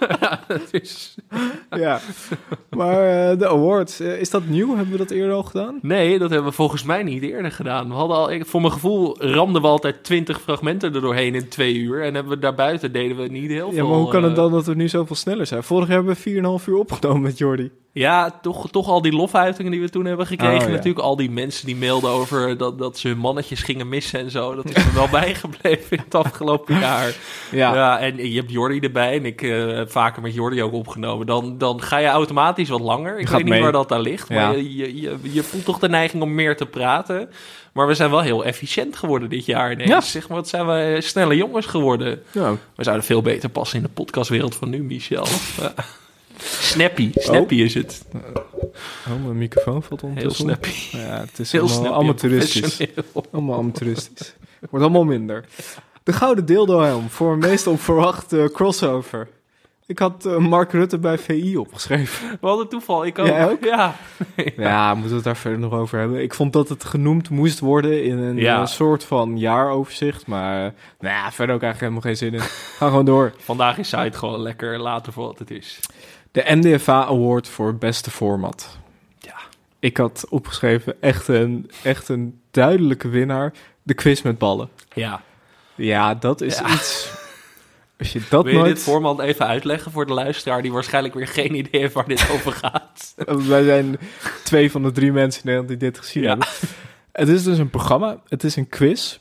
Ja, 1.69 1.77
Ja, 1.77 1.99
maar 2.69 3.29
eh, 3.31 3.37
de 3.39 3.47
awards, 3.47 3.99
is 3.99 4.29
dat 4.29 4.45
nieuw? 4.47 4.75
Hebben 4.75 4.91
we 4.91 4.97
dat 4.97 5.11
eerder 5.11 5.33
al 5.35 5.43
gedaan? 5.43 5.79
Nee, 5.81 6.19
dat 6.19 6.29
hebben 6.29 6.49
we 6.49 6.55
volgens 6.55 6.83
mij 6.83 7.03
niet 7.03 7.23
eerder 7.23 7.51
gedaan. 7.51 7.87
We 7.87 7.93
hadden 7.93 8.17
al, 8.17 8.31
ik- 8.31 8.45
voor 8.45 8.61
mijn 8.61 8.73
gevoel 8.73 9.21
ramden 9.23 9.61
we 9.61 9.67
altijd 9.67 10.03
twintig 10.03 10.41
fragmenten 10.41 10.93
er 10.95 11.01
doorheen 11.01 11.35
in 11.35 11.49
twee 11.49 11.75
uur. 11.75 12.03
En 12.03 12.13
hebben 12.13 12.33
we 12.33 12.39
daarbuiten 12.39 12.91
deden 12.91 13.17
we 13.17 13.27
niet 13.27 13.49
heel 13.49 13.67
Ja, 13.67 13.73
veel. 13.73 13.87
maar 13.87 13.97
hoe 13.97 14.09
kan 14.09 14.23
het 14.23 14.35
dan 14.35 14.51
dat 14.51 14.65
we 14.65 14.75
nu 14.75 14.87
zoveel 14.89 15.15
sneller 15.15 15.45
zijn? 15.45 15.63
Vorig 15.63 15.87
jaar 15.87 15.95
hebben 16.03 16.15
we 16.23 16.59
4,5 16.61 16.65
uur 16.67 16.77
opgenomen 16.77 17.21
met 17.21 17.37
Jordi. 17.37 17.71
Ja, 17.91 18.04
toch, 18.41 18.69
toch 18.71 18.87
al 18.87 19.01
die 19.01 19.11
lofuitingen 19.15 19.71
die 19.71 19.81
we 19.81 19.89
toen 19.89 20.05
hebben 20.05 20.25
gekregen. 20.27 20.55
Oh, 20.55 20.61
ja. 20.61 20.69
Natuurlijk 20.69 21.05
al 21.05 21.15
die 21.15 21.31
mensen 21.31 21.65
die 21.65 21.75
mailden 21.75 22.09
over 22.09 22.57
dat, 22.57 22.79
dat 22.79 22.97
ze 22.97 23.07
hun 23.07 23.17
mannetjes 23.17 23.61
gingen 23.63 23.89
missen 23.89 24.19
en 24.19 24.31
zo. 24.31 24.55
Dat 24.55 24.65
is 24.69 24.85
me 24.85 24.91
wel 24.93 25.09
bijgebleven 25.21 25.97
in 25.97 26.03
het 26.05 26.15
afgelopen 26.15 26.79
jaar. 26.89 27.15
Ja. 27.51 27.99
en 27.99 28.29
je 28.31 28.39
hebt 28.39 28.51
Jordi 28.51 28.79
erbij 28.79 29.13
en 29.17 29.25
ik 29.25 29.41
eh, 29.41 29.67
heb 29.75 29.91
vaker 29.91 30.21
met 30.21 30.33
Jordi 30.33 30.63
ook 30.63 30.73
opgenomen. 30.73 31.25
Dan, 31.25 31.57
dan 31.57 31.81
ga 31.81 31.97
je 31.97 32.07
automatisch 32.07 32.69
wat 32.69 32.81
langer. 32.81 33.19
Ik 33.19 33.27
Gaat 33.27 33.41
weet 33.41 33.49
niet 33.51 33.61
waar 33.61 33.71
dat 33.71 33.91
aan 33.91 34.01
ligt, 34.01 34.29
maar 34.29 34.37
Ja. 34.37 34.51
je, 34.51 34.75
je, 34.75 35.01
je, 35.01 35.17
je 35.21 35.43
voelt 35.43 35.65
toch 35.65 35.79
de 35.79 35.89
neiging 35.89 36.23
om 36.23 36.35
meer 36.35 36.57
te 36.57 36.65
praten. 36.65 37.29
Maar 37.73 37.87
we 37.87 37.93
zijn 37.93 38.09
wel 38.09 38.21
heel 38.21 38.45
efficiënt 38.45 38.95
geworden 38.97 39.29
dit 39.29 39.45
jaar 39.45 39.71
ineens. 39.71 39.89
Ja. 39.89 40.01
Zeg 40.01 40.27
maar, 40.27 40.37
wat 40.37 40.47
zijn 40.47 40.65
we 40.65 40.97
snelle 41.01 41.35
jongens 41.35 41.65
geworden. 41.65 42.21
Ja. 42.31 42.51
We 42.75 42.83
zouden 42.83 43.05
veel 43.05 43.21
beter 43.21 43.49
passen 43.49 43.77
in 43.77 43.83
de 43.83 43.89
podcastwereld 43.93 44.55
van 44.55 44.69
nu, 44.69 44.83
Michel. 44.83 45.25
Snappy, 46.39 47.11
snappy 47.15 47.55
is 47.55 47.73
het. 47.73 48.05
Oh, 49.07 49.23
mijn 49.23 49.37
microfoon 49.37 49.83
valt 49.83 50.03
ondertussen. 50.03 50.47
Heel 50.47 50.55
snappy. 50.61 50.97
Ja, 50.97 51.19
het 51.19 51.39
is 51.39 51.51
Heel 51.51 51.61
allemaal 51.61 51.77
snappy, 51.79 51.99
amateuristisch. 52.03 52.87
Allemaal 53.31 53.57
amateuristisch. 53.57 54.35
Wordt 54.69 54.85
allemaal 54.85 55.05
minder. 55.05 55.45
De 56.03 56.13
Gouden 56.13 56.45
Dildo-helm 56.45 57.09
voor 57.09 57.33
een 57.33 57.39
meest 57.39 57.67
onverwachte 57.67 58.49
crossover. 58.53 59.27
Ik 59.87 59.99
had 59.99 60.25
eh, 60.25 60.37
Mark 60.37 60.71
Rutte 60.71 60.97
bij 60.97 61.17
VI 61.17 61.57
opgeschreven. 61.57 62.37
We 62.41 62.47
hadden 62.47 62.67
toeval, 62.69 63.05
ik 63.05 63.19
ook. 63.19 63.25
Jij 63.27 63.49
ook? 63.49 63.63
Ja. 63.63 63.95
Ja, 64.57 64.91
moeten 64.93 65.09
we 65.09 65.15
het 65.15 65.23
daar 65.25 65.37
verder 65.37 65.59
nog 65.59 65.73
over 65.73 65.99
hebben. 65.99 66.21
Ik 66.21 66.33
vond 66.33 66.53
dat 66.53 66.69
het 66.69 66.83
genoemd 66.83 67.29
moest 67.29 67.59
worden 67.59 68.03
in 68.03 68.17
een 68.17 68.37
Ja. 68.37 68.61
eh, 68.61 68.65
soort 68.67 69.03
van 69.03 69.37
jaaroverzicht. 69.37 70.27
Maar 70.27 70.59
nou 70.99 71.13
ja, 71.15 71.31
verder 71.31 71.55
ook 71.55 71.61
eigenlijk 71.61 71.79
helemaal 71.79 72.01
geen 72.01 72.17
zin 72.17 72.33
in. 72.33 72.39
Ga 72.77 72.87
gewoon 72.87 73.05
door. 73.05 73.33
Vandaag 73.37 73.77
is 73.77 73.89
site 73.89 74.17
gewoon 74.17 74.39
lekker 74.41 74.79
later 74.79 75.13
voor 75.13 75.25
wat 75.25 75.39
het 75.39 75.51
is. 75.51 75.79
De 76.35 76.43
NDFA 76.47 77.05
Award 77.05 77.47
voor 77.47 77.75
beste 77.75 78.11
format. 78.11 78.77
Ja. 79.19 79.35
Ik 79.79 79.97
had 79.97 80.25
opgeschreven 80.29 81.01
echt 81.01 81.27
een, 81.27 81.71
echt 81.83 82.09
een 82.09 82.39
duidelijke 82.51 83.07
winnaar. 83.07 83.53
De 83.83 83.93
quiz 83.93 84.21
met 84.21 84.37
ballen. 84.37 84.69
Ja. 84.93 85.21
Ja, 85.75 86.15
dat 86.15 86.41
is 86.41 86.57
Ja. 86.57 86.73
iets... 86.73 87.09
Als 87.99 88.13
je 88.13 88.21
dat 88.29 88.43
Wil 88.43 88.53
je 88.53 88.57
nooit... 88.59 88.75
dit 88.75 88.83
format 88.83 89.19
even 89.19 89.47
uitleggen 89.47 89.91
voor 89.91 90.05
de 90.05 90.13
luisteraar... 90.13 90.61
die 90.61 90.71
waarschijnlijk 90.71 91.13
weer 91.13 91.27
geen 91.27 91.55
idee 91.55 91.81
heeft 91.81 91.93
waar 91.93 92.07
dit 92.07 92.29
over 92.31 92.51
gaat? 92.51 93.13
Wij 93.47 93.63
zijn 93.63 93.97
twee 94.43 94.71
van 94.71 94.83
de 94.83 94.91
drie 94.91 95.11
mensen 95.11 95.41
in 95.43 95.47
Nederland 95.49 95.79
die 95.79 95.89
dit 95.89 95.99
gezien 95.99 96.23
Ja. 96.23 96.29
hebben. 96.29 96.47
Het 97.11 97.27
is 97.27 97.43
dus 97.43 97.57
een 97.57 97.69
programma, 97.69 98.21
het 98.27 98.43
is 98.43 98.55
een 98.55 98.69
quiz... 98.69 99.19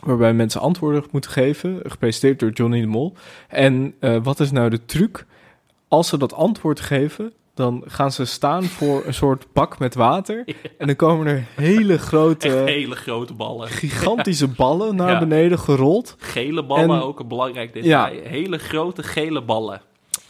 waarbij 0.00 0.32
mensen 0.32 0.60
antwoorden 0.60 1.04
moeten 1.10 1.30
geven, 1.30 1.80
gepresenteerd 1.84 2.38
door 2.38 2.50
Johnny 2.50 2.80
de 2.80 2.86
Mol. 2.86 3.16
En 3.48 3.94
eh, 4.00 4.16
wat 4.22 4.40
is 4.40 4.50
nou 4.50 4.70
de 4.70 4.84
truc? 4.84 5.26
Als 5.96 6.08
ze 6.08 6.18
dat 6.18 6.32
antwoord 6.34 6.80
geven, 6.80 7.32
dan 7.54 7.82
gaan 7.86 8.12
ze 8.12 8.24
staan 8.24 8.64
voor 8.64 9.02
een 9.06 9.14
soort 9.14 9.46
bak 9.52 9.78
met 9.78 9.94
water. 9.94 10.44
En 10.78 10.86
dan 10.86 10.96
komen 10.96 11.26
er 11.26 11.44
hele 11.54 11.98
grote, 11.98 12.48
Echt 12.48 12.68
hele 12.68 12.96
grote 12.96 13.34
ballen. 13.34 13.68
gigantische 13.68 14.48
ballen 14.48 14.96
naar 14.96 15.10
Ja. 15.10 15.18
beneden 15.18 15.58
gerold. 15.58 16.16
Gele 16.18 16.64
ballen, 16.64 16.90
En- 16.90 17.02
ook 17.02 17.20
een 17.20 17.28
belangrijk 17.28 17.72
detail. 17.72 18.14
Ja. 18.14 18.28
Hele 18.28 18.58
grote 18.58 19.02
gele 19.02 19.42
ballen. 19.42 19.80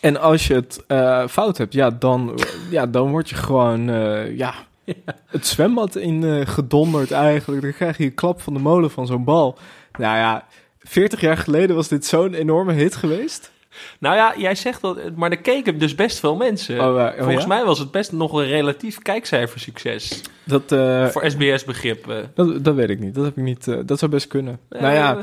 En 0.00 0.20
als 0.20 0.46
je 0.46 0.54
het 0.54 0.84
eh, 0.86 1.26
fout 1.26 1.58
hebt, 1.58 1.72
ja, 1.72 1.90
dan, 1.90 2.38
ja, 2.70 2.86
dan 2.86 3.10
word 3.10 3.28
je 3.28 3.34
gewoon 3.34 3.88
eh, 3.88 4.36
ja, 4.36 4.54
het 5.26 5.46
zwembad 5.46 5.96
in 5.96 6.24
eh, 6.24 6.46
gedonderd 6.46 7.10
eigenlijk. 7.10 7.62
Dan 7.62 7.72
krijg 7.72 7.98
je 7.98 8.04
een 8.04 8.14
klap 8.14 8.40
van 8.40 8.52
de 8.54 8.60
molen 8.60 8.90
van 8.90 9.06
zo'n 9.06 9.24
bal. 9.24 9.58
Nou 9.98 10.16
ja, 10.16 10.46
40 10.78 11.20
jaar 11.20 11.36
geleden 11.36 11.76
was 11.76 11.88
dit 11.88 12.04
zo'n 12.06 12.34
enorme 12.34 12.72
hit 12.72 12.96
geweest. 12.96 13.54
Nou 14.00 14.16
ja, 14.16 14.34
jij 14.36 14.54
zegt 14.54 14.80
dat, 14.80 15.16
maar 15.16 15.30
er 15.30 15.38
keken 15.40 15.78
dus 15.78 15.94
best 15.94 16.18
veel 16.20 16.36
mensen. 16.36 16.80
Oh, 16.80 16.94
oh 16.94 17.08
Volgens 17.16 17.42
ja? 17.42 17.48
mij 17.48 17.64
was 17.64 17.78
het 17.78 17.90
best 17.90 18.12
nog 18.12 18.32
een 18.32 18.46
relatief 18.46 18.98
kijkcijfersucces. 19.02 20.22
Dat, 20.44 20.72
eh, 20.72 21.06
Voor 21.06 21.30
SBS-begrippen. 21.30 22.30
dat, 22.34 22.64
dat 22.64 22.74
weet 22.74 22.90
ik 22.90 22.98
niet. 23.00 23.14
Dat 23.14 23.24
heb 23.24 23.36
ik 23.36 23.42
niet. 23.44 23.68
eh, 23.68 23.78
dat 23.84 23.98
zou 23.98 24.10
best 24.10 24.26
kunnen. 24.26 24.58
Eh, 24.68 24.80
nou 24.80 24.94
ja, 24.94 25.18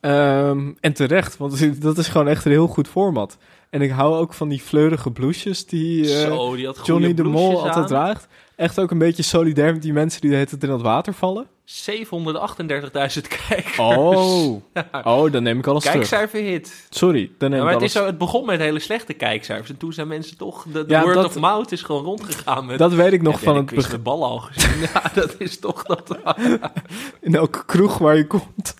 ehm, 0.00 0.70
en 0.80 0.92
terecht, 0.92 1.36
want 1.36 1.58
dat 1.82 1.98
is 1.98 2.08
gewoon 2.08 2.28
echt 2.28 2.44
een 2.44 2.50
heel 2.50 2.66
goed 2.66 2.88
format. 2.88 3.36
En 3.70 3.82
ik 3.82 3.90
hou 3.90 4.14
ook 4.16 4.34
van 4.34 4.48
die 4.48 4.60
fleurige 4.60 5.10
blouses 5.10 5.66
die, 5.66 6.04
Zo, 6.04 6.56
Johnny 6.84 7.14
de 7.14 7.22
Mol 7.22 7.56
altijd 7.56 7.74
aan. 7.74 7.86
draagt. 7.86 8.26
Echt 8.56 8.78
ook 8.80 8.90
een 8.90 8.98
beetje 8.98 9.22
solidair 9.22 9.72
met 9.72 9.82
die 9.82 9.92
mensen 9.92 10.20
die 10.20 10.30
de 10.30 10.36
hele 10.36 10.48
tijd 10.48 10.62
in 10.62 10.68
dat 10.68 10.82
water 10.82 11.14
vallen. 11.14 11.46
738.000 11.72 13.28
kijkers. 13.48 13.78
Oh. 13.78 14.62
oh, 15.04 15.32
dan 15.32 15.42
neem 15.42 15.58
ik 15.58 15.66
alles 15.66 15.82
terug. 15.82 15.96
Kijkcijferhit. 16.08 16.86
Sorry, 16.90 17.30
dan 17.38 17.50
neem 17.50 17.58
Ja, 17.58 17.64
maar 17.64 17.74
ik 17.74 17.80
het, 17.80 17.88
is 17.88 17.94
zo, 17.96 18.06
het 18.06 18.18
begon 18.18 18.46
met 18.46 18.60
hele 18.60 18.78
slechte 18.78 19.12
kijkcijfers. 19.12 19.70
En 19.70 19.76
toen 19.76 19.92
zijn 19.92 20.08
mensen 20.08 20.36
toch... 20.36 20.64
De, 20.72 20.86
de 20.86 20.92
Ja, 20.92 21.02
word 21.02 21.14
dat- 21.14 21.24
of 21.24 21.38
mouth 21.38 21.72
is 21.72 21.82
gewoon 21.82 22.04
rondgegaan. 22.04 22.66
Met, 22.66 22.78
Dat 22.78 22.92
weet 22.92 23.12
ik 23.12 23.22
nog 23.22 23.40
van 23.40 23.56
het 23.56 23.68
de 23.68 23.74
begin. 23.74 23.90
met 23.92 24.02
ballen 24.02 24.28
al 24.28 24.38
gezien. 24.38 24.80
ja, 24.94 25.02
dat 25.14 25.34
is 25.38 25.58
toch 25.58 25.82
dat... 25.82 26.18
In 27.20 27.34
elke 27.34 27.64
kroeg 27.64 27.98
waar 27.98 28.16
je 28.16 28.26
komt. 28.26 28.74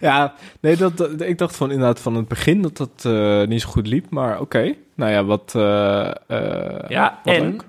ja, 0.00 0.34
nee, 0.60 0.76
dat, 0.76 0.96
dat- 0.96 1.20
ik 1.20 1.38
dacht 1.38 1.56
van 1.56 1.70
inderdaad 1.70 2.00
van 2.00 2.14
het 2.14 2.28
begin 2.28 2.62
dat 2.62 2.76
dat 2.76 2.90
eh, 3.02 3.42
niet 3.46 3.60
zo 3.60 3.68
goed 3.68 3.86
liep. 3.86 4.10
Maar 4.10 4.40
oké, 4.40 4.74
nou 4.94 5.12
ja, 5.12 5.24
wat... 5.24 5.52
eh, 5.56 6.08
eh, 6.08 6.14
Ja, 6.88 7.20
wat 7.24 7.34
en 7.34 7.42
leuk. 7.50 7.64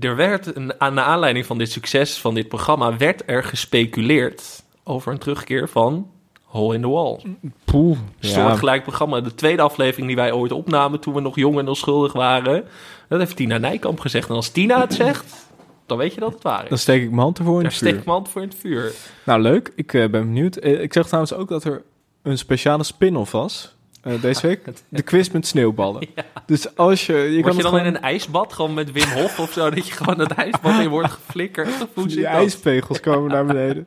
Er 0.00 0.16
werd, 0.16 0.56
een, 0.56 0.80
aan 0.80 0.94
de 0.94 1.00
aanleiding 1.02 1.46
van 1.46 1.58
dit 1.58 1.70
succes 1.70 2.18
van 2.18 2.34
dit 2.34 2.48
programma, 2.48 2.96
werd 2.96 3.22
er 3.26 3.44
gespeculeerd 3.44 4.62
over 4.84 5.12
een 5.12 5.18
terugkeer 5.18 5.68
van 5.68 6.10
Hole 6.42 6.74
in 6.74 6.80
the 6.80 6.88
Wall. 6.88 7.20
Poeh, 7.64 7.98
Een 7.98 8.28
ja. 8.28 8.28
soortgelijk 8.28 8.82
programma. 8.82 9.20
De 9.20 9.34
tweede 9.34 9.62
aflevering 9.62 10.06
die 10.06 10.16
wij 10.16 10.32
ooit 10.32 10.52
opnamen 10.52 11.00
toen 11.00 11.14
we 11.14 11.20
nog 11.20 11.36
jong 11.36 11.58
en 11.58 11.68
onschuldig 11.68 12.12
waren. 12.12 12.64
Dat 13.08 13.18
heeft 13.18 13.36
Tina 13.36 13.58
Nijkamp 13.58 14.00
gezegd. 14.00 14.28
En 14.28 14.34
als 14.34 14.48
Tina 14.50 14.80
het 14.80 14.94
zegt, 14.94 15.46
dan 15.86 15.98
weet 15.98 16.14
je 16.14 16.20
dat 16.20 16.32
het 16.32 16.42
waar 16.42 16.62
is. 16.62 16.68
Dan 16.68 16.78
steek 16.78 17.02
ik 17.02 17.08
mijn 17.10 17.20
hand 17.20 17.38
ervoor 17.38 17.56
in 17.56 17.62
Daar 17.62 17.70
het 17.70 17.80
steek 17.80 17.90
vuur. 17.90 17.98
ik 17.98 18.04
mijn 18.04 18.16
hand 18.16 18.28
voor 18.28 18.42
in 18.42 18.48
het 18.48 18.56
vuur. 18.58 18.92
Nou, 19.24 19.40
leuk. 19.40 19.72
Ik 19.74 19.94
eh, 19.94 20.00
ben 20.00 20.10
benieuwd. 20.10 20.56
Eh, 20.56 20.80
ik 20.82 20.92
zeg 20.92 21.04
trouwens 21.04 21.34
ook 21.34 21.48
dat 21.48 21.64
er 21.64 21.82
een 22.22 22.38
speciale 22.38 22.82
spin-off 22.82 23.32
was. 23.32 23.73
Eh, 24.04 24.20
deze 24.22 24.46
week. 24.46 24.60
De 24.88 25.02
quiz 25.02 25.28
met 25.28 25.46
sneeuwballen. 25.46 26.06
Dus 26.46 26.76
als 26.76 27.06
je... 27.06 27.12
je 27.16 27.32
Word 27.32 27.44
kan 27.44 27.56
je 27.56 27.62
dan 27.62 27.70
gewoon... 27.70 27.86
in 27.86 27.94
een 27.94 28.00
ijsbad, 28.00 28.52
gewoon 28.52 28.74
met 28.74 28.92
Wim 28.92 29.08
Hof 29.08 29.38
of 29.40 29.52
zo, 29.52 29.70
dat 29.70 29.86
je 29.86 29.92
gewoon 29.94 30.18
het 30.18 30.30
ijsbad 30.32 30.80
in 30.80 30.88
wordt 30.88 31.10
geflikkerd? 31.10 31.68
Hoe 31.94 32.08
zit 32.08 32.12
Die 32.18 32.26
ijspegels 32.26 33.00
komen 33.00 33.30
naar 33.30 33.44
beneden. 33.46 33.86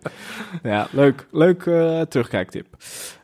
ja, 0.63 0.87
leuk. 0.91 1.27
Leuk 1.31 1.65
eh, 1.65 2.01
terugkijktip. 2.01 2.65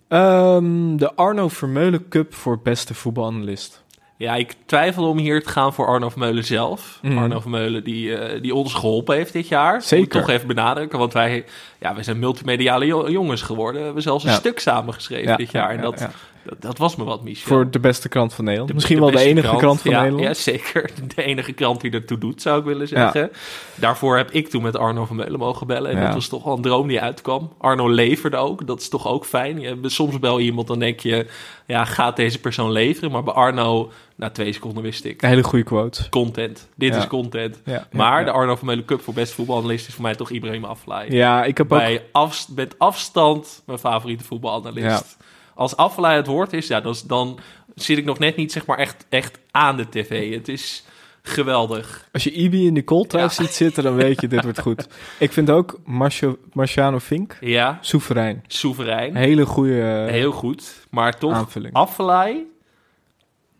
Ehm, 0.07 0.95
de 0.95 1.13
Arno 1.15 1.47
Vermeulen 1.47 2.07
Cup 2.07 2.33
voor 2.33 2.59
beste 2.63 2.93
voetbalanalist. 2.93 3.81
Ja, 4.17 4.35
ik 4.35 4.55
twijfel 4.65 5.09
om 5.09 5.17
hier 5.17 5.43
te 5.43 5.49
gaan 5.49 5.73
voor 5.73 5.87
Arno 5.87 6.09
Vermeulen 6.09 6.45
zelf. 6.45 6.99
Mhm. 7.01 7.17
Arno 7.17 7.39
Vermeulen 7.39 7.83
die, 7.83 8.15
eh, 8.17 8.41
die 8.41 8.55
ons 8.55 8.73
geholpen 8.73 9.15
heeft 9.15 9.33
dit 9.33 9.47
jaar. 9.47 9.81
Zeker. 9.81 9.97
Moet 9.97 10.05
ik 10.15 10.21
toch 10.21 10.29
even 10.29 10.47
benadrukken, 10.47 10.99
want 10.99 11.13
wij, 11.13 11.45
ja, 11.79 11.93
wij 11.93 12.03
zijn 12.03 12.19
multimediale 12.19 12.85
jo- 12.85 13.09
jongens 13.09 13.41
geworden. 13.41 13.79
We 13.79 13.85
hebben 13.85 14.03
zelfs 14.03 14.23
een 14.23 14.29
Ja. 14.31 14.35
stuk 14.37 14.59
samengeschreven 14.59 15.27
Ja, 15.31 15.35
dit 15.35 15.51
jaar. 15.51 15.69
ja, 15.71 15.75
en 15.77 15.81
dat, 15.83 15.99
ja. 15.99 16.11
Dat, 16.45 16.61
dat 16.61 16.77
was 16.77 16.95
me 16.95 17.03
wat, 17.03 17.23
Michel. 17.23 17.47
Voor 17.47 17.69
de 17.71 17.79
beste 17.79 18.09
krant 18.09 18.33
van 18.33 18.43
Nederland. 18.43 18.69
De- 18.69 18.75
Misschien 18.75 18.95
de 18.95 19.01
wel 19.01 19.11
de 19.11 19.19
enige 19.19 19.55
krant, 19.55 19.81
van 19.81 19.91
ja, 19.91 20.01
Nederland. 20.01 20.27
Ja, 20.27 20.33
zeker. 20.33 20.89
De 21.15 21.23
enige 21.23 21.51
krant 21.53 21.81
die 21.81 21.91
ertoe 21.91 22.17
doet, 22.17 22.41
zou 22.41 22.59
ik 22.59 22.65
willen 22.65 22.87
Ja. 22.89 23.11
zeggen. 23.11 23.31
Daarvoor 23.75 24.17
heb 24.17 24.31
ik 24.31 24.47
toen 24.49 24.61
met 24.61 24.77
Arno 24.77 25.05
van 25.05 25.15
Meulen 25.15 25.39
mogen 25.39 25.67
bellen. 25.67 25.91
En 25.91 25.97
Ja. 25.97 26.05
dat 26.05 26.13
was 26.13 26.27
toch 26.27 26.43
wel 26.43 26.55
een 26.55 26.61
droom 26.61 26.87
die 26.87 27.01
uitkwam. 27.01 27.53
Arno 27.57 27.89
leverde 27.89 28.37
ook. 28.37 28.67
Dat 28.67 28.81
is 28.81 28.89
toch 28.89 29.07
ook 29.07 29.25
fijn. 29.25 29.59
Je, 29.59 29.77
soms 29.83 30.19
bel 30.19 30.37
je 30.37 30.45
iemand, 30.45 30.67
dan 30.67 30.79
denk 30.79 30.99
je... 30.99 31.27
Ja, 31.65 31.85
gaat 31.85 32.15
deze 32.15 32.39
persoon 32.39 32.71
leveren? 32.71 33.11
Maar 33.11 33.23
bij 33.23 33.33
Arno, 33.33 33.91
na 34.15 34.29
twee 34.29 34.53
seconden 34.53 34.83
wist 34.83 35.05
ik... 35.05 35.21
Een 35.21 35.29
hele 35.29 35.43
goede 35.43 35.63
quote. 35.65 36.09
Content. 36.09 36.67
Dit 36.75 36.93
Ja. 36.93 36.99
is 36.99 37.07
content. 37.07 37.61
Ja, 37.65 37.73
ja, 37.73 37.87
maar 37.91 38.19
ja. 38.19 38.25
de 38.25 38.31
Arno 38.31 38.55
van 38.55 38.67
Meulen 38.67 38.85
Cup 38.85 39.01
voor 39.01 39.13
beste 39.13 39.35
voetbalanalist... 39.35 39.87
is 39.87 39.93
voor 39.93 40.03
mij 40.03 40.15
toch 40.15 40.29
Ibrahim 40.29 40.65
Afellay. 40.65 41.05
Ja, 41.09 41.43
ik 41.43 41.57
heb 41.57 41.71
ook- 41.73 41.79
Bij 41.79 42.03
afst- 42.11 42.49
met 42.55 42.75
afstand 42.77 43.61
mijn 43.65 43.79
favoriete 43.79 44.23
voetbalanalist. 44.23 45.17
Als 45.55 45.73
het 45.77 46.27
woord 46.27 46.53
is, 46.53 46.67
ja, 46.67 46.81
dan, 46.81 46.95
dan 47.07 47.39
zit 47.75 47.97
ik 47.97 48.05
nog 48.05 48.19
net 48.19 48.35
niet 48.35 48.51
zeg 48.51 48.65
maar 48.65 48.77
echt, 48.77 49.05
echt 49.09 49.39
aan 49.51 49.77
de 49.77 49.89
tv. 49.89 50.33
Het 50.33 50.47
is 50.47 50.83
geweldig. 51.21 52.07
Als 52.11 52.23
je 52.23 52.31
Ibi 52.31 52.65
in 52.67 52.73
die 52.73 52.83
kooltrui 52.83 53.29
ziet 53.29 53.53
zitten, 53.53 53.83
dan 53.83 53.95
weet 53.95 54.21
je, 54.21 54.27
dit 54.27 54.43
wordt 54.43 54.59
goed. 54.59 54.87
Ik 55.19 55.31
vind 55.31 55.49
ook 55.49 55.79
Marcio, 55.85 56.37
Marciano 56.53 56.99
Fink 56.99 57.37
Ja. 57.41 57.77
soeverein. 57.81 58.43
Soeverein. 58.47 59.15
Hele 59.15 59.45
goede 59.45 60.07
Heel 60.09 60.31
goed. 60.31 60.85
Maar 60.89 61.17
toch, 61.17 61.33
aanvulling. 61.33 61.73
Afellay... 61.73 62.45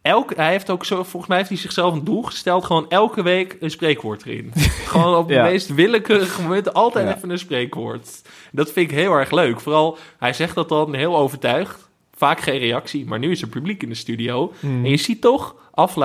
Elk, 0.02 0.36
hij 0.36 0.50
heeft 0.52 0.70
ook 0.70 0.86
zo, 0.86 0.96
volgens 1.04 1.28
mij 1.28 1.38
heeft 1.38 1.50
hij 1.50 1.58
zichzelf 1.58 1.94
een 1.94 2.04
doel 2.04 2.22
gesteld. 2.22 2.66
Gewoon 2.66 2.90
elke 2.90 3.22
week 3.24 3.58
een 3.60 3.70
spreekwoord 3.70 4.26
erin. 4.26 4.52
gewoon 4.86 5.16
op 5.18 5.28
de 5.28 5.34
Ja. 5.34 5.44
meest 5.44 5.74
willekeurige 5.74 6.42
momenten 6.42 6.74
altijd 6.74 7.08
Ja. 7.08 7.16
even 7.16 7.30
een 7.30 7.38
spreekwoord. 7.40 8.22
Dat 8.52 8.72
vind 8.72 8.92
ik 8.92 8.98
heel 8.98 9.14
erg 9.14 9.32
leuk. 9.32 9.60
Vooral, 9.60 9.98
hij 10.18 10.34
zegt 10.34 10.56
dat 10.56 10.70
dan 10.70 10.94
heel 10.94 11.18
overtuigd. 11.18 11.83
Vaak 12.24 12.40
geen 12.42 12.58
reactie, 12.60 13.06
maar 13.06 13.20
nu 13.20 13.32
is 13.32 13.42
er 13.42 13.48
publiek 13.48 13.84
in 13.84 13.90
de 13.90 13.96
studio. 13.96 14.54
Mhm. 14.60 14.86
En 14.86 14.90
je 14.90 14.98
ziet 14.98 15.22
toch, 15.22 15.56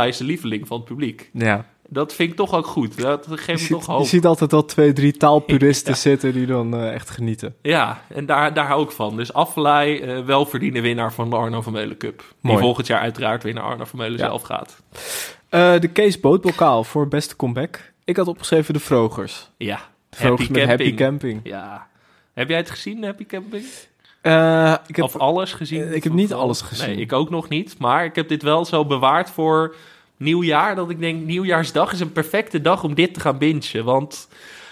is 0.07 0.16
de 0.16 0.25
lieveling 0.25 0.66
van 0.66 0.77
het 0.77 0.87
publiek. 0.87 1.31
Ja. 1.33 1.66
Dat 1.89 2.14
vind 2.14 2.31
ik 2.31 2.37
toch 2.37 2.55
ook 2.55 2.66
goed. 2.66 3.01
Dat 3.01 3.27
geeft 3.29 3.45
Je 3.47 3.53
me 3.53 3.59
ziet, 3.59 3.69
toch 3.71 3.87
je 3.87 3.93
hoop. 3.93 4.07
ziet 4.07 4.27
altijd 4.27 4.51
wel 4.51 4.64
twee, 4.64 4.93
drie 4.93 5.12
taalpuristen 5.12 5.97
zitten 5.97 6.33
die 6.33 6.47
dan 6.47 6.75
eh, 6.75 6.95
echt 6.95 7.11
genieten. 7.11 7.55
Ja, 7.62 8.03
en 8.09 8.27
daar, 8.27 8.55
daar 8.55 8.66
hou 8.66 8.83
ik 8.83 8.91
van. 8.91 9.16
Dus 9.16 9.33
Affelay, 9.33 10.01
eh 10.01 10.25
welverdiende 10.25 10.81
winnaar 10.81 11.12
van 11.12 11.31
de 11.31 11.37
Arno 11.37 11.62
van 11.62 11.73
Meulen 11.73 11.97
Cup. 11.97 12.35
Die 12.43 12.59
volgend 12.59 12.87
jaar 12.87 13.01
uiteraard 13.01 13.43
weer 13.43 13.55
naar 13.55 13.62
Arno 13.64 13.85
van 13.85 13.99
Meulen 13.99 14.19
Ja. 14.19 14.25
zelf 14.27 14.43
gaat. 14.43 14.83
Eh, 15.49 15.79
de 15.81 15.89
Kees 15.89 16.21
Bootbokaal 16.21 16.85
voor 16.85 17.09
beste 17.09 17.37
comeback. 17.37 17.93
Ik 18.05 18.16
had 18.16 18.27
opgeschreven 18.29 18.75
de 18.75 18.81
Vrogers. 18.81 19.51
Ja, 19.57 19.81
Vrogers 20.11 20.49
met 20.49 20.64
Happy 20.66 20.95
Camping. 20.95 21.41
Ja. 21.43 21.87
Heb 22.35 22.49
jij 22.49 22.59
het 22.59 22.71
gezien, 22.71 23.05
Happy 23.05 23.27
Camping? 23.27 23.64
Eh, 24.29 24.74
ik 24.87 24.97
heb, 24.97 25.05
of 25.05 25.16
alles 25.16 25.53
gezien? 25.53 25.95
ik 25.95 26.05
heb 26.05 26.12
niet 26.12 26.33
alles 26.33 26.61
gezien. 26.61 26.89
Nee, 26.89 26.97
ik 26.97 27.12
ook 27.12 27.31
nog 27.31 27.49
niet. 27.49 27.79
Maar 27.79 28.05
ik 28.05 28.14
heb 28.14 28.29
dit 28.29 28.43
wel 28.43 28.64
zo 28.64 28.85
bewaard 28.85 29.31
voor 29.31 29.74
nieuwjaar. 30.16 30.74
Dat 30.74 30.91
ik 30.91 31.01
denk, 31.01 31.24
nieuwjaarsdag 31.24 31.93
is 31.93 32.01
een 32.01 32.12
perfecte 32.12 32.61
dag 32.61 32.85
om 32.85 32.95
dit 32.95 33.14
te 33.14 33.20
gaan 33.20 33.39
bingen. 33.39 33.85
Want 33.85 34.29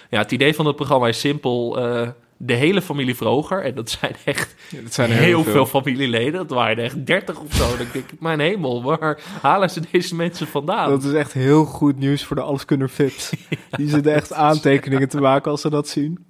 ja, 0.09 0.19
het 0.19 0.31
idee 0.31 0.55
van 0.55 0.65
het 0.65 0.75
programma 0.75 1.07
is 1.07 1.19
simpel. 1.19 1.79
eh, 1.79 2.09
de 2.39 2.53
hele 2.53 2.81
familie 2.81 3.15
Vroger. 3.15 3.63
En 3.63 3.75
dat 3.75 3.89
zijn 3.89 4.15
echt 4.25 4.55
dat 4.83 4.93
zijn 4.93 5.11
heel, 5.11 5.23
heel 5.23 5.43
veel. 5.43 5.53
veel. 5.53 5.65
familieleden. 5.65 6.33
Dat 6.33 6.49
waren 6.49 6.77
er 6.77 6.83
echt 6.83 7.05
30 7.05 7.39
of 7.39 7.53
zo. 7.53 7.67
Dan 7.77 7.87
denk 7.93 7.93
ik, 7.93 8.19
mijn 8.19 8.39
hemel, 8.39 8.83
waar 8.83 9.19
halen 9.41 9.69
ze 9.69 9.81
deze 9.91 10.15
mensen 10.15 10.47
vandaan? 10.47 10.89
Dat 10.89 11.03
is 11.03 11.13
echt 11.13 11.33
heel 11.33 11.65
goed 11.65 11.99
nieuws 11.99 12.23
voor 12.23 12.35
de 12.35 12.41
Alleskunner 12.41 12.89
Vips. 12.89 13.31
Die 13.77 13.89
zitten 13.89 14.13
echt 14.13 14.33
aantekeningen 14.33 15.09
te 15.09 15.19
maken 15.19 15.51
als 15.51 15.61
ze 15.61 15.69
dat 15.69 15.87
zien. 15.87 16.25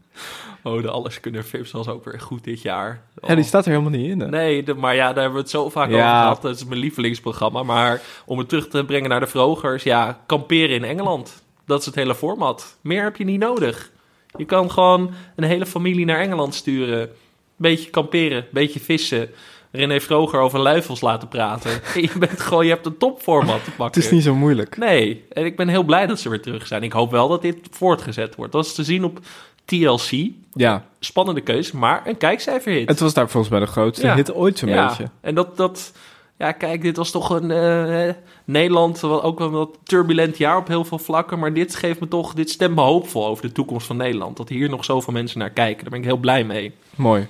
Oh, 0.64 0.82
de 0.82 0.89
Alleskunner 0.89 1.43
Vips 1.43 1.72
was 1.72 1.88
ook 1.88 2.05
weer 2.05 2.20
goed 2.20 2.43
dit 2.43 2.62
jaar. 2.62 3.01
Ja, 3.28 3.36
die 3.36 3.43
staat 3.43 3.66
er 3.66 3.72
helemaal 3.72 3.91
niet 3.99 4.10
in. 4.10 4.20
hè? 4.20 4.28
Nee, 4.30 4.64
de- 4.64 4.74
maar 4.74 4.95
ja, 4.95 5.05
daar 5.08 5.16
hebben 5.16 5.34
we 5.34 5.39
het 5.39 5.49
zo 5.49 5.70
vaak 5.70 5.89
Ja. 5.89 5.95
over 5.95 6.08
gehad. 6.22 6.41
Dat 6.41 6.55
is 6.55 6.66
mijn 6.66 6.80
lievelingsprogramma. 6.80 7.64
Maar 7.64 8.01
om 8.26 8.38
het 8.38 8.49
terug 8.49 8.68
te 8.68 8.86
brengen 8.86 9.10
naar 9.10 9.20
de 9.20 9.28
Vrogers... 9.28 9.84
ja, 9.84 10.20
kamperen 10.26 10.76
in 10.76 10.84
Engeland. 10.84 11.43
Dat 11.66 11.80
is 11.80 11.86
het 11.86 11.95
hele 11.95 12.16
format. 12.16 12.78
Meer 12.82 13.03
heb 13.03 13.18
je 13.18 13.24
niet 13.24 13.39
nodig. 13.39 13.91
Je 14.38 14.45
kan 14.45 14.72
gewoon 14.72 15.12
een 15.36 15.43
hele 15.43 15.66
familie 15.66 16.05
naar 16.05 16.20
Engeland 16.20 16.55
sturen. 16.55 17.10
Beetje 17.55 17.89
kamperen, 17.89 18.45
beetje 18.51 18.80
vissen. 18.80 19.30
René 19.72 19.99
Vroger 19.99 20.39
over 20.39 20.60
luifels 20.60 21.01
laten 21.01 21.28
praten. 21.28 21.72
je, 22.01 22.10
bent 22.20 22.39
gewoon, 22.41 22.66
je 22.66 22.72
hebt 22.72 22.86
een 22.86 22.97
topformat 22.97 23.64
te 23.64 23.72
pakken. 23.72 23.86
Het 24.01 24.05
is 24.05 24.12
niet 24.12 24.24
zo 24.24 24.36
moeilijk. 24.36 24.78
Nee, 24.78 25.26
en 25.30 25.45
ik 25.45 25.55
ben 25.58 25.68
heel 25.68 25.84
blij 25.84 26.05
dat 26.08 26.20
ze 26.20 26.30
weer 26.30 26.41
terug 26.41 26.68
zijn. 26.68 26.84
Ik 26.84 26.91
hoop 26.93 27.12
wel 27.12 27.28
dat 27.28 27.41
dit 27.41 27.58
voortgezet 27.72 28.36
wordt. 28.36 28.51
Dat 28.51 28.66
is 28.66 28.74
te 28.74 28.84
zien 28.84 29.03
op 29.03 29.20
TLC. 29.68 30.30
Ja. 30.53 30.84
Spannende 30.99 31.41
keuze, 31.41 31.78
maar 31.78 32.01
een 32.05 32.18
kijkcijferhit. 32.18 32.89
Het 32.89 32.99
was 32.99 33.13
daar 33.13 33.30
volgens 33.30 33.51
mij 33.51 33.61
de 33.61 33.68
grootste 33.72 34.05
Ja. 34.05 34.15
hit 34.15 34.34
ooit 34.34 34.57
zo'n 34.57 34.70
Ja. 34.70 34.88
beetje. 34.88 35.09
En 35.22 35.36
dat, 35.36 35.57
dat, 35.57 35.91
ja, 36.38 36.51
kijk, 36.51 36.82
dit 36.82 36.97
was 36.97 37.11
toch 37.11 37.30
een 37.30 37.51
eh, 37.51 38.13
Nederland, 38.45 38.99
wel 38.99 39.24
ook 39.24 39.39
wel 39.39 39.47
een 39.47 39.53
wat 39.53 39.78
turbulent 39.84 40.38
jaar 40.38 40.57
op 40.57 40.68
heel 40.68 40.86
veel 40.86 40.99
vlakken. 40.99 41.39
Maar 41.39 41.53
dit 41.53 41.76
geeft 41.76 41.99
me 41.99 42.07
toch, 42.07 42.34
dit 42.34 42.49
stemt 42.49 42.76
me 42.76 42.82
hoopvol 42.82 43.28
over 43.28 43.43
de 43.47 43.51
toekomst 43.51 43.88
van 43.88 43.97
Nederland. 43.97 44.38
Dat 44.38 44.49
hier 44.49 44.70
nog 44.70 44.86
zoveel 44.86 45.13
mensen 45.13 45.39
naar 45.39 45.49
kijken. 45.49 45.82
Daar 45.82 45.89
ben 45.91 45.99
ik 45.99 46.05
heel 46.05 46.18
blij 46.18 46.43
mee. 46.43 46.74
Mooi. 46.95 47.28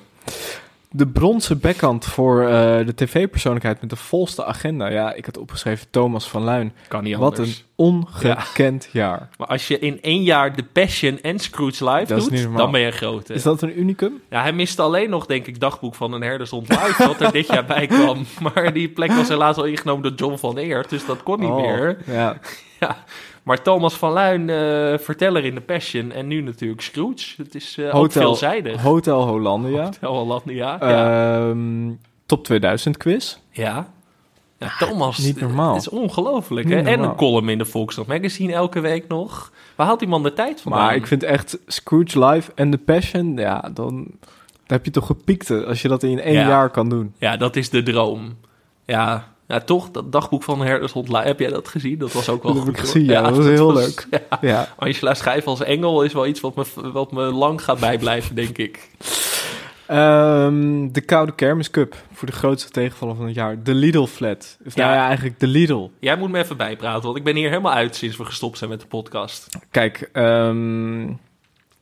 De 0.92 1.08
bronzen 1.08 1.60
backhand 1.60 2.06
voor 2.06 2.42
eh, 2.42 2.86
de 2.86 2.94
tv-persoonlijkheid 2.96 3.82
met 3.82 3.90
de 3.90 3.96
volste 3.96 4.46
agenda. 4.46 4.88
Ja, 4.90 5.14
ik 5.14 5.26
had 5.26 5.38
opgeschreven 5.38 5.88
Thomas 5.90 6.30
van 6.30 6.44
Luin. 6.44 6.74
Kan 6.88 7.04
niet 7.04 7.16
Wat 7.16 7.38
een 7.38 7.54
ongekend 7.76 8.90
jaar. 8.92 9.30
Maar 9.38 9.48
als 9.48 9.68
je 9.68 9.80
in 9.80 10.02
één 10.02 10.24
jaar 10.24 10.56
The 10.56 10.64
Passion 10.64 11.20
en 11.22 11.40
Scrooge 11.40 11.90
Live 11.90 12.14
Dat 12.14 12.30
doet, 12.30 12.58
dan 12.58 12.72
ben 12.72 12.82
je 12.82 12.92
grote. 12.92 13.34
Is 13.34 13.44
dat 13.44 13.62
een 13.62 13.80
unicum? 13.80 14.22
Ja, 14.30 14.42
hij 14.42 14.54
miste 14.54 14.82
alleen 14.82 15.10
nog, 15.10 15.26
denk 15.26 15.48
ik, 15.48 15.60
dagboek 15.60 15.96
van 15.96 16.14
een 16.14 16.22
herdershond 16.22 16.70
live, 16.70 17.08
wat 17.08 17.22
er 17.22 17.32
dit 17.32 17.48
jaar 17.48 17.66
bij 17.66 17.88
kwam. 17.88 18.26
Maar 18.54 18.74
die 18.74 18.90
plek 18.90 19.12
was 19.12 19.28
helaas 19.28 19.56
al 19.58 19.64
ingenomen 19.66 20.04
door 20.04 20.14
John 20.16 20.38
van 20.38 20.58
Eert, 20.58 20.90
dus 20.90 21.06
dat 21.06 21.24
kon 21.24 21.40
niet 21.40 21.50
Oh, 21.50 21.62
meer. 21.62 21.98
ja. 22.06 22.38
ja. 22.80 22.98
Maar 23.48 23.62
Thomas 23.62 23.94
van 23.94 24.12
Luin, 24.12 24.50
eh, 24.50 24.98
verteller 24.98 25.46
in 25.46 25.54
The 25.54 25.62
Passion 25.62 26.12
en 26.12 26.28
nu 26.28 26.42
natuurlijk 26.42 26.82
Scrooge. 26.82 27.34
Het 27.38 27.56
is 27.56 27.80
ook 27.80 27.92
Hotel, 27.92 28.22
veelzijdig. 28.22 28.82
Hotel 28.82 29.28
Hollandia. 29.28 29.84
Hotel 29.92 30.14
Hollandia, 30.14 30.78
ja. 30.80 31.40
Ehm, 31.50 31.92
top 32.26 32.44
2000 32.44 32.98
quiz. 32.98 33.38
Ja. 33.52 33.88
Ja, 34.58 34.70
Thomas, 34.80 35.18
niet 35.18 35.40
normaal. 35.40 35.74
Het 35.74 35.82
is 35.82 35.90
ongelooflijk, 35.90 36.70
hè? 36.70 36.76
En 36.82 37.00
een 37.04 37.16
column 37.16 37.50
in 37.50 37.58
de 37.58 37.66
Volkskrant 37.66 38.08
Magazine 38.08 38.54
elke 38.54 38.80
week 38.80 39.08
nog. 39.08 39.52
Waar 39.76 39.88
haalt 39.88 40.00
die 40.00 40.08
man 40.08 40.24
de 40.24 40.34
tijd 40.34 40.62
vandaan? 40.62 40.82
Maar 40.82 40.96
ik 40.96 41.08
vind 41.08 41.24
echt 41.24 41.58
Scrooge 41.68 42.26
Live 42.26 42.52
en 42.56 42.70
The 42.70 42.78
Passion, 42.78 43.38
ja, 43.38 43.62
dan, 43.62 43.74
dan 43.74 44.08
heb 44.68 44.86
je 44.86 44.92
toch 44.92 45.06
gepiekt 45.06 45.48
hè, 45.48 45.66
als 45.66 45.82
je 45.82 45.88
dat 45.88 46.04
in 46.04 46.20
één 46.20 46.34
Ja. 46.34 46.48
jaar 46.48 46.70
kan 46.70 46.90
doen. 46.90 47.14
Ja, 47.18 47.38
dat 47.38 47.56
is 47.56 47.70
de 47.70 47.84
droom. 47.84 48.38
Ja, 48.86 49.36
ja 49.48 49.60
toch, 49.60 49.92
dat 49.92 50.12
dagboek 50.12 50.44
van 50.44 50.62
Herdershond 50.62 51.18
heb 51.24 51.40
jij 51.40 51.50
dat 51.50 51.68
gezien? 51.68 51.98
Dat 51.98 52.12
was 52.14 52.30
ook 52.30 52.44
wel 52.44 52.54
Dat 52.54 52.66
heb 52.66 52.74
ik 52.74 52.80
gezien, 52.80 53.06
ja, 53.06 53.22
dat 53.22 53.36
was 53.38 53.46
heel 53.46 53.74
leuk. 53.74 54.08
Ja. 54.12 54.38
Ja. 54.42 54.68
Angela 54.78 55.14
Schijf 55.14 55.48
als 55.48 55.64
engel 55.64 56.02
is 56.04 56.14
wel 56.14 56.28
iets 56.28 56.40
wat 56.40 56.56
me, 56.56 56.92
wat 56.92 57.12
me 57.12 57.22
lang 57.22 57.64
gaat 57.64 57.80
bijblijven, 57.80 58.36
denk 58.36 58.58
ik. 58.58 58.90
Ehm, 59.88 60.88
de 60.92 61.02
Koude 61.02 61.36
Kermis 61.36 61.70
Cup 61.72 61.96
voor 62.14 62.28
de 62.28 62.34
grootste 62.34 62.70
tegenvaller 62.72 63.16
van 63.16 63.26
het 63.26 63.36
jaar. 63.36 63.64
De 63.64 63.74
Lidl 63.74 64.06
Flat. 64.06 64.58
Of 64.66 64.76
nou 64.76 64.90
Ja. 64.90 64.96
ja, 64.96 65.06
eigenlijk 65.08 65.40
de 65.40 65.48
Lidl. 65.48 65.90
Jij 66.00 66.18
moet 66.18 66.30
me 66.32 66.40
even 66.40 66.58
bijpraten, 66.58 67.04
want 67.04 67.18
ik 67.18 67.24
ben 67.24 67.36
hier 67.36 67.50
helemaal 67.50 67.74
uit 67.74 67.96
sinds 67.96 68.18
we 68.18 68.26
gestopt 68.26 68.58
zijn 68.58 68.70
met 68.70 68.82
de 68.82 68.88
podcast. 68.88 69.48
Kijk, 69.72 70.10
ehm, 70.14 71.08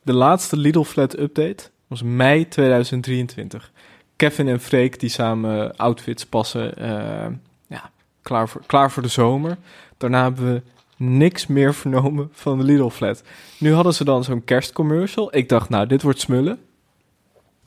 de 0.02 0.12
laatste 0.12 0.56
Lidl 0.56 0.82
Flat 0.82 1.18
update 1.18 1.70
was 1.86 2.02
mei 2.02 2.48
2023. 2.48 3.70
Kevin 4.16 4.48
en 4.48 4.60
Freek 4.60 5.00
die 5.00 5.10
samen 5.10 5.76
outfits 5.76 6.26
passen. 6.26 6.76
eh, 6.76 6.88
ja, 6.88 7.30
klaar 8.26 8.48
voor, 8.48 8.62
klaar 8.66 8.90
voor 8.90 9.02
de 9.02 9.08
zomer. 9.08 9.56
Daarna 9.96 10.22
hebben 10.22 10.52
we 10.52 10.62
niks 10.96 11.46
meer 11.46 11.74
vernomen 11.74 12.28
van 12.32 12.58
de 12.58 12.64
Lidl 12.64 12.88
Flat. 12.88 13.22
Nu 13.58 13.72
hadden 13.72 13.94
ze 13.94 14.04
dan 14.04 14.24
zo'n 14.24 14.44
kerstcommercial. 14.44 15.36
Ik 15.36 15.48
dacht, 15.48 15.68
nou, 15.68 15.86
dit 15.86 16.02
wordt 16.02 16.20
smullen. 16.20 16.58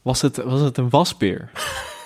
Was 0.01 0.21
het, 0.21 0.37
was 0.37 0.61
het 0.61 0.77
een 0.77 0.89
wasbeer? 0.89 1.49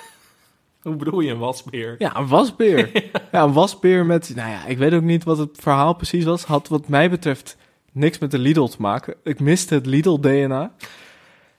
Hoe 0.81 0.95
bedoel 0.95 1.19
je 1.19 1.31
een 1.31 1.39
wasbeer? 1.39 1.95
Ja, 1.97 2.15
een 2.15 2.27
wasbeer. 2.27 2.89
ja, 3.31 3.43
een 3.43 3.53
wasbeer 3.53 4.05
met... 4.05 4.31
Nou 4.35 4.49
ja, 4.49 4.65
ik 4.65 4.77
weet 4.77 4.93
ook 4.93 5.01
niet 5.01 5.23
wat 5.23 5.37
het 5.37 5.57
verhaal 5.61 5.93
precies 5.93 6.23
was. 6.23 6.43
Had 6.43 6.67
wat 6.67 6.87
mij 6.87 7.09
betreft 7.09 7.57
niks 7.91 8.19
met 8.19 8.31
de 8.31 8.39
Lidl 8.39 8.65
te 8.65 8.81
maken. 8.81 9.15
Ik 9.23 9.39
miste 9.39 9.73
het 9.73 9.85
Lidl-DNA. 9.85 10.73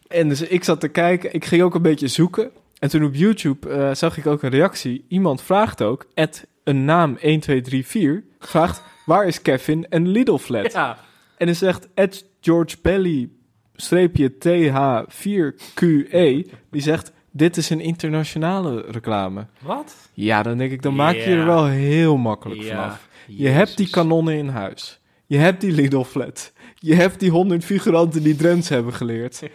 En 0.08 0.28
dus 0.28 0.40
ik 0.40 0.64
zat 0.64 0.80
te 0.80 0.88
kijken. 0.88 1.34
Ik 1.34 1.44
ging 1.44 1.62
ook 1.62 1.74
een 1.74 1.82
beetje 1.82 2.08
zoeken. 2.08 2.50
En 2.78 2.88
toen 2.88 3.04
op 3.04 3.14
YouTube 3.14 3.68
eh, 3.68 3.94
zag 3.94 4.16
ik 4.16 4.26
ook 4.26 4.42
een 4.42 4.50
reactie. 4.50 5.04
Iemand 5.08 5.42
vraagt 5.42 5.82
ook, 5.82 6.06
at 6.14 6.44
een 6.64 6.84
naam 6.84 7.16
1234, 7.20 8.22
vraagt... 8.38 8.82
waar 9.06 9.26
is 9.26 9.42
Kevin 9.42 9.88
en 9.88 10.08
Lidl 10.08 10.36
Flat? 10.36 10.72
Ja. 10.72 10.98
En 11.36 11.46
dan 11.46 11.54
zegt 11.54 11.88
at 11.94 12.24
George 12.40 12.76
Belly 12.82 13.28
streepje 13.76 14.32
TH4QE, 14.32 16.50
die 16.70 16.82
zegt, 16.82 17.12
dit 17.30 17.56
is 17.56 17.70
een 17.70 17.80
internationale 17.80 18.84
reclame. 18.88 19.46
Wat? 19.60 19.94
Ja, 20.12 20.42
dan 20.42 20.58
denk 20.58 20.72
ik, 20.72 20.82
dan 20.82 20.94
maak 20.94 21.14
je 21.14 21.20
er 21.20 21.46
wel 21.46 21.66
heel 21.66 22.16
makkelijk 22.16 22.60
Ja, 22.60 22.68
vanaf. 22.68 23.08
Je 23.26 23.48
hebt 23.48 23.76
die 23.76 23.90
kanonnen 23.90 24.34
in 24.34 24.48
huis. 24.48 25.00
Je 25.26 25.36
hebt 25.36 25.60
die 25.60 25.72
Lidl 25.72 26.02
flat. 26.02 26.52
Je 26.74 26.94
hebt 26.94 27.20
die 27.20 27.30
honderd 27.30 27.64
figuranten 27.64 28.22
die 28.22 28.36
Drents 28.36 28.68
hebben 28.68 28.92
geleerd. 28.92 29.42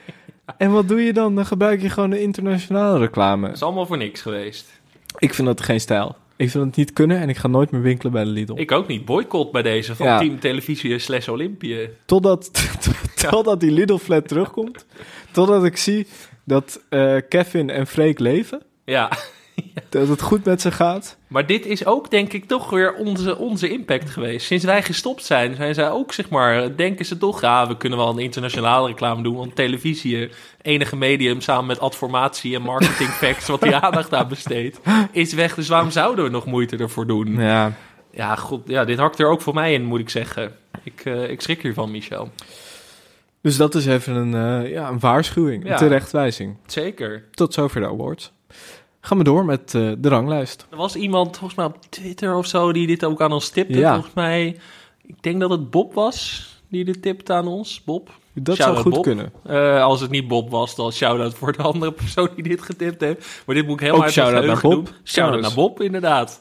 En 0.57 0.72
wat 0.72 0.88
doe 0.88 1.03
je 1.03 1.14
dan? 1.14 1.36
Dan 1.36 1.45
gebruik 1.45 1.82
je 1.82 1.89
gewoon 1.89 2.12
een 2.12 2.22
internationale 2.22 2.99
reclame. 2.99 3.47
Dat 3.47 3.55
is 3.55 3.64
allemaal 3.64 3.86
voor 3.86 3.97
niks 3.97 4.22
geweest. 4.22 4.82
Ik 5.18 5.34
vind 5.34 5.47
dat 5.47 5.62
geen 5.62 5.80
stijl. 5.80 6.16
Ik 6.39 6.49
vind 6.49 6.65
het 6.65 6.75
niet 6.75 6.93
kunnen 6.93 7.19
en 7.19 7.29
ik 7.29 7.37
ga 7.37 7.47
nooit 7.47 7.71
meer 7.71 7.81
winkelen 7.81 8.11
bij 8.11 8.23
de 8.23 8.29
Lidl. 8.29 8.53
Ik 8.55 8.71
ook 8.71 8.87
niet. 8.87 9.05
Boycott 9.05 9.51
bij 9.51 9.61
deze 9.61 9.95
van 9.95 10.05
Ja. 10.05 10.19
Team 10.19 10.39
Televisie 10.39 10.99
slash 10.99 11.27
Olympië. 11.27 11.89
Totdat, 12.05 12.51
totdat 13.29 13.59
die 13.59 13.71
Lidl 13.71 13.97
flat 13.97 14.27
terugkomt. 14.27 14.85
Totdat 15.31 15.65
ik 15.65 15.77
zie 15.77 16.07
dat 16.43 16.81
eh, 16.89 17.15
Kevin 17.29 17.69
en 17.69 17.87
Freek 17.87 18.19
leven. 18.19 18.61
Ja. 18.85 19.11
Dat 19.89 20.07
het 20.07 20.22
goed 20.22 20.45
met 20.45 20.62
ze 20.62 20.72
gaat. 20.72 21.18
Maar 21.28 21.45
dit 21.45 21.66
is 21.66 21.86
ook, 21.86 22.12
denk 22.12 22.34
ik, 22.34 22.45
toch 22.45 22.70
weer 22.70 22.93
onze, 22.93 23.38
onze 23.38 23.70
impact 23.70 24.10
geweest. 24.10 24.45
Sinds 24.45 24.66
wij 24.66 24.84
gestopt 24.84 25.26
zijn, 25.26 25.55
zijn 25.55 25.74
zij 25.74 25.89
ook, 25.89 26.14
zeg 26.14 26.30
maar, 26.30 26.76
denken 26.76 27.05
ze 27.05 27.18
toch... 27.18 27.41
ja, 27.41 27.68
we 27.68 27.78
kunnen 27.78 27.97
wel 27.99 28.10
een 28.10 28.20
internationale 28.20 28.88
reclame 28.88 29.24
doen... 29.24 29.36
want 29.36 29.55
televisie, 29.55 30.30
enige 30.62 30.95
medium 30.95 31.41
samen 31.41 31.66
met 31.66 31.80
adformatie 31.80 32.55
en 32.55 32.62
marketing 32.62 33.10
facts... 33.24 33.47
wat 33.47 33.62
die 33.62 33.76
aandacht 33.76 34.14
aan 34.14 34.28
besteedt, 34.28 34.80
is 35.12 35.34
weg. 35.34 35.55
Dus 35.55 35.68
waarom 35.68 35.91
zouden 35.91 36.26
we 36.26 36.32
nog 36.32 36.45
moeite 36.45 36.78
ervoor 36.78 37.07
doen? 37.07 37.36
Ja. 37.36 37.74
Ja, 38.12 38.36
god, 38.36 38.62
ja, 38.66 38.86
dit 38.86 38.97
hakt 38.99 39.20
er 39.20 39.28
ook 39.30 39.41
voor 39.41 39.53
mij 39.53 39.74
in, 39.74 39.84
moet 39.86 39.99
ik 39.99 40.10
zeggen. 40.10 40.51
Ik, 40.84 41.01
eh, 41.05 41.30
ik 41.30 41.41
schrik 41.41 41.62
hiervan, 41.62 41.91
Michel. 41.91 42.30
Dus 43.41 43.57
dat 43.57 43.76
is 43.76 43.86
even 43.86 44.16
een, 44.16 44.64
eh, 44.64 44.72
ja, 44.72 44.89
een 44.89 44.99
waarschuwing, 44.99 45.64
Ja. 45.66 45.72
een 45.72 45.78
terechtwijzing. 45.78 46.57
Zeker. 46.66 47.24
Tot 47.32 47.53
zover 47.53 47.82
de 47.82 47.88
awards. 47.88 48.32
Gaan 49.02 49.18
we 49.18 49.24
door 49.24 49.45
met 49.45 49.74
eh, 49.76 49.91
de 49.97 50.10
ranglijst. 50.10 50.68
Er 50.70 50.78
was 50.78 50.95
iemand, 50.95 51.38
volgens 51.38 51.56
mij 51.56 51.66
op 51.66 51.78
Twitter 51.89 52.36
of 52.36 52.45
zo, 52.45 52.72
die 52.72 52.88
dit 52.88 53.06
ook 53.06 53.22
aan 53.22 53.32
ons 53.32 53.50
tipte. 53.50 53.78
Ja. 53.78 53.93
Volgens 53.93 54.14
mij, 54.14 54.60
ik 55.06 55.24
denk 55.24 55.39
dat 55.39 55.50
het 55.50 55.70
Bob 55.70 55.93
was 55.93 56.47
die 56.68 56.86
dit 56.86 57.02
tipte 57.02 57.34
aan 57.34 57.47
ons. 57.47 57.84
Bob. 57.84 58.10
Dat 58.34 58.56
zou 58.56 58.78
goed 58.78 58.93
Bob. 58.93 59.04
kunnen. 59.04 59.32
Eh, 59.45 59.84
als 59.84 60.02
het 60.02 60.10
niet 60.10 60.28
Bob 60.28 60.50
was, 60.50 60.76
dan 60.76 60.91
shout-out 60.91 61.34
voor 61.34 61.52
de 61.52 61.64
andere 61.64 61.91
persoon 61.91 62.30
die 62.36 62.43
dit 62.43 62.62
getipt 62.62 63.02
heeft. 63.02 63.43
Maar 63.45 63.56
dit 63.56 63.66
moet 63.66 63.74
ik 63.74 63.80
helemaal 63.80 64.04
uit 64.04 64.14
shout-out 64.14 64.45
naar 64.45 64.62
Bob. 64.62 64.93
Shout-out 65.04 65.41
naar. 65.41 65.54
Bob, 65.54 65.82
inderdaad. 65.82 66.39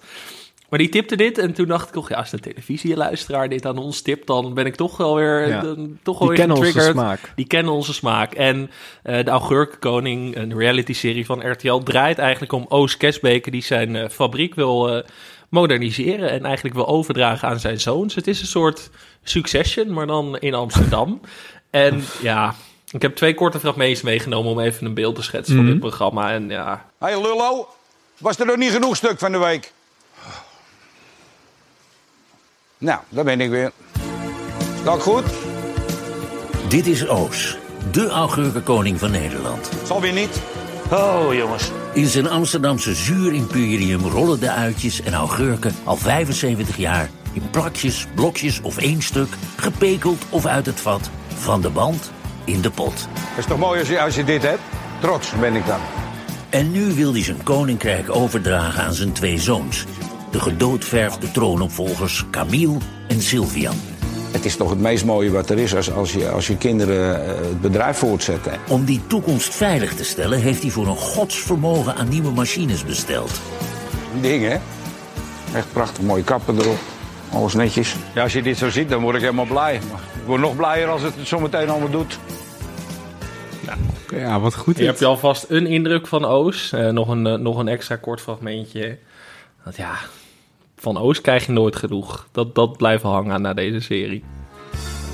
Maar 0.69 0.79
die 0.79 0.89
tipte 0.89 1.17
dit 1.17 1.39
en 1.39 1.53
toen 1.53 1.67
dacht 1.67 1.87
ik 1.87 1.93
toch, 1.93 2.09
ja, 2.09 2.17
als 2.17 2.31
de 2.31 2.39
televisieluisteraar 2.41 3.49
dit 3.49 3.67
aan 3.67 3.79
ons 3.79 4.01
tipt, 4.03 4.27
dan 4.27 4.55
ben 4.55 4.67
ik 4.67 4.75
toch 4.75 4.97
wel 4.97 5.15
weer, 5.15 5.49
Ja. 5.49 5.61
dan, 5.61 5.99
toch 6.03 6.19
Die 6.19 6.33
kennen 6.33 6.57
onze 6.57 6.81
smaak. 6.81 7.33
Die 7.35 7.47
kennen 7.47 7.73
onze 7.73 7.95
smaak. 7.95 8.33
En 8.35 8.71
eh, 9.03 9.25
de 9.25 9.31
Augurkenkoning, 9.31 10.37
een 10.37 10.57
reality-serie 10.59 11.27
van 11.27 11.51
RTL, 11.51 11.77
draait 11.79 12.19
eigenlijk 12.19 12.53
om 12.53 12.67
Oos 12.69 12.97
Kesbeke, 12.97 13.51
die 13.51 13.63
zijn 13.63 13.97
eh, 13.97 14.09
fabriek 14.09 14.55
wil 14.55 14.89
eh, 14.97 15.05
moderniseren 15.49 16.31
en 16.31 16.45
eigenlijk 16.45 16.75
wil 16.75 16.89
overdragen 16.89 17.49
aan 17.49 17.61
zijn 17.61 17.81
zoons. 17.81 18.15
Het 18.15 18.27
is 18.27 18.41
een 18.41 18.47
soort 18.47 18.91
succession, 19.23 19.93
maar 19.93 20.07
dan 20.07 20.39
in 20.39 20.55
Amsterdam. 20.55 21.21
en 21.71 22.03
ja, 22.23 22.55
ik 22.91 23.03
heb 23.03 23.17
twee 23.17 23.35
korte 23.35 23.61
fragmenten 23.61 24.05
meegenomen 24.05 24.53
om 24.53 24.61
even 24.61 24.87
een 24.87 24.95
beeld 24.95 25.15
te 25.15 25.23
schetsen 25.23 25.55
van 25.55 25.65
Mhm. 25.65 25.73
dit 25.73 25.81
programma. 25.81 26.33
En 26.33 26.49
ja, 26.49 26.87
Hé 26.99 27.07
hey, 27.07 27.21
Lullo, 27.23 27.69
was 28.19 28.39
er 28.39 28.47
nog 28.47 28.57
niet 28.57 28.71
genoeg 28.73 28.97
stuk 28.97 29.19
van 29.19 29.33
de 29.33 29.39
week? 29.39 29.73
Nou, 32.79 33.01
daar 33.09 33.25
ben 33.25 33.41
ik 33.41 33.51
weer. 33.51 33.73
Dat 34.85 35.03
goed? 35.03 35.25
Dit 36.69 36.87
is 36.87 37.09
Oos, 37.09 37.59
de 37.91 38.09
augurkenkoning 38.09 38.99
van 38.99 39.11
Nederland. 39.11 39.71
Zal 39.85 40.01
weer 40.01 40.13
niet. 40.13 40.41
Oh, 40.91 41.35
jongens. 41.35 41.71
In 41.93 42.07
zijn 42.07 42.29
Amsterdamse 42.29 42.95
zuurimperium 42.95 44.01
rollen 44.01 44.41
de 44.41 44.51
uitjes 44.51 45.03
en 45.03 45.15
augurken 45.15 45.75
al 45.85 45.97
75 45.97 46.77
jaar... 46.77 47.11
in 47.33 47.51
plakjes, 47.51 48.07
blokjes 48.15 48.61
of 48.61 48.79
één 48.79 49.03
stuk, 49.03 49.29
gepekeld 49.57 50.23
of 50.31 50.47
uit 50.47 50.67
het 50.67 50.81
vat... 50.81 51.11
van 51.35 51.61
de 51.61 51.71
band 51.71 52.11
in 52.45 52.61
de 52.61 52.71
pot. 52.71 53.09
Het 53.19 53.39
is 53.39 53.47
toch 53.47 53.59
mooi 53.59 53.79
als 53.79 53.89
je, 53.89 54.01
als 54.01 54.15
je 54.15 54.25
dit 54.25 54.43
hebt? 54.43 54.61
Trots 55.01 55.33
ben 55.41 55.55
ik 55.55 55.67
dan. 55.67 55.81
En 56.51 56.73
nu 56.73 56.93
wil 56.93 57.13
hij 57.13 57.23
zijn 57.23 57.43
koninkrijk 57.43 58.11
overdragen 58.17 58.85
aan 58.85 58.95
zijn 58.95 59.13
twee 59.13 59.39
zoons... 59.39 59.85
de 60.31 60.41
gedoodverfde 60.41 61.31
troonopvolgers 61.31 62.25
Camille 62.31 62.77
en 63.09 63.21
Sylvian. 63.21 63.75
Het 64.33 64.45
is 64.45 64.57
toch 64.57 64.71
het 64.71 64.81
meest 64.81 65.05
mooie 65.05 65.31
wat 65.31 65.51
er 65.51 65.59
is 65.59 65.75
als, 65.75 65.93
als, 65.93 66.13
je, 66.13 66.29
als 66.31 66.47
je 66.47 66.57
kinderen 66.57 67.25
eh, 67.25 67.37
het 67.37 67.61
bedrijf 67.61 67.97
voortzetten. 67.97 68.53
Om 68.69 68.85
die 68.85 69.01
toekomst 69.07 69.55
veilig 69.55 69.95
te 69.95 70.05
stellen 70.05 70.41
heeft 70.41 70.63
hij 70.63 70.71
voor 70.71 70.87
een 70.87 70.97
godsvermogen 70.97 71.95
aan 71.95 72.09
nieuwe 72.09 72.31
machines 72.31 72.85
besteld. 72.85 73.41
Ding, 74.21 74.49
hè? 74.49 74.57
Echt 75.55 75.73
prachtig, 75.73 76.05
mooie 76.05 76.25
kappen 76.25 76.59
erop. 76.59 76.79
Alles 77.33 77.55
netjes. 77.55 77.95
Ja, 78.15 78.23
als 78.23 78.33
je 78.33 78.43
dit 78.43 78.59
zo 78.59 78.71
ziet, 78.71 78.89
dan 78.89 79.03
word 79.03 79.15
ik 79.15 79.21
helemaal 79.21 79.47
blij. 79.47 79.81
Maar 79.91 80.01
ik 80.01 80.27
word 80.27 80.41
nog 80.41 80.57
blijer 80.57 80.89
als 80.89 81.03
het 81.03 81.15
het 81.17 81.29
zometeen 81.29 81.69
allemaal 81.69 81.91
doet. 81.91 82.19
Ja, 84.11 84.41
wat 84.41 84.55
goed 84.55 84.77
Hier 84.77 84.85
dit. 84.85 84.87
heb 84.87 84.99
je 84.99 85.07
alvast 85.07 85.45
een 85.49 85.67
indruk 85.67 86.07
van 86.07 86.25
Oos. 86.25 86.73
Eh, 86.73 86.89
nog, 86.89 87.09
een, 87.09 87.27
eh, 87.27 87.35
nog 87.35 87.59
een 87.59 87.69
extra 87.69 87.97
kort 87.97 88.21
fragmentje. 88.21 88.99
Dat 89.65 89.77
ja, 89.77 89.95
van 90.81 90.99
Oos 90.99 91.21
krijg 91.21 91.47
je 91.47 91.53
nooit 91.53 91.77
genoeg. 91.77 92.29
Dat, 92.33 92.55
dat 92.55 92.77
blijft 92.77 93.03
hangen 93.03 93.43
na 93.43 93.55
deze 93.55 93.81
serie. 93.81 94.25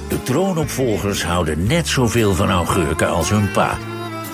De 0.09 0.23
troonopvolgers 0.23 1.25
houden 1.25 1.67
net 1.67 1.89
zoveel 1.89 2.35
van 2.35 2.51
augurken 2.51 3.09
als 3.09 3.31
hun 3.31 3.51
pa. 3.51 3.79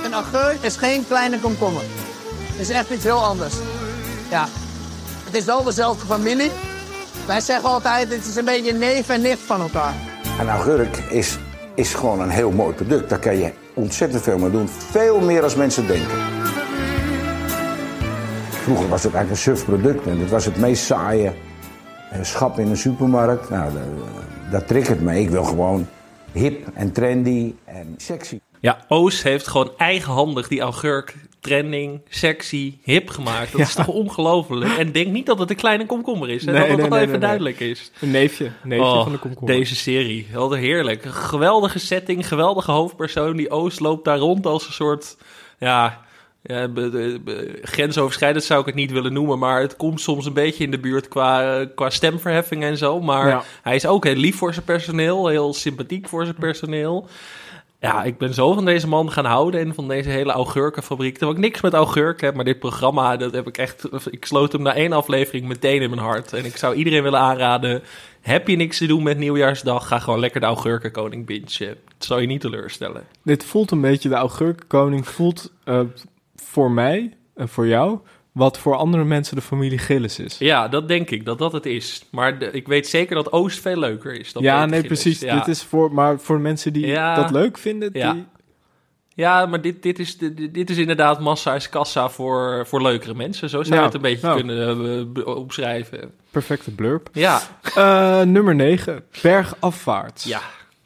Een 0.04 0.12
augurk 0.12 0.62
is 0.62 0.76
geen 0.76 1.06
kleine 1.06 1.40
komkommer. 1.40 1.82
Het 2.46 2.60
is 2.60 2.70
echt 2.70 2.90
iets 2.90 3.04
heel 3.04 3.24
anders. 3.24 3.54
Ja. 4.30 4.48
Het 5.24 5.34
is 5.34 5.44
wel 5.44 5.64
dezelfde 5.64 6.06
familie. 6.06 6.50
Wij 7.26 7.40
zeggen 7.40 7.68
altijd, 7.68 8.10
het 8.10 8.26
is 8.26 8.36
een 8.36 8.44
beetje 8.44 8.72
neef 8.72 9.08
en 9.08 9.20
nicht 9.20 9.38
van 9.38 9.60
elkaar. 9.60 9.94
Een 10.40 10.48
augurk 10.48 10.96
is, 10.96 11.38
is 11.74 11.94
gewoon 11.94 12.20
een 12.20 12.30
heel 12.30 12.50
mooi 12.50 12.74
product. 12.74 13.08
Daar 13.08 13.18
kan 13.18 13.36
je 13.36 13.52
ontzettend 13.74 14.22
veel 14.22 14.38
mee 14.38 14.50
doen. 14.50 14.68
Veel 14.68 15.20
meer 15.20 15.40
dan 15.40 15.50
mensen 15.56 15.86
denken. 15.86 16.39
Vroeger 18.70 18.90
was 18.90 19.02
het 19.02 19.14
eigenlijk 19.14 19.46
een 19.46 19.54
suf 19.56 19.64
product. 19.64 20.06
En 20.06 20.18
het 20.18 20.30
was 20.30 20.44
het 20.44 20.56
meest 20.56 20.84
saaie 20.84 21.32
eh, 22.10 22.22
schap 22.22 22.58
in 22.58 22.66
een 22.66 22.76
supermarkt. 22.76 23.50
Nou, 23.50 23.72
dat, 23.72 23.82
dat 24.50 24.66
triggert 24.66 25.00
me. 25.00 25.20
Ik 25.20 25.30
wil 25.30 25.44
gewoon 25.44 25.88
hip 26.32 26.68
en 26.74 26.92
trendy 26.92 27.54
en 27.64 27.94
sexy. 27.96 28.40
Ja, 28.60 28.84
Oos 28.88 29.22
heeft 29.22 29.48
gewoon 29.48 29.72
eigenhandig 29.76 30.48
die 30.48 30.60
augurk 30.60 31.14
trending, 31.40 32.00
sexy, 32.08 32.78
hip 32.82 33.08
gemaakt. 33.08 33.50
Dat 33.52 33.60
Ja. 33.60 33.66
is 33.66 33.74
toch 33.74 33.88
ongelooflijk? 33.88 34.76
En 34.78 34.92
denk 34.92 35.06
niet 35.12 35.26
dat 35.26 35.38
het 35.38 35.50
een 35.50 35.56
kleine 35.56 35.86
komkommer 35.86 36.28
is. 36.28 36.44
Hè? 36.44 36.52
Nee, 36.52 36.60
dat 36.60 36.70
het 36.70 36.76
nee, 36.78 36.86
even 36.86 36.98
nee, 37.00 37.06
nee. 37.06 37.18
duidelijk 37.18 37.60
is. 37.60 37.90
Een 38.00 38.10
neefje, 38.10 38.44
een 38.44 38.68
neefje 38.68 38.84
Oh, 38.84 39.02
van 39.02 39.12
de 39.12 39.18
komkommer. 39.18 39.56
Deze 39.56 39.76
serie, 39.76 40.26
wel 40.32 40.52
heerlijk. 40.52 41.04
Geweldige 41.04 41.78
setting, 41.78 42.28
geweldige 42.28 42.70
hoofdpersoon. 42.70 43.36
Die 43.36 43.50
Oost 43.50 43.80
loopt 43.80 44.04
daar 44.04 44.18
rond 44.18 44.46
als 44.46 44.66
een 44.66 44.72
soort, 44.72 45.16
ja, 45.58 46.00
ja 46.42 46.68
be- 46.68 46.88
be- 46.90 47.20
be- 47.24 47.58
grensoverschrijdend 47.62 48.44
zou 48.44 48.60
ik 48.60 48.66
het 48.66 48.74
niet 48.74 48.90
willen 48.90 49.12
noemen, 49.12 49.38
maar 49.38 49.60
het 49.60 49.76
komt 49.76 50.00
soms 50.00 50.26
een 50.26 50.32
beetje 50.32 50.64
in 50.64 50.70
de 50.70 50.78
buurt 50.78 51.08
qua, 51.08 51.64
qua 51.74 51.90
stemverheffing 51.90 52.62
en 52.62 52.76
zo. 52.76 53.00
Maar 53.00 53.28
Ja. 53.28 53.42
hij 53.62 53.74
is 53.74 53.86
ook 53.86 54.04
heel 54.04 54.14
lief 54.14 54.36
voor 54.36 54.52
zijn 54.54 54.64
personeel, 54.64 55.26
heel 55.26 55.54
sympathiek 55.54 56.08
voor 56.08 56.24
zijn 56.24 56.36
personeel. 56.36 57.06
Ja, 57.80 58.04
ik 58.04 58.18
ben 58.18 58.34
zo 58.34 58.52
van 58.52 58.64
deze 58.64 58.88
man 58.88 59.12
gaan 59.12 59.24
houden 59.24 59.60
en 59.60 59.74
van 59.74 59.88
deze 59.88 60.08
hele 60.08 60.32
augurkenfabriek. 60.32 61.12
Terwijl 61.12 61.32
ik 61.36 61.42
niks 61.42 61.60
met 61.60 61.72
augurken 61.74 62.26
heb, 62.26 62.34
maar 62.34 62.44
dit 62.44 62.58
programma, 62.58 63.16
dat 63.16 63.32
heb 63.32 63.46
ik 63.46 63.58
echt... 63.58 63.88
Ik 64.10 64.24
sloot 64.24 64.52
hem 64.52 64.62
na 64.62 64.74
één 64.74 64.92
aflevering 64.92 65.46
meteen 65.46 65.82
in 65.82 65.90
mijn 65.90 66.02
hart. 66.02 66.32
En 66.32 66.44
ik 66.44 66.56
zou 66.56 66.74
iedereen 66.74 67.02
willen 67.02 67.18
aanraden, 67.20 67.82
heb 68.20 68.48
je 68.48 68.56
niks 68.56 68.78
te 68.78 68.86
doen 68.86 69.02
met 69.02 69.18
Nieuwjaarsdag, 69.18 69.86
ga 69.88 69.98
gewoon 69.98 70.20
lekker 70.20 70.40
de 70.40 70.46
augurkenkoning 70.46 71.26
bingen. 71.26 71.46
Het 71.58 71.78
zal 71.98 72.18
je 72.18 72.26
niet 72.26 72.40
teleurstellen. 72.40 73.06
Dit 73.24 73.44
voelt 73.44 73.70
een 73.70 73.80
beetje, 73.80 74.08
de 74.08 74.14
augurkenkoning 74.14 75.08
voelt 75.08 75.52
eh, 75.64 75.80
voor 76.50 76.70
mij 76.70 77.16
en 77.34 77.48
voor 77.48 77.66
jou 77.66 77.98
wat 78.32 78.58
voor 78.58 78.76
andere 78.76 79.04
mensen 79.04 79.36
de 79.36 79.42
familie 79.42 79.78
Gillis 79.78 80.18
is. 80.18 80.38
Ja, 80.38 80.68
dat 80.68 80.88
denk 80.88 81.10
ik, 81.10 81.24
dat 81.24 81.38
dat 81.38 81.52
het 81.52 81.66
is. 81.66 82.04
Maar 82.10 82.38
de- 82.38 82.50
ik 82.50 82.66
weet 82.68 82.86
zeker 82.88 83.14
dat 83.14 83.32
Oost 83.32 83.60
veel 83.60 83.76
leuker 83.78 84.12
is. 84.20 84.32
dan 84.32 84.42
ja, 84.42 84.66
nee, 84.66 84.80
Gillis. 84.80 85.00
precies. 85.00 85.20
Ja. 85.20 85.34
Dit 85.38 85.48
is 85.48 85.62
voor, 85.62 85.92
maar 85.94 86.18
voor 86.20 86.40
mensen 86.40 86.72
die 86.72 86.86
Ja. 86.86 87.14
dat 87.14 87.30
leuk 87.30 87.58
vinden, 87.58 87.90
Ja. 87.92 88.12
die, 88.12 88.26
Ja, 89.14 89.46
maar 89.46 89.60
dit, 89.60 89.82
dit, 89.82 89.98
is, 89.98 90.18
dit, 90.18 90.54
dit 90.54 90.70
is 90.70 90.76
inderdaad 90.76 91.20
massa 91.20 91.54
is 91.54 91.68
kassa 91.68 92.08
voor, 92.08 92.66
voor 92.66 92.82
leukere 92.82 93.14
mensen. 93.14 93.48
Zo 93.48 93.62
zou 93.62 93.74
je 93.74 93.80
Ja, 93.80 93.84
het 93.86 93.94
een 93.94 94.00
beetje 94.00 94.26
nou. 94.26 94.36
kunnen 94.44 95.12
be- 95.12 95.26
opschrijven. 95.26 96.10
perfecte 96.30 96.70
blurb. 96.70 97.08
Ja. 97.12 97.40
Eh, 97.74 98.20
nummer 98.22 98.54
9, 98.54 99.04
Bergafwaarts. 99.22 100.24
Ja. 100.24 100.40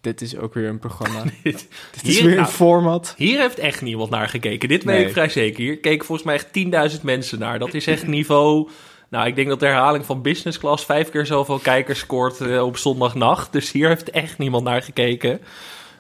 Dit 0.05 0.21
is 0.21 0.37
ook 0.37 0.55
weer 0.55 0.69
een 0.69 0.79
programma. 0.79 1.23
dit 1.43 1.67
is 2.03 2.17
Hier- 2.17 2.23
weer 2.23 2.31
een 2.31 2.41
nou, 2.41 2.49
format. 2.53 3.15
Hier 3.17 3.41
heeft 3.41 3.59
echt 3.59 3.83
niemand 3.83 4.11
naar 4.11 4.29
gekeken. 4.29 4.69
Dit 4.69 4.85
weet 4.85 4.97
Nee. 4.97 5.07
ik 5.07 5.13
vrij 5.13 5.29
zeker. 5.29 5.63
Hier 5.63 5.79
keken 5.79 6.07
volgens 6.07 6.27
mij 6.27 6.35
echt 6.35 6.93
10.000 6.97 7.03
mensen 7.03 7.39
naar. 7.39 7.59
Dat 7.59 7.75
is 7.75 7.87
echt 7.87 8.07
niveau... 8.07 8.69
Nou, 9.09 9.27
ik 9.27 9.35
denk 9.37 9.49
dat 9.49 9.61
de 9.61 9.67
herhaling 9.67 10.05
van 10.05 10.23
Business 10.23 10.59
Class 10.59 10.85
vijf 10.85 11.11
keer 11.11 11.27
zoveel 11.27 11.59
kijkers 11.59 11.99
scoort 11.99 12.41
eh, 12.41 12.63
op 12.67 12.77
zondagnacht. 12.77 13.53
Dus 13.53 13.73
hier 13.73 13.89
heeft 13.89 14.11
echt 14.11 14.39
niemand 14.39 14.65
naar 14.65 14.83
gekeken. 14.83 15.41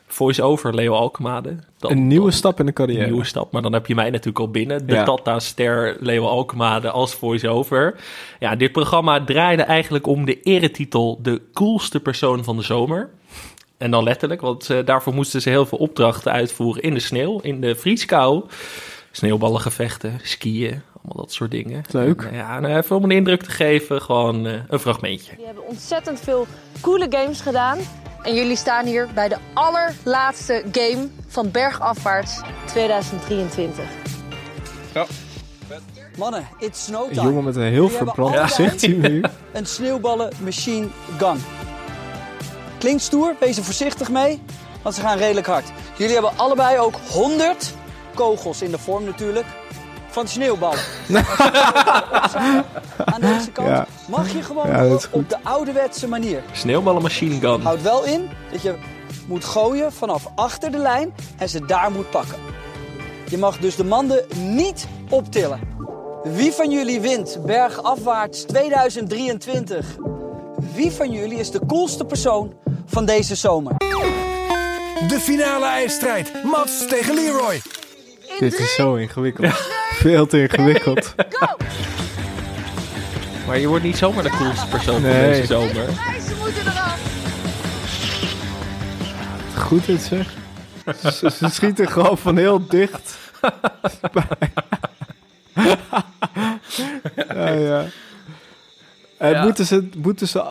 Voice-over, 0.06 0.74
Leo 0.74 0.92
Alkemade. 0.92 1.56
Een 1.80 2.06
nieuwe 2.06 2.30
stap 2.30 2.60
in 2.60 2.66
de 2.66 2.72
carrière. 2.72 3.02
Een 3.02 3.08
nieuwe 3.10 3.24
stap, 3.24 3.52
maar 3.52 3.62
dan 3.62 3.72
heb 3.72 3.86
je 3.86 3.94
mij 3.94 4.10
natuurlijk 4.10 4.38
al 4.38 4.50
binnen. 4.50 4.86
De 4.86 4.94
Ja. 4.94 5.04
Tata-ster 5.04 5.96
Leo 6.00 6.26
Alkemade 6.26 6.90
als 6.90 7.14
voice-over. 7.14 7.94
Ja, 8.38 8.56
dit 8.56 8.72
programma 8.72 9.24
draaide 9.24 9.62
eigenlijk 9.62 10.06
om 10.06 10.24
de 10.24 10.40
eretitel... 10.40 11.18
de 11.22 11.40
coolste 11.52 12.00
persoon 12.00 12.44
van 12.44 12.56
de 12.56 12.62
zomer. 12.62 13.10
En 13.84 13.90
dan 13.90 14.02
letterlijk, 14.02 14.40
want 14.40 14.70
eh, 14.70 14.78
daarvoor 14.84 15.14
moesten 15.14 15.40
ze 15.42 15.48
heel 15.48 15.66
veel 15.66 15.78
opdrachten 15.78 16.32
uitvoeren... 16.32 16.82
in 16.82 16.94
de 16.94 17.00
sneeuw, 17.00 17.40
in 17.40 17.60
de 17.60 17.74
vrieskou. 17.74 18.44
Sneeuwballengevechten, 19.10 20.20
skiën, 20.22 20.82
allemaal 20.94 21.24
dat 21.24 21.32
soort 21.32 21.50
dingen. 21.50 21.82
Leuk. 21.90 22.22
En, 22.22 22.30
eh, 22.30 22.36
ja, 22.36 22.56
en 22.56 22.76
even 22.76 22.96
om 22.96 23.04
een 23.04 23.10
indruk 23.10 23.42
te 23.42 23.50
geven, 23.50 24.02
gewoon 24.02 24.46
eh, 24.46 24.52
een 24.68 24.78
fragmentje. 24.78 25.36
Die 25.36 25.46
hebben 25.46 25.66
ontzettend 25.66 26.20
veel 26.20 26.46
coole 26.80 27.06
games 27.10 27.40
gedaan. 27.40 27.78
En 28.22 28.34
jullie 28.34 28.56
staan 28.56 28.86
hier 28.86 29.08
bij 29.14 29.28
de 29.28 29.36
allerlaatste 29.54 30.64
game 30.72 31.08
van 31.26 31.50
Bergafwaarts 31.50 32.40
2023. 32.66 33.84
Ja. 34.94 35.06
Mannen, 36.16 36.48
it's 36.58 36.84
snow 36.84 37.08
Een 37.08 37.14
time. 37.14 37.28
jongen 37.28 37.44
met 37.44 37.56
een 37.56 37.62
heel 37.62 37.88
verbrand 37.88 38.36
gezicht 38.36 38.80
zien 38.80 39.00
we 39.00 39.10
hier. 39.10 39.30
Een 39.52 39.66
sneeuwballen 39.66 40.32
machine 40.44 40.86
gun. 41.18 41.36
Klinkt 42.84 43.02
stoer, 43.02 43.34
wees 43.40 43.56
er 43.56 43.64
voorzichtig 43.64 44.10
mee, 44.10 44.42
want 44.82 44.94
ze 44.94 45.00
gaan 45.00 45.18
redelijk 45.18 45.46
hard. 45.46 45.64
Jullie 45.96 46.12
hebben 46.12 46.32
allebei 46.36 46.78
ook 46.78 46.94
100 47.10 47.74
kogels 48.14 48.62
in 48.62 48.70
de 48.70 48.78
vorm 48.78 49.04
natuurlijk 49.04 49.46
van 50.08 50.28
sneeuwballen. 50.28 50.78
Aan 53.14 53.20
deze 53.20 53.50
kant 53.52 53.68
Ja. 53.68 53.86
mag 54.08 54.32
je 54.32 54.42
gewoon 54.42 54.66
Ja, 54.68 54.98
op 55.10 55.28
de 55.28 55.36
ouderwetse 55.42 56.08
manier. 56.08 56.42
Sneeuwballen 56.52 57.02
machine 57.02 57.40
gun. 57.40 57.60
Houd 57.62 57.82
wel 57.82 58.04
in 58.04 58.28
dat 58.52 58.62
je 58.62 58.74
moet 59.26 59.44
gooien 59.44 59.92
vanaf 59.92 60.26
achter 60.34 60.70
de 60.70 60.78
lijn 60.78 61.14
en 61.38 61.48
ze 61.48 61.64
daar 61.64 61.90
moet 61.90 62.10
pakken. 62.10 62.38
Je 63.28 63.38
mag 63.38 63.58
dus 63.58 63.76
de 63.76 63.84
manden 63.84 64.24
niet 64.36 64.86
optillen. 65.10 65.60
Wie 66.22 66.52
van 66.52 66.70
jullie 66.70 67.00
wint 67.00 67.38
bergafwaarts 67.46 68.42
2023? 68.42 69.86
Wie 70.74 70.90
van 70.92 71.10
jullie 71.10 71.38
is 71.38 71.50
de 71.50 71.60
coolste 71.66 72.04
persoon 72.04 72.52
van 72.94 73.04
deze 73.04 73.34
zomer? 73.34 73.76
De 75.08 75.18
finale 75.20 75.66
ijsstrijd. 75.66 76.32
Mats 76.44 76.86
tegen 76.86 77.14
Leroy. 77.14 77.62
Dit 78.38 78.58
is 78.58 78.74
zo 78.74 78.94
ingewikkeld. 78.94 79.52
Veel 80.04 80.26
te 80.26 80.40
ingewikkeld. 80.40 81.14
Maar 83.46 83.58
je 83.58 83.66
wordt 83.66 83.84
niet 83.84 83.96
zomaar 83.96 84.22
de 84.22 84.30
coolste 84.30 84.66
persoon 84.66 85.00
van 85.00 85.10
deze 85.10 85.46
zomer. 85.46 85.72
Ze 86.26 86.34
moeten 86.38 86.62
eraf. 86.62 87.00
Goed 89.56 89.86
dit 89.86 90.02
zeg. 90.02 90.34
Ze, 91.00 91.30
ze 91.30 91.48
schieten 91.48 91.88
gewoon 91.88 92.18
van 92.18 92.36
heel 92.36 92.66
dicht. 92.66 93.18
ja, 97.34 97.48
ja. 97.48 97.84
Ja. 99.18 99.44
Moeten 99.44 99.66
ze, 99.66 99.88
moeten 99.96 100.28
ze 100.28 100.42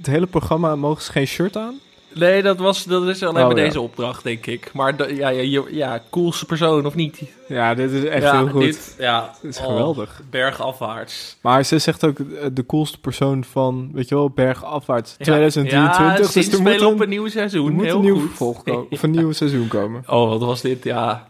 het 0.00 0.06
hele 0.06 0.26
programma 0.26 0.76
mogen 0.76 1.02
ze 1.02 1.12
geen 1.12 1.26
shirt 1.26 1.56
aan? 1.56 1.74
Nee, 2.14 2.42
dat, 2.42 2.58
was, 2.58 2.84
dat 2.84 3.08
is 3.08 3.22
alleen 3.22 3.42
Oh, 3.42 3.48
bij 3.48 3.58
ja. 3.62 3.64
deze 3.66 3.80
opdracht, 3.80 4.22
denk 4.22 4.46
ik. 4.46 4.70
Maar 4.72 5.14
ja, 5.14 5.28
ja, 5.28 5.62
ja, 5.70 6.02
coolste 6.10 6.44
persoon 6.46 6.86
of 6.86 6.94
niet? 6.94 7.22
Ja, 7.48 7.74
dit 7.74 7.90
is 7.90 8.04
echt 8.04 8.22
Ja, 8.22 8.36
heel 8.38 8.48
goed. 8.48 8.60
dit- 8.62 8.94
ja, 8.98 9.34
Dit 9.42 9.50
is 9.50 9.58
oh, 9.58 9.64
geweldig. 9.66 10.22
bergafwaarts. 10.30 11.36
Maar 11.40 11.64
ze 11.64 11.78
zegt 11.78 12.04
ook 12.04 12.18
eh, 12.18 12.24
de 12.52 12.66
coolste 12.66 13.00
persoon 13.00 13.44
van, 13.44 13.90
weet 13.92 14.08
je 14.08 14.14
wel, 14.14 14.30
bergafwaarts 14.30 15.14
Ja. 15.18 15.24
2023. 15.24 15.98
Ja, 15.98 16.16
dus 16.32 16.52
er 16.52 16.62
moet 16.62 16.82
op 16.82 16.94
een, 16.94 17.02
een 17.02 17.08
nieuw 17.08 17.28
seizoen. 17.28 17.66
er 17.66 17.72
moet 17.72 17.84
Heel 17.84 17.94
een 17.96 18.00
nieuw 18.00 18.14
goed. 18.18 18.26
vervolg 18.28 18.62
komen. 18.62 18.86
Of 18.90 19.02
een 19.02 19.10
nieuw 19.10 19.32
seizoen 19.32 19.68
komen. 19.68 20.02
Oh, 20.06 20.28
wat 20.28 20.40
was 20.40 20.60
dit? 20.60 20.84
Ja, 20.84 21.28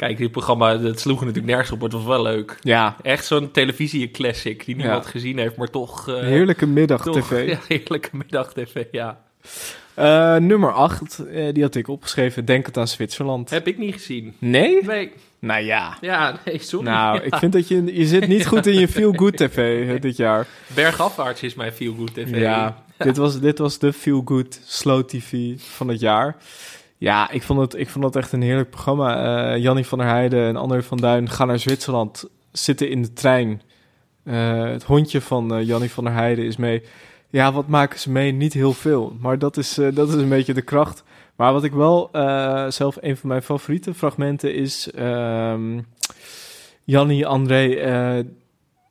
kijk, 0.00 0.16
dit 0.18 0.30
programma, 0.30 0.76
dat 0.76 1.00
sloeg 1.00 1.20
er 1.20 1.26
natuurlijk 1.26 1.52
nergens 1.52 1.72
op, 1.72 1.78
maar 1.80 1.88
het 1.88 1.98
was 1.98 2.06
wel 2.06 2.22
leuk. 2.22 2.56
Ja. 2.60 2.96
Echt 3.02 3.24
zo'n 3.26 3.50
televisie-classic 3.50 4.64
die 4.64 4.76
niemand 4.76 5.04
Ja. 5.04 5.10
gezien 5.10 5.38
heeft, 5.38 5.56
maar 5.56 5.70
toch... 5.70 6.08
eh, 6.08 6.18
Heerlijke 6.20 6.66
middag 6.66 7.02
toch- 7.02 7.16
TV. 7.26 7.46
Ja, 7.48 7.58
heerlijke 7.68 8.08
middag 8.12 8.52
tv, 8.52 8.84
ja. 8.90 9.20
Eh, 9.94 10.36
nummer 10.36 10.72
8, 10.72 11.22
die 11.52 11.62
had 11.62 11.74
ik 11.74 11.88
opgeschreven. 11.88 12.44
Denk 12.44 12.66
het 12.66 12.76
aan 12.76 12.88
Zwitserland. 12.88 13.50
Heb 13.50 13.66
ik 13.66 13.78
niet 13.78 13.92
gezien. 13.94 14.34
Nee? 14.38 14.84
Nee. 14.84 15.12
Nou 15.38 15.62
ja. 15.64 15.96
Ja, 16.00 16.38
nee, 16.44 16.58
sorry. 16.58 16.86
Nou, 16.86 17.16
Ja. 17.16 17.22
ik 17.22 17.34
vind 17.34 17.52
dat 17.52 17.68
je... 17.68 17.84
Je 17.98 18.06
zit 18.06 18.26
niet 18.28 18.46
goed 18.46 18.66
in 18.66 18.78
je 18.80 18.88
Feel 18.88 19.12
Good 19.12 19.36
TV 19.36 19.56
eh, 19.94 20.00
dit 20.00 20.16
jaar. 20.16 20.46
Bergafwaarts 20.74 21.42
is 21.42 21.54
mijn 21.54 21.72
feel 21.72 21.94
good 21.94 22.14
tv. 22.14 22.36
Ja, 22.40 22.82
Dit, 22.98 23.16
was, 23.16 23.40
dit 23.40 23.58
was 23.58 23.78
de 23.78 23.92
Feel 23.92 24.22
Good 24.24 24.60
Slow 24.66 25.04
TV 25.04 25.52
van 25.58 25.88
het 25.88 26.00
jaar. 26.00 26.36
Ja, 27.00 27.30
ik 27.30 27.42
vond 27.42 27.60
het, 27.60 27.74
ik 27.74 27.88
vond 27.88 28.04
het 28.04 28.16
echt 28.16 28.32
een 28.32 28.42
heerlijk 28.42 28.70
programma. 28.70 29.52
Eh 29.52 29.62
Jannie 29.62 29.86
van 29.86 29.98
der 29.98 30.06
Heijden 30.06 30.48
en 30.48 30.56
André 30.56 30.82
van 30.82 30.98
Duin 30.98 31.28
gaan 31.28 31.46
naar 31.46 31.58
Zwitserland, 31.58 32.28
zitten 32.52 32.90
in 32.90 33.02
de 33.02 33.12
trein. 33.12 33.62
Eh, 34.24 34.62
het 34.62 34.82
hondje 34.82 35.20
van 35.20 35.54
eh 35.54 35.66
Jannie 35.66 35.90
van 35.90 36.04
der 36.04 36.12
Heijden 36.12 36.44
is 36.44 36.56
mee. 36.56 36.82
Ja, 37.30 37.52
wat 37.52 37.66
maken 37.68 37.98
ze 37.98 38.10
mee? 38.10 38.32
Niet 38.32 38.52
heel 38.52 38.72
veel. 38.72 39.16
Maar 39.20 39.38
dat 39.38 39.56
is, 39.56 39.74
dat 39.74 40.08
is 40.08 40.14
een 40.14 40.28
beetje 40.28 40.54
de 40.54 40.62
kracht. 40.62 41.04
Maar 41.36 41.52
wat 41.52 41.64
ik 41.64 41.72
wel 41.72 42.08
zelf 42.68 42.96
een 43.00 43.16
van 43.16 43.28
mijn 43.28 43.42
favoriete 43.42 43.94
fragmenten 43.94 44.54
is... 44.54 44.90
ehm 44.90 45.80
Jannie, 46.84 47.26
André 47.26 47.74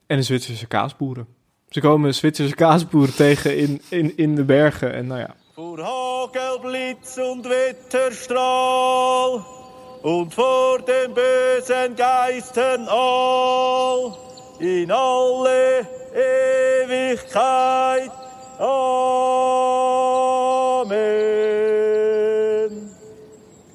en 0.07 0.17
de 0.17 0.21
Zwitserse 0.21 0.67
kaasboeren. 0.67 1.27
Ze 1.69 1.79
komen 1.79 2.15
Zwitserse 2.15 2.55
kaasboeren 2.55 3.15
tegen 3.15 3.57
in, 3.57 3.81
in, 3.89 4.17
in 4.17 4.35
de 4.35 4.43
bergen. 4.43 4.93
En 4.93 5.07
nou 5.07 5.19
ja, 5.19 5.35
Vor 5.59 5.83
Hagel, 5.83 6.55
Blitz 6.61 7.17
und 7.17 7.43
Wetterstrahl 7.43 9.43
und 10.03 10.33
vor 10.33 10.79
den 10.79 11.13
bösen 11.13 11.97
Geistern 11.97 12.87
all 12.87 14.17
in 14.59 14.89
alle 14.89 15.85
Ewigkeit. 16.85 18.09
Amen. 18.57 18.69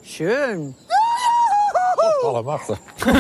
Schön. 0.03 0.75
Allemachtig. 2.23 2.79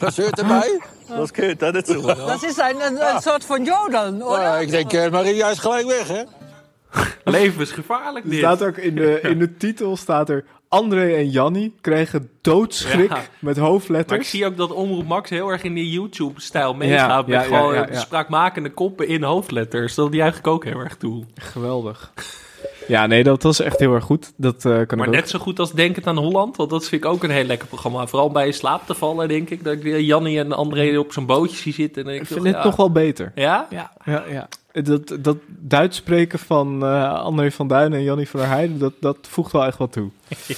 Was 0.00 0.16
hoort 0.16 0.38
erbij? 0.38 0.80
Das 1.08 1.30
gehört 1.32 1.60
da 1.60 1.70
dazu. 1.70 2.00
Dat 2.02 2.42
is 2.42 2.56
een, 2.56 2.80
een, 2.86 3.14
een 3.14 3.20
soort 3.20 3.44
van 3.44 3.64
jodeln, 3.64 4.22
oder? 4.22 4.40
Ja, 4.40 4.58
ik 4.58 4.70
denk, 4.70 4.92
eh, 4.92 5.10
Maria 5.10 5.50
is 5.50 5.58
gelijk 5.58 5.86
weg, 5.86 6.08
hè? 6.08 6.22
Levensgevaarlijk 7.24 8.24
er 8.24 8.30
dit. 8.30 8.38
staat 8.38 8.62
ook 8.62 8.76
in 8.76 8.94
de, 8.94 9.20
in 9.20 9.38
de 9.38 9.56
titel 9.56 9.96
staat 9.96 10.28
er... 10.28 10.44
André 10.68 11.14
en 11.14 11.28
Jannie 11.30 11.74
kregen 11.80 12.30
doodschrik 12.40 13.08
Ja. 13.08 13.16
met 13.16 13.28
Maar 13.40 13.56
ik 13.56 13.62
hoofdletters. 13.70 14.30
zie 14.30 14.46
ook 14.46 14.56
dat 14.56 14.70
Omroep 14.72 15.06
Max 15.06 15.30
heel 15.30 15.48
erg 15.48 15.62
in 15.62 15.74
die 15.74 15.90
YouTube-stijl 15.90 16.74
meegaat. 16.74 17.26
Ja, 17.26 17.38
met 17.40 17.48
ja, 17.50 17.56
gewoon 17.56 17.74
ja, 17.74 17.86
ja. 17.90 17.98
spraakmakende 17.98 18.70
koppen 18.70 19.08
in 19.08 19.22
hoofdletters. 19.22 19.94
Dat 19.94 20.12
die 20.12 20.20
eigenlijk 20.20 20.52
ook 20.54 20.64
heel 20.64 20.78
erg 20.78 20.96
toe. 20.96 21.24
Geweldig. 21.34 22.12
Ja, 22.88 23.06
nee, 23.06 23.22
dat 23.22 23.42
was 23.42 23.60
echt 23.60 23.78
heel 23.78 23.94
erg 23.94 24.04
goed. 24.04 24.32
Dat 24.36 24.54
eh, 24.54 24.62
kan 24.62 24.98
Maar 24.98 25.06
ik 25.06 25.12
ook. 25.14 25.20
net 25.20 25.28
zo 25.28 25.38
goed 25.38 25.58
als 25.58 25.72
Denkend 25.72 26.06
aan 26.06 26.16
Holland. 26.18 26.56
Want 26.56 26.70
dat 26.70 26.88
vind 26.88 27.04
ik 27.04 27.10
ook 27.10 27.22
een 27.22 27.30
heel 27.30 27.44
lekker 27.44 27.68
programma. 27.68 28.06
Vooral 28.06 28.30
bij 28.30 28.46
in 28.46 28.52
slaap 28.54 28.86
te 28.86 28.94
vallen, 28.94 29.28
denk 29.28 29.50
ik. 29.50 29.64
Dat 29.64 29.72
ik 29.72 29.82
weer 29.82 30.00
Jannie 30.00 30.38
en 30.38 30.52
André 30.52 30.98
op 30.98 31.12
zo'n 31.12 31.26
bootje 31.26 31.56
zie 31.56 31.72
zitten. 31.72 32.04
En 32.06 32.14
Ik 32.14 32.20
ik 32.20 32.26
vind 32.26 32.38
toch, 32.38 32.48
dit 32.48 32.56
ja. 32.56 32.64
nog 32.64 32.76
wel 32.76 32.90
beter. 32.92 33.32
Ja? 33.34 33.66
Ja, 33.70 33.92
ja, 34.04 34.24
ja. 34.30 34.48
Dat, 34.82 35.16
dat 35.20 35.36
Duits 35.46 35.96
spreken 35.96 36.38
van 36.38 36.82
eh, 36.84 37.12
André 37.12 37.50
van 37.50 37.68
Duin 37.68 37.92
en 37.92 38.02
Jannie 38.02 38.28
van 38.28 38.40
der 38.40 38.48
Heijden, 38.48 38.78
dat, 38.78 38.92
dat 39.00 39.16
voegt 39.20 39.52
wel 39.52 39.64
echt 39.64 39.78
wat 39.78 39.92
toe. 39.92 40.10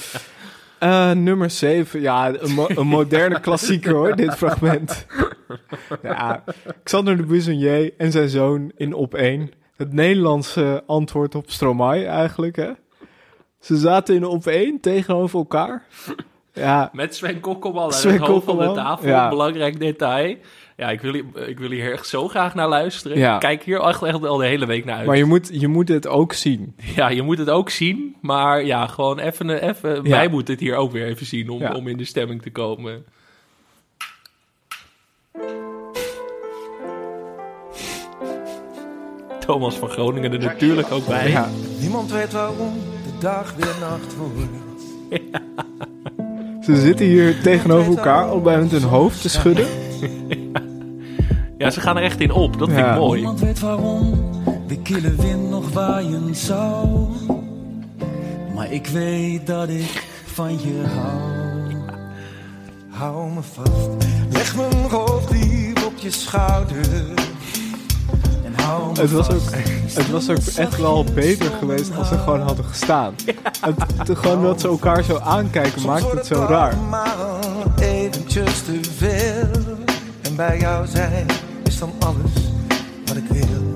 Eh, 0.79 1.11
nummer 1.11 1.49
7, 1.49 2.01
ja, 2.01 2.27
een, 2.33 2.53
mo- 2.53 2.67
een 2.75 2.87
moderne 2.87 3.39
klassieker 3.47 3.93
hoor, 3.93 4.15
dit 4.15 4.35
fragment. 4.35 5.05
Ja, 6.03 6.43
Xander 6.83 7.17
de 7.17 7.23
Buissonnier 7.23 7.93
en 7.97 8.11
zijn 8.11 8.29
zoon 8.29 8.71
in 8.75 8.93
Op 8.93 9.13
1. 9.13 9.51
Het 9.75 9.93
Nederlandse 9.93 10.83
antwoord 10.85 11.35
op 11.35 11.49
Stromae 11.51 12.05
eigenlijk, 12.05 12.55
hè. 12.55 12.71
Ze 13.59 13.77
zaten 13.77 14.15
in 14.15 14.25
Op 14.25 14.45
1 14.45 14.79
tegenover 14.79 15.39
elkaar. 15.39 15.83
Ja, 16.53 16.89
Met 16.93 17.15
Sven 17.15 17.39
Kokkelman 17.39 17.83
aan 17.83 17.93
Sven 17.93 18.11
het 18.11 18.21
hoofd 18.21 18.45
van 18.45 18.57
de 18.57 18.71
tafel. 18.71 19.07
ja. 19.07 19.29
Belangrijk 19.29 19.79
detail. 19.79 20.35
Ja, 20.77 20.89
ik 20.89 21.01
wil, 21.01 21.13
hier, 21.13 21.47
ik 21.47 21.59
wil 21.59 21.69
hier 21.69 21.91
echt 21.91 22.07
zo 22.07 22.27
graag 22.27 22.55
naar 22.55 22.67
luisteren. 22.67 23.17
Ja. 23.17 23.33
Ik 23.33 23.39
kijk 23.39 23.63
hier 23.63 23.81
echt, 23.81 24.03
echt 24.03 24.25
al 24.25 24.37
de 24.37 24.45
hele 24.45 24.65
week 24.65 24.85
naar 24.85 24.97
uit. 24.97 25.05
maar 25.07 25.17
je 25.17 25.25
moet, 25.25 25.49
je 25.51 25.67
moet 25.67 25.87
het 25.87 26.07
ook 26.07 26.33
zien. 26.33 26.75
Ja, 26.95 27.09
je 27.09 27.21
moet 27.21 27.37
het 27.37 27.49
ook 27.49 27.69
zien. 27.69 28.15
Maar 28.21 28.63
ja, 28.65 28.87
gewoon 28.87 29.19
even... 29.19 29.49
even 29.69 29.95
Ja. 30.03 30.09
Wij 30.09 30.27
moeten 30.27 30.53
het 30.53 30.63
hier 30.63 30.75
ook 30.75 30.91
weer 30.91 31.05
even 31.05 31.25
zien 31.25 31.49
om, 31.49 31.65
om 31.65 31.87
in 31.87 31.97
de 31.97 32.05
stemming 32.05 32.41
te 32.41 32.51
komen. 32.51 33.05
Thomas 39.45 39.75
van 39.75 39.89
Groningen 39.89 40.33
er 40.33 40.39
natuurlijk 40.39 40.91
ook 40.91 41.05
bij. 41.07 41.29
Ja. 41.29 41.49
Niemand 41.79 42.11
weet 42.11 42.31
waarom 42.31 42.73
de 43.03 43.11
dag 43.19 43.53
weer 43.57 43.75
nacht 43.79 44.15
wordt. 44.15 44.63
Ze 46.65 46.75
zitten 46.81 47.05
hier 47.05 47.41
tegenover 47.41 47.97
elkaar, 47.97 48.25
allebei 48.29 48.61
met 48.61 48.71
hun 48.71 48.83
hoofd 48.83 49.21
te 49.21 49.29
schudden. 49.29 49.67
Ja, 51.57 51.69
ze 51.69 51.79
gaan 51.81 51.97
er 51.97 52.03
echt 52.03 52.19
in 52.19 52.31
op. 52.31 52.59
Dat 52.59 52.67
vind 52.67 52.79
Ja. 52.79 52.93
ik 52.93 52.99
mooi. 52.99 53.15
Niemand 53.19 53.39
weet 53.39 53.59
waarom 53.59 54.31
de 54.67 54.77
kille 54.81 55.15
wind 55.15 55.49
nog 55.49 55.71
waaien 55.73 56.35
zou. 56.35 56.87
Maar 58.55 58.71
ik 58.71 58.87
weet 58.87 59.47
dat 59.47 59.69
ik 59.69 60.07
van 60.25 60.51
je 60.51 60.83
hou. 60.95 61.73
Hou 62.89 63.31
me 63.31 63.41
vast. 63.41 63.89
Leg 64.31 64.55
mijn 64.55 64.89
hoofd 64.89 65.31
lief 65.31 65.85
op 65.85 65.97
je 65.97 66.11
schouder. 66.11 66.85
En 68.65 69.01
Het 69.01 69.11
was, 69.11 69.29
ook, 69.29 69.41
het 69.93 70.09
was 70.11 70.29
ook 70.29 70.37
echt 70.55 70.77
wel 70.79 71.03
beter 71.13 71.51
geweest 71.59 71.95
als 71.97 72.07
ze 72.07 72.17
gewoon 72.17 72.41
hadden 72.41 72.65
gestaan. 72.65 73.13
Het, 73.61 74.05
te- 74.05 74.15
gewoon 74.15 74.41
dat 74.43 74.61
ze 74.61 74.67
elkaar 74.67 75.03
zo 75.03 75.17
aankijken 75.17 75.81
maakt 75.85 76.11
het 76.11 76.25
zo 76.25 76.45
raar. 76.49 76.73
eventjes 77.79 78.61
te 78.61 78.79
veel. 78.97 79.61
En 80.21 80.35
bij 80.35 80.59
jou 80.59 80.87
zijn 80.87 81.25
is 81.63 81.79
dan 81.79 81.91
alles 81.99 82.31
wat 83.05 83.15
ik 83.15 83.23
wil. 83.29 83.73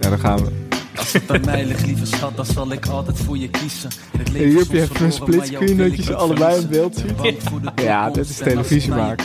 Ja, 0.00 0.08
daar 0.08 0.18
gaan 0.18 0.38
we. 0.44 0.62
Als 0.96 1.12
het 1.12 1.26
bij 1.26 1.40
mij 1.44 1.64
ligt, 1.64 1.86
lieve 1.86 2.06
schat, 2.06 2.36
dan 2.36 2.44
zal 2.46 2.72
ik 2.72 2.86
altijd 2.86 3.18
voor 3.18 3.38
je 3.38 3.48
kiezen. 3.50 3.90
Het 4.18 4.26
En 4.26 4.32
leven 4.32 4.48
hier 4.48 4.58
heb 4.58 4.70
je 4.70 4.80
even 4.80 5.04
een 5.04 5.12
splitscreen 5.12 5.76
dat 5.76 5.96
je 5.96 6.02
ze 6.02 6.14
allebei 6.14 6.60
in 6.60 6.68
beeld 6.68 6.96
ziet. 6.96 7.16
Bang 7.16 7.36
voor 7.42 7.60
de 7.60 7.82
Ja, 7.82 8.10
dit 8.10 8.28
is 8.28 8.40
En 8.40 8.48
televisie 8.48 8.90
maken. 8.90 9.24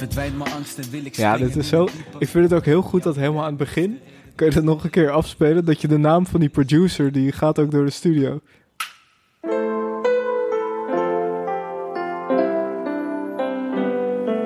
Verdwijnt 0.00 0.38
mijn 0.38 0.52
angsten, 0.52 0.90
wil 0.90 1.04
ik 1.04 1.14
Ja, 1.16 1.36
dit 1.36 1.56
is 1.56 1.68
zo. 1.68 1.88
Ik 2.18 2.28
vind 2.28 2.44
het 2.44 2.52
ook 2.54 2.64
heel 2.64 2.82
goed 2.82 3.02
dat 3.02 3.16
helemaal 3.16 3.42
aan 3.42 3.48
het 3.48 3.56
begin. 3.56 3.98
Kun 4.34 4.46
je 4.46 4.52
dat 4.52 4.64
nog 4.64 4.84
een 4.84 4.90
keer 4.90 5.10
afspelen? 5.10 5.64
Dat 5.64 5.80
je 5.80 5.88
de 5.88 5.98
naam 5.98 6.26
van 6.26 6.40
die 6.40 6.48
producer, 6.48 7.12
die 7.12 7.32
gaat 7.32 7.58
ook 7.58 7.70
door 7.70 7.84
de 7.84 7.90
studio. 7.90 8.40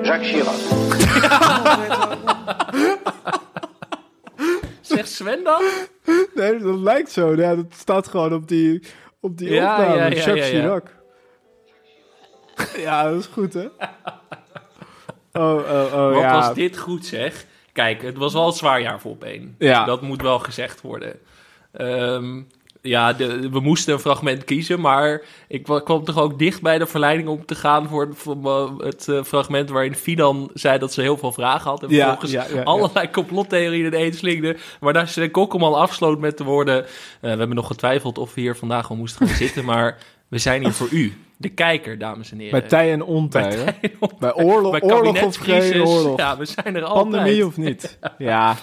Jacques 0.03 0.29
Chirac. 0.31 0.55
Zegt 4.81 5.09
Sven 5.09 5.43
dat? 5.43 5.63
Nee, 6.35 6.57
dat 6.59 6.77
lijkt 6.79 7.11
zo. 7.11 7.35
Ja, 7.35 7.55
dat 7.55 7.65
staat 7.77 8.07
gewoon 8.07 8.33
op 8.33 8.47
die, 8.47 8.83
op 9.19 9.37
die 9.37 9.49
Ja, 9.49 9.71
opname. 9.73 9.95
ja, 9.95 10.05
ja, 10.05 10.09
Jacques 10.15 10.25
ja, 10.49 10.55
ja. 10.55 10.61
Chirac. 10.61 10.93
Ja, 12.77 13.09
dat 13.09 13.19
is 13.19 13.25
goed, 13.25 13.53
hè? 13.53 13.67
Oh, 15.37 15.53
oh, 15.55 15.93
oh, 15.93 16.11
Wat 16.13 16.21
ja. 16.21 16.33
was 16.33 16.53
dit 16.53 16.77
goed, 16.77 17.05
zeg. 17.05 17.45
Kijk, 17.73 18.01
het 18.01 18.17
was 18.17 18.33
wel 18.33 18.47
een 18.47 18.53
zwaar 18.53 18.81
jaar 18.81 18.99
voor 18.99 19.11
op 19.11 19.23
één. 19.23 19.55
Ja. 19.59 19.85
Dat 19.85 20.01
moet 20.01 20.21
wel 20.21 20.39
gezegd 20.39 20.81
worden. 20.81 21.13
Ehm, 21.71 22.41
ja, 22.81 23.13
de, 23.13 23.49
we 23.49 23.59
moesten 23.59 23.93
een 23.93 23.99
fragment 23.99 24.43
kiezen, 24.43 24.79
maar 24.81 25.21
ik 25.47 25.67
wa- 25.67 25.79
kwam 25.79 26.03
toch 26.03 26.17
ook 26.19 26.39
dicht 26.39 26.61
bij 26.61 26.77
de 26.77 26.85
verleiding 26.85 27.27
om 27.29 27.45
te 27.45 27.55
gaan 27.55 27.87
voor, 27.87 28.09
voor 28.13 28.37
me- 28.37 28.83
het 28.85 29.07
eh, 29.07 29.23
fragment 29.23 29.69
waarin 29.69 29.95
Fidan 29.95 30.49
zei 30.53 30.79
dat 30.79 30.93
ze 30.93 31.01
heel 31.01 31.17
veel 31.17 31.31
vragen 31.31 31.69
had. 31.69 31.83
En 31.83 31.89
Ja, 31.89 31.95
vervolgens 31.97 32.31
ja, 32.31 32.45
ja, 32.49 32.55
ja. 32.55 32.63
allerlei 32.63 33.09
complottheorieën 33.09 33.85
in 33.85 33.93
één 33.93 34.13
slingde. 34.13 34.57
Maar 34.79 34.93
daar 34.93 35.07
Sven 35.07 35.31
Kokkelman 35.31 35.73
afsloot 35.73 36.19
met 36.19 36.37
de 36.37 36.43
woorden... 36.43 36.83
eh, 36.85 36.89
we 37.21 37.27
hebben 37.27 37.55
nog 37.55 37.67
getwijfeld 37.67 38.17
of 38.17 38.33
we 38.33 38.41
hier 38.41 38.55
vandaag 38.55 38.89
al 38.89 38.95
moesten 38.95 39.27
gaan 39.27 39.35
zitten, 39.45 39.65
maar 39.65 39.97
we 40.27 40.37
zijn 40.37 40.61
hier 40.63 40.73
voor 40.73 40.89
u. 40.91 41.13
De 41.37 41.49
kijker, 41.49 41.97
dames 41.97 42.31
en 42.31 42.37
heren. 42.37 42.59
Bij 42.59 42.69
tij 42.69 42.91
en 42.91 43.03
ontij, 43.03 43.41
Bij 43.41 43.51
tij 43.51 43.75
en 43.81 43.91
ontij. 43.99 44.17
Bij 44.19 44.33
oorlog, 44.33 44.79
Bij 44.79 44.81
oorlog 44.91 45.23
of 45.23 45.35
geen 45.35 45.85
oorlog. 45.85 46.17
Ja, 46.17 46.37
we 46.37 46.45
zijn 46.45 46.75
er 46.75 46.83
altijd. 46.83 47.09
Pandemie 47.09 47.45
of 47.45 47.57
niet. 47.57 47.97
Ja. 48.17 48.55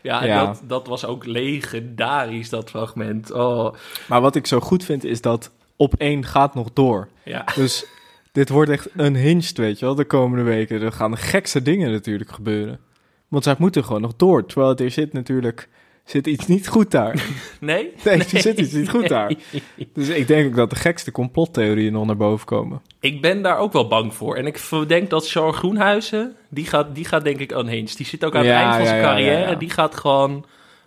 Ja, 0.00 0.20
en 0.20 0.26
Ja. 0.28 0.46
Dat, 0.46 0.62
dat 0.66 0.86
was 0.86 1.04
ook 1.06 1.26
legendarisch, 1.26 2.48
dat 2.48 2.70
fragment. 2.70 3.32
Oh. 3.32 3.74
Maar 4.08 4.20
wat 4.20 4.36
ik 4.36 4.46
zo 4.46 4.60
goed 4.60 4.84
vind, 4.84 5.04
is 5.04 5.20
dat 5.20 5.50
op 5.76 5.94
één 5.94 6.24
gaat 6.24 6.54
nog 6.54 6.68
door. 6.72 7.08
Ja. 7.24 7.44
Dus 7.54 7.86
dit 8.32 8.48
wordt 8.48 8.70
echt 8.70 8.88
een 8.96 9.16
hinged, 9.16 9.56
weet 9.56 9.78
je 9.78 9.84
wel, 9.84 9.94
de 9.94 10.04
komende 10.04 10.44
weken. 10.44 10.82
Er 10.82 10.92
gaan 10.92 11.10
de 11.10 11.16
gekste 11.16 11.62
dingen 11.62 11.90
natuurlijk 11.90 12.30
gebeuren. 12.30 12.78
Want 13.28 13.44
zij 13.44 13.54
moeten 13.58 13.84
gewoon 13.84 14.00
nog 14.00 14.16
door. 14.16 14.46
Terwijl 14.46 14.76
er 14.76 14.90
zit 14.90 15.12
natuurlijk 15.12 15.68
zit 16.06 16.26
iets 16.26 16.46
niet 16.46 16.68
goed 16.68 16.90
daar. 16.90 17.14
Nee? 17.60 17.92
Nee, 18.04 18.18
er 18.18 18.40
zit 18.40 18.58
iets 18.58 18.72
niet 18.72 18.88
goed 18.90 19.08
daar. 19.08 19.26
Nee. 19.26 19.62
Dus 19.94 20.08
ik 20.08 20.26
denk 20.26 20.46
ook 20.46 20.56
dat 20.56 20.70
de 20.70 20.76
gekste 20.76 21.10
complottheorieën 21.10 21.92
nog 21.92 22.06
naar 22.06 22.16
boven 22.16 22.46
komen. 22.46 22.80
Ik 23.00 23.20
ben 23.20 23.42
daar 23.42 23.58
ook 23.58 23.72
wel 23.72 23.88
bang 23.88 24.14
voor. 24.14 24.36
En 24.36 24.46
ik 24.46 24.60
denk 24.86 25.10
dat 25.10 25.30
Charles 25.30 25.56
Groenhuizen, 25.56 26.36
die 26.48 26.66
gaat, 26.66 26.94
die 26.94 27.04
gaat 27.04 27.24
denk 27.24 27.38
ik 27.38 27.52
unhinged. 27.52 27.96
Die 27.96 28.06
zit 28.06 28.24
ook 28.24 28.34
aan 28.34 28.40
het 28.40 28.48
Ja, 28.48 28.62
eind 28.62 28.72
van 28.74 28.82
ja, 28.82 28.88
zijn 28.88 29.00
ja, 29.00 29.06
carrière. 29.06 29.56
Die 29.56 29.70
gaat 29.70 29.94
gewoon, 29.94 30.44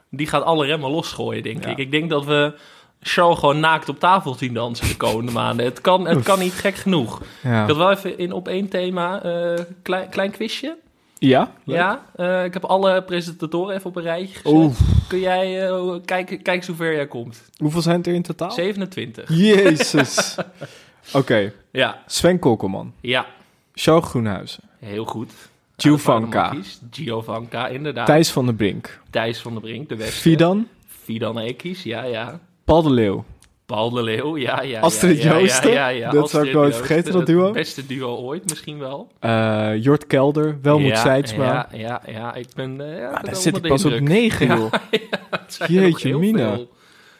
die 0.10 0.28
gaat 0.28 0.44
alle 0.44 0.66
remmen 0.66 0.92
losgooien, 0.92 1.44
denk 1.44 1.66
ik. 1.66 1.78
Ik 1.78 1.92
denk 1.92 2.10
dat 2.10 2.26
we 2.26 2.54
Charles 3.02 3.40
gewoon 3.40 3.60
naakt 3.60 3.90
op 3.90 4.00
tafel 4.00 4.34
zien 4.34 4.54
dansen 4.54 4.88
de 4.88 4.98
komende 4.98 5.32
maanden. 5.32 5.66
Het 5.66 5.82
kan, 5.82 6.08
het 6.08 6.24
kan 6.24 6.40
niet 6.40 6.54
gek 6.54 6.76
genoeg. 6.76 7.22
Ik 7.44 7.50
had 7.50 7.78
wel 7.78 7.92
even 7.92 8.18
in 8.18 8.32
op 8.32 8.48
één 8.48 8.70
thema, 8.70 9.22
eh, 9.24 9.64
klein, 9.82 10.10
klein 10.10 10.32
quizje. 10.32 10.78
Ja? 11.20 11.52
Ja, 11.64 12.06
eh, 12.16 12.44
ik 12.44 12.54
heb 12.54 12.66
alle 12.66 13.04
presentatoren 13.04 13.76
even 13.76 13.90
op 13.90 13.96
een 13.96 14.04
rijtje 14.04 14.40
gezet. 14.40 14.78
Kun 15.08 15.20
jij 15.20 15.68
eh, 15.68 15.96
kijken, 16.06 16.42
kijk 16.42 16.66
hoe 16.66 16.76
ver 16.76 16.94
jij 16.94 17.08
komt. 17.08 17.42
Hoeveel 17.58 17.82
zijn 17.82 17.98
het 17.98 18.08
er 18.08 18.14
in 18.14 18.22
totaal? 18.22 18.52
27. 18.52 19.30
Jezus. 19.38 20.36
Oké. 21.14 21.54
Ja. 21.72 22.04
Sven 22.06 22.40
Kokkelman. 22.40 22.94
Ja, 23.02 23.26
Charles 23.74 24.06
Groenhuizen. 24.06 24.64
heel 24.80 25.06
goed. 25.06 25.32
Giovanka. 25.78 26.54
Giovanka, 26.92 27.68
inderdaad. 27.68 28.06
Thijs 28.06 28.32
van 28.32 28.46
der 28.46 28.56
Brink. 28.56 29.00
Thijs 29.10 29.40
van 29.40 29.52
der 29.52 29.62
Brink, 29.62 29.90
de 29.90 29.96
Westen. 29.96 30.22
Fidan. 30.22 30.68
Fidan 30.88 31.38
Ekis, 31.38 31.84
ja, 31.84 32.04
ja. 32.04 32.40
Paul 32.64 32.82
de 32.82 32.92
Leeuw. 32.92 33.26
Paul 33.70 33.90
de 33.90 34.04
Leeuw, 34.04 34.38
ja, 34.38 34.62
ja. 34.62 34.80
Astrid 34.80 35.22
ja, 35.22 35.40
Joosten, 35.40 35.72
Ja, 35.72 35.88
ja, 35.88 35.98
ja. 35.98 36.12
dat 36.12 36.24
Astrid 36.24 36.30
zou 36.32 36.48
ik 36.48 36.54
nooit 36.54 36.68
Joosten, 36.68 36.86
vergeten, 36.86 37.12
dat 37.12 37.22
het 37.22 37.30
duo. 37.30 37.52
beste 37.52 37.86
duo 37.86 38.16
ooit 38.16 38.50
misschien 38.50 38.78
wel. 38.80 39.12
Eh, 39.20 39.72
Jort 39.84 40.08
Kelder, 40.08 40.58
Welmoed 40.62 40.98
Seidsma. 40.98 41.46
Ja, 41.46 41.70
ja, 41.80 42.02
ja, 42.12 42.34
ik 42.34 42.48
ben... 42.56 42.82
eh, 42.82 43.00
ja, 43.00 43.10
Maar 43.12 43.22
ben 43.22 43.32
daar 43.32 43.36
zit 43.42 43.56
ik 43.58 43.68
pas 43.68 43.86
op 43.86 44.00
negen, 44.00 44.48
joh. 44.58 44.72
Jeetje 45.68 46.18
mina. 46.18 46.58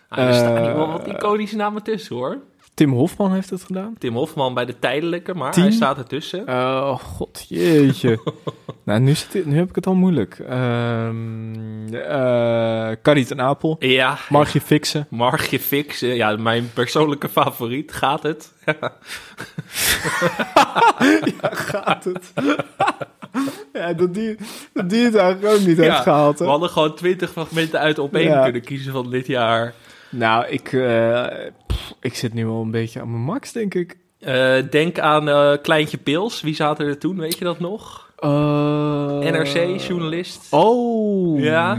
Ah, 0.08 0.28
er 0.28 0.34
staan 0.34 0.62
hier 0.64 0.76
wel 0.76 0.86
Eh, 0.86 0.92
wat 0.92 1.08
iconische 1.08 1.56
namen 1.56 1.84
tussen, 1.84 2.16
hoor. 2.16 2.38
Tim 2.80 2.92
Hofman 2.92 3.34
heeft 3.34 3.50
het 3.50 3.64
gedaan. 3.64 3.96
Tim 3.98 4.14
Hofman 4.14 4.54
bij 4.54 4.66
de 4.66 4.80
tijdelijke, 4.80 5.34
maar 5.34 5.56
hij 5.56 5.72
staat 5.72 5.98
ertussen. 5.98 6.48
Oh, 6.48 7.00
god, 7.00 7.46
jeetje. 7.48 8.20
nou, 8.86 9.00
nu, 9.00 9.16
zit, 9.16 9.46
nu 9.46 9.58
heb 9.58 9.70
ik 9.70 9.76
het 9.76 9.88
al 9.88 9.94
moeilijk. 9.94 10.36
Carrie 13.02 13.26
ten 13.26 13.42
Apel. 13.42 13.76
Ja. 13.80 14.18
Margie 14.30 14.62
Fixen. 14.62 15.08
Margje 15.10 15.60
fixen, 15.60 16.16
ja, 16.16 16.36
mijn 16.38 16.70
persoonlijke 16.74 17.30
favoriet. 17.30 17.92
Gaat 17.92 18.24
het? 18.24 18.54
ja, 21.42 21.50
gaat 21.52 22.04
het? 22.04 22.34
ja, 23.74 23.94
dat 23.94 24.14
die, 24.14 24.36
dat 24.74 24.90
die 24.90 25.04
het 25.04 25.16
eigenlijk 25.16 25.54
ook 25.54 25.68
niet 25.68 25.78
heeft 25.78 25.96
Ja, 25.96 26.02
gehaald. 26.02 26.40
Hè? 26.40 26.46
We 26.46 26.52
hadden 26.52 26.70
gewoon 26.70 26.96
twintig 26.96 27.32
fragmenten 27.32 27.80
uit 27.80 28.00
op 28.00 28.16
één 28.16 28.28
Ja. 28.30 28.44
kunnen 28.44 28.62
kiezen 28.62 28.92
van 28.92 29.10
dit 29.10 29.28
jaar. 29.28 29.74
Nou, 30.10 30.48
ik, 30.48 30.74
eh, 30.74 31.26
pff, 31.68 31.94
ik 32.02 32.16
zit 32.16 32.34
nu 32.34 32.46
wel 32.46 32.62
een 32.62 32.72
beetje 32.72 33.02
aan 33.02 33.12
mijn 33.12 33.24
max, 33.24 33.52
denk 33.52 33.74
ik. 33.74 33.98
Eh, 34.20 34.56
denk 34.70 35.00
aan 35.00 35.30
eh, 35.30 35.52
Kleintje 35.62 35.98
Pils. 35.98 36.42
Wie 36.42 36.56
zaten 36.56 36.86
er 36.88 36.98
toen? 36.98 37.18
Weet 37.20 37.38
je 37.38 37.44
dat 37.46 37.60
nog? 37.60 38.08
NRC, 39.32 39.80
journalist. 39.88 40.48
Oh, 40.50 41.40
Ja. 41.40 41.76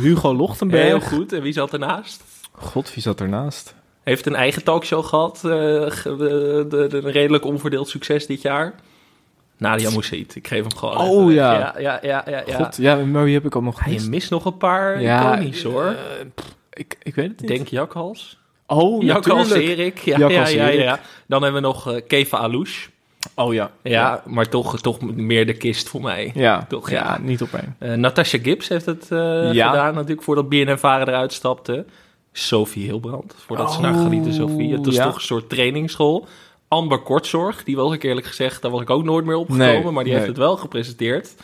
Hugo 0.00 0.34
Lochtenberg. 0.34 0.84
Heel 0.84 1.00
goed. 1.00 1.32
En 1.32 1.42
wie 1.42 1.52
zat 1.52 1.72
ernaast? 1.72 2.22
God, 2.52 2.94
wie 2.94 3.02
zat 3.02 3.20
ernaast? 3.20 3.74
Heeft 4.02 4.26
een 4.26 4.34
eigen 4.34 4.64
talkshow 4.64 5.04
gehad. 5.04 5.40
eh, 5.44 5.52
een 6.04 7.10
redelijk 7.10 7.44
onverdeeld 7.44 7.88
succes 7.88 8.26
dit 8.26 8.42
jaar. 8.42 8.74
Nadia 9.56 9.90
Moussaïd. 9.90 10.34
Ik 10.36 10.48
geef 10.48 10.60
hem 10.60 10.76
gewoon. 10.76 10.96
Oh, 10.98 11.22
even. 11.22 11.34
ja. 11.34 11.52
Ja, 11.54 11.74
ja, 11.78 11.98
ja, 12.02 12.24
ja, 12.26 12.42
ja. 12.46 12.54
God, 12.56 12.76
ja, 12.76 12.96
maar 12.96 13.24
wie 13.24 13.34
heb 13.34 13.44
ik 13.44 13.54
Ja, 13.54 13.70
gemist? 13.72 14.04
je 14.04 14.10
mist 14.10 14.30
nog 14.30 14.44
een 14.44 14.56
paar 14.56 15.00
Ja, 15.02 15.32
iconisch 15.36 15.62
hoor. 15.62 15.96
pff, 16.34 16.56
ik, 16.72 16.96
ik 17.02 17.14
weet 17.14 17.28
het 17.28 17.40
niet. 17.40 17.48
Denk 17.48 17.68
Jakhals. 17.68 18.38
Oh, 18.66 19.02
Jakhals 19.02 19.48
natuurlijk. 19.48 19.78
Erik. 19.78 19.98
Ja, 19.98 20.28
ja, 20.28 20.68
ja. 20.68 21.00
Dan 21.26 21.42
hebben 21.42 21.62
we 21.62 21.66
nog 21.68 21.92
eh, 21.92 22.00
Keva 22.06 22.36
Alouche. 22.36 22.90
Oh 23.34 23.54
ja. 23.54 23.70
Ja, 23.82 24.22
maar 24.26 24.48
toch, 24.48 24.80
toch 24.80 25.00
meer 25.00 25.46
de 25.46 25.54
kist 25.54 25.88
voor 25.88 26.02
mij. 26.02 26.30
Ja, 26.34 26.64
toch, 26.68 26.90
ja, 26.90 26.96
ja. 26.96 27.18
niet 27.18 27.42
op 27.42 27.52
één. 27.52 27.76
Eh, 27.78 27.92
Natasha 27.92 28.38
Gibbs 28.42 28.68
heeft 28.68 28.86
het 28.86 29.06
Ja. 29.52 29.68
gedaan 29.70 29.94
natuurlijk 29.94 30.22
voordat 30.22 30.48
BNN-varen 30.48 31.08
eruit 31.08 31.32
stapte. 31.32 31.84
Sophie 32.32 32.84
Hilbrand, 32.84 33.34
voordat 33.38 33.72
ze 33.72 33.80
naar 33.80 33.94
Oh, 33.94 34.02
Gelieten 34.02 34.32
Sophie. 34.32 34.72
Het 34.72 34.86
is 34.86 34.94
ja. 34.94 35.04
toch 35.04 35.14
een 35.14 35.20
soort 35.20 35.48
trainingsschool. 35.48 36.26
Amber 36.68 36.98
Kortzorg, 36.98 37.64
die 37.64 37.76
was 37.76 37.92
ik 37.92 38.02
eerlijk 38.02 38.26
gezegd, 38.26 38.62
daar 38.62 38.70
was 38.70 38.80
ik 38.80 38.90
ook 38.90 39.04
nooit 39.04 39.24
meer 39.24 39.36
opgekomen. 39.36 39.66
Nee, 39.66 39.90
maar 39.90 40.04
die 40.04 40.12
nee. 40.12 40.14
heeft 40.14 40.26
het 40.26 40.36
wel 40.36 40.56
gepresenteerd. 40.56 41.34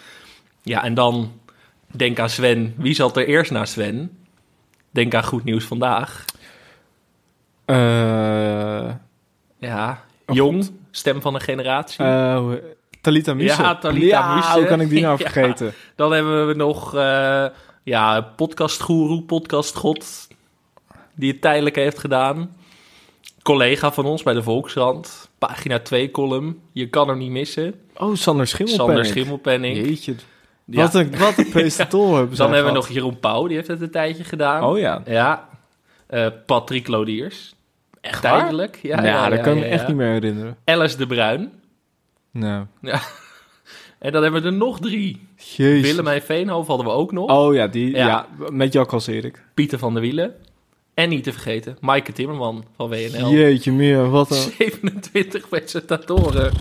Ja, 0.63 0.85
en 0.85 0.95
dan 0.95 1.33
denk 1.87 2.19
aan 2.19 2.31
Sven. 2.31 2.75
Wie 2.77 2.95
zat 2.95 3.17
er 3.17 3.27
eerst 3.27 3.51
na 3.51 3.65
Sven? 3.65 4.18
Denk 4.99 5.15
aan 5.15 5.25
Goed 5.25 5.45
Nieuws 5.45 5.65
Vandaag. 5.65 6.25
Eh, 7.65 8.91
Ja, 9.59 10.05
Oh, 10.27 10.35
jong, 10.37 10.65
God. 10.65 10.73
stem 10.91 11.21
van 11.21 11.35
een 11.35 11.41
generatie. 11.41 12.05
hoe- 12.05 12.63
Talita 13.01 13.35
Musse. 13.35 13.63
Ja, 13.63 13.77
Talita 13.79 14.07
ja, 14.07 14.53
hoe 14.55 14.65
kan 14.65 14.81
ik 14.81 14.89
die 14.89 15.01
nou 15.01 15.19
Ja. 15.23 15.31
vergeten? 15.31 15.73
Dan 15.97 16.13
hebben 16.13 16.47
we 16.47 16.55
nog 16.55 16.95
uh, 16.95 17.47
ja, 17.83 18.21
podcastgoeroe, 18.21 19.23
podcastgod, 19.23 20.29
die 21.15 21.33
het 21.33 21.41
tijdelijk 21.41 21.77
heeft 21.77 21.99
gedaan. 21.99 22.57
Collega 23.43 23.93
van 23.93 24.05
ons 24.05 24.23
bij 24.23 24.35
de 24.35 24.43
Volkskrant, 24.43 25.29
pagina 25.39 25.79
2 25.79 26.11
column. 26.11 26.61
Je 26.73 26.89
kan 26.89 27.09
hem 27.09 27.19
niet 27.19 27.31
missen. 27.31 27.75
Oh, 27.97 28.15
Sander 28.15 28.47
Schimmelpenning. 28.47 28.97
Sander 28.97 29.05
Schimmelpenning. 29.05 29.77
Jeetje. 29.77 30.15
Ja. 30.71 30.83
Wat 30.83 30.95
een, 30.95 31.19
wat 31.19 31.39
een 31.39 31.49
presentatoren 31.59 32.17
hebben 32.17 32.37
ze 32.37 32.43
Dan 32.43 32.53
hebben 32.53 32.73
we 32.73 32.79
nog 32.79 32.89
Jeroen 32.89 33.19
Pauw, 33.21 33.47
die 33.47 33.57
heeft 33.57 33.69
het 33.69 33.81
een 33.81 33.91
tijdje 33.91 34.25
gedaan. 34.25 34.65
Oh 34.65 34.79
ja. 34.79 35.03
Ja. 35.07 35.49
Eh, 36.07 36.27
Patrick 36.47 36.89
Lodiers. 36.89 37.55
Echt 38.01 38.23
waar? 38.23 38.39
Tijdelijk. 38.41 38.79
Ja, 38.83 38.95
Nou, 38.97 39.07
ja, 39.09 39.29
dat 39.29 39.39
ja, 39.39 39.45
kan 39.45 39.57
ik 39.57 39.63
ja, 39.63 39.69
me 39.69 39.73
echt 39.75 39.87
niet 39.87 39.97
meer 39.97 40.11
herinneren. 40.11 40.57
Alice 40.65 40.97
de 40.97 41.07
Bruin. 41.07 41.53
Nou, 42.31 42.65
Ja. 42.81 43.01
En 43.99 44.13
dan 44.13 44.23
hebben 44.23 44.43
we 44.43 44.49
er 44.49 44.55
nog 44.55 44.81
drie. 44.81 45.27
jezus. 45.37 45.81
Willemijn 45.81 46.23
Veenhoven 46.23 46.69
hadden 46.69 46.87
we 46.87 46.93
ook 46.93 47.13
nog. 47.13 47.31
Oh 47.31 47.55
ja, 47.55 47.67
die, 47.67 47.91
ja. 47.91 48.07
Ja. 48.07 48.27
met 48.51 48.73
Jack 48.73 48.93
als 48.93 49.07
Erik. 49.07 49.45
Pieter 49.55 49.79
van 49.79 49.93
der 49.93 50.03
Wielen. 50.03 50.35
En 50.95 51.09
niet 51.09 51.25
te 51.25 51.33
vergeten, 51.33 51.77
Maaike 51.81 52.13
Timmerman 52.13 52.65
van 52.77 52.89
WNL. 52.89 53.31
Jeetje 53.31 53.73
meer, 53.73 54.11
wat 54.11 54.31
een... 54.31 54.37
27 54.59 55.49
presentatoren. 55.49 56.53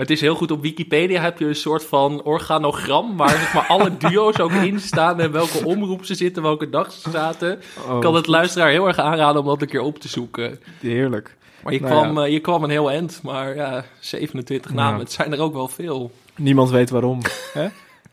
Het 0.00 0.10
is 0.10 0.20
heel 0.20 0.34
goed, 0.34 0.50
op 0.50 0.62
Wikipedia 0.62 1.20
heb 1.20 1.38
je 1.38 1.44
een 1.46 1.54
soort 1.54 1.84
van 1.84 2.22
organogram... 2.22 3.16
waar 3.16 3.28
zeg 3.28 3.54
maar, 3.54 3.66
alle 3.66 3.96
duo's 3.96 4.38
ook 4.38 4.52
in 4.52 4.80
staan... 4.80 5.20
en 5.20 5.32
welke 5.32 5.64
omroep 5.64 6.04
ze 6.04 6.14
zitten, 6.14 6.42
welke 6.42 6.70
dag 6.70 6.92
ze 6.92 7.10
zaten. 7.10 7.60
Oh, 7.88 7.94
Ik 7.94 8.00
kan 8.00 8.14
het 8.14 8.26
luisteraar 8.26 8.70
heel 8.70 8.86
erg 8.86 8.98
aanraden 8.98 9.40
om 9.40 9.46
dat 9.46 9.62
een 9.62 9.68
keer 9.68 9.80
op 9.80 9.98
te 9.98 10.08
zoeken. 10.08 10.60
Heerlijk. 10.80 11.36
Maar 11.62 11.72
je, 11.72 11.80
Nou 11.80 11.92
kwam, 11.92 12.18
ja. 12.18 12.24
eh, 12.24 12.32
je 12.32 12.40
kwam 12.40 12.62
een 12.64 12.70
heel 12.70 12.90
eind, 12.90 13.20
maar 13.22 13.54
ja, 13.56 13.84
27 13.98 14.70
Ja. 14.70 14.76
namen, 14.76 15.00
het 15.00 15.12
zijn 15.12 15.32
er 15.32 15.40
ook 15.40 15.52
wel 15.54 15.68
veel. 15.68 16.10
Niemand 16.36 16.70
weet 16.70 16.90
waarom. 16.90 17.20
hè? 17.52 17.68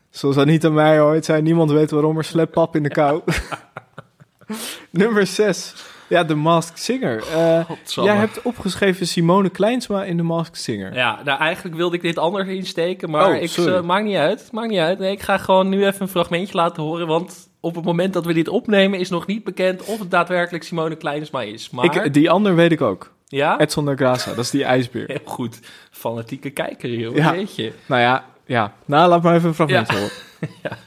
Zoals 0.10 0.38
Anita 0.38 0.70
Meijer 0.70 1.04
ooit 1.04 1.26
zei, 1.26 1.42
niemand 1.42 1.72
weet 1.72 1.92
waarom 1.92 2.18
er 2.18 2.24
slep 2.24 2.52
pap 2.52 2.76
in 2.76 2.84
de 2.84 2.90
kou. 2.90 3.22
Nummer 4.90 5.28
6. 5.28 5.74
Ja, 6.08 6.24
de 6.24 6.36
Masked 6.36 6.80
Singer. 6.80 7.24
Eh, 7.34 7.70
jij 7.86 8.16
hebt 8.16 8.42
opgeschreven 8.42 9.08
Simone 9.08 9.50
Kleinsma 9.50 10.04
in 10.04 10.18
de 10.18 10.24
Masked 10.24 10.58
Singer. 10.58 10.94
Ja, 10.94 11.20
nou 11.24 11.40
eigenlijk 11.40 11.76
wilde 11.76 11.96
ik 11.96 12.02
dit 12.02 12.18
anders 12.18 12.48
insteken, 12.48 13.10
maar 13.10 13.28
Oh, 13.30 13.36
ik, 13.42 13.52
eh, 13.58 13.82
maakt 13.82 14.06
niet 14.06 14.16
uit. 14.16 14.50
Maakt 14.52 14.70
niet 14.70 14.80
uit. 14.80 15.00
Nee, 15.00 15.12
ik 15.12 15.22
ga 15.22 15.38
gewoon 15.38 15.70
nu 15.70 15.86
even 15.86 16.02
een 16.02 16.08
fragmentje 16.08 16.56
laten 16.56 16.84
horen, 16.84 17.08
want 17.08 17.50
op 17.60 17.76
het 17.76 17.84
moment 17.86 18.14
dat 18.14 18.26
we 18.26 18.34
dit 18.34 18.48
opnemen 18.48 19.00
is 19.00 19.10
nog 19.10 19.26
niet 19.26 19.44
bekend 19.44 19.84
of 19.86 20.00
het 20.00 20.12
daadwerkelijk 20.12 20.64
Simone 20.64 20.96
Kleinsma 20.96 21.42
is. 21.42 21.70
Maar 21.70 21.86
Ik, 22.06 22.14
die 22.14 22.30
ander 22.30 22.56
weet 22.56 22.72
ik 22.72 22.82
ook. 22.82 23.14
ja, 23.28 23.60
Edson 23.60 23.86
de 23.86 23.96
Graça, 23.96 24.26
dat 24.36 24.38
is 24.38 24.50
die 24.50 24.64
ijsbeer. 24.64 25.04
heel 25.08 25.20
goed. 25.26 25.60
Fanatieke 25.92 26.50
kijker, 26.50 26.90
joh. 26.90 27.16
Ja. 27.16 27.32
Weet 27.32 27.56
je. 27.56 27.74
Nou 27.86 28.02
ja, 28.02 28.26
ja. 28.46 28.74
Nou, 28.86 29.10
laat 29.10 29.22
maar 29.24 29.36
even 29.36 29.48
een 29.48 29.54
fragmentje 29.56 29.94
Ja. 29.94 30.00
horen. 30.00 30.16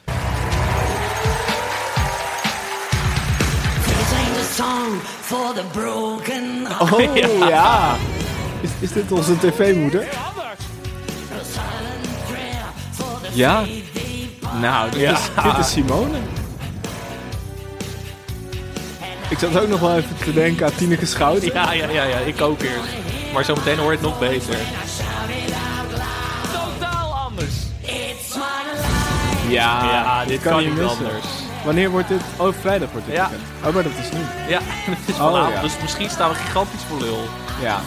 song 4.61 4.99
for 5.01 5.53
the 5.53 5.63
broken 5.73 6.67
Oh 6.79 7.15
ja. 7.49 7.95
Is, 8.61 8.69
is 8.79 8.91
dit 8.91 9.11
onze 9.11 9.37
tv-moeder? 9.37 10.07
Ja. 13.33 13.63
Nou, 14.59 14.91
dit, 14.91 14.99
Ja. 14.99 15.11
is, 15.11 15.19
dit 15.43 15.57
is 15.57 15.71
Simone. 15.71 16.17
Ik 19.29 19.39
zat 19.39 19.59
ook 19.59 19.67
nog 19.67 19.79
wel 19.79 19.95
even 19.95 20.15
te 20.23 20.33
denken 20.33 20.65
aan 20.65 20.75
Tineke 20.75 21.05
Schouten. 21.05 21.53
Ja, 21.53 21.73
ja, 21.73 21.89
ja, 21.89 22.03
ja, 22.03 22.17
ik 22.17 22.41
ook 22.41 22.61
eerst. 22.61 22.93
Maar 23.33 23.45
zometeen 23.45 23.77
hoor 23.77 23.91
je 23.91 23.97
het 23.97 24.05
nog 24.07 24.19
beter. 24.19 24.55
Ja, 29.51 29.83
Ja, 29.83 30.25
dit 30.25 30.41
kan 30.41 30.59
niet 30.63 30.75
missen. 30.77 30.97
anders. 31.05 31.25
Wanneer 31.65 31.89
wordt 31.89 32.07
dit? 32.07 32.21
Oh, 32.37 32.53
vrijdag 32.61 32.91
wordt 32.91 33.05
dit 33.07 33.15
Ja. 33.15 33.29
Oh, 33.65 33.73
maar 33.73 33.83
dat 33.83 33.91
is 34.01 34.11
nu. 34.11 34.19
Ja, 34.47 34.59
het 34.95 35.07
is 35.09 35.13
Oh, 35.15 35.19
vanavond, 35.21 35.53
ja. 35.53 35.61
dus 35.61 35.73
misschien 35.81 36.09
staan 36.09 36.29
we 36.29 36.35
gigantisch 36.35 36.83
voor 36.89 36.99
lul. 36.99 37.19
Ja. 37.61 37.79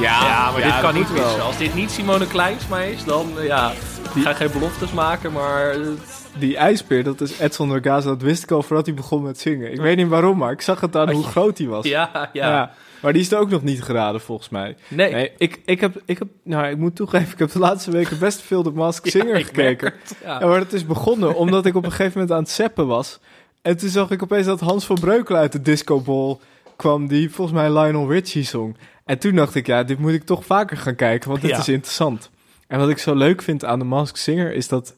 Ja, 0.00 0.50
maar 0.50 0.62
dit 0.62 0.72
kan 0.72 0.82
dat 0.82 0.92
niet 0.94 1.12
wel. 1.12 1.24
missen. 1.24 1.42
Als 1.44 1.56
dit 1.56 1.74
niet 1.74 1.90
Simone 1.90 2.26
Kleinsma 2.26 2.78
is, 2.78 3.04
dan 3.04 3.38
eh, 3.38 3.46
ja, 3.46 3.72
ik 4.14 4.22
ga 4.22 4.32
geen 4.32 4.50
beloftes 4.52 4.92
maken, 4.92 5.32
maar... 5.32 5.66
het- 5.70 6.22
Die 6.38 6.56
ijsbeer, 6.56 7.04
dat 7.04 7.20
is 7.20 7.38
Edson 7.38 7.68
de 7.68 7.78
Graça. 7.80 8.04
Dat 8.04 8.22
wist 8.22 8.42
ik 8.42 8.50
al 8.50 8.62
voordat 8.62 8.86
hij 8.86 8.94
begon 8.94 9.22
met 9.22 9.40
zingen. 9.40 9.72
Ik 9.72 9.80
weet 9.80 9.96
niet 9.96 10.08
waarom, 10.08 10.38
maar 10.38 10.52
ik 10.52 10.60
zag 10.62 10.80
het 10.80 10.96
aan 10.96 11.10
hoe 11.10 11.24
groot 11.24 11.58
hij 11.58 11.66
was. 11.66 11.86
Ja, 11.96 12.28
ja. 12.32 12.70
Maar 13.02 13.12
die 13.12 13.22
is 13.22 13.32
er 13.32 13.38
ook 13.38 13.50
nog 13.50 13.62
niet 13.62 13.82
geraden, 13.82 14.20
volgens 14.20 14.48
mij. 14.48 14.76
Nee. 14.88 15.32
ik, 15.38 15.60
ik, 15.64 15.80
heb, 15.80 16.02
ik 16.04 16.18
heb, 16.18 16.28
nou, 16.42 16.66
ik 16.66 16.76
moet 16.76 16.96
toegeven, 16.96 17.32
ik 17.32 17.38
heb 17.38 17.52
de 17.52 17.58
laatste 17.58 17.90
weken 17.90 18.18
best 18.18 18.40
veel 18.42 18.62
de 18.62 18.70
Mask 18.70 19.06
Singer 19.10 19.44
gekeken. 19.44 19.92
het, 20.02 20.16
ja. 20.22 20.38
Maar 20.38 20.58
het 20.58 20.72
is 20.72 20.86
begonnen 20.86 21.34
omdat 21.34 21.66
ik 21.66 21.74
op 21.74 21.84
een 21.84 21.90
gegeven 21.90 22.12
moment 22.14 22.32
aan 22.32 22.42
het 22.42 22.50
zappen 22.52 22.86
was. 22.86 23.20
En 23.62 23.76
toen 23.76 23.88
zag 23.88 24.10
ik 24.10 24.22
opeens 24.22 24.46
dat 24.46 24.60
Hans 24.60 24.84
van 24.86 24.96
Breukelen 25.00 25.40
uit 25.40 25.52
de 25.52 25.62
Disco 25.62 26.00
Ball 26.00 26.36
kwam, 26.76 27.06
die 27.06 27.30
volgens 27.30 27.56
mij 27.56 27.70
Lionel 27.80 28.10
Richie 28.12 28.42
zong. 28.44 28.76
En 29.04 29.18
toen 29.18 29.34
dacht 29.34 29.54
ik, 29.54 29.66
ja, 29.66 29.82
dit 29.82 29.98
moet 29.98 30.12
ik 30.12 30.24
toch 30.24 30.44
vaker 30.44 30.76
gaan 30.76 30.94
kijken, 30.94 31.28
want 31.28 31.40
dit 31.40 31.50
Ja. 31.50 31.58
is 31.58 31.68
interessant. 31.68 32.30
En 32.66 32.78
wat 32.78 32.88
ik 32.88 32.98
zo 32.98 33.14
leuk 33.14 33.42
vind 33.42 33.64
aan 33.64 33.78
de 33.78 33.84
Mask 33.84 34.16
Singer 34.16 34.52
is 34.52 34.68
dat 34.68 34.94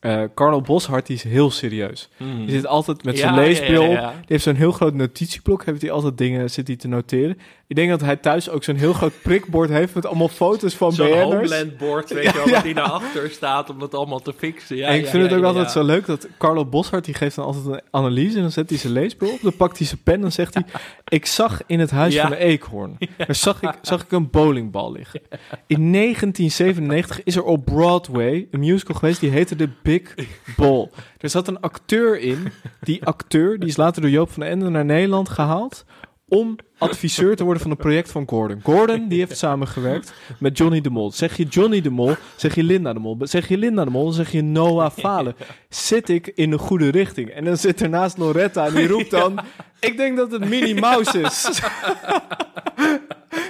eh 0.00 0.22
Carlo 0.34 0.60
Boshart, 0.60 1.06
die 1.06 1.16
is 1.16 1.22
heel 1.22 1.50
serieus. 1.50 2.08
Mm. 2.16 2.46
Die 2.46 2.54
zit 2.54 2.66
altijd 2.66 3.04
met 3.04 3.18
zijn 3.18 3.34
ja, 3.34 3.40
leesbril 3.40 3.82
ja, 3.82 3.88
op. 3.88 3.94
ja. 3.94 4.10
Die 4.10 4.24
heeft 4.26 4.44
zo'n 4.44 4.54
heel 4.54 4.72
groot 4.72 4.94
notitieblok, 4.94 5.64
heeft 5.64 5.82
hij 5.82 5.90
altijd 5.90 6.18
dingen, 6.18 6.50
zit 6.50 6.66
hij 6.66 6.76
te 6.76 6.88
noteren. 6.88 7.38
Ik 7.70 7.76
denk 7.76 7.90
dat 7.90 8.00
hij 8.00 8.16
thuis 8.16 8.48
ook 8.48 8.64
zo'n 8.64 8.76
heel 8.76 8.92
groot 8.92 9.12
prikbord 9.22 9.70
heeft 9.70 9.94
met 9.94 10.06
allemaal 10.06 10.28
foto's 10.28 10.74
van 10.74 10.92
Zo'n 10.92 11.06
BN'ers. 11.06 11.22
Homeland-bord, 11.22 12.10
weet 12.12 12.24
je 12.24 12.42
wel, 12.50 12.62
die 12.62 12.74
daarachter 12.74 13.30
staat 13.30 13.70
om 13.70 13.78
dat 13.78 13.94
allemaal 13.94 14.20
te 14.20 14.32
fixen. 14.32 14.76
Ja, 14.76 14.88
en 14.88 14.98
ik 14.98 15.06
vind 15.06 15.22
het 15.22 15.32
ook 15.32 15.44
altijd 15.44 15.70
zo 15.70 15.82
leuk 15.82 16.06
dat 16.06 16.28
Carlo 16.38 16.64
Boshart, 16.66 17.04
die 17.04 17.14
geeft 17.14 17.36
dan 17.36 17.44
altijd 17.44 17.66
een 17.66 17.80
analyse 17.90 18.36
en 18.36 18.42
dan 18.42 18.50
zet 18.50 18.68
hij 18.70 18.78
zijn 18.78 18.92
leesbril 18.92 19.32
op, 19.32 19.38
dan 19.42 19.56
pakt 19.56 19.78
hij 19.78 19.86
zijn 19.86 20.00
pen 20.02 20.24
en 20.24 20.32
zegt 20.32 20.54
hij, 20.54 20.64
ik 21.08 21.26
zag 21.26 21.62
in 21.66 21.80
het 21.80 21.90
huis 21.90 22.16
van 22.16 22.30
de 22.30 22.36
eekhoorn, 22.36 22.98
daar 23.16 23.34
zag 23.34 23.62
ik, 23.62 23.74
zag 23.82 24.02
ik 24.02 24.12
een 24.12 24.30
bowlingbal 24.30 24.92
liggen. 24.92 25.20
In 25.66 25.92
1997 25.92 27.22
is 27.24 27.36
er 27.36 27.44
op 27.44 27.64
Broadway 27.64 28.48
een 28.50 28.60
musical 28.60 28.96
geweest, 28.96 29.20
die 29.20 29.30
heette 29.30 29.56
The 29.56 29.68
Big 29.82 30.14
Ball. 30.56 30.90
Er 31.18 31.30
zat 31.30 31.48
een 31.48 31.60
acteur 31.60 32.20
in, 32.20 32.52
die 32.80 33.04
acteur, 33.04 33.58
die 33.58 33.68
is 33.68 33.76
later 33.76 34.02
door 34.02 34.10
Joop 34.10 34.30
van 34.30 34.42
den 34.42 34.50
Ende 34.50 34.68
naar 34.68 34.84
Nederland 34.84 35.28
gehaald, 35.28 35.84
om 36.30 36.56
adviseur 36.78 37.36
te 37.36 37.44
worden 37.44 37.62
van 37.62 37.70
een 37.70 37.76
project 37.76 38.10
van 38.10 38.28
Gordon. 38.28 38.60
Gordon, 38.62 39.08
die 39.08 39.18
heeft 39.18 39.36
samengewerkt 39.46 40.12
met 40.38 40.58
Johnny 40.58 40.80
de 40.80 40.90
Mol. 40.90 41.10
Zeg 41.12 41.36
je 41.36 41.44
Johnny 41.44 41.80
de 41.80 41.90
Mol, 41.90 42.14
zeg 42.36 42.54
je 42.54 42.62
Linda 42.62 42.92
de 42.92 42.98
Mol. 42.98 43.16
Zeg 43.20 43.48
je 43.48 43.56
Linda 43.58 43.84
de 43.84 43.90
Mol, 43.90 44.04
dan 44.04 44.12
zeg 44.12 44.32
je 44.32 44.42
Noah 44.42 44.90
Falen. 44.98 45.34
Zit 45.68 46.08
ik 46.08 46.26
in 46.34 46.50
de 46.50 46.58
goede 46.58 46.88
richting? 46.90 47.30
En 47.30 47.44
dan 47.44 47.56
zit 47.56 47.82
ernaast 47.82 48.18
Loretta 48.18 48.66
en 48.66 48.74
die 48.74 48.88
roept 48.94 49.10
dan... 49.10 49.38
Ik 49.80 49.96
denk 49.96 50.16
dat 50.16 50.30
het 50.32 50.48
Minnie 50.48 50.80
Mouse 50.80 51.20
is. 51.20 51.60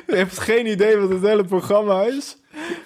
Je 0.07 0.17
hebt 0.17 0.39
geen 0.39 0.67
idee 0.67 0.97
wat 0.97 1.11
het 1.11 1.23
hele 1.23 1.45
programma 1.45 2.03
is. 2.03 2.37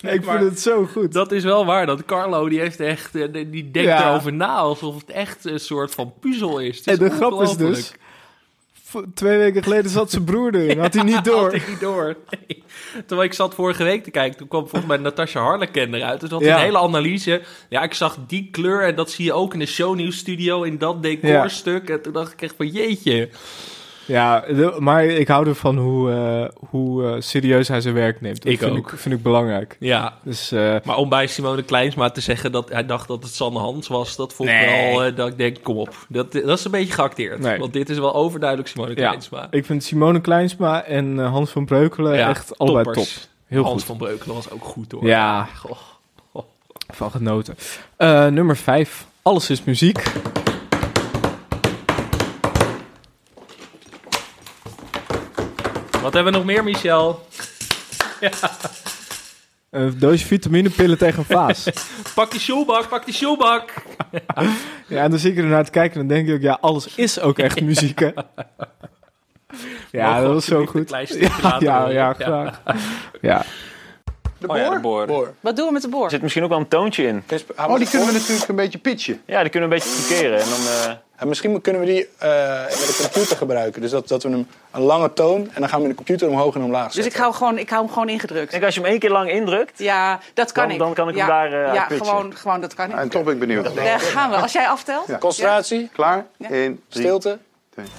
ik 0.00 0.24
maar 0.24 0.38
vind 0.38 0.50
het 0.50 0.60
zo 0.60 0.86
goed. 0.86 1.12
Dat 1.12 1.32
is 1.32 1.44
wel 1.44 1.66
waar. 1.66 1.86
Dat 1.86 2.04
Carlo, 2.04 2.48
die 2.48 2.60
heeft 2.60 2.80
echt, 2.80 3.14
eh, 3.14 3.32
die 3.32 3.70
denkt 3.70 3.88
Ja. 3.88 4.08
erover 4.10 4.32
na 4.32 4.54
alsof 4.56 4.94
het 4.94 5.10
echt 5.10 5.44
een 5.44 5.60
soort 5.60 5.94
van 5.94 6.12
puzzel 6.20 6.58
is. 6.58 6.76
Het 6.76 6.86
En 6.86 6.92
is 6.92 6.98
de 6.98 7.10
grap 7.10 7.42
is 7.42 7.56
dus... 7.56 7.92
Twee 9.14 9.38
weken 9.38 9.62
geleden 9.62 9.90
zat 9.90 10.10
zijn 10.10 10.24
broer 10.24 10.54
erin. 10.54 10.78
Had 10.78 10.94
hij 10.94 11.02
niet 11.02 11.24
door. 11.30 11.42
Had 11.42 11.52
ik 11.54 11.68
niet 11.68 11.80
door. 11.80 12.16
Nee. 12.48 12.62
Terwijl 13.06 13.28
ik 13.28 13.34
zat 13.34 13.54
vorige 13.54 13.84
week 13.84 14.04
te 14.04 14.10
kijken, 14.10 14.38
toen 14.38 14.48
kwam 14.48 14.68
volgens 14.68 14.86
mij 14.86 14.96
Natasha 15.00 15.40
Harleken 15.40 15.94
eruit. 15.94 16.20
Dus 16.20 16.30
had 16.30 16.40
Ja. 16.40 16.56
een 16.56 16.62
hele 16.62 16.78
analyse. 16.78 17.42
Ja, 17.68 17.82
ik 17.82 17.94
zag 17.94 18.18
die 18.26 18.48
kleur 18.50 18.82
en 18.82 18.94
dat 18.94 19.10
zie 19.10 19.24
je 19.24 19.32
ook 19.32 19.52
in 19.52 19.58
de 19.58 19.66
shownieuwsstudio 19.66 20.62
in 20.62 20.78
dat 20.78 21.02
decorstuk. 21.02 21.88
En 21.90 22.02
toen 22.02 22.12
dacht 22.12 22.32
ik 22.32 22.42
echt 22.42 22.54
van 22.56 22.66
jeetje. 22.68 23.28
Ja, 24.06 24.44
maar 24.78 25.04
ik 25.04 25.28
hou 25.28 25.48
ervan 25.48 25.78
hoe, 25.78 26.10
eh, 26.10 26.68
hoe 26.70 27.06
eh, 27.06 27.14
serieus 27.18 27.68
hij 27.68 27.80
zijn 27.80 27.94
werk 27.94 28.20
neemt. 28.20 28.42
Dat 28.42 28.52
Ik 28.52 28.58
vind 28.58 28.70
ook. 28.70 28.92
Ik, 28.92 28.98
vind 28.98 29.14
ik 29.14 29.22
belangrijk. 29.22 29.76
Ja. 29.78 30.18
Dus, 30.22 30.52
eh, 30.52 30.76
Maar 30.84 30.96
om 30.96 31.08
bij 31.08 31.26
Simone 31.26 31.62
Kleinsma 31.62 32.10
te 32.10 32.20
zeggen 32.20 32.52
dat 32.52 32.68
hij 32.68 32.86
dacht 32.86 33.08
dat 33.08 33.22
het 33.22 33.34
Sanne 33.34 33.58
Hans 33.58 33.88
was, 33.88 34.16
dat 34.16 34.32
vond 34.32 34.48
ik 34.48 34.56
wel, 34.66 35.14
dat 35.14 35.28
ik 35.28 35.38
denk, 35.38 35.62
kom 35.62 35.76
op. 35.76 35.94
Dat, 36.08 36.32
dat 36.32 36.58
is 36.58 36.64
een 36.64 36.70
beetje 36.70 36.92
geacteerd. 36.92 37.38
Nee. 37.38 37.58
Want 37.58 37.72
dit 37.72 37.90
is 37.90 37.98
wel 37.98 38.14
overduidelijk 38.14 38.68
Simone 38.68 38.88
ja, 38.88 38.94
Kleinsma. 38.94 39.46
ik 39.50 39.64
vind 39.64 39.84
Simone 39.84 40.20
Kleinsma 40.20 40.84
en 40.84 41.18
Hans 41.18 41.50
van 41.50 41.64
Breukelen 41.64 42.16
Ja, 42.16 42.28
echt 42.28 42.58
allebei 42.58 42.84
toppers. 42.84 43.14
top. 43.14 43.22
Heel 43.46 43.62
Hans 43.62 43.74
goed. 43.74 43.84
van 43.84 43.96
Breukelen 43.96 44.34
was 44.34 44.50
ook 44.50 44.64
goed 44.64 44.92
hoor. 44.92 45.06
Ja. 45.06 45.48
Goh. 45.56 45.78
Van 46.88 47.10
genoten. 47.10 47.56
Nummer 48.34 48.56
5. 48.56 49.06
Alles 49.22 49.50
is 49.50 49.64
muziek. 49.64 50.02
Wat 56.04 56.12
hebben 56.12 56.32
we 56.32 56.38
nog 56.38 56.46
meer, 56.46 56.64
Michel? 56.64 57.26
ja. 58.20 58.30
Een 59.70 59.98
doosje 59.98 60.26
vitaminepillen 60.26 60.98
tegen 60.98 61.18
een 61.18 61.24
vaas. 61.24 61.68
Pak 62.14 62.30
die 62.30 62.40
shoebak, 62.40 62.88
pak 62.88 63.04
die 63.04 63.14
shoebak. 63.14 63.72
ja, 64.88 65.02
en 65.02 65.10
dan 65.10 65.18
zit 65.18 65.32
ik 65.32 65.38
er 65.38 65.44
naar 65.44 65.64
te 65.64 65.70
kijken 65.70 66.00
en 66.00 66.06
dan 66.06 66.16
denk 66.16 66.28
ik 66.28 66.34
ook, 66.34 66.40
ja, 66.40 66.58
alles 66.60 66.94
is 66.94 67.20
ook 67.20 67.38
echt 67.38 67.60
muziek, 67.60 67.98
hè? 67.98 68.10
Ja, 69.90 70.20
dat 70.20 70.32
was 70.32 70.44
zo 70.44 70.66
goed. 70.66 70.90
Ja, 71.58 71.88
ja, 71.88 72.12
graag. 72.12 72.60
Ja. 73.20 73.44
De 74.38 74.46
boor? 74.46 74.74
de 74.74 75.06
boor. 75.06 75.34
Wat 75.40 75.56
doen 75.56 75.66
we 75.66 75.72
met 75.72 75.82
de 75.82 75.88
boor? 75.88 76.04
Er 76.04 76.10
zit 76.10 76.22
misschien 76.22 76.42
ook 76.42 76.48
wel 76.48 76.58
een 76.58 76.68
toontje 76.68 77.06
in. 77.06 77.22
Oh, 77.56 77.76
die 77.76 77.88
kunnen 77.88 78.08
we 78.08 78.14
natuurlijk 78.14 78.48
een 78.48 78.56
beetje 78.56 78.78
pitchen. 78.78 79.22
Ja, 79.26 79.40
die 79.40 79.50
kunnen 79.50 79.68
we 79.68 79.74
een 79.74 79.82
beetje 79.82 80.02
fouilleren. 80.02 80.40
En 80.40 80.48
dan, 80.48 80.58
eh, 80.58 80.96
En 81.16 81.28
misschien 81.28 81.60
kunnen 81.60 81.80
we 81.82 81.86
die 81.88 82.08
eh, 82.18 82.28
met 82.62 82.86
de 82.96 82.98
computer 83.02 83.36
gebruiken. 83.36 83.80
Dus 83.80 83.90
dat, 83.90 84.08
dat 84.08 84.22
we 84.22 84.28
hem 84.30 84.46
een 84.70 84.80
lange 84.82 85.12
toon 85.12 85.50
en 85.54 85.60
dan 85.60 85.68
gaan 85.68 85.78
we 85.78 85.84
in 85.84 85.90
de 85.90 85.96
computer 85.96 86.28
omhoog 86.28 86.54
en 86.54 86.62
omlaag 86.62 86.84
Dus 86.84 86.94
zetten. 86.94 87.12
ik 87.12 87.18
hou, 87.18 87.28
hem 87.30 87.38
gewoon, 87.38 87.58
ik 87.58 87.70
hou 87.70 87.82
hem 87.84 87.92
gewoon 87.92 88.08
ingedrukt. 88.08 88.50
denk 88.50 88.64
als 88.64 88.74
je 88.74 88.80
hem 88.80 88.90
één 88.90 88.98
keer 88.98 89.10
lang 89.10 89.30
indrukt, 89.30 89.78
Ja, 89.78 90.20
dat 90.34 90.52
kan 90.52 90.62
Dan- 90.64 90.72
ik. 90.72 90.78
dan 90.78 90.94
kan 90.94 91.08
ik 91.08 91.14
ja, 91.14 91.20
hem 91.20 91.50
daar, 91.50 91.66
eh, 91.68 91.74
Ja, 91.74 91.86
gewoon, 91.90 92.36
gewoon, 92.36 92.60
dat 92.60 92.74
kan 92.74 92.90
ik. 92.90 92.96
En 92.96 93.08
toch 93.08 93.22
ben 93.22 93.32
ik 93.32 93.38
benieuwd. 93.38 93.74
Daar 93.74 94.00
gaan 94.00 94.30
we. 94.30 94.36
Als 94.36 94.52
jij 94.52 94.68
aftelt. 94.68 95.06
Ja. 95.06 95.18
Concentratie, 95.18 95.90
klaar. 95.92 96.24
Ja. 96.36 96.48
In 96.48 96.82
stilte. 96.88 97.38
Talking 97.74 97.94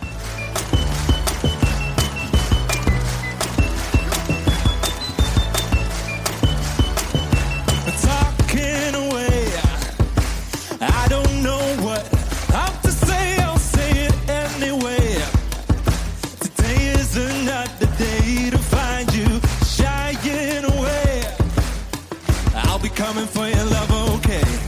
be 22.86 22.96
coming 22.96 23.26
for 23.26 23.48
your 23.48 23.66
love, 23.66 24.16
okay? 24.16 24.65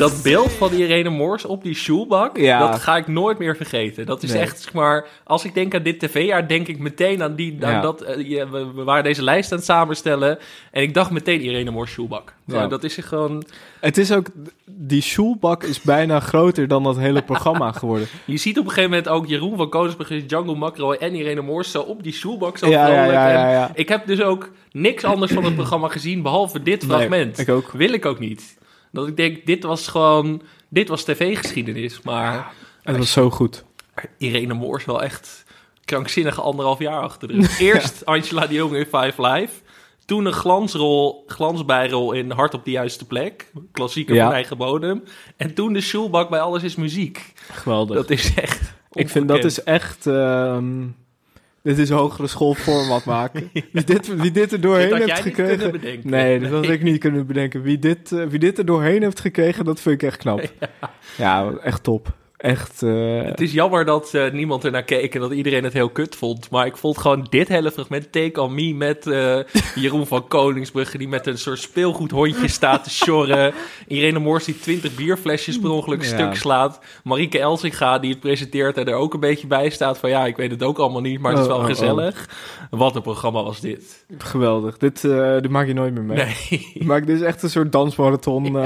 Dat 0.00 0.22
beeld 0.22 0.52
van 0.52 0.72
Irene 0.72 1.08
Moors 1.10 1.44
op 1.44 1.62
die 1.62 1.74
shoebak, 1.74 2.36
Ja. 2.38 2.58
dat 2.70 2.80
ga 2.80 2.96
ik 2.96 3.06
nooit 3.06 3.38
meer 3.38 3.56
vergeten. 3.56 4.06
Dat 4.06 4.22
is 4.22 4.32
Nee. 4.32 4.40
echt, 4.42 4.60
zeg 4.60 4.72
maar, 4.72 5.06
als 5.24 5.44
ik 5.44 5.54
denk 5.54 5.74
aan 5.74 5.82
dit 5.82 6.00
tv-jaar, 6.00 6.48
denk 6.48 6.68
ik 6.68 6.78
meteen 6.78 7.22
aan 7.22 7.34
die, 7.34 7.56
aan 7.60 7.72
Ja. 7.72 7.80
dat, 7.80 8.00
eh, 8.02 8.16
we, 8.50 8.66
we 8.74 8.84
waren 8.84 9.04
deze 9.04 9.22
lijst 9.22 9.52
aan 9.52 9.56
het 9.58 9.66
samenstellen 9.66 10.38
en 10.70 10.82
ik 10.82 10.94
dacht 10.94 11.10
meteen 11.10 11.40
Irene 11.40 11.70
Moors 11.70 11.98
Ja. 12.44 12.66
Dat 12.66 12.84
is 12.84 12.96
gewoon, 12.96 13.44
Het 13.80 13.98
is 13.98 14.12
ook, 14.12 14.26
die 14.66 15.02
shoelbak 15.02 15.62
is 15.64 15.80
bijna 15.80 16.20
groter 16.20 16.68
dan 16.68 16.82
dat 16.82 16.96
hele 16.98 17.22
programma 17.22 17.72
geworden. 17.80 18.06
je 18.24 18.36
ziet 18.36 18.58
op 18.58 18.64
een 18.64 18.70
gegeven 18.70 18.90
moment 18.90 19.08
ook 19.08 19.26
Jeroen 19.26 19.56
van 19.56 19.68
Koningsbrug, 19.68 20.26
Django 20.26 20.54
Makro 20.54 20.92
en 20.92 21.14
Irene 21.14 21.40
Moors 21.42 21.70
zo 21.70 21.80
op 21.80 22.02
die 22.02 22.12
shoebak 22.12 22.58
zo 22.58 22.68
Ja. 22.68 23.70
Ik 23.74 23.88
heb 23.88 24.06
dus 24.06 24.22
ook 24.22 24.50
niks 24.72 25.04
anders 25.04 25.32
van 25.32 25.44
het 25.44 25.54
programma 25.54 25.88
gezien, 25.88 26.22
behalve 26.22 26.62
dit 26.62 26.86
Nee, 26.86 26.96
fragment. 26.96 27.38
ik 27.38 27.48
ook. 27.48 27.70
Wil 27.72 27.92
ik 27.92 28.06
ook 28.06 28.18
niet. 28.18 28.58
Dat 28.92 29.08
ik 29.08 29.16
denk, 29.16 29.46
dit 29.46 29.62
was 29.62 29.88
gewoon, 29.88 30.42
dit 30.68 30.88
was 30.88 31.04
tv-geschiedenis, 31.04 32.02
maar... 32.02 32.52
Het 32.82 32.96
was 32.96 33.12
zo 33.12 33.30
goed. 33.30 33.64
Irene 34.18 34.54
Moors 34.54 34.84
wel 34.84 35.02
echt 35.02 35.44
krankzinnige 35.84 36.40
anderhalf 36.40 36.78
jaar 36.78 37.00
achter 37.02 37.28
de 37.28 37.34
rug. 37.34 37.60
Eerst 37.70 38.06
Angela 38.06 38.46
de 38.46 38.54
Jong 38.54 38.74
in 38.74 38.84
Five 38.84 39.14
Live. 39.22 39.52
Toen 40.04 40.24
een 40.26 40.32
glansrol, 40.32 41.24
glansbijrol 41.26 42.12
in 42.12 42.30
Hart 42.30 42.54
op 42.54 42.64
de 42.64 42.70
juiste 42.70 43.06
plek. 43.06 43.50
Klassieker 43.72 44.14
Ja. 44.14 44.24
van 44.24 44.32
eigen 44.32 44.56
bodem. 44.56 45.02
En 45.36 45.54
toen 45.54 45.72
de 45.72 45.80
Schulbak 45.80 46.28
bij 46.30 46.40
Alles 46.40 46.62
is 46.62 46.74
Muziek. 46.74 47.32
Geweldig. 47.52 47.96
Dat 47.96 48.10
is 48.10 48.34
echt 48.34 48.72
Ik 48.92 49.08
vind 49.08 49.28
dat 49.28 49.44
is 49.44 49.62
echt... 49.62 50.06
ehm, 50.06 50.86
dit 51.62 51.78
is 51.78 51.90
hogere 51.90 52.26
schoolformat 52.26 53.04
maken. 53.04 53.50
Wie 53.72 53.84
dit, 53.84 54.14
wie 54.16 54.30
dit 54.30 54.52
er 54.52 54.60
doorheen 54.60 54.88
Dit 54.88 54.98
heeft 54.98 55.06
jij 55.06 55.16
niet 55.16 55.24
gekregen... 55.34 55.56
kunnen 55.58 55.80
bedenken. 55.80 56.10
Nee, 56.10 56.38
dat 56.40 56.50
had 56.50 56.60
Nee. 56.60 56.72
ik 56.72 56.82
niet 56.82 56.98
kunnen 57.00 57.26
bedenken. 57.26 57.62
Wie 57.62 57.78
dit, 57.78 58.12
eh, 58.12 58.26
wie 58.26 58.38
dit 58.38 58.58
er 58.58 58.66
doorheen 58.66 59.02
heeft 59.02 59.20
gekregen, 59.20 59.64
dat 59.64 59.80
vind 59.80 60.02
ik 60.02 60.08
echt 60.08 60.16
knap. 60.18 60.42
Ja, 61.16 61.52
echt 61.62 61.82
top. 61.82 62.18
Echt... 62.40 62.82
eh, 62.82 63.22
Het 63.22 63.40
is 63.40 63.52
jammer 63.52 63.84
dat 63.84 64.14
eh, 64.14 64.32
niemand 64.32 64.64
er 64.64 64.70
naar 64.70 64.82
keek 64.82 65.14
en 65.14 65.20
dat 65.20 65.32
iedereen 65.32 65.64
het 65.64 65.72
heel 65.72 65.88
kut 65.88 66.16
vond. 66.16 66.50
Maar 66.50 66.66
ik 66.66 66.76
vond 66.76 66.98
gewoon 66.98 67.26
dit 67.30 67.48
hele 67.48 67.70
fragment, 67.70 68.12
Take 68.12 68.40
On 68.42 68.54
Me, 68.54 68.74
met 68.74 69.06
eh, 69.06 69.38
Jeroen 69.82 70.06
van 70.06 70.28
Koningsbrugge... 70.28 70.98
die 70.98 71.08
met 71.08 71.26
een 71.26 71.38
soort 71.38 71.58
speelgoedhondje 71.58 72.48
staat 72.58 72.84
te 72.84 72.90
sjorren. 72.90 73.54
Irene 73.86 74.18
Moors 74.18 74.44
die 74.44 74.58
twintig 74.58 74.94
bierflesjes 74.94 75.58
per 75.58 75.70
ongeluk 75.70 76.02
Ja. 76.02 76.08
stuk 76.08 76.34
slaat. 76.34 76.80
Marieke 77.04 77.38
Elsinga 77.38 77.98
die 77.98 78.10
het 78.10 78.20
presenteert 78.20 78.76
en 78.76 78.86
er 78.86 78.94
ook 78.94 79.14
een 79.14 79.20
beetje 79.20 79.46
bij 79.46 79.70
staat 79.70 79.98
van... 79.98 80.10
ja, 80.10 80.26
ik 80.26 80.36
weet 80.36 80.50
het 80.50 80.62
ook 80.62 80.78
allemaal 80.78 81.00
niet, 81.00 81.20
maar 81.20 81.32
het 81.32 81.40
is 81.40 81.46
Oh, 81.46 81.50
wel 81.52 81.62
oh, 81.62 81.68
oh. 81.70 81.70
gezellig. 81.76 82.28
Wat 82.70 82.96
een 82.96 83.02
programma 83.02 83.42
was 83.42 83.60
dit. 83.60 84.04
Geweldig. 84.18 84.76
Dit, 84.78 85.00
dit 85.40 85.48
maak 85.50 85.66
je 85.66 85.72
nooit 85.74 85.94
meer 85.94 86.02
mee. 86.02 86.16
Nee. 86.50 86.72
Maar 86.88 87.04
dit 87.04 87.16
is 87.16 87.22
echt 87.22 87.42
een 87.42 87.50
soort 87.50 87.72
dansmarathon. 87.72 88.56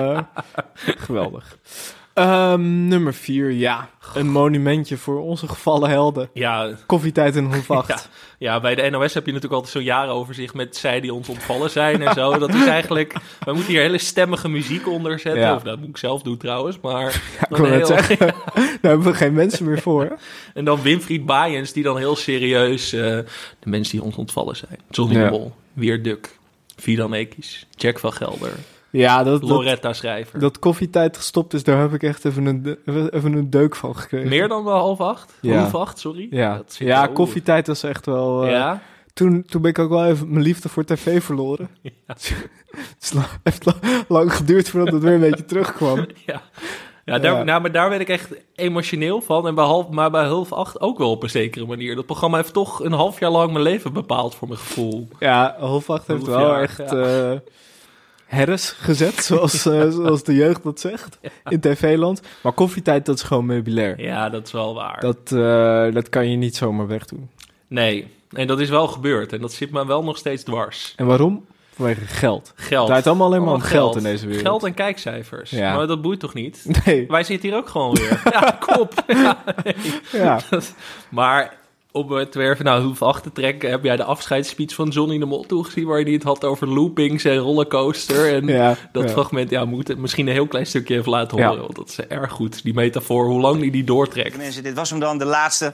Geweldig. 0.75 1.59
Ehm, 2.15 2.89
nummer 2.89 3.15
vier, 3.15 3.51
ja. 3.51 3.89
Een 4.15 4.31
monumentje 4.31 4.97
voor 4.97 5.21
onze 5.21 5.49
gevallen 5.49 5.91
helden. 5.91 6.29
Ja. 6.33 6.71
Koffietijd 6.87 7.37
in 7.37 7.51
8. 7.69 7.89
Ja, 8.39 8.53
ja, 8.55 8.61
bij 8.61 8.75
de 8.75 8.91
NOS 8.91 9.15
heb 9.15 9.27
je 9.27 9.33
natuurlijk 9.33 9.53
altijd 9.61 9.73
zo'n 9.73 9.83
jarenoverzicht 9.83 10.55
met 10.55 10.77
zij 10.77 11.01
die 11.01 11.15
ons 11.15 11.29
ontvallen 11.29 11.71
zijn 11.71 12.03
en 12.03 12.15
zo. 12.15 12.39
Dat 12.39 12.55
is 12.55 12.67
eigenlijk, 12.67 13.13
we 13.45 13.53
moeten 13.53 13.73
hier 13.73 13.81
hele 13.81 13.99
stemmige 13.99 14.49
muziek 14.49 14.89
onder 14.89 15.19
zetten. 15.19 15.41
Ja. 15.43 15.55
Of 15.55 15.63
dat 15.63 15.79
moet 15.79 15.89
ik 15.89 15.97
zelf 15.97 16.23
doen 16.23 16.37
trouwens, 16.37 16.81
maar... 16.83 17.07
ik 17.41 17.47
dan 17.49 17.61
wil 17.61 17.71
net 17.71 17.77
heel- 17.79 17.87
zeggen, 17.87 18.17
daar 18.55 18.91
hebben 18.91 19.07
we 19.07 19.15
geen 19.15 19.33
mensen 19.33 19.65
meer 19.65 19.81
voor. 19.81 20.17
En 20.55 20.65
dan 20.65 20.83
Winfried 20.83 21.27
Baaiens, 21.27 21.73
die 21.73 21.83
dan 21.83 21.97
heel 21.99 22.17
serieus 22.17 22.93
eh, 22.93 23.01
de 23.01 23.25
mensen 23.65 23.93
die 23.97 24.03
ons 24.07 24.17
ontvallen 24.17 24.57
zijn. 24.57 24.79
Johnny 24.91 25.17
Ja. 25.19 25.31
Mol, 25.31 25.55
Weer 25.73 26.03
Duk, 26.03 26.39
Vidan 26.77 27.13
Ekis, 27.15 27.67
Jack 27.71 27.99
van 27.99 28.13
Gelder, 28.13 28.53
Ja, 28.99 29.23
dat, 29.23 29.41
dat, 29.41 29.51
Loretta 29.51 29.93
Schrijver. 29.93 30.39
dat 30.39 30.59
koffietijd 30.59 31.17
gestopt 31.17 31.55
is, 31.55 31.65
daar 31.65 31.81
heb 31.81 31.93
ik 31.95 32.03
echt 32.03 32.25
even 32.25 32.47
een, 32.47 32.79
even 33.11 33.33
een 33.33 33.51
deuk 33.51 33.77
van 33.77 33.97
gekregen. 33.97 34.29
Meer 34.29 34.49
dan 34.49 34.65
wel 34.65 34.75
half 34.77 35.01
acht? 35.01 35.33
Ja. 35.41 35.59
Half 35.59 35.75
acht, 35.75 35.99
sorry. 35.99 36.27
Ja, 36.31 36.57
Dat 36.57 36.77
ja 36.79 37.07
koffietijd 37.07 37.67
was 37.67 37.83
echt 37.83 38.07
wel... 38.07 38.45
eh, 38.45 38.51
Ja? 38.51 38.81
Toen, 39.13 39.43
toen 39.47 39.63
ben 39.63 39.71
ik 39.71 39.79
ook 39.79 39.89
wel 39.89 40.07
even 40.07 40.31
mijn 40.31 40.45
liefde 40.45 40.69
voor 40.69 40.85
tv 40.85 41.23
verloren. 41.23 41.69
Het 42.07 42.35
is 43.01 43.13
la- 43.13 43.29
heeft 43.43 43.65
la- 43.65 43.75
lang 44.09 44.35
geduurd 44.35 44.69
voordat 44.69 44.93
het 44.95 45.03
weer 45.03 45.13
een 45.15 45.21
beetje 45.21 45.45
terugkwam. 45.45 46.07
Ja. 46.27 46.43
Ja, 47.05 47.19
daar, 47.19 47.33
Ja. 47.37 47.43
Nou, 47.43 47.61
maar 47.61 47.73
daar 47.73 47.89
werd 47.89 48.01
ik 48.01 48.09
echt 48.09 48.29
emotioneel 48.55 49.21
van. 49.21 49.47
En 49.47 49.55
bij 49.55 49.65
half, 49.65 49.89
maar 49.89 50.11
bij 50.11 50.25
half 50.25 50.53
acht 50.53 50.81
ook 50.81 50.99
wel 50.99 51.11
op 51.11 51.23
een 51.23 51.31
zekere 51.31 51.67
manier. 51.67 51.95
Dat 51.97 52.07
programma 52.07 52.37
heeft 52.37 52.53
toch 52.53 52.85
een 52.85 52.93
half 52.93 53.21
jaar 53.21 53.31
lang 53.31 53.53
mijn 53.53 53.65
leven 53.65 53.93
bepaald 53.93 54.35
voor 54.35 54.49
mijn 54.49 54.61
gevoel. 54.61 55.09
Ja, 55.19 55.57
Hofwacht 55.59 56.07
heeft 56.07 56.27
Half 56.27 56.37
wel 56.37 56.49
jaar, 56.49 56.61
echt 56.63 56.77
ja. 56.79 57.31
eh 57.33 57.39
herres 58.27 58.71
gezet, 58.71 59.15
zoals, 59.15 59.67
eh, 59.67 59.91
zoals 59.99 60.23
de 60.23 60.35
jeugd 60.35 60.63
dat 60.63 60.81
zegt, 60.81 61.19
in 61.49 61.61
tv-land. 61.61 62.23
Maar 62.41 62.53
koffietijd, 62.53 63.07
dat 63.07 63.17
is 63.17 63.23
gewoon 63.23 63.47
meubilair. 63.47 64.01
Ja, 64.01 64.29
dat 64.29 64.47
is 64.47 64.53
wel 64.53 64.75
waar. 64.75 65.01
Dat, 65.01 65.33
eh, 65.33 65.95
dat 65.95 66.09
kan 66.09 66.31
je 66.31 66.37
niet 66.37 66.57
zomaar 66.57 66.87
wegdoen. 66.87 67.31
Nee, 67.67 68.07
en 68.33 68.47
dat 68.47 68.61
is 68.61 68.69
wel 68.69 68.87
gebeurd. 68.87 69.33
En 69.33 69.41
dat 69.41 69.53
zit 69.53 69.71
me 69.71 69.87
wel 69.87 70.05
nog 70.05 70.17
steeds 70.17 70.43
dwars. 70.43 70.93
En 70.97 71.07
waarom? 71.07 71.45
Vanwege 71.75 72.07
geld. 72.07 72.53
Geld. 72.55 72.79
Het 72.79 72.87
draait 72.87 73.07
allemaal 73.07 73.27
alleen 73.27 73.45
maar 73.45 73.55
om 73.55 73.61
geld 73.61 73.97
in 73.97 74.03
deze 74.03 74.27
wereld. 74.27 74.47
Geld 74.47 74.65
en 74.65 74.75
kijkcijfers. 74.75 75.51
Ja. 75.51 75.77
Maar 75.77 75.87
dat 75.87 76.03
boeit 76.03 76.21
toch 76.21 76.35
niet? 76.35 76.67
Nee. 76.85 77.07
Wij 77.09 77.25
zitten 77.25 77.49
hier 77.49 77.59
ook 77.59 77.69
gewoon 77.69 77.95
weer. 77.95 78.21
ja, 78.33 78.59
kop. 78.61 79.05
Ja, 79.07 79.45
nee. 79.65 79.75
Ja. 80.23 80.41
maar 81.09 81.57
om 81.97 82.13
het 82.13 82.35
weer 82.35 82.53
even 82.53 82.65
naar 82.65 82.81
hoef 82.81 83.03
achter 83.03 83.23
te 83.23 83.41
trekken... 83.41 83.71
heb 83.71 83.85
jij 83.85 83.97
de 83.97 84.05
afscheidsspeech 84.05 84.75
van 84.75 84.89
Johnny 84.89 85.19
de 85.19 85.25
Mol 85.25 85.45
toegezien... 85.47 85.87
waar 85.87 86.01
hij 86.01 86.13
het 86.13 86.23
had 86.23 86.45
over 86.45 86.69
loopings 86.69 87.25
en 87.25 87.37
rollercoaster. 87.37 88.35
En 88.35 88.47
Ja, 88.47 88.77
dat 88.93 89.05
ja. 89.05 89.09
fragment, 89.11 89.51
ja, 89.51 89.65
moet 89.65 89.89
het 89.89 89.99
misschien 89.99 90.27
een 90.27 90.33
heel 90.33 90.47
klein 90.47 90.67
stukje 90.67 90.97
even 90.97 91.11
laten 91.11 91.39
Ja. 91.39 91.47
horen. 91.47 91.63
Want 91.63 91.75
dat 91.77 91.89
is 91.89 91.99
erg 91.99 92.33
goed, 92.33 92.63
die 92.63 92.75
metafoor, 92.75 93.27
hoe 93.27 93.41
lang 93.41 93.61
die 93.61 93.71
die 93.71 93.85
doortrekt. 93.85 94.37
Mensen, 94.37 94.63
dit 94.63 94.75
was 94.75 94.91
hem 94.91 94.99
dan, 95.01 95.19
de 95.19 95.25
laatste. 95.25 95.73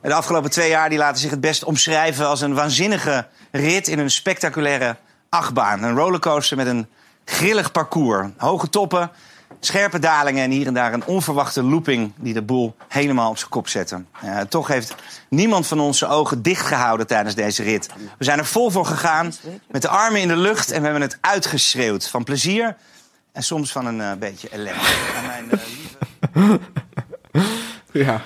De 0.00 0.14
afgelopen 0.14 0.50
twee 0.50 0.68
jaar 0.68 0.88
die 0.88 0.98
laten 0.98 1.20
zich 1.20 1.30
het 1.30 1.40
best 1.40 1.64
omschrijven 1.64 2.26
als 2.26 2.40
een 2.40 2.54
waanzinnige 2.54 3.26
rit 3.50 3.88
in 3.88 3.98
een 3.98 4.10
spectaculaire 4.10 4.96
achtbaan. 5.28 5.82
Een 5.82 5.96
rollercoaster 5.96 6.56
met 6.56 6.66
een 6.66 6.86
grillig 7.24 7.72
parcours. 7.72 8.28
Hoge 8.36 8.68
toppen, 8.68 9.10
scherpe 9.64 9.98
dalingen 9.98 10.44
en 10.44 10.50
hier 10.50 10.66
en 10.66 10.74
daar 10.74 10.92
een 10.92 11.04
onverwachte 11.04 11.62
looping 11.62 12.12
die 12.16 12.34
de 12.34 12.42
boel 12.42 12.74
helemaal 12.88 13.30
op 13.30 13.38
zijn 13.38 13.50
kop 13.50 13.68
zette. 13.68 14.02
Ja, 14.22 14.44
toch 14.44 14.68
heeft 14.68 14.94
niemand 15.28 15.66
van 15.66 15.80
ons 15.80 15.98
zijn 15.98 16.10
ogen 16.10 16.42
dicht 16.42 16.66
gehouden 16.66 17.06
tijdens 17.06 17.34
deze 17.34 17.62
rit. 17.62 17.88
We 18.18 18.24
zijn 18.24 18.38
er 18.38 18.46
vol 18.46 18.70
voor 18.70 18.86
gegaan, 18.86 19.32
met 19.70 19.82
de 19.82 19.88
armen 19.88 20.20
in 20.20 20.28
de 20.28 20.36
lucht 20.36 20.70
en 20.70 20.78
we 20.78 20.84
hebben 20.84 21.02
het 21.02 21.18
uitgeschreeuwd. 21.20 22.08
Van 22.08 22.24
plezier 22.24 22.76
en 23.32 23.42
soms 23.42 23.72
van 23.72 23.86
een 23.86 24.00
eh, 24.00 24.12
beetje 24.18 24.48
ellende. 24.48 24.80
Aan 25.16 25.26
mijn, 25.26 25.50
eh, 26.32 26.54
Ja. 28.06 28.20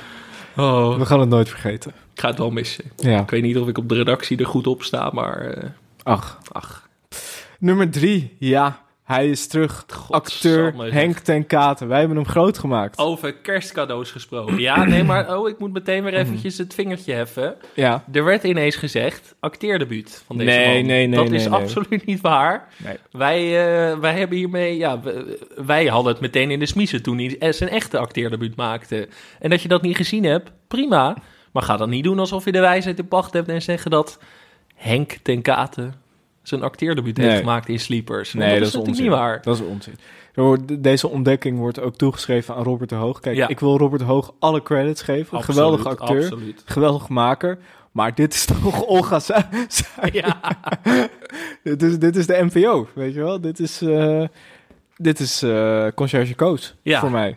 Oh. 0.56 0.98
We 0.98 1.06
gaan 1.06 1.20
het 1.20 1.28
nooit 1.28 1.48
vergeten. 1.48 1.90
Ik 2.14 2.20
ga 2.20 2.28
het 2.28 2.38
wel 2.38 2.50
missen. 2.50 2.84
Ja. 2.96 3.20
Ik 3.20 3.30
weet 3.30 3.42
niet 3.42 3.56
of 3.58 3.68
ik 3.68 3.78
op 3.78 3.88
de 3.88 3.94
redactie 3.94 4.38
er 4.38 4.46
goed 4.46 4.66
op 4.66 4.82
sta, 4.82 5.10
maar... 5.12 5.40
eh, 5.50 5.68
Ach. 6.02 6.38
Ach. 6.52 6.88
Nummer 7.58 7.90
drie, 7.90 8.36
ja. 8.38 8.80
Hij 9.06 9.28
is 9.30 9.46
terug. 9.46 9.84
Acteur 10.10 10.74
Henk 10.92 11.18
ten 11.18 11.46
Katen. 11.46 11.88
Wij 11.88 11.98
hebben 11.98 12.16
hem 12.16 12.26
groot 12.26 12.58
gemaakt. 12.58 12.98
Over 12.98 13.34
kerstcadeaus 13.34 14.10
gesproken. 14.10 14.58
Ja, 14.58 14.84
nee, 14.84 15.04
maar 15.04 15.28
oh, 15.36 15.48
ik 15.48 15.58
moet 15.58 15.72
meteen 15.72 16.04
weer 16.04 16.14
eventjes 16.14 16.58
het 16.58 16.74
vingertje 16.74 17.12
heffen. 17.12 17.54
Ja. 17.74 18.04
Er 18.12 18.24
werd 18.24 18.44
ineens 18.44 18.76
gezegd, 18.76 19.34
acteerdebuut 19.40 20.22
van 20.26 20.36
deze 20.36 20.50
Nee, 20.50 20.76
man. 20.76 20.86
nee, 20.86 21.06
nee, 21.06 21.16
Dat 21.16 21.28
nee, 21.28 21.38
is 21.38 21.48
nee. 21.48 21.60
absoluut 21.60 22.06
niet 22.06 22.20
waar. 22.20 22.68
Wij, 23.10 23.42
eh, 23.44 23.98
wij 23.98 24.12
hebben 24.18 24.36
hiermee, 24.38 24.76
ja, 24.76 25.00
wij 25.66 25.86
hadden 25.86 26.12
het 26.12 26.20
meteen 26.20 26.50
in 26.50 26.58
de 26.58 26.66
smiezen 26.66 27.02
toen 27.02 27.18
hij 27.18 27.52
zijn 27.52 27.70
echte 27.70 27.98
acteerdebuut 27.98 28.56
maakte. 28.56 29.08
En 29.40 29.50
dat 29.50 29.62
je 29.62 29.68
dat 29.68 29.82
niet 29.82 29.96
gezien 29.96 30.24
hebt, 30.24 30.50
prima. 30.68 31.16
Maar 31.52 31.62
ga 31.62 31.76
dan 31.76 31.90
niet 31.90 32.04
doen 32.04 32.18
alsof 32.18 32.44
je 32.44 32.52
de 32.52 32.60
wijsheid 32.60 32.98
in 32.98 33.08
pacht 33.08 33.32
hebt 33.32 33.48
en 33.48 33.62
zeggen 33.62 33.90
dat 33.90 34.18
Henk 34.74 35.16
ten 35.22 35.42
Katen 35.42 35.94
zijn 36.48 36.62
acteerdebuut 36.62 37.16
heeft 37.16 37.28
Nee. 37.28 37.38
gemaakt 37.38 37.68
in 37.68 37.80
Sleepers. 37.80 38.32
Nee, 38.32 38.58
dat, 38.58 38.68
is 38.68 38.74
natuurlijk 38.74 39.02
niet 39.02 39.12
waar. 39.12 39.42
Dat 39.42 39.56
is 39.56 39.62
onzin. 39.62 39.94
Deze 40.80 41.08
ontdekking 41.08 41.58
wordt 41.58 41.80
ook 41.80 41.96
toegeschreven 41.96 42.54
aan 42.54 42.62
Robert 42.62 42.88
de 42.90 42.94
Hoog. 42.94 43.20
Kijk, 43.20 43.36
Ja. 43.36 43.48
ik 43.48 43.60
wil 43.60 43.78
Robert 43.78 44.00
de 44.00 44.06
Hoog 44.06 44.34
alle 44.38 44.62
credits 44.62 45.02
geven. 45.02 45.36
Absoluut, 45.38 45.44
geweldige 45.58 45.88
acteur, 45.88 46.22
absoluut. 46.22 46.62
geweldig 46.64 47.08
maker. 47.08 47.58
Maar 47.92 48.14
dit 48.14 48.34
is 48.34 48.44
toch 48.62 48.82
Olga 48.86 49.18
Sa- 49.18 49.48
dit, 51.62 51.82
is, 51.82 51.98
dit 51.98 52.16
is 52.16 52.26
de 52.26 52.48
NPO, 52.52 52.88
weet 52.94 53.14
je 53.14 53.20
wel? 53.20 53.40
Dit 53.40 53.60
is, 53.60 53.82
eh 53.82 54.24
dit 54.96 55.20
is 55.20 55.42
eh 55.42 55.86
Concierge 55.94 56.34
Koos 56.34 56.74
Ja. 56.82 57.00
voor 57.00 57.10
mij. 57.10 57.36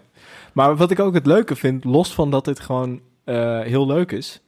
Maar 0.53 0.75
wat 0.75 0.91
ik 0.91 0.99
ook 0.99 1.13
het 1.13 1.25
leuke 1.25 1.55
vind, 1.55 1.83
los 1.83 2.13
van 2.13 2.31
dat 2.31 2.45
dit 2.45 2.59
gewoon 2.59 3.01
eh, 3.23 3.59
heel 3.61 3.85
leuk 3.87 4.11
is... 4.11 4.41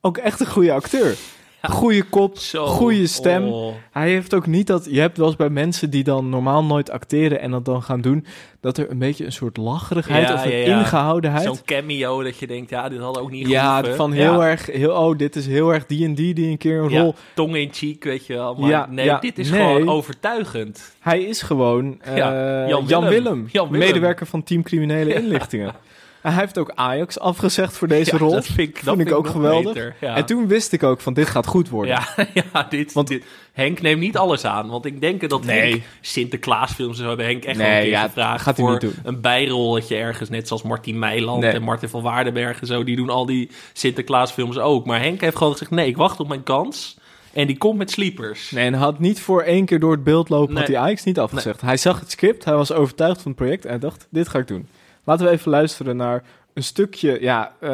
ook 0.00 0.16
echt 0.18 0.40
een 0.40 0.46
goede 0.46 0.72
acteur. 0.72 1.16
Goede 1.62 2.02
kop, 2.02 2.38
goede 2.52 3.06
stem. 3.06 3.48
oh. 3.48 3.74
Hij 3.92 4.10
heeft 4.10 4.34
ook 4.34 4.46
niet 4.46 4.66
dat... 4.66 4.86
Je 4.90 5.00
hebt 5.00 5.16
wel 5.16 5.26
eens 5.26 5.36
bij 5.36 5.48
mensen 5.48 5.90
die 5.90 6.04
dan 6.04 6.28
normaal 6.28 6.64
nooit 6.64 6.90
acteren... 6.90 7.40
en 7.40 7.50
dat 7.50 7.64
dan 7.64 7.82
gaan 7.82 8.00
doen... 8.00 8.26
dat 8.60 8.78
er 8.78 8.90
een 8.90 8.98
beetje 8.98 9.24
een 9.24 9.32
soort 9.32 9.56
lacherigheid 9.56 10.32
of 10.32 10.44
een 10.44 10.64
ingehoudenheid... 10.64 11.44
Zo'n 11.44 11.64
cameo 11.64 12.22
dat 12.22 12.38
je 12.38 12.46
denkt, 12.46 12.70
ja, 12.70 12.88
dit 12.88 13.00
had 13.00 13.18
ook 13.18 13.30
niet 13.30 13.48
ja, 13.48 13.70
gehoeven. 13.70 13.96
van 13.96 14.12
heel 14.12 14.44
erg... 14.44 14.66
Heel, 14.66 14.92
oh, 14.92 15.18
dit 15.18 15.36
is 15.36 15.46
heel 15.46 15.72
erg 15.72 15.86
die 15.86 16.04
en 16.04 16.14
die 16.14 16.34
die 16.34 16.48
een 16.48 16.58
keer 16.58 16.78
een 16.78 16.98
rol... 16.98 17.14
tong 17.34 17.56
in 17.56 17.68
cheek, 17.72 18.04
weet 18.04 18.26
je 18.26 18.34
wel. 18.34 18.54
Maar 18.54 18.86
nee, 18.90 19.18
dit 19.20 19.38
is 19.38 19.50
nee. 19.50 19.60
gewoon 19.60 19.88
overtuigend. 19.88 20.96
Hij 21.00 21.22
is 21.22 21.42
gewoon 21.42 22.00
eh, 22.02 22.16
Ja, 22.16 22.68
Jan, 22.68 22.84
Jan 22.86 23.04
Willem. 23.04 23.48
Jan 23.52 23.70
Willem. 23.70 23.86
medewerker 23.86 24.26
van 24.26 24.42
Team 24.42 24.62
Criminele. 24.62 25.14
Inlichtingen. 25.14 25.74
Hij 26.32 26.34
heeft 26.40 26.58
ook 26.58 26.72
Ajax 26.74 27.18
afgezegd 27.18 27.76
voor 27.76 27.88
deze 27.88 28.10
Ja, 28.12 28.18
rol. 28.18 28.30
dat 28.30 28.46
vind 28.46 28.58
ik- 28.58 28.74
dat 28.74 28.84
Vond 28.84 29.00
ik 29.00 29.06
vind 29.08 29.18
ik 29.18 29.26
ook 29.26 29.32
geweldig. 29.32 29.72
beter, 29.72 29.94
ja. 30.00 30.16
En 30.16 30.26
toen 30.26 30.46
wist 30.48 30.72
ik 30.72 30.82
ook 30.82 31.00
van 31.00 31.14
dit 31.14 31.26
gaat 31.28 31.46
goed 31.46 31.68
worden. 31.68 31.94
Ja, 32.16 32.26
ja 32.52 32.66
dit, 32.68 33.06
dit- 33.06 33.24
Henk 33.52 33.80
neemt 33.82 34.00
niet 34.00 34.16
alles 34.16 34.44
aan. 34.44 34.68
Want 34.68 34.84
ik 34.84 35.00
denk 35.00 35.28
dat 35.28 35.44
Nee. 35.44 35.70
Henk 35.70 35.82
Sinterklaasfilms 36.00 36.96
en 36.96 37.02
zo 37.02 37.08
hebben 37.08 37.26
Henk 37.26 37.44
echt 37.44 37.58
Nee, 37.58 37.76
een 37.76 37.80
keer 37.82 37.90
ja, 37.90 38.02
gevraagd 38.02 38.42
gaat 38.42 38.56
hij 38.56 38.64
voor 38.64 38.72
niet 38.72 38.80
doen. 38.82 38.94
een 39.04 39.20
bijrolletje 39.20 39.96
ergens. 39.96 40.28
Net 40.28 40.46
zoals 40.48 40.62
Martin 40.62 40.98
Meiland 40.98 41.40
Nee. 41.40 41.50
en 41.52 41.62
Martin 41.62 41.88
van 41.88 42.02
Waardenberg 42.02 42.60
en 42.60 42.66
zo. 42.66 42.84
Die 42.84 42.96
doen 42.96 43.10
al 43.10 43.26
die 43.26 43.50
Sinterklaasfilms 43.72 44.58
ook. 44.58 44.86
Maar 44.86 45.00
Henk 45.00 45.20
heeft 45.20 45.36
gewoon 45.36 45.52
gezegd, 45.52 45.70
nee, 45.70 45.86
ik 45.88 45.96
wacht 45.96 46.20
op 46.20 46.28
mijn 46.28 46.42
kans. 46.42 46.96
En 47.32 47.46
die 47.46 47.58
komt 47.58 47.78
met 47.78 47.90
Sleepers. 47.90 48.50
Nee, 48.50 48.64
en 48.66 48.72
hij 48.72 48.82
had 48.82 48.98
niet 48.98 49.20
voor 49.20 49.42
één 49.42 49.64
keer 49.64 49.80
door 49.80 49.92
het 49.92 50.04
beeld 50.04 50.28
lopen... 50.28 50.56
had 50.56 50.66
Nee. 50.66 50.76
hij 50.76 50.84
Ajax 50.86 51.04
niet 51.04 51.18
afgezegd. 51.18 51.60
Hij 51.60 51.76
zag 51.76 52.00
het 52.00 52.10
script, 52.10 52.44
hij 52.44 52.54
was 52.54 52.72
overtuigd 52.72 53.22
van 53.22 53.30
het 53.30 53.40
project... 53.40 53.64
en 53.64 53.70
hij 53.70 53.78
dacht, 53.78 54.06
dit 54.10 54.28
ga 54.28 54.38
ik 54.38 54.48
doen. 54.48 54.68
Laten 55.06 55.26
we 55.26 55.32
even 55.32 55.50
luisteren 55.50 55.96
naar 55.96 56.22
een 56.54 56.62
stukje... 56.62 57.20
Ja, 57.20 57.52
eh 57.60 57.70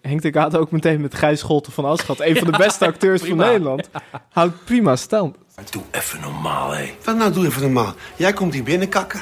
Henk 0.00 0.22
de 0.22 0.30
Kaat 0.30 0.56
ook 0.56 0.70
meteen 0.70 1.00
met 1.00 1.14
Gijs 1.14 1.40
Scholten 1.40 1.72
van 1.72 1.84
Aschat... 1.84 2.20
een 2.20 2.36
van 2.36 2.50
de 2.52 2.58
beste 2.58 2.86
acteurs 2.86 3.20
prima. 3.20 3.42
van 3.42 3.52
Nederland. 3.52 3.88
Houdt 4.30 4.64
prima 4.64 4.96
stand. 4.96 5.36
Doe 5.70 5.82
even 5.90 6.20
normaal, 6.20 6.70
hé. 6.70 6.94
Wat 7.04 7.16
nou, 7.16 7.32
doe 7.32 7.46
even 7.46 7.62
normaal. 7.62 7.94
Jij 8.16 8.32
komt 8.32 8.54
hier 8.54 8.62
binnenkakken 8.62 9.20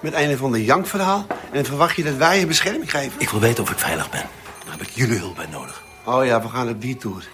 met 0.00 0.14
een 0.14 0.32
of 0.32 0.42
ander 0.42 0.60
jankverhaal... 0.60 1.26
en 1.28 1.52
dan 1.52 1.64
verwacht 1.64 1.96
je 1.96 2.04
dat 2.04 2.16
wij 2.16 2.38
je 2.38 2.46
bescherming 2.46 2.90
geven? 2.90 3.20
Ik 3.20 3.28
wil 3.28 3.40
weten 3.40 3.62
of 3.62 3.70
ik 3.70 3.78
veilig 3.78 4.10
ben. 4.10 4.24
Daar 4.64 4.72
heb 4.72 4.82
ik 4.82 4.90
jullie 4.90 5.18
hulp 5.18 5.36
bij 5.36 5.46
nodig. 5.52 5.82
Oh 6.04 6.24
ja, 6.24 6.42
we 6.42 6.48
gaan 6.48 6.68
op 6.68 6.80
die 6.80 6.96
tour. 6.96 7.28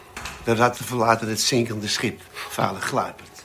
De 0.44 0.54
ratten 0.54 0.84
verlaten 0.84 1.28
het 1.28 1.40
zinkende 1.40 1.88
schip. 1.88 2.20
Veilig 2.32 2.84
gluiperd. 2.84 3.42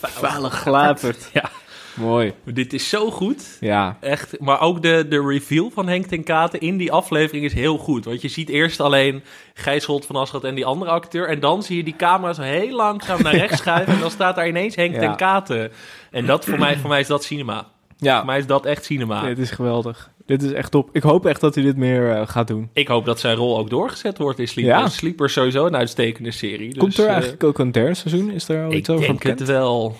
Veilig 0.00 0.54
glapert. 0.54 1.30
Ja. 1.32 1.50
Mooi. 1.94 2.32
Dit 2.44 2.72
is 2.72 2.88
zo 2.88 3.10
goed. 3.10 3.56
Ja. 3.60 3.96
Echt. 4.00 4.40
Maar 4.40 4.60
ook 4.60 4.82
de, 4.82 5.06
de 5.08 5.26
reveal 5.26 5.70
van 5.70 5.88
Henk 5.88 6.06
ten 6.06 6.24
Katen 6.24 6.60
in 6.60 6.76
die 6.76 6.92
aflevering 6.92 7.44
is 7.44 7.52
heel 7.52 7.78
goed. 7.78 8.04
Want 8.04 8.22
je 8.22 8.28
ziet 8.28 8.48
eerst 8.48 8.80
alleen 8.80 9.22
Gijs 9.54 9.84
Holt 9.84 10.06
van 10.06 10.16
Aschat 10.16 10.44
en 10.44 10.54
die 10.54 10.64
andere 10.64 10.90
acteur. 10.90 11.28
En 11.28 11.40
dan 11.40 11.62
zie 11.62 11.76
je 11.76 11.84
die 11.84 11.96
camera 11.96 12.32
zo 12.32 12.42
heel 12.42 12.76
langzaam 12.76 13.22
naar 13.22 13.36
rechts 13.36 13.58
schuiven. 13.62 13.94
En 13.94 14.00
dan 14.00 14.10
staat 14.10 14.36
daar 14.36 14.48
ineens 14.48 14.74
Henk 14.76 14.94
Ja. 14.94 15.00
ten 15.00 15.16
Katen. 15.16 15.70
En 16.10 16.26
dat 16.26 16.44
voor 16.44 16.58
mij, 16.58 16.76
voor 16.76 16.88
mij 16.90 17.00
is 17.00 17.06
dat 17.06 17.24
cinema. 17.24 17.66
Ja. 17.96 18.16
Voor 18.16 18.26
mij 18.26 18.38
is 18.38 18.46
dat 18.46 18.66
echt 18.66 18.84
cinema. 18.84 19.22
Dit 19.26 19.38
is 19.38 19.50
geweldig. 19.50 20.10
Dit 20.26 20.42
is 20.42 20.52
echt 20.52 20.70
top. 20.70 20.88
Ik 20.92 21.02
hoop 21.02 21.26
echt 21.26 21.40
dat 21.40 21.54
hij 21.54 21.64
dit 21.64 21.76
meer 21.76 22.10
eh, 22.10 22.26
gaat 22.28 22.46
doen. 22.46 22.70
Ik 22.72 22.88
hoop 22.88 23.04
dat 23.04 23.20
zijn 23.20 23.36
rol 23.36 23.58
ook 23.58 23.70
doorgezet 23.70 24.18
wordt 24.18 24.38
in. 24.38 24.64
Ja. 24.64 24.88
Sleepers 24.88 25.28
is 25.28 25.34
sowieso 25.34 25.66
een 25.66 25.76
uitstekende 25.76 26.30
serie. 26.30 26.76
Komt 26.76 26.90
dus, 26.90 26.98
er 26.98 27.06
eh, 27.06 27.12
eigenlijk 27.12 27.44
ook 27.44 27.58
een 27.58 27.72
derde 27.72 27.94
seizoen? 27.94 28.30
Is 28.30 28.46
daar 28.46 28.64
al 28.64 28.70
Ik 28.70 28.76
iets 28.78 28.90
over 28.90 29.06
denk 29.06 29.18
bekend? 29.18 29.38
het 29.38 29.48
wel. 29.48 29.96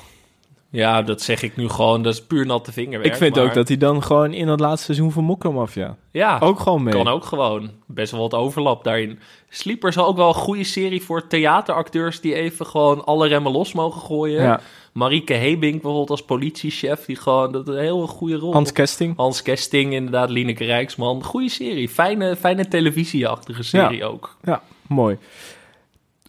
Ja, 0.75 1.03
dat 1.03 1.23
zeg 1.23 1.43
ik 1.43 1.57
nu 1.57 1.69
gewoon. 1.69 2.03
Dat 2.03 2.13
is 2.15 2.23
puur 2.23 2.47
natte 2.47 2.73
vingerwerk. 2.73 3.13
Ik 3.13 3.19
vind 3.19 3.35
maar- 3.35 3.45
ook 3.45 3.55
dat 3.55 3.69
hij 3.69 3.77
dan 3.77 4.03
gewoon 4.03 4.33
in 4.33 4.47
dat 4.47 4.61
laatste 4.61 4.85
seizoen 4.85 5.13
van 5.13 5.25
Mokromafia... 5.25 5.97
Ja, 6.11 6.39
ook 6.41 6.61
gewoon 6.61 6.83
mee. 6.83 6.93
Kan 6.95 7.09
ook 7.09 7.25
gewoon. 7.25 7.71
Best 7.87 8.13
wel 8.13 8.21
wat 8.21 8.35
overlap 8.35 8.85
daarin. 8.85 9.19
Sleeper 9.49 9.89
is 9.89 9.99
ook 9.99 10.17
wel 10.17 10.29
een 10.29 10.35
goede 10.35 10.65
serie 10.65 11.03
voor 11.03 11.27
theateracteurs 11.27 12.21
die 12.21 12.35
even 12.35 12.67
gewoon 12.67 13.05
alle 13.05 13.29
remmen 13.29 13.53
los 13.53 13.73
mogen 13.73 14.01
gooien. 14.01 14.43
Ja. 14.43 14.61
Marieke 14.93 15.33
Hebink 15.35 15.73
bijvoorbeeld 15.73 16.11
als 16.11 16.23
politiechef, 16.25 17.05
die 17.05 17.17
gewoon 17.17 17.53
dat 17.53 17.69
een 17.69 17.79
heel 17.79 18.07
goede 18.07 18.37
rol. 18.37 18.53
Hans 18.53 18.73
Kesting. 18.73 19.17
Hans 19.17 19.43
Kesting, 19.43 19.93
inderdaad, 19.93 20.31
Lineke 20.31 20.65
Rijksman. 20.65 21.25
Goede 21.25 21.49
serie. 21.49 21.89
Fijne, 21.89 22.37
fijne 22.37 22.69
televisieachtige 22.69 23.63
serie 23.63 23.99
Ja. 23.99 24.07
ook. 24.07 24.37
Ja, 24.43 24.63
mooi. 24.87 25.19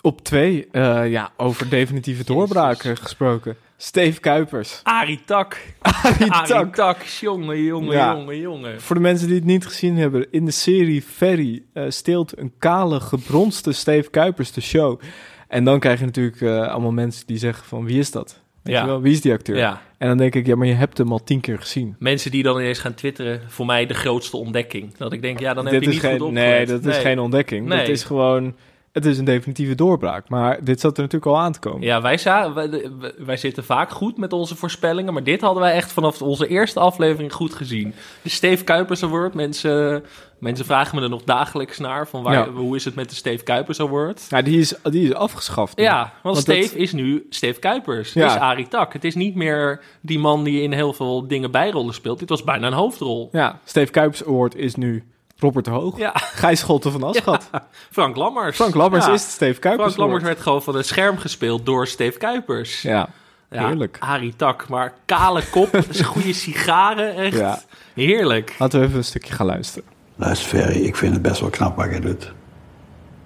Op 0.01 0.21
twee, 0.21 0.67
eh, 0.71 1.11
ja, 1.11 1.31
over 1.37 1.69
definitieve 1.69 2.23
doorbraken 2.23 2.97
gesproken. 2.97 3.55
Steve 3.77 4.19
Kuipers. 4.19 4.79
Arie 4.83 5.19
Tak. 5.25 5.61
Arie 5.81 6.31
Tak. 6.47 6.75
Tak. 6.75 7.01
Jongen, 7.03 7.63
jongen, 7.63 7.91
Ja. 7.93 8.13
jongen, 8.15 8.39
jongen. 8.39 8.81
Voor 8.81 8.95
de 8.95 9.01
mensen 9.01 9.27
die 9.27 9.35
het 9.35 9.45
niet 9.45 9.65
gezien 9.65 9.97
hebben, 9.97 10.27
in 10.31 10.45
de 10.45 10.51
serie 10.51 11.01
Ferry 11.01 11.63
eh, 11.73 11.83
steelt 11.87 12.37
een 12.37 12.51
kale, 12.59 12.99
gebronste 12.99 13.71
Steve 13.71 14.09
Kuipers 14.09 14.51
de 14.51 14.61
show. 14.61 14.99
En 15.47 15.63
dan 15.63 15.79
krijg 15.79 15.99
je 15.99 16.05
natuurlijk 16.05 16.41
eh, 16.41 16.67
allemaal 16.67 16.91
mensen 16.91 17.27
die 17.27 17.37
zeggen 17.37 17.65
van 17.65 17.85
wie 17.85 17.99
is 17.99 18.11
dat? 18.11 18.43
Weet 18.61 18.73
Ja. 18.75 18.81
je 18.81 18.87
wel, 18.87 19.01
wie 19.01 19.11
is 19.13 19.21
die 19.21 19.31
acteur? 19.33 19.57
Ja. 19.57 19.81
En 19.97 20.07
dan 20.07 20.17
denk 20.17 20.35
ik, 20.35 20.45
ja, 20.45 20.55
maar 20.55 20.67
je 20.67 20.73
hebt 20.73 20.97
hem 20.97 21.11
al 21.11 21.23
tien 21.23 21.39
keer 21.41 21.57
gezien. 21.59 21.95
Mensen 21.99 22.31
die 22.31 22.43
dan 22.43 22.59
ineens 22.59 22.79
gaan 22.79 22.93
twitteren, 22.93 23.41
voor 23.47 23.65
mij 23.65 23.85
de 23.85 23.93
grootste 23.93 24.37
ontdekking. 24.37 24.97
Dat 24.97 25.13
ik 25.13 25.21
denk, 25.21 25.39
ja, 25.39 25.53
dan 25.53 25.65
heb 25.65 25.73
dit 25.73 25.83
je 25.83 25.87
is 25.89 25.93
niet 25.93 26.03
geen, 26.05 26.19
goed 26.19 26.31
Nee, 26.31 26.47
opgelet. 26.59 26.67
dat 26.83 26.85
is 26.91 26.95
Nee. 26.97 27.05
geen 27.05 27.19
ontdekking. 27.19 27.67
Nee. 27.67 27.77
Dat 27.77 27.87
is 27.87 28.03
gewoon, 28.03 28.55
het 28.95 29.05
is 29.05 29.17
een 29.17 29.25
definitieve 29.25 29.75
doorbraak. 29.75 30.29
Maar 30.29 30.63
dit 30.63 30.79
zat 30.79 30.97
er 30.97 31.03
natuurlijk 31.03 31.31
al 31.31 31.39
aan 31.39 31.51
te 31.51 31.59
komen. 31.59 31.81
Ja, 31.81 32.01
wij, 32.01 32.19
wij, 32.53 32.91
wij 33.17 33.37
zitten 33.37 33.63
vaak 33.63 33.89
goed 33.91 34.17
met 34.17 34.33
onze 34.33 34.55
voorspellingen, 34.55 35.13
maar 35.13 35.23
dit 35.23 35.41
hadden 35.41 35.63
wij 35.63 35.73
echt 35.73 35.91
vanaf 35.91 36.21
onze 36.21 36.47
eerste 36.47 36.79
aflevering 36.79 37.33
goed 37.33 37.53
gezien. 37.53 37.93
De 38.21 38.29
Steve 38.29 38.63
Kuipers 38.63 39.03
Award, 39.03 39.33
mensen, 39.33 40.03
mensen 40.39 40.65
vragen 40.65 40.95
me 40.97 41.03
er 41.03 41.09
nog 41.09 41.23
dagelijks 41.23 41.77
naar, 41.79 42.07
van 42.07 42.23
waar, 42.23 42.33
Ja. 42.33 42.49
hoe 42.49 42.75
is 42.75 42.85
het 42.85 42.95
met 42.95 43.09
de 43.09 43.15
Steve 43.15 43.43
Kuipers 43.43 43.79
Award? 43.79 44.25
Ja, 44.29 44.41
die 44.41 44.59
is, 44.59 44.73
die 44.83 45.07
is 45.07 45.13
afgeschaft. 45.13 45.77
nu. 45.77 45.83
Ja, 45.83 46.13
want, 46.23 46.35
dat- 46.35 46.43
Steve 46.43 46.77
is 46.77 46.91
nu 46.93 47.25
Steve 47.29 47.59
Kuipers. 47.59 48.13
Ja. 48.13 48.25
is 48.25 48.39
Arie 48.39 48.67
Tak. 48.67 48.93
Het 48.93 49.03
is 49.03 49.15
niet 49.15 49.35
meer 49.35 49.81
die 50.01 50.19
man 50.19 50.43
die 50.43 50.61
in 50.61 50.71
heel 50.71 50.93
veel 50.93 51.27
dingen 51.27 51.51
bijrollen 51.51 51.93
speelt. 51.93 52.19
Dit 52.19 52.29
was 52.29 52.43
bijna 52.43 52.67
een 52.67 52.73
hoofdrol. 52.73 53.29
Ja, 53.31 53.59
Steve 53.63 53.91
Kuipers 53.91 54.25
Award 54.25 54.55
is 54.55 54.75
nu 54.75 55.03
Robert 55.39 55.65
de 55.65 55.71
Hoog. 55.71 55.97
Ja. 55.97 56.11
Gijs 56.15 56.59
Scholten 56.59 56.91
van 56.91 57.03
Aschat. 57.03 57.49
Frank 57.91 58.15
Lammers. 58.15 58.55
Frank 58.55 58.75
Lammers 58.75 59.05
Ja. 59.05 59.11
is 59.13 59.21
Steve 59.31 59.59
Kuipers 59.59 59.85
Frank 59.93 59.99
Lammers 59.99 60.23
werd 60.23 60.39
gewoon 60.41 60.63
van 60.63 60.75
het 60.75 60.85
scherm 60.85 61.17
gespeeld 61.17 61.65
door 61.65 61.87
Steve 61.87 62.17
Kuipers. 62.17 62.81
Ja, 62.81 63.09
Ja, 63.49 63.67
heerlijk. 63.67 63.97
Arie 63.99 64.35
Tak, 64.35 64.67
maar 64.69 64.93
kale 65.05 65.41
kop, 65.51 65.79
goede 66.05 66.33
sigaren, 66.33 67.15
echt 67.15 67.37
Ja. 67.37 67.59
heerlijk. 67.93 68.55
Laten 68.59 68.79
we 68.79 68.85
even 68.85 68.97
een 68.97 69.03
stukje 69.03 69.33
gaan 69.33 69.45
luisteren. 69.45 69.87
Luister 70.15 70.47
Ferry, 70.47 70.81
ik 70.85 70.95
vind 70.95 71.13
het 71.13 71.21
best 71.21 71.39
wel 71.39 71.49
knap 71.49 71.75
wat 71.75 71.89
jij 71.89 71.99
doet. 71.99 72.31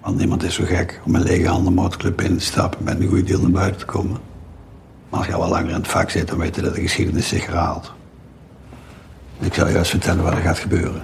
Want 0.00 0.16
niemand 0.18 0.42
is 0.42 0.54
zo 0.54 0.64
gek 0.64 1.00
om 1.04 1.14
een 1.14 1.22
lege 1.22 1.48
handen 1.48 1.72
motorclub 1.74 2.16
binnen 2.16 2.38
te 2.38 2.44
stappen 2.44 2.84
met 2.84 3.00
een 3.00 3.08
goede 3.08 3.22
deal 3.24 3.40
naar 3.40 3.50
buiten 3.50 3.78
te 3.80 3.86
komen. 3.86 4.20
Maar 5.08 5.18
als 5.18 5.28
je 5.28 5.34
al 5.34 5.40
wat 5.40 5.48
langer 5.48 5.68
in 5.68 5.74
het 5.74 5.88
vak 5.88 6.10
zit, 6.10 6.28
dan 6.28 6.38
weet 6.38 6.54
je 6.54 6.62
dat 6.62 6.74
de 6.74 6.80
geschiedenis 6.80 7.28
zich 7.28 7.46
herhaalt. 7.46 7.92
Ik 9.38 9.54
zal 9.54 9.68
je 9.68 9.78
eens 9.78 9.88
vertellen 9.90 10.22
wat 10.24 10.32
er 10.32 10.40
gaat 10.40 10.58
gebeuren. 10.58 11.02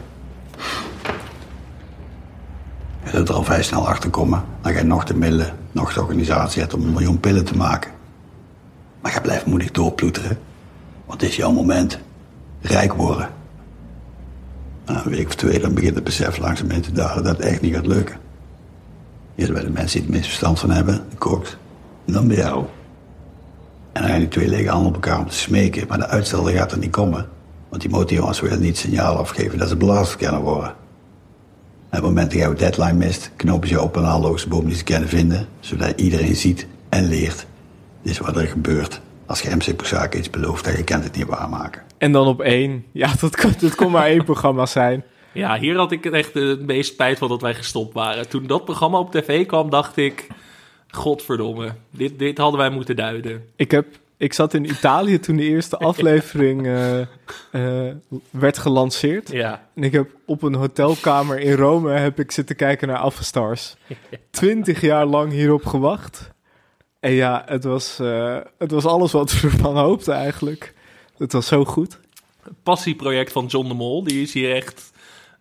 Je 3.06 3.12
zult 3.12 3.28
er 3.28 3.34
al 3.34 3.44
vrij 3.44 3.62
snel 3.62 3.88
achter 3.88 4.10
komen 4.10 4.44
dat 4.62 4.72
jij 4.72 4.82
nog 4.82 5.04
de 5.04 5.14
middelen, 5.14 5.56
nog 5.72 5.92
de 5.92 6.00
organisatie 6.00 6.60
hebt 6.60 6.74
om 6.74 6.82
een 6.82 6.92
miljoen 6.92 7.20
pillen 7.20 7.44
te 7.44 7.56
maken. 7.56 7.90
Maar 9.00 9.12
jij 9.12 9.20
blijft 9.20 9.46
moedig 9.46 9.70
doorploeteren, 9.70 10.38
want 11.04 11.20
het 11.20 11.30
is 11.30 11.36
jouw 11.36 11.52
moment. 11.52 11.98
Rijk 12.60 12.92
worden. 12.92 13.28
Na 14.86 15.04
een 15.04 15.10
week 15.10 15.26
of 15.26 15.34
twee, 15.34 15.60
dan 15.60 15.74
begint 15.74 15.94
het 15.94 16.04
besef 16.04 16.38
langzaam 16.38 16.70
in 16.70 16.80
te 16.80 16.92
dalen 16.92 17.24
dat 17.24 17.36
het 17.36 17.46
echt 17.46 17.60
niet 17.60 17.74
gaat 17.74 17.86
lukken. 17.86 18.16
Eerst 19.34 19.52
bij 19.52 19.62
de 19.62 19.70
mensen 19.70 20.00
die 20.00 20.08
het 20.08 20.16
meest 20.16 20.26
verstand 20.26 20.58
van 20.58 20.70
hebben, 20.70 21.04
de 21.10 21.16
koks. 21.16 21.56
En 22.06 22.12
dan 22.12 22.28
bij 22.28 22.36
jou. 22.36 22.64
En 23.92 24.02
dan 24.02 24.10
gaan 24.10 24.18
die 24.18 24.28
twee 24.28 24.48
lege 24.48 24.68
handen 24.68 24.88
op 24.88 24.94
elkaar 24.94 25.18
om 25.18 25.28
te 25.28 25.36
smeken, 25.36 25.86
maar 25.88 25.98
de 25.98 26.06
uitstel 26.06 26.44
gaat 26.44 26.72
er 26.72 26.78
niet 26.78 26.90
komen. 26.90 27.28
Want 27.68 27.82
die 27.82 27.90
motorjongens 27.90 28.40
willen 28.40 28.60
niet 28.60 28.78
signaal 28.78 29.16
afgeven 29.16 29.58
dat 29.58 29.68
ze 29.68 29.76
belast 29.76 30.16
kunnen 30.16 30.40
worden. 30.40 30.74
En 31.90 31.98
op 31.98 32.04
het 32.08 32.14
moment 32.14 32.30
dat 32.30 32.40
jij 32.40 32.48
een 32.48 32.56
deadline 32.56 33.04
mist, 33.04 33.30
knopen 33.36 33.68
ze 33.68 33.74
je 33.74 33.82
op 33.82 33.96
een 33.96 34.04
haalloze 34.04 34.48
boom 34.48 34.66
die 34.66 34.76
ze 34.76 34.84
kunnen 34.84 35.08
vinden, 35.08 35.48
zodat 35.60 36.00
iedereen 36.00 36.34
ziet 36.34 36.66
en 36.88 37.08
leert. 37.08 37.46
Dit 38.02 38.12
is 38.12 38.18
wat 38.18 38.36
er 38.36 38.46
gebeurt 38.46 39.00
als 39.26 39.40
je 39.40 39.56
MC 39.56 39.76
Persaak 39.76 40.14
iets 40.14 40.30
belooft 40.30 40.66
en 40.66 40.76
je 40.76 40.84
kent 40.84 41.04
het 41.04 41.16
niet 41.16 41.26
waarmaken. 41.26 41.82
En 41.98 42.12
dan 42.12 42.26
op 42.26 42.40
één. 42.40 42.84
Ja, 42.92 43.12
dat 43.20 43.36
kon, 43.36 43.52
dat 43.60 43.74
kon 43.74 43.90
maar 43.90 44.06
één 44.06 44.24
programma 44.24 44.66
zijn. 44.66 45.04
Ja, 45.32 45.58
hier 45.58 45.76
had 45.76 45.92
ik 45.92 46.04
het 46.04 46.12
echt 46.12 46.34
het 46.34 46.66
meest 46.66 46.92
spijt 46.92 47.18
van 47.18 47.28
dat 47.28 47.40
wij 47.40 47.54
gestopt 47.54 47.94
waren. 47.94 48.28
Toen 48.28 48.46
dat 48.46 48.64
programma 48.64 48.98
op 48.98 49.10
tv 49.10 49.46
kwam, 49.46 49.70
dacht 49.70 49.96
ik... 49.96 50.26
Godverdomme, 50.90 51.74
dit, 51.90 52.18
dit 52.18 52.38
hadden 52.38 52.60
wij 52.60 52.70
moeten 52.70 52.96
duiden. 52.96 53.44
Ik, 53.56 53.70
heb, 53.70 53.86
ik 54.16 54.32
zat 54.32 54.54
in 54.54 54.64
Italië 54.64 55.18
toen 55.18 55.36
de 55.36 55.42
eerste 55.42 55.76
aflevering 55.90 56.66
eh, 56.66 57.00
eh, 57.00 57.94
werd 58.30 58.58
gelanceerd. 58.58 59.30
Ja. 59.30 59.68
En 59.74 59.82
ik 59.82 59.92
heb 59.92 60.10
op 60.26 60.42
een 60.42 60.54
hotelkamer 60.54 61.40
in 61.40 61.52
Rome 61.52 61.92
heb 61.92 62.18
ik 62.18 62.30
zitten 62.30 62.56
kijken 62.56 62.88
naar 62.88 62.98
Alphastars. 62.98 63.76
Twintig 64.30 64.80
jaar 64.80 65.06
lang 65.06 65.32
hierop 65.32 65.66
gewacht. 65.66 66.34
En 67.00 67.12
ja, 67.12 67.42
het 67.46 67.64
was, 67.64 67.98
eh, 67.98 68.38
het 68.58 68.70
was 68.70 68.84
alles 68.84 69.12
wat 69.12 69.40
we 69.40 69.48
ervan 69.48 69.76
hoopten 69.76 70.14
eigenlijk. 70.14 70.74
Het 71.18 71.32
was 71.32 71.46
zo 71.46 71.64
goed. 71.64 71.98
Passieproject 72.62 73.32
van 73.32 73.46
John 73.46 73.68
de 73.68 73.74
Mol, 73.74 74.04
die 74.04 74.22
is 74.22 74.32
hier 74.32 74.54
echt 74.54 74.92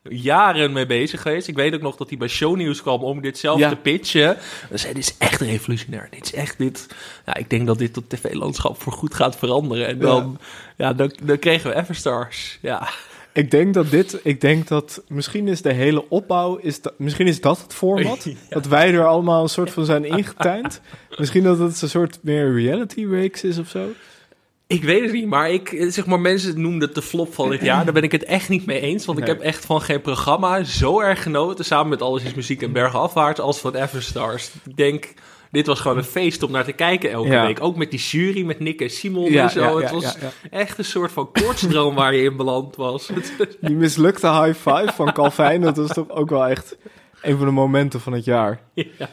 jaren 0.09 0.71
mee 0.71 0.85
bezig 0.85 1.21
geweest. 1.21 1.47
Ik 1.47 1.55
weet 1.55 1.73
ook 1.73 1.81
nog 1.81 1.95
dat 1.95 2.09
hij 2.09 2.17
bij 2.17 2.27
Shownieuws 2.27 2.81
kwam 2.81 3.03
om 3.03 3.21
dit 3.21 3.37
zelf 3.37 3.59
Ja. 3.59 3.69
te 3.69 3.75
pitchen. 3.75 4.37
Zei, 4.73 4.93
dit 4.93 5.03
is 5.03 5.15
echt 5.17 5.41
revolutionair. 5.41 6.07
Dit 6.11 6.23
is 6.23 6.33
echt 6.33 6.57
dit... 6.57 6.87
Ja, 7.25 7.35
ik 7.35 7.49
denk 7.49 7.67
dat 7.67 7.77
dit 7.77 7.95
het 7.95 8.09
tv-landschap 8.09 8.81
voor 8.81 8.93
goed 8.93 9.13
gaat 9.13 9.37
veranderen. 9.37 9.87
En 9.87 9.99
dan, 9.99 10.39
ja. 10.77 10.93
dan, 10.93 11.13
dan 11.23 11.39
kregen 11.39 11.69
we 11.69 11.75
Everstars. 11.75 12.57
Ja. 12.61 12.87
Ik 13.33 13.51
denk 13.51 13.73
dat 13.73 13.89
dit, 13.89 14.19
ik 14.23 14.41
denk 14.41 14.67
dat 14.67 15.03
misschien 15.07 15.47
is 15.47 15.61
de 15.61 15.73
hele 15.73 16.09
opbouw, 16.09 16.55
is 16.55 16.79
misschien 16.97 17.27
is 17.27 17.41
dat 17.41 17.61
het 17.61 17.73
format. 17.73 18.27
Dat 18.49 18.65
wij 18.67 18.93
er 18.93 19.05
allemaal 19.05 19.43
een 19.43 19.49
soort 19.49 19.71
van 19.71 19.85
zijn 19.85 20.05
ingetuind. 20.05 20.81
misschien 21.17 21.43
dat 21.43 21.59
het 21.59 21.81
een 21.81 21.89
soort 21.89 22.19
meer 22.21 22.53
reality 22.53 23.05
reeks 23.05 23.43
is 23.43 23.57
of 23.57 23.69
zo. 23.69 23.87
Ik 24.67 24.83
weet 24.83 25.01
het 25.01 25.11
niet, 25.11 25.25
maar 25.27 25.49
ik, 25.51 25.71
eh, 25.71 25.89
zeg 25.91 26.05
maar, 26.05 26.19
mensen 26.19 26.61
noemden 26.61 26.81
het 26.87 26.95
de 26.95 27.01
flop 27.01 27.33
van 27.33 27.49
dit 27.49 27.61
jaar. 27.61 27.83
Daar 27.85 27.93
ben 27.93 28.03
ik 28.03 28.11
het 28.11 28.23
echt 28.23 28.49
niet 28.49 28.65
mee 28.65 28.79
eens. 28.79 29.05
Want 29.05 29.19
ik 29.19 29.25
heb 29.25 29.41
echt 29.41 29.65
van 29.65 29.81
geen 29.81 30.01
programma 30.01 30.63
zo 30.63 30.99
erg 30.99 31.23
genoten. 31.23 31.65
Samen 31.65 31.89
met 31.89 32.01
Alles 32.01 32.23
is 32.23 32.33
Muziek 32.33 32.61
en 32.61 32.71
Bergafwaarts 32.71 33.39
als 33.39 33.59
van 33.59 33.75
Everstars. 33.75 34.51
Ik 34.65 34.77
denk, 34.77 35.13
dit 35.51 35.67
was 35.67 35.79
gewoon 35.79 35.97
een 35.97 36.03
feest 36.03 36.43
om 36.43 36.51
naar 36.51 36.63
te 36.63 36.71
kijken 36.71 37.11
elke 37.11 37.29
Ja. 37.29 37.45
week. 37.45 37.61
Ook 37.63 37.75
met 37.75 37.91
die 37.91 37.99
jury, 37.99 38.41
met 38.45 38.59
Nick 38.59 38.81
en 38.81 38.89
Simon 38.89 39.31
Ja, 39.31 39.43
en 39.43 39.49
zo. 39.49 39.79
ja, 39.79 39.85
het 39.85 39.91
was 39.91 40.17
echt 40.51 40.77
een 40.77 40.85
soort 40.85 41.11
van 41.11 41.31
koortsdroom 41.31 41.95
waar 41.95 42.15
je 42.15 42.23
in 42.23 42.35
beland 42.37 42.75
was. 42.75 43.09
Die 43.61 43.75
mislukte 43.75 44.27
high 44.27 44.69
five 44.69 44.91
van 44.95 45.13
Calvin, 45.13 45.61
dat 45.61 45.77
was 45.77 45.93
toch 45.93 46.09
ook 46.09 46.29
wel 46.29 46.45
echt 46.47 46.77
een 47.21 47.37
van 47.37 47.45
de 47.45 47.51
momenten 47.51 47.99
van 48.01 48.13
het 48.13 48.25
jaar. 48.25 48.59
Ja. 48.73 49.09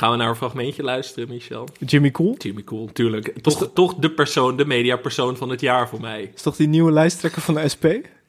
Gaan 0.00 0.10
we 0.10 0.16
naar 0.16 0.28
een 0.28 0.36
fragmentje 0.36 0.82
luisteren, 0.82 1.28
Michel? 1.28 1.68
Jimmy 1.78 2.10
Cool? 2.10 2.34
Jimmy 2.38 2.64
Cool, 2.64 2.84
natuurlijk. 2.84 3.42
Toch, 3.42 3.70
toch 3.74 3.94
de 3.94 4.10
persoon, 4.10 4.56
de 4.56 4.64
mediapersoon 4.64 5.36
van 5.36 5.48
het 5.48 5.60
jaar 5.60 5.88
voor 5.88 6.00
mij. 6.00 6.30
Is 6.34 6.42
toch 6.42 6.56
die 6.56 6.68
nieuwe 6.68 6.92
lijsttrekker 6.92 7.42
van 7.42 7.54
de 7.54 7.68
SP? 7.74 7.86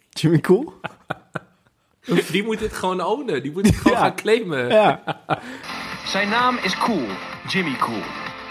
Jimmy 0.09 0.39
Cool? 0.39 0.73
Die 2.31 2.43
moet 2.43 2.59
dit 2.59 2.73
gewoon 2.73 3.03
ownen. 3.05 3.43
Die 3.43 3.51
moet 3.51 3.65
het 3.65 3.75
gewoon 3.75 3.97
gaan 4.03 4.15
claimen. 4.15 4.67
Ja. 4.67 5.03
Zijn 6.05 6.29
naam 6.29 6.57
is 6.63 6.77
Cool, 6.77 7.05
Jimmy 7.47 7.75
Cool. 7.79 8.03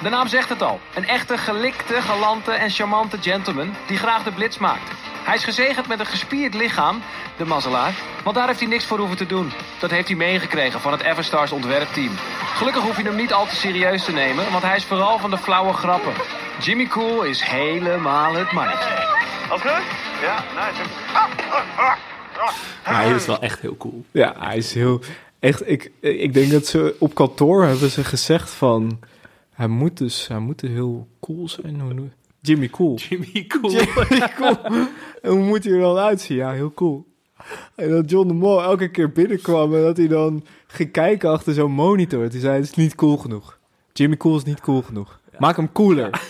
De 0.03 0.09
naam 0.09 0.29
zegt 0.29 0.49
het 0.49 0.63
al. 0.63 0.81
Een 0.95 1.07
echte 1.07 1.39
gelikte, 1.39 1.95
galante 1.95 2.51
en 2.51 2.71
charmante 2.71 3.19
gentleman 3.19 3.75
die 3.87 3.97
graag 3.97 4.25
de 4.25 4.33
blitz 4.33 4.59
maakt. 4.59 5.10
Hij 5.23 5.35
is 5.35 5.45
gezegend 5.45 5.89
met 5.89 6.01
een 6.01 6.07
gespierd 6.07 6.55
lichaam, 6.55 7.03
de 7.37 7.45
mazzelaar. 7.45 7.95
Want 8.25 8.37
daar 8.37 8.47
heeft 8.47 8.61
hij 8.61 8.69
niks 8.69 8.85
voor 8.85 8.99
hoeven 8.99 9.17
te 9.17 9.27
doen. 9.27 9.53
Dat 9.81 9.91
heeft 9.91 10.09
hij 10.09 10.17
meegekregen 10.17 10.81
van 10.81 10.93
het 10.93 11.03
Everstars 11.03 11.53
ontwerpteam. 11.53 12.13
Gelukkig 12.55 12.83
hoef 12.83 12.97
je 12.97 13.03
hem 13.03 13.17
niet 13.17 13.33
al 13.33 13.47
te 13.47 13.55
serieus 13.55 14.05
te 14.05 14.13
nemen, 14.13 14.51
want 14.51 14.63
hij 14.63 14.77
is 14.77 14.85
vooral 14.85 15.19
van 15.19 15.31
de 15.31 15.39
flauwe 15.39 15.73
grappen. 15.73 16.13
Jimmy 16.61 16.87
Cool 16.87 17.23
is 17.23 17.43
helemaal 17.43 18.35
het 18.35 18.53
mannetje. 18.53 19.19
Oké? 19.53 19.81
Ja, 20.23 20.45
nice. 20.55 20.83
Hij 22.83 23.11
is 23.11 23.27
wel 23.27 23.41
echt 23.41 23.61
heel 23.61 23.77
cool. 23.77 24.05
Ja, 24.11 24.35
hij 24.39 24.57
is 24.57 24.75
heel... 24.75 25.01
Echt, 25.39 25.69
ik, 25.69 25.91
ik 26.01 26.35
denk 26.35 26.51
dat 26.51 26.67
ze 26.67 26.97
op 26.99 27.15
kantoor 27.15 27.65
hebben 27.65 27.91
ze 27.91 28.05
gezegd 28.05 28.51
van... 28.51 28.99
Hij 29.53 29.69
moet 29.69 29.99
dus, 29.99 30.29
hij 30.29 30.39
moet 30.39 30.59
dus 30.59 30.71
heel 30.71 31.09
cool 31.21 31.49
zijn. 31.49 31.81
Hoe 31.81 32.11
Jimmy 32.49 32.69
Cool. 32.69 32.95
Jimmy 32.97 33.45
Cool. 33.49 33.71
Jimmy 33.73 34.29
Cool. 34.37 34.57
En 35.23 35.31
hoe 35.31 35.39
moet 35.45 35.65
hij 35.65 35.73
er 35.73 35.81
dan 35.81 35.97
uitzien? 35.97 36.37
Ja, 36.37 36.51
heel 36.53 36.73
cool. 36.75 37.07
En 37.75 37.91
dat 37.91 38.11
John 38.11 38.29
de 38.29 38.35
Mol 38.35 38.63
elke 38.63 38.89
keer 38.91 39.13
binnenkwam 39.13 39.75
en 39.75 39.83
dat 39.83 39.97
hij 39.97 40.09
dan 40.09 40.45
ging 40.67 40.91
kijken 40.93 41.31
achter 41.31 41.55
zo'n 41.55 41.71
monitor. 41.73 42.29
Die 42.29 42.41
zei, 42.41 42.55
het 42.55 42.65
is 42.65 42.75
niet 42.75 42.95
cool 42.95 43.17
genoeg. 43.17 43.59
Jimmy 43.93 44.17
Cool 44.17 44.37
is 44.37 44.45
niet 44.45 44.61
cool 44.61 44.83
genoeg. 44.83 45.21
Maak 45.39 45.57
hem 45.57 45.73
cooler. 45.73 46.21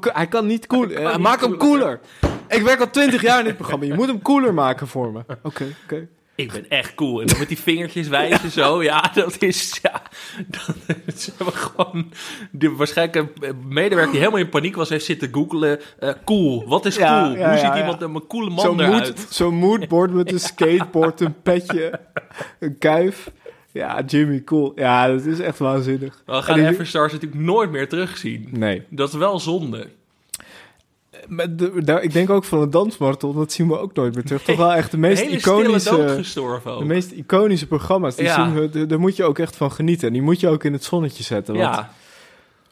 Kun- 0.00 0.12
hij 0.14 0.26
kan 0.26 0.46
niet 0.46 0.66
cool. 0.66 0.90
Eh, 0.90 1.16
maak 1.16 1.40
hem 1.40 1.56
cooler. 1.56 2.00
Ik 2.48 2.62
werk 2.62 2.80
al 2.80 2.90
twintig 2.90 3.22
jaar 3.22 3.38
in 3.38 3.44
dit 3.44 3.56
programma. 3.56 3.84
Je 3.84 3.94
moet 3.94 4.06
hem 4.06 4.22
cooler 4.22 4.54
maken 4.54 4.86
voor 4.88 5.12
me. 5.12 5.18
Oké, 5.42 5.66
oké. 5.84 6.08
Ik 6.36 6.52
ben 6.52 6.68
echt 6.68 6.94
cool. 6.94 7.20
En 7.20 7.26
dan 7.26 7.38
met 7.38 7.48
die 7.48 7.58
vingertjes 7.58 8.08
wijzen 8.08 8.50
zo. 8.50 8.82
Ja, 8.82 9.10
dat 9.14 9.36
is... 9.42 9.78
Ja, 9.82 10.02
dat, 10.46 10.74
ze 11.20 11.32
hebben 11.36 11.54
gewoon... 11.54 12.12
De, 12.50 12.72
waarschijnlijk 12.72 13.16
een 13.40 13.56
medewerker 13.68 14.12
die 14.12 14.20
helemaal 14.20 14.40
in 14.40 14.48
paniek 14.48 14.76
was... 14.76 14.88
heeft 14.88 15.04
zitten 15.04 15.28
googlen. 15.32 15.80
eh, 15.98 16.10
cool, 16.24 16.68
wat 16.68 16.86
is 16.86 16.96
cool? 16.96 17.08
ja, 17.08 17.48
Hoe 17.48 17.58
ziet 17.58 17.66
ja. 17.66 17.78
iemand 17.78 18.02
een 18.02 18.26
coole 18.26 18.50
man 18.50 18.80
eruit? 18.80 19.06
mood, 19.06 19.26
zo'n 19.28 19.54
moodboard 19.54 20.12
met 20.12 20.32
een 20.32 20.40
skateboard, 20.40 21.20
een 21.20 21.42
petje, 21.42 22.00
een 22.58 22.78
kuif. 22.78 23.30
Ja, 23.72 24.02
Jimmy, 24.06 24.42
cool. 24.44 24.72
Ja, 24.74 25.08
dat 25.08 25.24
is 25.24 25.38
echt 25.38 25.58
waanzinnig. 25.58 26.22
We 26.26 26.42
gaan 26.42 26.58
Everstars 26.58 27.12
natuurlijk 27.12 27.42
nooit 27.42 27.70
meer 27.70 27.88
terugzien. 27.88 28.48
Nee. 28.50 28.82
Dat 28.88 29.08
is 29.08 29.14
wel 29.14 29.38
zonde. 29.38 29.88
Maar 31.28 31.56
de- 31.56 31.98
ik 32.02 32.12
denk 32.12 32.30
ook 32.30 32.44
van 32.44 32.60
een 32.60 32.70
dansmarathon, 32.70 33.34
dat 33.34 33.52
zien 33.52 33.68
we 33.68 33.78
ook 33.78 33.94
nooit 33.94 34.14
meer 34.14 34.24
terug. 34.24 34.42
Toch 34.42 34.56
wel 34.56 34.72
echt 34.72 34.90
de 34.90 34.96
meest 34.98 35.22
Hele 35.24 35.36
iconische... 35.36 36.22
De 36.78 36.84
meest 36.84 37.10
iconische 37.10 37.66
programma's, 37.66 38.14
die 38.16 38.24
Ja. 38.24 38.34
zien 38.44 38.54
we, 38.54 38.70
de- 38.70 38.86
daar 38.86 39.00
moet 39.00 39.16
je 39.16 39.24
ook 39.24 39.38
echt 39.38 39.56
van 39.56 39.72
genieten. 39.72 40.06
En 40.06 40.12
die 40.12 40.22
moet 40.22 40.40
je 40.40 40.48
ook 40.48 40.64
in 40.64 40.72
het 40.72 40.84
zonnetje 40.84 41.22
zetten. 41.22 41.54
Want, 41.54 41.74
Ja. 41.74 41.92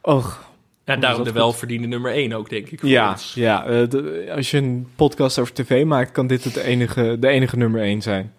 Och. 0.03 0.51
Daarom 0.85 1.25
de 1.25 1.33
welverdiende 1.33 1.87
nummer 1.87 2.13
1 2.13 2.33
ook, 2.33 2.49
denk 2.51 2.69
ik. 2.69 2.83
Ja, 2.83 3.11
ons. 3.11 3.33
ja 3.35 3.65
eh, 3.65 3.89
de- 3.89 4.33
als 4.37 4.51
je 4.51 4.57
een 4.59 4.89
podcast 4.97 5.39
over 5.39 5.53
tv 5.55 5.85
maakt, 5.85 6.13
kan 6.13 6.27
dit 6.27 6.45
het 6.45 6.57
enige, 6.57 7.17
de 7.21 7.29
enige 7.29 7.57
nummer 7.57 7.81
één 7.81 8.03
zijn. 8.03 8.33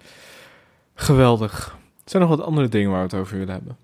Geweldig. 0.95 1.75
Zijn 2.05 2.23
er 2.23 2.29
nog 2.29 2.37
wat 2.37 2.47
andere 2.47 2.69
dingen 2.69 2.89
waar 2.89 2.99
we 2.99 3.05
het 3.15 3.15
over 3.21 3.37
willen 3.37 3.53
hebben? 3.53 3.77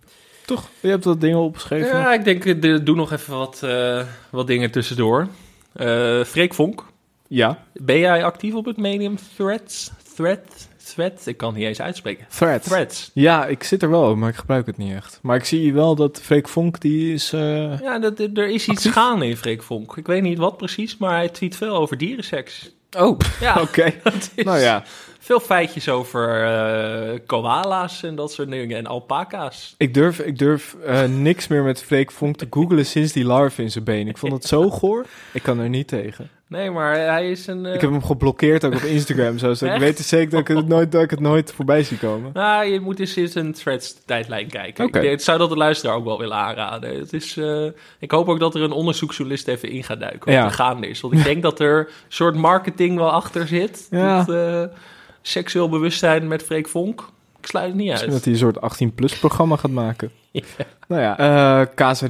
Toch? 0.46 0.68
Je 0.80 0.88
hebt 0.88 1.04
wat 1.04 1.22
dingen 1.22 1.38
opgeschreven? 1.38 1.88
Ja, 2.00 2.14
ik 2.14 2.24
denk, 2.24 2.46
eh, 2.46 2.78
doe 2.84 2.96
nog 2.96 3.12
even 3.12 3.38
wat, 3.38 3.62
eh, 3.64 4.02
wat 4.30 4.48
dingen 4.48 4.72
tussendoor. 4.72 5.28
Eh 5.74 6.24
Freek 6.24 6.54
Vonk. 6.54 6.86
Ja. 7.28 7.64
Ben 7.74 8.00
jij 8.00 8.24
actief 8.24 8.54
op 8.54 8.66
het 8.66 8.78
medium 8.78 9.16
Threads? 9.36 9.92
Thread? 10.16 10.40
Thread? 10.86 11.22
Ik 11.26 11.38
kan 11.38 11.50
het 11.50 11.58
niet 11.58 11.68
eens 11.68 11.82
uitspreken. 11.82 12.26
Threads. 12.30 12.68
Threads. 12.68 13.12
Ja, 13.14 13.46
ik 13.46 13.64
zit 13.64 13.84
er 13.84 13.90
wel 13.90 14.10
op, 14.10 14.18
maar 14.18 14.30
ik 14.30 14.36
gebruik 14.36 14.66
het 14.66 14.78
niet 14.78 14.94
echt. 14.96 15.20
Maar 15.22 15.36
ik 15.36 15.46
zie 15.46 15.74
wel 15.74 15.96
dat 15.96 16.20
Freek 16.22 16.48
Vonk, 16.48 16.80
die 16.82 17.14
is... 17.14 17.34
eh, 17.34 17.80
Ja, 17.80 18.00
dat, 18.00 18.20
er 18.20 18.48
is 18.50 18.54
iets 18.68 18.70
Actief? 18.70 18.94
gaande 18.94 19.26
in 19.28 19.38
Freek 19.38 19.64
Vonk. 19.64 19.96
Ik 19.98 20.08
weet 20.08 20.22
niet 20.22 20.38
wat 20.38 20.58
precies, 20.58 20.98
maar 20.98 21.16
hij 21.16 21.30
tweet 21.30 21.56
veel 21.56 21.76
over 21.76 21.98
dierenseks. 21.98 22.72
Oh, 22.98 23.18
Ja, 23.40 23.62
oké. 23.62 23.94
Nou 24.36 24.60
ja. 24.60 24.84
Veel 25.30 25.40
feitjes 25.40 25.90
over 25.90 26.44
eh, 26.44 27.20
koala's 27.26 28.04
en 28.04 28.16
dat 28.16 28.32
soort 28.32 28.50
dingen. 28.50 28.78
En 28.78 28.88
alpaca's. 28.88 29.74
Ik 29.78 29.94
durf, 29.94 30.20
ik 30.20 30.38
durf 30.38 30.76
eh, 30.86 31.04
niks 31.04 31.48
meer 31.48 31.64
met 31.64 31.84
Freek 31.84 32.12
Vonk 32.12 32.36
te 32.38 32.48
googlen 32.50 32.86
sinds 32.86 33.12
die 33.14 33.26
larve 33.26 33.62
in 33.62 33.72
zijn 33.72 33.84
been. 33.84 34.08
Ik 34.08 34.18
vond 34.18 34.34
het 34.34 34.44
zo 34.44 34.70
goor. 34.70 35.06
Ik 35.34 35.44
kan 35.44 35.60
er 35.60 35.70
niet 35.70 35.88
tegen. 35.88 36.30
Nee, 36.48 36.72
maar 36.72 36.96
hij 36.96 37.32
is 37.32 37.48
een... 37.48 37.66
eh, 37.66 37.74
Ik 37.74 37.82
heb 37.82 37.90
hem 37.92 38.04
geblokkeerd 38.04 38.66
ook 38.66 38.74
op 38.74 38.82
Instagram. 38.82 39.38
Zo, 39.38 39.48
dus 39.48 39.62
ik 39.62 39.78
weet 39.80 40.00
zeker 40.00 40.30
dat 40.30 40.40
ik 40.40 40.48
het 40.48 40.68
nooit, 40.68 40.92
dat 40.92 41.02
ik 41.02 41.10
het 41.10 41.20
nooit 41.20 41.52
voorbij 41.54 41.84
zie 41.84 41.98
komen. 41.98 42.32
Nou, 42.34 42.66
je 42.66 42.80
moet 42.80 43.00
eens 43.00 43.18
in 43.18 43.28
zijn 43.28 43.54
Threads-tijdlijn 43.54 44.48
kijken. 44.48 44.86
Oké. 44.86 45.00
Ik, 45.00 45.20
zou 45.20 45.38
dat 45.38 45.50
de 45.50 45.58
luisteraar 45.58 45.96
ook 45.96 46.06
wel 46.06 46.20
willen 46.20 46.38
aanraden. 46.38 47.00
Het 47.00 47.14
is, 47.14 47.38
eh, 47.38 47.66
ik 48.00 48.12
hoop 48.12 48.28
ook 48.28 48.40
dat 48.40 48.56
er 48.56 48.62
een 48.62 48.72
onderzoeksjournalist 48.72 49.48
even 49.48 49.70
in 49.70 49.84
gaat 49.84 50.00
duiken 50.00 50.26
wat 50.26 50.34
Ja. 50.34 50.46
er 50.46 50.52
gaande 50.52 50.88
is. 50.88 51.02
Want 51.02 51.14
ik 51.14 51.24
denk 51.24 51.42
dat 51.42 51.60
er 51.60 51.78
een 51.80 51.88
soort 52.08 52.36
marketing 52.36 52.98
wel 52.98 53.12
achter 53.12 53.48
zit. 53.48 53.88
Ja. 53.92 54.24
Dat, 54.24 54.36
eh, 54.36 54.78
seksueel 55.22 55.70
bewustzijn 55.70 56.28
met 56.28 56.44
Freek 56.44 56.68
Vonk. 56.68 57.10
Ik 57.40 57.46
sluit 57.46 57.68
het 57.68 57.76
niet 57.76 57.88
Misschien 57.88 58.12
uit. 58.12 58.24
dat 58.24 58.26
hij 58.26 58.34
een 58.34 58.40
soort 58.40 58.94
18-plus 58.94 59.20
programma 59.20 59.56
gaat 59.56 59.72
maken. 59.72 60.12
Ja. 60.32 60.44
Nou 60.88 61.02
ja, 61.02 61.18
eh 61.18 61.68
Casa. 61.76 62.08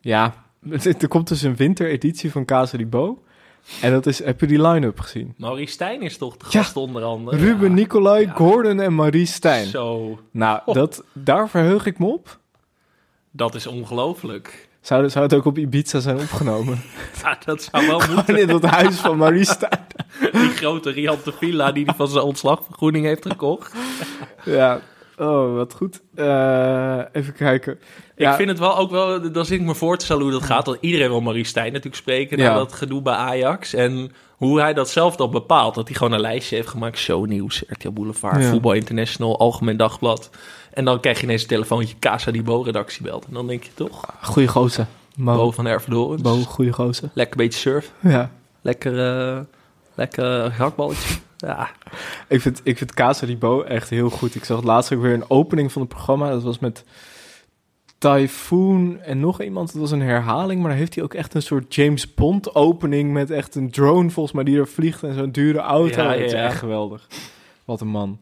Ja, 0.00 0.34
er 0.98 1.08
komt 1.08 1.28
dus 1.28 1.42
een 1.42 1.56
wintereditie 1.56 2.30
van 2.30 2.44
Casa 2.44 2.76
di 2.76 2.86
Bo. 2.86 3.22
En 3.80 3.92
dat 3.92 4.06
is, 4.06 4.24
heb 4.24 4.40
je 4.40 4.46
die 4.46 4.62
line-up 4.62 5.00
gezien? 5.00 5.34
Maurice 5.36 5.72
Stijn 5.72 6.02
is 6.02 6.16
toch 6.16 6.36
de 6.36 6.44
gast 6.44 6.76
onder 6.76 7.02
andere? 7.02 7.36
Ruben 7.36 7.74
Nicolai, 7.74 8.28
Gordon 8.28 8.80
en 8.80 8.94
Marie 8.94 9.26
Stijn. 9.26 9.66
Zo. 9.66 10.18
Nou, 10.30 10.60
dat, 10.72 11.04
daar 11.12 11.48
verheug 11.48 11.86
ik 11.86 11.98
me 11.98 12.06
op. 12.06 12.38
Dat 13.30 13.54
is 13.54 13.66
ongelooflijk. 13.66 14.68
Zou, 14.82 15.10
zou 15.10 15.24
het 15.24 15.34
ook 15.34 15.44
op 15.44 15.58
Ibiza 15.58 16.00
zijn 16.00 16.18
opgenomen? 16.18 16.82
Ja, 17.22 17.38
dat 17.44 17.62
zou 17.62 17.86
wel 17.86 17.98
Gewoon 18.00 18.14
moeten. 18.16 18.36
in 18.40 18.46
dat 18.46 18.62
huis 18.64 18.96
van 18.96 19.16
Marie 19.16 19.44
Stijn. 19.44 19.86
Die 20.32 20.48
grote 20.48 20.90
Riante 20.90 21.32
Villa 21.32 21.72
die 21.72 21.84
hij 21.84 21.94
van 21.94 22.08
zijn 22.08 22.24
ontslagvergoeding 22.24 23.04
heeft 23.04 23.26
gekocht. 23.26 23.74
Ja, 24.44 24.80
oh, 25.18 25.54
wat 25.54 25.74
goed. 25.74 26.00
Eh, 26.14 26.98
even 27.12 27.32
kijken. 27.34 27.78
Ik 28.16 28.28
vind 28.28 28.48
het 28.48 28.58
wel 28.58 28.76
ook 28.78 28.90
wel, 28.90 29.32
dan 29.32 29.44
zit 29.44 29.60
ik 29.60 29.66
me 29.66 29.74
voor 29.74 29.96
te 29.96 30.04
stellen 30.04 30.22
hoe 30.22 30.32
dat 30.32 30.42
gaat. 30.42 30.64
Dat 30.64 30.76
iedereen 30.80 31.08
wil 31.08 31.20
Marie 31.20 31.44
Stijn 31.44 31.66
natuurlijk 31.68 31.96
spreken 31.96 32.38
na 32.38 32.44
Ja. 32.44 32.54
dat 32.54 32.72
gedoe 32.72 33.02
bij 33.02 33.14
Ajax. 33.14 33.74
En 33.74 34.12
hoe 34.42 34.60
hij 34.60 34.74
dat 34.74 34.88
zelf 34.90 35.16
dan 35.16 35.30
bepaalt. 35.30 35.74
Dat 35.74 35.88
hij 35.88 35.96
gewoon 35.96 36.12
een 36.12 36.20
lijstje 36.20 36.56
heeft 36.56 36.68
gemaakt. 36.68 36.98
Shownieuws, 36.98 37.62
RTL 37.68 37.90
Boulevard, 37.90 38.42
Ja. 38.42 38.50
Voetbal 38.50 38.72
International, 38.72 39.38
Algemeen 39.38 39.76
Dagblad. 39.76 40.30
En 40.72 40.84
dan 40.84 41.00
krijg 41.00 41.18
je 41.18 41.24
ineens 41.24 41.42
een 41.42 41.48
telefoontje, 41.48 41.98
Casa 41.98 42.30
die 42.30 42.42
Bo-redactie 42.42 43.02
belt. 43.02 43.24
En 43.26 43.34
dan 43.34 43.46
denk 43.46 43.62
je 43.64 43.70
toch, 43.74 44.14
Goeie 44.22 44.48
gozer. 44.48 44.86
Mo. 45.16 45.36
Bo 45.36 45.50
van 45.50 45.66
Ervedorens. 45.66 46.22
Bo, 46.22 46.36
goeie 46.36 46.72
gozer. 46.72 47.10
Lekker 47.14 47.36
beetje 47.36 47.58
surf. 47.58 47.92
Ja. 48.00 48.30
Lekker, 48.60 49.26
eh 49.34 49.40
lekker 49.94 50.52
hakballetje. 50.52 51.14
Ja. 51.36 51.70
Ik 52.28 52.40
vind, 52.40 52.60
ik 52.64 52.78
vind 52.78 52.94
Casa 52.94 53.26
di 53.26 53.36
Bo 53.36 53.62
echt 53.62 53.90
heel 53.90 54.10
goed. 54.10 54.34
Ik 54.34 54.44
zag 54.44 54.62
laatst 54.62 54.92
ook 54.92 55.00
weer 55.02 55.14
een 55.14 55.30
opening 55.30 55.72
van 55.72 55.82
het 55.82 55.90
programma. 55.90 56.30
Dat 56.30 56.42
was 56.42 56.58
met 56.58 56.84
Typhoon 58.02 59.00
en 59.00 59.20
nog 59.20 59.42
iemand. 59.42 59.70
Het 59.72 59.80
was 59.80 59.90
een 59.90 60.00
herhaling, 60.02 60.60
maar 60.60 60.68
dan 60.70 60.78
heeft 60.78 60.94
hij 60.94 61.04
ook 61.04 61.14
echt 61.14 61.34
een 61.34 61.42
soort 61.42 61.74
James 61.74 62.14
Bond 62.14 62.54
opening... 62.54 63.12
met 63.12 63.30
echt 63.30 63.54
een 63.54 63.70
drone 63.70 64.10
volgens 64.10 64.34
mij 64.34 64.44
die 64.44 64.58
er 64.58 64.68
vliegt 64.68 65.02
en 65.02 65.14
zo'n 65.14 65.30
dure 65.30 65.58
auto. 65.58 66.02
Ja, 66.02 66.08
Dat 66.08 66.18
is 66.18 66.32
ja. 66.32 66.44
echt 66.44 66.58
geweldig. 66.58 67.06
Wat 67.64 67.80
een 67.80 67.88
man. 67.88 68.18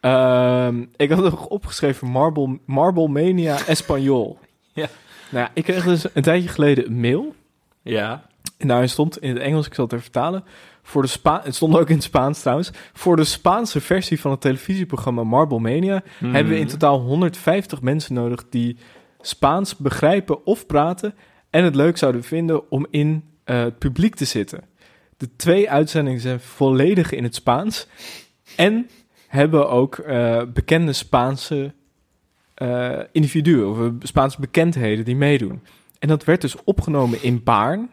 Ehm, 0.00 0.84
ik 0.96 1.10
had 1.10 1.22
nog 1.22 1.46
opgeschreven 1.46 2.08
Marble, 2.08 2.58
Marble 2.64 3.08
Mania 3.08 3.66
Espanol. 3.66 4.38
Ja. 4.72 4.86
Nou 5.30 5.44
ja, 5.44 5.50
ik 5.54 5.64
kreeg 5.64 5.84
dus 5.84 6.06
een 6.14 6.22
tijdje 6.22 6.48
geleden 6.48 6.86
een 6.86 7.00
mail... 7.00 7.34
Ja. 7.82 8.22
En 8.58 8.68
daarin 8.68 8.88
stond 8.88 9.18
in 9.18 9.28
het 9.34 9.38
Engels, 9.42 9.66
ik 9.66 9.74
zal 9.74 9.84
het 9.84 9.92
even 9.92 10.04
vertalen. 10.04 10.44
Voor 10.82 11.02
de 11.02 11.08
Spa 11.08 11.40
het 11.44 11.54
stond 11.54 11.76
ook 11.76 11.88
in 11.88 11.94
het 11.94 12.04
Spaans 12.04 12.40
trouwens. 12.40 12.70
Voor 12.92 13.16
de 13.16 13.24
Spaanse 13.24 13.80
versie 13.80 14.20
van 14.20 14.30
het 14.30 14.40
televisieprogramma 14.40 15.22
Marble 15.24 15.58
Mania 15.58 16.02
Mhm. 16.18 16.34
hebben 16.34 16.52
we 16.52 16.58
in 16.58 16.66
totaal 16.66 16.98
150 17.00 17.82
mensen 17.82 18.14
nodig 18.14 18.44
die 18.50 18.76
Spaans 19.22 19.76
begrijpen 19.76 20.46
of 20.46 20.66
praten 20.66 21.14
en 21.50 21.64
het 21.64 21.74
leuk 21.74 21.96
zouden 21.96 22.22
vinden 22.22 22.70
om 22.70 22.86
in 22.90 23.24
eh, 23.44 23.62
het 23.62 23.78
publiek 23.78 24.14
te 24.14 24.24
zitten. 24.24 24.60
De 25.16 25.28
twee 25.36 25.70
uitzendingen 25.70 26.20
zijn 26.20 26.40
volledig 26.40 27.12
in 27.12 27.22
het 27.24 27.34
Spaans 27.34 27.86
en 28.56 28.90
hebben 29.26 29.70
ook 29.70 29.98
eh, 29.98 30.42
bekende 30.52 30.92
Spaanse 30.92 31.72
eh, 32.54 32.98
individuen 33.12 33.70
of 33.70 33.92
Spaanse 34.02 34.40
bekendheden 34.40 35.04
die 35.04 35.16
meedoen. 35.16 35.62
En 35.98 36.08
dat 36.08 36.24
werd 36.24 36.40
dus 36.40 36.64
opgenomen 36.64 37.22
in 37.22 37.42
Baarn. 37.42 37.90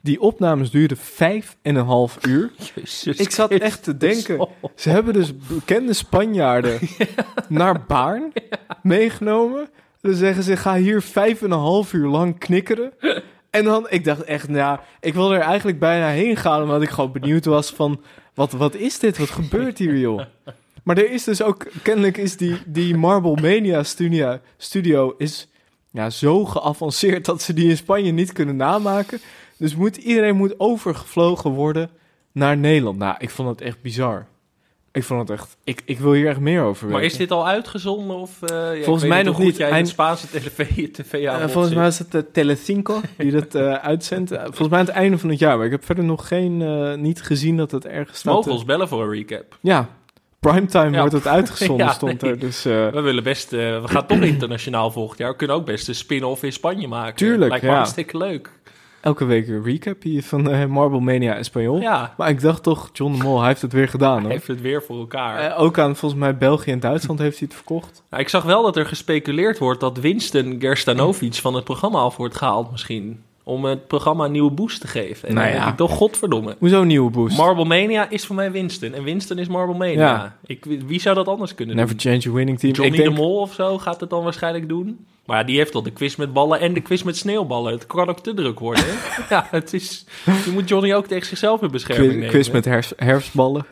Die 0.00 0.20
opnames 0.20 0.70
duurden 0.70 0.96
vijf 0.96 1.56
en 1.62 1.74
een 1.74 1.84
half 1.84 2.26
uur. 2.26 2.50
Jezus 2.74 3.18
ik 3.18 3.30
zat 3.30 3.50
echt 3.50 3.82
te 3.82 3.96
denken, 3.96 4.48
ze 4.74 4.90
hebben 4.90 5.12
dus 5.12 5.36
bekende 5.36 5.92
Spanjaarden 5.92 6.78
naar 7.48 7.84
Baarn 7.86 8.32
meegenomen. 8.82 9.68
Dan 10.04 10.14
zeggen 10.14 10.42
ze, 10.42 10.56
ga 10.56 10.76
hier 10.76 11.02
vijf 11.02 11.42
en 11.42 11.50
een 11.50 11.58
half 11.58 11.92
uur 11.92 12.08
lang 12.08 12.38
knikkeren. 12.38 12.92
En 13.50 13.64
dan, 13.64 13.86
ik 13.88 14.04
dacht 14.04 14.22
echt, 14.22 14.48
nou, 14.48 14.78
ik 15.00 15.14
wilde 15.14 15.34
er 15.34 15.40
eigenlijk 15.40 15.78
bijna 15.78 16.08
heen 16.08 16.36
gaan, 16.36 16.62
omdat 16.62 16.82
ik 16.82 16.88
gewoon 16.88 17.12
benieuwd 17.12 17.44
was 17.44 17.70
van, 17.70 18.00
wat, 18.34 18.52
wat 18.52 18.74
is 18.74 18.98
dit? 18.98 19.18
Wat 19.18 19.30
gebeurt 19.30 19.78
hier, 19.78 19.96
joh? 19.96 20.20
Maar 20.82 20.98
er 20.98 21.10
is 21.10 21.24
dus 21.24 21.42
ook, 21.42 21.66
kennelijk 21.82 22.16
is 22.16 22.36
die, 22.36 22.56
die 22.66 22.96
Marble 22.96 23.40
Mania 23.40 23.82
studio, 23.82 24.38
studio 24.56 25.14
is 25.18 25.48
ja, 25.90 26.10
zo 26.10 26.44
geavanceerd 26.44 27.24
dat 27.24 27.42
ze 27.42 27.52
die 27.52 27.68
in 27.68 27.76
Spanje 27.76 28.12
niet 28.12 28.32
kunnen 28.32 28.56
namaken. 28.56 29.20
Dus 29.56 29.76
moet, 29.76 29.96
iedereen 29.96 30.36
moet 30.36 30.60
overgevlogen 30.60 31.50
worden 31.50 31.90
naar 32.32 32.56
Nederland. 32.56 32.98
Nou, 32.98 33.16
ik 33.18 33.30
vond 33.30 33.48
het 33.48 33.60
echt 33.60 33.82
bizar. 33.82 34.26
Ik 34.94 35.04
vond 35.04 35.20
het 35.28 35.30
echt, 35.38 35.56
ik, 35.64 35.82
ik 35.84 35.98
wil 35.98 36.12
hier 36.12 36.28
echt 36.28 36.40
meer 36.40 36.62
over 36.62 36.86
Maar 36.88 37.00
weten. 37.00 37.12
is 37.12 37.18
dit 37.18 37.30
al 37.30 37.46
uitgezonden? 37.46 38.16
Of, 38.16 38.42
eh, 38.42 38.78
ja, 38.78 38.84
Volgens 38.84 39.04
mij 39.04 39.22
nog 39.22 39.38
niet. 39.38 39.56
Jij 39.56 39.66
in 39.66 39.72
Hij- 39.72 39.82
het 39.82 39.90
Spaanse 39.90 40.26
tv, 40.26 40.88
tv 40.92 41.26
aan 41.28 41.34
Eh, 41.40 41.48
volgens 41.48 41.66
zit. 41.68 41.76
mij 41.76 41.86
is 41.86 41.98
het 41.98 42.12
de 42.12 42.30
Telecinco 42.30 43.00
die 43.16 43.30
dat 43.32 43.54
eh, 43.54 43.72
uitzendt. 43.92 44.30
Eh, 44.30 44.42
volgens 44.42 44.68
mij 44.68 44.78
aan 44.78 44.84
het 44.84 44.94
einde 44.94 45.18
van 45.18 45.28
het 45.30 45.38
jaar. 45.38 45.56
Maar 45.56 45.66
ik 45.66 45.72
heb 45.72 45.84
verder 45.84 46.04
nog 46.04 46.28
geen, 46.28 46.62
eh, 46.62 46.94
niet 46.94 47.22
gezien 47.22 47.56
dat 47.56 47.70
het 47.70 47.86
ergens 47.86 48.18
staat. 48.18 48.34
Mogen 48.34 48.52
ons 48.52 48.64
bellen 48.64 48.88
voor 48.88 49.02
een 49.02 49.10
recap. 49.10 49.58
Ja, 49.60 49.88
primetime 50.40 50.90
Ja. 50.90 50.98
wordt 50.98 51.12
het 51.14 51.26
uitgezonden, 51.38 51.86
Ja, 51.86 51.92
stond 51.92 52.20
nee. 52.22 52.30
er. 52.30 52.38
Dus 52.38 52.64
eh, 52.64 52.88
We 52.88 53.00
willen 53.00 53.22
best, 53.22 53.52
eh, 53.52 53.58
we 53.82 53.88
gaan 53.88 54.06
toch 54.06 54.20
internationaal 54.20 54.90
volgend 54.90 55.18
jaar. 55.18 55.30
We 55.30 55.36
kunnen 55.36 55.56
ook 55.56 55.66
best 55.66 55.88
een 55.88 55.94
spin-off 55.94 56.42
in 56.42 56.52
Spanje 56.52 56.88
maken. 56.88 57.16
Tuurlijk, 57.16 57.50
Lijkt 57.50 57.64
me 57.64 57.70
ja. 57.70 57.76
hartstikke 57.76 58.16
leuk. 58.16 58.50
Elke 59.04 59.24
week 59.24 59.48
een 59.48 59.64
recap 59.64 60.02
hier 60.02 60.22
van 60.22 60.50
eh, 60.50 60.66
Marble 60.66 61.00
Mania 61.00 61.34
Espanol. 61.34 61.80
Ja. 61.80 62.14
Maar 62.16 62.28
ik 62.28 62.40
dacht 62.40 62.62
toch, 62.62 62.90
John 62.92 63.12
de 63.16 63.22
Mol, 63.22 63.38
hij 63.38 63.48
heeft 63.48 63.62
het 63.62 63.72
weer 63.72 63.88
gedaan. 63.88 64.12
Hij 64.12 64.22
Hoor. 64.22 64.30
heeft 64.30 64.46
het 64.46 64.60
weer 64.60 64.82
voor 64.82 64.98
elkaar. 64.98 65.38
Eh, 65.38 65.60
ook 65.60 65.78
aan 65.78 65.96
volgens 65.96 66.20
mij 66.20 66.36
België 66.36 66.70
en 66.70 66.80
Duitsland 66.80 67.18
heeft 67.18 67.38
hij 67.38 67.46
het 67.48 67.56
verkocht. 67.56 68.02
Nou, 68.10 68.22
ik 68.22 68.28
zag 68.28 68.42
wel 68.42 68.62
dat 68.62 68.76
er 68.76 68.86
gespeculeerd 68.86 69.58
wordt 69.58 69.80
dat 69.80 69.98
Winston 69.98 70.56
Gerstanovic 70.58 71.34
van 71.34 71.54
het 71.54 71.64
programma 71.64 71.98
af 71.98 72.16
wordt 72.16 72.36
gehaald 72.36 72.70
misschien. 72.70 73.22
Om 73.44 73.64
het 73.64 73.86
programma 73.86 74.24
een 74.24 74.32
nieuwe 74.32 74.50
boost 74.50 74.80
te 74.80 74.86
geven. 74.86 75.28
En 75.28 75.34
Nou 75.34 75.46
dan 75.46 75.56
ja. 75.56 75.60
denk 75.60 75.72
ik 75.72 75.78
toch, 75.78 75.96
godverdomme. 75.96 76.56
Hoezo 76.58 76.80
een 76.80 76.86
nieuwe 76.86 77.10
boost? 77.10 77.36
Marble 77.36 77.64
Mania 77.64 78.10
is 78.10 78.26
voor 78.26 78.36
mij 78.36 78.52
Winston. 78.52 78.94
En 78.94 79.02
Winston 79.02 79.38
is 79.38 79.48
Marble 79.48 79.76
Mania. 79.76 79.96
Ja. 79.96 80.36
Ik, 80.46 80.64
wie 80.86 81.00
zou 81.00 81.14
dat 81.14 81.28
anders 81.28 81.54
kunnen 81.54 81.76
Never 81.76 81.96
doen? 81.96 82.12
change 82.12 82.34
a 82.34 82.36
winning 82.36 82.58
team. 82.58 82.72
Johnny 82.72 82.92
ik 82.92 83.02
denk, 83.02 83.16
de 83.16 83.22
Mol 83.22 83.40
of 83.40 83.54
zo 83.54 83.78
gaat 83.78 84.00
het 84.00 84.10
dan 84.10 84.24
waarschijnlijk 84.24 84.68
doen. 84.68 85.06
Maar 85.26 85.38
ja, 85.38 85.44
die 85.44 85.56
heeft 85.56 85.74
al 85.74 85.82
de 85.82 85.90
quiz 85.90 86.16
met 86.16 86.32
ballen 86.32 86.60
en 86.60 86.74
de 86.74 86.80
quiz 86.80 87.02
met 87.02 87.16
sneeuwballen. 87.16 87.72
Het 87.72 87.86
kan 87.86 88.08
ook 88.08 88.20
te 88.20 88.34
druk 88.34 88.58
worden. 88.58 88.84
ja, 89.30 89.46
het 89.50 89.72
is... 89.72 90.04
Je 90.24 90.50
moet 90.52 90.68
Johnny 90.68 90.94
ook 90.94 91.06
tegen 91.06 91.26
zichzelf 91.26 91.62
in 91.62 91.70
bescherming 91.70 92.06
quiz, 92.06 92.20
nemen. 92.20 92.34
quiz 92.34 92.50
met 92.50 92.64
herfst, 92.64 92.92
herfstballen. 92.96 93.66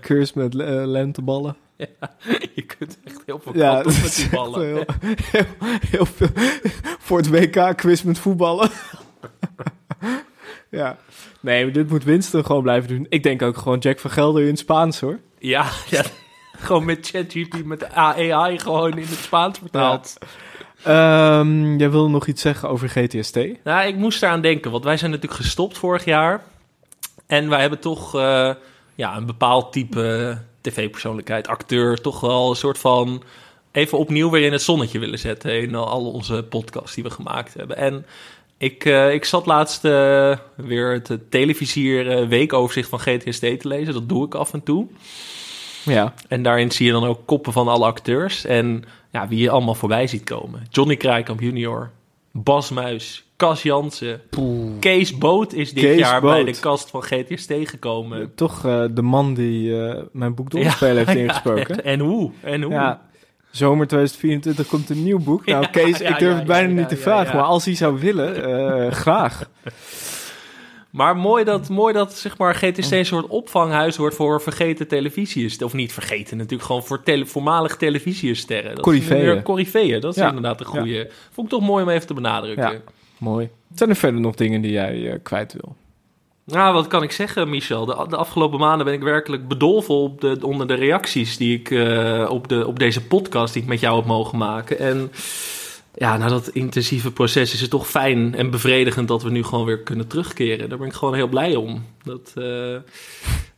quiz 0.00 0.32
met 0.32 0.58
eh, 0.58 0.82
lenteballen. 0.84 1.56
Ja, 1.76 1.86
je 2.54 2.62
kunt 2.62 2.98
echt 3.04 3.22
heel 3.26 3.38
veel 3.38 3.56
Ja, 3.56 3.82
met 3.84 4.16
die 4.16 4.28
ballen. 4.30 4.66
Heel, 4.66 4.84
heel, 5.32 5.44
heel 5.90 6.06
veel. 6.06 6.28
Voor 6.98 7.18
het 7.18 7.28
WK 7.28 7.76
quiz 7.76 8.02
met 8.02 8.18
voetballen. 8.18 8.70
ja. 10.80 10.96
Nee, 11.40 11.70
dit 11.70 11.90
moet 11.90 12.04
Winston 12.04 12.44
gewoon 12.44 12.62
blijven 12.62 12.88
doen. 12.88 13.06
Ik 13.08 13.22
denk 13.22 13.42
ook 13.42 13.56
gewoon 13.56 13.78
Jack 13.78 13.98
van 13.98 14.10
Gelder 14.10 14.42
in 14.42 14.48
het 14.48 14.58
Spaans, 14.58 15.00
hoor. 15.00 15.18
Ja, 15.38 15.66
ja, 15.90 16.02
gewoon 16.52 16.84
met 16.84 17.08
ChatGPT, 17.10 17.64
met 17.64 17.92
AI 17.92 18.58
gewoon 18.58 18.98
in 18.98 19.06
het 19.06 19.18
Spaans 19.18 19.58
vertaald. 19.58 20.18
Ehm, 20.82 21.76
jij 21.76 21.90
wilde 21.90 22.08
nog 22.08 22.26
iets 22.26 22.42
zeggen 22.42 22.68
over 22.68 22.88
GTST? 22.88 23.38
Nou, 23.64 23.86
ik 23.86 23.96
moest 23.96 24.22
eraan 24.22 24.40
denken, 24.40 24.70
want 24.70 24.84
wij 24.84 24.96
zijn 24.96 25.10
natuurlijk 25.10 25.40
gestopt 25.40 25.78
vorig 25.78 26.04
jaar. 26.04 26.42
En 27.26 27.48
wij 27.48 27.60
hebben 27.60 27.78
toch 27.78 28.14
eh, 28.14 28.54
ja, 28.94 29.16
een 29.16 29.26
bepaald 29.26 29.72
type 29.72 30.38
tv-persoonlijkheid, 30.60 31.48
acteur, 31.48 32.00
toch 32.00 32.20
wel 32.20 32.50
een 32.50 32.56
soort 32.56 32.78
van 32.78 33.22
even 33.72 33.98
opnieuw 33.98 34.30
weer 34.30 34.46
in 34.46 34.52
het 34.52 34.62
zonnetje 34.62 34.98
willen 34.98 35.18
zetten 35.18 35.62
in 35.62 35.74
al 35.74 36.12
onze 36.12 36.42
podcasts 36.42 36.94
die 36.94 37.04
we 37.04 37.10
gemaakt 37.10 37.54
hebben. 37.54 37.76
En 37.76 38.06
ik, 38.60 38.84
eh, 38.84 39.14
ik 39.14 39.24
zat 39.24 39.46
laatst 39.46 39.84
eh, 39.84 40.36
weer 40.56 40.92
het 40.92 41.30
televisier 41.30 42.10
eh, 42.10 42.28
weekoverzicht 42.28 42.88
van 42.88 43.00
GTSD 43.00 43.40
te 43.40 43.68
lezen. 43.68 43.94
Dat 43.94 44.08
doe 44.08 44.26
ik 44.26 44.34
af 44.34 44.52
en 44.52 44.62
toe. 44.62 44.86
Ja. 45.84 46.14
En 46.28 46.42
daarin 46.42 46.70
zie 46.70 46.86
je 46.86 46.92
dan 46.92 47.04
ook 47.04 47.20
koppen 47.24 47.52
van 47.52 47.68
alle 47.68 47.84
acteurs. 47.84 48.44
En 48.44 48.84
ja, 49.10 49.28
wie 49.28 49.38
je 49.38 49.50
allemaal 49.50 49.74
voorbij 49.74 50.06
ziet 50.06 50.24
komen. 50.24 50.66
Johnny 50.70 50.96
Krijkamp 50.96 51.40
junior. 51.40 51.90
Bas 52.30 52.70
Muis. 52.70 53.24
Cas 53.36 53.62
Jansen. 53.62 54.20
Kees 54.80 55.18
Boot 55.18 55.52
is 55.52 55.72
dit 55.72 55.84
Kees 55.84 55.98
jaar 55.98 56.20
bij 56.20 56.44
de 56.44 56.60
kast 56.60 56.90
van 56.90 57.02
GTST 57.02 57.52
gekomen. 57.64 58.34
Toch 58.34 58.60
de 58.90 59.02
man 59.02 59.34
die 59.34 59.74
mijn 60.12 60.34
boek 60.34 60.50
doorspelen 60.50 61.06
heeft 61.06 61.18
ingesproken. 61.24 61.74
ja, 61.74 61.82
en 61.82 62.00
hoe? 62.00 62.30
En 62.40 62.62
hoe? 62.62 62.72
Ja, 62.72 63.09
zomer 63.50 63.86
2024 63.86 64.66
komt 64.66 64.90
een 64.90 65.02
nieuw 65.02 65.18
boek. 65.18 65.46
Nou, 65.46 65.66
Kees, 65.70 65.98
ja, 65.98 66.08
ik 66.08 66.18
durf 66.18 66.32
ja, 66.32 66.38
het 66.38 66.46
bijna 66.46 66.68
ja, 66.68 66.74
niet 66.74 66.88
te 66.88 66.96
vragen. 66.96 67.36
Maar 67.36 67.44
als 67.44 67.64
hij 67.64 67.74
zou 67.74 68.00
willen, 68.00 68.44
eh, 68.44 68.92
graag. 69.02 69.50
Maar 70.90 71.16
mooi 71.16 71.44
dat, 71.44 71.68
mooi 71.68 71.92
dat 71.92 72.14
zeg 72.14 72.38
maar, 72.38 72.54
GTST 72.54 72.92
een 72.92 73.06
soort 73.06 73.26
opvanghuis 73.26 73.96
wordt 73.96 74.16
voor 74.16 74.42
vergeten 74.42 74.88
televisiesterren. 74.88 75.66
Of 75.66 75.74
niet 75.74 75.92
vergeten, 75.92 76.36
natuurlijk 76.36 76.64
gewoon 76.64 76.84
voor 76.84 77.02
tele 77.02 77.26
voormalige 77.26 77.76
televisiesterren. 77.76 78.80
Corifeeën. 78.80 79.42
Corifeeën, 79.42 80.00
dat 80.00 80.16
is 80.16 80.22
inderdaad 80.22 80.60
een 80.60 80.66
goede. 80.66 81.10
Vond 81.30 81.52
ik 81.52 81.58
toch 81.58 81.68
mooi 81.68 81.84
om 81.84 81.90
even 81.90 82.06
te 82.06 82.14
benadrukken. 82.14 82.72
Ja, 82.72 82.80
mooi. 83.18 83.48
Zijn 83.74 83.90
er 83.90 83.96
verder 83.96 84.20
nog 84.20 84.34
dingen 84.34 84.60
die 84.60 84.72
jij 84.72 85.12
eh, 85.12 85.18
kwijt 85.22 85.52
wil? 85.52 85.76
Nou, 86.50 86.74
wat 86.74 86.86
kan 86.86 87.02
ik 87.02 87.12
zeggen, 87.12 87.48
Michel? 87.48 87.84
De, 87.84 88.06
de 88.08 88.16
afgelopen 88.16 88.58
maanden 88.58 88.84
ben 88.84 88.94
ik 88.94 89.02
werkelijk 89.02 89.48
bedolven 89.48 89.94
op 89.94 90.20
de, 90.20 90.38
onder 90.42 90.66
de 90.66 90.74
reacties 90.74 91.36
die 91.36 91.58
ik 91.58 91.70
eh, 91.70 92.26
op, 92.30 92.48
de, 92.48 92.66
op 92.66 92.78
deze 92.78 93.06
podcast 93.06 93.52
die 93.52 93.62
ik 93.62 93.68
met 93.68 93.80
jou 93.80 93.96
heb 93.96 94.06
mogen 94.06 94.38
maken. 94.38 94.78
En 94.78 95.12
ja, 95.94 96.16
na 96.16 96.28
dat 96.28 96.48
intensieve 96.48 97.12
proces 97.12 97.52
is 97.52 97.60
het 97.60 97.70
toch 97.70 97.88
fijn 97.88 98.34
en 98.34 98.50
bevredigend 98.50 99.08
dat 99.08 99.22
we 99.22 99.30
nu 99.30 99.44
gewoon 99.44 99.64
weer 99.64 99.82
kunnen 99.82 100.06
terugkeren. 100.06 100.68
Daar 100.68 100.78
ben 100.78 100.86
ik 100.86 100.92
gewoon 100.92 101.14
heel 101.14 101.28
blij 101.28 101.56
om. 101.56 101.84
Dat, 102.02 102.32
eh, 102.34 102.76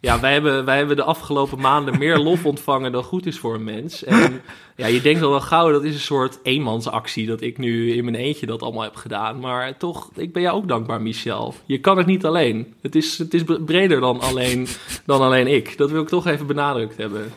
ja, 0.03 0.21
wij 0.21 0.33
hebben, 0.33 0.65
wij 0.65 0.77
hebben 0.77 0.97
de 0.97 1.03
afgelopen 1.03 1.61
maanden 1.61 1.99
meer 1.99 2.19
lof 2.19 2.47
ontvangen 2.53 2.93
dan 2.93 3.03
goed 3.03 3.27
is 3.27 3.39
voor 3.39 3.55
een 3.55 3.65
mens. 3.65 4.05
En 4.05 4.43
ja, 4.77 4.87
je 4.87 5.01
denkt 5.01 5.23
al 5.23 5.31
wel 5.31 5.41
gauw, 5.41 5.73
dat 5.73 5.85
is 5.85 5.95
een 5.95 6.01
soort 6.01 6.39
eenmansactie 6.43 7.27
dat 7.27 7.41
ik 7.41 7.59
nu 7.59 7.93
in 7.93 8.05
mijn 8.05 8.17
eentje 8.17 8.47
dat 8.47 8.63
allemaal 8.63 8.83
heb 8.83 8.97
gedaan. 8.97 9.41
Maar 9.41 9.77
toch, 9.77 10.11
ik 10.15 10.33
ben 10.33 10.43
jou 10.43 10.57
ook 10.57 10.69
dankbaar, 10.69 11.03
Michel. 11.03 11.55
Je 11.67 11.79
kan 11.79 11.97
het 11.97 12.07
niet 12.07 12.25
alleen. 12.25 12.75
Het 12.81 12.95
is, 12.95 13.19
het 13.19 13.35
is 13.35 13.43
breder 13.65 14.01
dan 14.01 14.21
alleen, 14.21 14.67
dan 15.07 15.21
alleen 15.21 15.47
ik. 15.47 15.79
Dat 15.79 15.91
wil 15.91 16.03
ik 16.03 16.09
toch 16.09 16.27
even 16.27 16.47
benadrukt 16.47 16.97
hebben. 16.97 17.33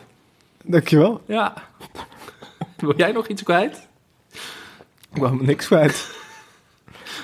Dankjewel. 0.64 1.20
Ja. 1.26 1.54
Wil 2.76 2.96
jij 2.96 3.12
nog 3.12 3.26
iets 3.26 3.42
kwijt? 3.42 3.88
Ik 5.14 5.22
wou 5.22 5.36
me 5.36 5.42
niks 5.42 5.66
kwijt. 5.66 6.14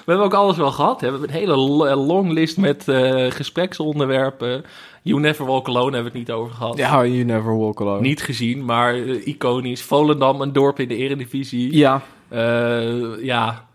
We 0.05 0.11
hebben 0.11 0.27
ook 0.27 0.35
alles 0.35 0.57
wel 0.57 0.73
gehad. 0.73 1.01
Hè? 1.01 1.07
We 1.07 1.13
hebben 1.13 1.29
een 1.29 1.41
hele 1.41 1.57
lo- 1.57 1.95
long 1.95 2.33
list 2.33 2.57
met 2.57 2.89
eh, 2.89 3.31
gespreksonderwerpen. 3.31 4.65
You 5.03 5.21
Never 5.21 5.47
Walk 5.47 5.69
Alone 5.69 5.95
hebben 5.95 6.13
we 6.13 6.19
het 6.19 6.29
niet 6.29 6.37
over 6.37 6.55
gehad. 6.55 6.77
Ja, 6.77 7.05
You 7.07 7.23
Never 7.25 7.59
Walk 7.59 7.81
Alone. 7.81 8.01
Niet 8.01 8.23
gezien, 8.23 8.65
maar 8.65 8.95
eh, 8.95 9.27
iconisch. 9.27 9.83
Volendam, 9.83 10.41
een 10.41 10.53
dorp 10.53 10.81
in 10.81 10.89
de 10.89 10.97
Eredivisie. 10.97 11.77
Ja. 11.77 12.03
Eh, 12.29 13.25
ja. 13.25 13.71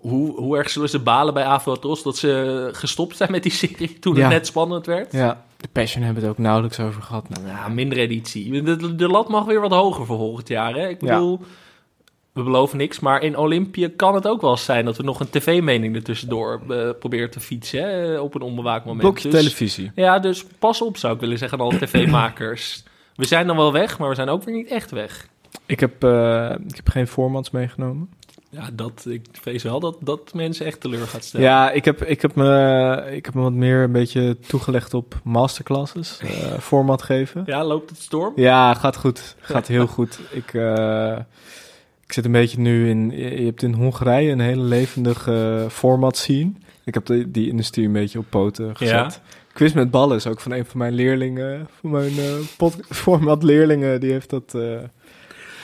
Hoe, 0.00 0.40
hoe 0.40 0.56
erg 0.56 0.70
zullen 0.70 0.88
ze 0.88 0.98
balen 0.98 1.34
bij 1.34 1.44
Afrotros 1.44 2.02
dat 2.02 2.16
ze 2.16 2.68
gestopt 2.72 3.16
zijn 3.16 3.30
met 3.30 3.42
die 3.42 3.52
serie 3.52 3.98
toen 4.00 4.14
Ja. 4.14 4.20
het 4.22 4.30
net 4.30 4.46
spannend 4.46 4.86
werd? 4.86 5.12
Ja, 5.12 5.44
de 5.56 5.68
Passion 5.72 6.02
hebben 6.04 6.22
we 6.22 6.28
het 6.28 6.38
ook 6.38 6.44
nauwelijks 6.44 6.80
over 6.80 7.02
gehad. 7.02 7.28
Nou, 7.28 7.46
Ja, 7.46 7.68
minder 7.68 7.98
editie. 7.98 8.62
De, 8.96 9.08
lat 9.08 9.28
mag 9.28 9.44
weer 9.44 9.60
wat 9.60 9.70
hoger 9.72 10.06
voor 10.06 10.16
volgend 10.16 10.48
jaar. 10.48 10.74
Hè? 10.74 10.88
Ik 10.88 11.00
Ja. 11.00 11.36
We 12.32 12.42
beloven 12.42 12.78
niks. 12.78 13.00
Maar 13.00 13.22
in 13.22 13.36
Olympië 13.36 13.88
kan 13.88 14.14
het 14.14 14.26
ook 14.26 14.40
wel 14.40 14.50
eens 14.50 14.64
zijn 14.64 14.84
dat 14.84 14.96
we 14.96 15.02
nog 15.02 15.20
een 15.20 15.30
tv-mening 15.30 15.94
ertussendoor 15.94 16.60
eh, 16.68 16.88
proberen 16.98 17.30
te 17.30 17.40
fietsen. 17.40 17.82
Hè? 17.82 18.18
Op 18.20 18.34
een 18.34 18.40
onbewaakt 18.42 18.84
moment. 18.84 19.02
Blokje 19.02 19.28
Dus- 19.30 19.40
televisie. 19.40 19.92
Ja, 19.94 20.18
dus 20.18 20.44
pas 20.58 20.82
op 20.82 20.96
zou 20.96 21.14
ik 21.14 21.20
willen 21.20 21.38
zeggen 21.38 21.58
aan 21.58 21.64
alle 21.64 21.78
tv-makers. 21.78 22.82
We 23.16 23.26
zijn 23.26 23.46
dan 23.46 23.56
wel 23.56 23.72
weg, 23.72 23.98
maar 23.98 24.08
we 24.08 24.14
zijn 24.14 24.28
ook 24.28 24.42
weer 24.44 24.54
niet 24.54 24.68
echt 24.68 24.90
weg. 24.90 25.26
Ik 25.66 25.80
heb, 25.80 26.04
eh, 26.04 26.50
ik 26.68 26.76
heb 26.76 26.88
geen 26.88 27.06
formats 27.06 27.50
meegenomen. 27.50 28.10
Ja, 28.50 28.68
dat, 28.72 29.04
ik 29.08 29.26
vrees 29.32 29.62
wel 29.62 29.80
dat 29.80 29.96
dat 30.00 30.34
mensen 30.34 30.66
echt 30.66 30.80
teleur 30.80 31.06
gaat 31.06 31.24
stellen. 31.24 31.46
Ja, 31.46 31.70
ik 31.70 31.84
heb, 31.84 32.02
ik, 32.04 32.22
heb 32.22 32.34
me, 32.34 33.08
ik 33.12 33.24
heb 33.24 33.34
me 33.34 33.40
wat 33.42 33.52
meer 33.52 33.82
een 33.82 33.92
beetje 33.92 34.36
toegelegd 34.46 34.94
op 34.94 35.20
masterclasses. 35.24 36.18
eh, 36.18 36.58
format 36.58 37.02
geven. 37.02 37.42
Ja, 37.46 37.64
loopt 37.64 37.90
het 37.90 37.98
storm? 38.00 38.32
Ja, 38.36 38.74
gaat 38.74 38.96
goed. 38.96 39.36
Gaat 39.40 39.66
heel 39.66 39.86
goed. 39.86 40.18
Ik, 40.30 40.54
eh, 40.54 41.16
ik 42.10 42.16
zit 42.16 42.24
een 42.24 42.32
beetje 42.32 42.60
nu 42.60 42.88
in... 42.88 43.10
Je 43.10 43.44
hebt 43.44 43.62
in 43.62 43.72
Hongarije 43.72 44.30
een 44.30 44.40
hele 44.40 44.62
levendige 44.62 45.66
format 45.70 46.16
scene. 46.16 46.52
Ik 46.84 46.94
heb 46.94 47.06
die, 47.06 47.30
die 47.30 47.48
industrie 47.48 47.86
een 47.86 47.92
beetje 47.92 48.18
op 48.18 48.24
poten 48.28 48.76
gezet. 48.76 49.20
Quiz 49.52 49.72
met 49.72 49.90
ballen 49.90 50.16
is 50.16 50.26
ook 50.26 50.40
van 50.40 50.52
een 50.52 50.64
van 50.66 50.78
mijn 50.78 50.92
leerlingen, 50.92 51.68
van 51.80 51.90
mijn 51.90 52.18
eh 52.18 52.34
pod, 52.56 52.76
format 53.04 53.42
leerlingen, 53.42 54.00
die 54.00 54.12
heeft 54.12 54.30
dat... 54.30 54.54
eh, 54.54 54.78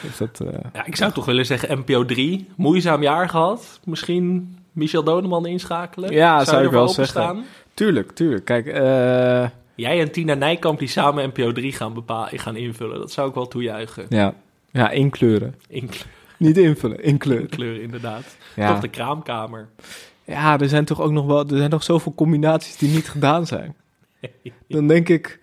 heeft 0.01 0.19
dat 0.19 0.41
eh, 0.41 0.59
Ja, 0.73 0.87
ik 0.87 0.97
zou 0.97 1.13
toch 1.13 1.25
willen 1.25 1.47
zeggen 1.47 1.79
NPO 1.79 2.05
3. 2.05 2.49
Moeizaam 2.57 3.03
jaar 3.03 3.29
gehad. 3.29 3.81
Misschien 3.85 4.57
Michel 4.73 5.03
Doneman 5.05 5.47
inschakelen. 5.47 6.13
ja, 6.13 6.45
zou, 6.45 6.57
ik 6.59 6.65
je 6.65 6.71
wel 6.71 6.81
ervoor 6.87 6.95
zeggen. 7.05 7.23
openstaan? 7.23 7.47
Tuurlijk, 7.75 8.13
tuurlijk. 8.13 8.45
Kijk, 8.45 8.67
eh, 8.67 9.49
Jij 9.75 10.01
en 10.01 10.11
Tina 10.13 10.35
Nijkamp 10.35 10.79
die 10.79 10.89
samen 10.89 11.29
NPO 11.29 11.53
3 11.53 11.73
gaan, 11.73 11.95
bepa- 11.95 12.29
gaan 12.33 12.57
invullen. 12.57 12.99
Dat 12.99 13.13
zou 13.13 13.29
ik 13.29 13.35
wel 13.35 13.49
toejuichen. 13.49 14.07
ja, 14.09 14.35
ja, 14.71 14.91
inkleuren. 14.91 15.55
Inkleuren. 15.69 16.15
Niet 16.37 16.57
invullen, 16.57 17.03
inkleuren. 17.03 17.49
Kleuren, 17.49 17.83
inderdaad. 17.83 18.37
Ja. 18.57 18.69
Toch 18.73 18.81
de 18.81 18.89
kraamkamer. 18.89 19.69
Ja, 20.25 20.59
er 20.59 20.69
zijn 20.69 20.85
toch 20.85 21.01
ook 21.01 21.11
nog 21.13 21.27
wel, 21.27 21.39
er 21.49 21.57
zijn 21.57 21.71
nog 21.71 21.83
zoveel 21.83 22.15
combinaties 22.15 22.77
die 22.77 22.91
niet 22.95 23.09
gedaan 23.09 23.47
zijn. 23.47 23.75
Dan 24.69 24.87
denk 24.87 25.09
ik, 25.09 25.41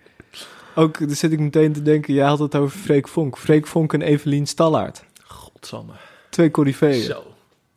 ook, 0.74 0.98
dan 0.98 1.10
zit 1.16 1.32
ik 1.32 1.38
meteen 1.40 1.72
te 1.72 1.82
denken, 1.82 2.14
jij 2.14 2.26
had 2.26 2.38
het 2.38 2.54
over 2.54 2.78
Freek 2.78 3.08
Vonk. 3.08 3.38
Freek 3.38 3.66
Vonk 3.66 3.92
en 3.92 4.02
Evelien 4.02 4.46
Stallaert. 4.46 5.04
Godsamme. 5.24 5.92
Twee 6.28 6.50
coryfeeën. 6.50 7.02
Zo. 7.02 7.22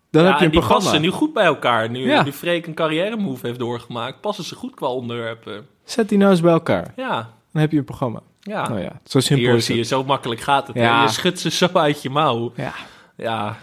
Dan 0.10 0.24
ja, 0.24 0.28
heb 0.30 0.38
je 0.38 0.40
en 0.40 0.46
een 0.46 0.52
die 0.52 0.60
programma. 0.60 0.84
passen 0.84 1.02
nu 1.02 1.10
goed 1.10 1.34
bij 1.34 1.46
elkaar. 1.46 1.90
Nu, 1.90 2.08
Ja. 2.08 2.24
nu 2.24 2.32
Freek 2.32 2.68
een 2.68 2.74
carrière 2.74 3.18
move 3.18 3.48
heeft 3.48 3.60
doorgemaakt, 3.60 4.22
passen 4.22 4.44
ze 4.44 4.56
goed 4.56 4.76
qua 4.76 4.88
onderwerpen. 4.88 5.68
Zet 5.84 6.10
die 6.10 6.18
nou 6.18 6.32
eens 6.32 6.42
bij 6.42 6.52
elkaar. 6.52 6.94
Ja. 6.96 7.16
Dan 7.52 7.62
heb 7.62 7.72
je 7.72 7.78
een 7.78 7.84
programma. 7.84 8.22
Ja. 8.42 8.68
Nou 8.68 8.82
ja, 8.82 9.00
zo 9.04 9.20
simpel 9.20 9.52
Hier 9.52 9.62
zie 9.62 9.76
je, 9.76 9.84
zo 9.84 10.04
makkelijk 10.04 10.42
gaat 10.42 10.68
het. 10.68 10.76
Ja. 10.76 11.04
Je 11.04 11.10
schudt 11.10 11.40
ze 11.40 11.52
zo 11.52 11.68
uit 11.74 12.02
je 12.02 12.10
mouw. 12.10 12.52
Ja. 12.56 12.74
Ja. 13.18 13.58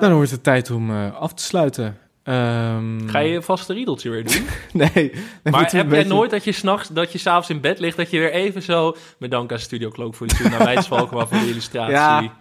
Dan 0.00 0.12
wordt 0.14 0.30
het 0.30 0.42
tijd 0.42 0.70
om 0.70 0.90
eh, 0.90 1.14
af 1.14 1.34
te 1.34 1.42
sluiten. 1.42 1.98
Ehm, 2.22 3.08
Ga 3.08 3.18
je 3.18 3.32
je 3.32 3.42
vaste 3.42 3.72
riedeltje 3.72 4.10
weer 4.10 4.24
doen? 4.24 4.46
nee. 4.92 5.12
Maar 5.42 5.70
heb 5.72 5.86
een 5.86 5.92
jij 5.94 6.04
nooit 6.04 6.30
dat 6.30 6.44
je 6.44 6.52
s'nachts, 6.52 6.88
dat 6.88 7.12
je 7.12 7.18
s'avonds 7.18 7.50
in 7.50 7.60
bed 7.60 7.78
ligt, 7.78 7.96
dat 7.96 8.10
je 8.10 8.18
weer 8.18 8.32
even 8.32 8.62
zo, 8.62 8.96
met 9.18 9.30
dank 9.30 9.52
aan 9.52 9.58
Studio 9.58 9.90
Cloak 9.90 10.14
voor 10.14 10.26
de 10.26 10.34
tune, 10.34 10.48
naar 10.48 10.64
Wijs 10.64 10.86
Valkema 10.92 11.26
voor 11.26 11.38
de 11.38 11.48
illustratie. 11.48 11.94
Ja, 11.94 12.32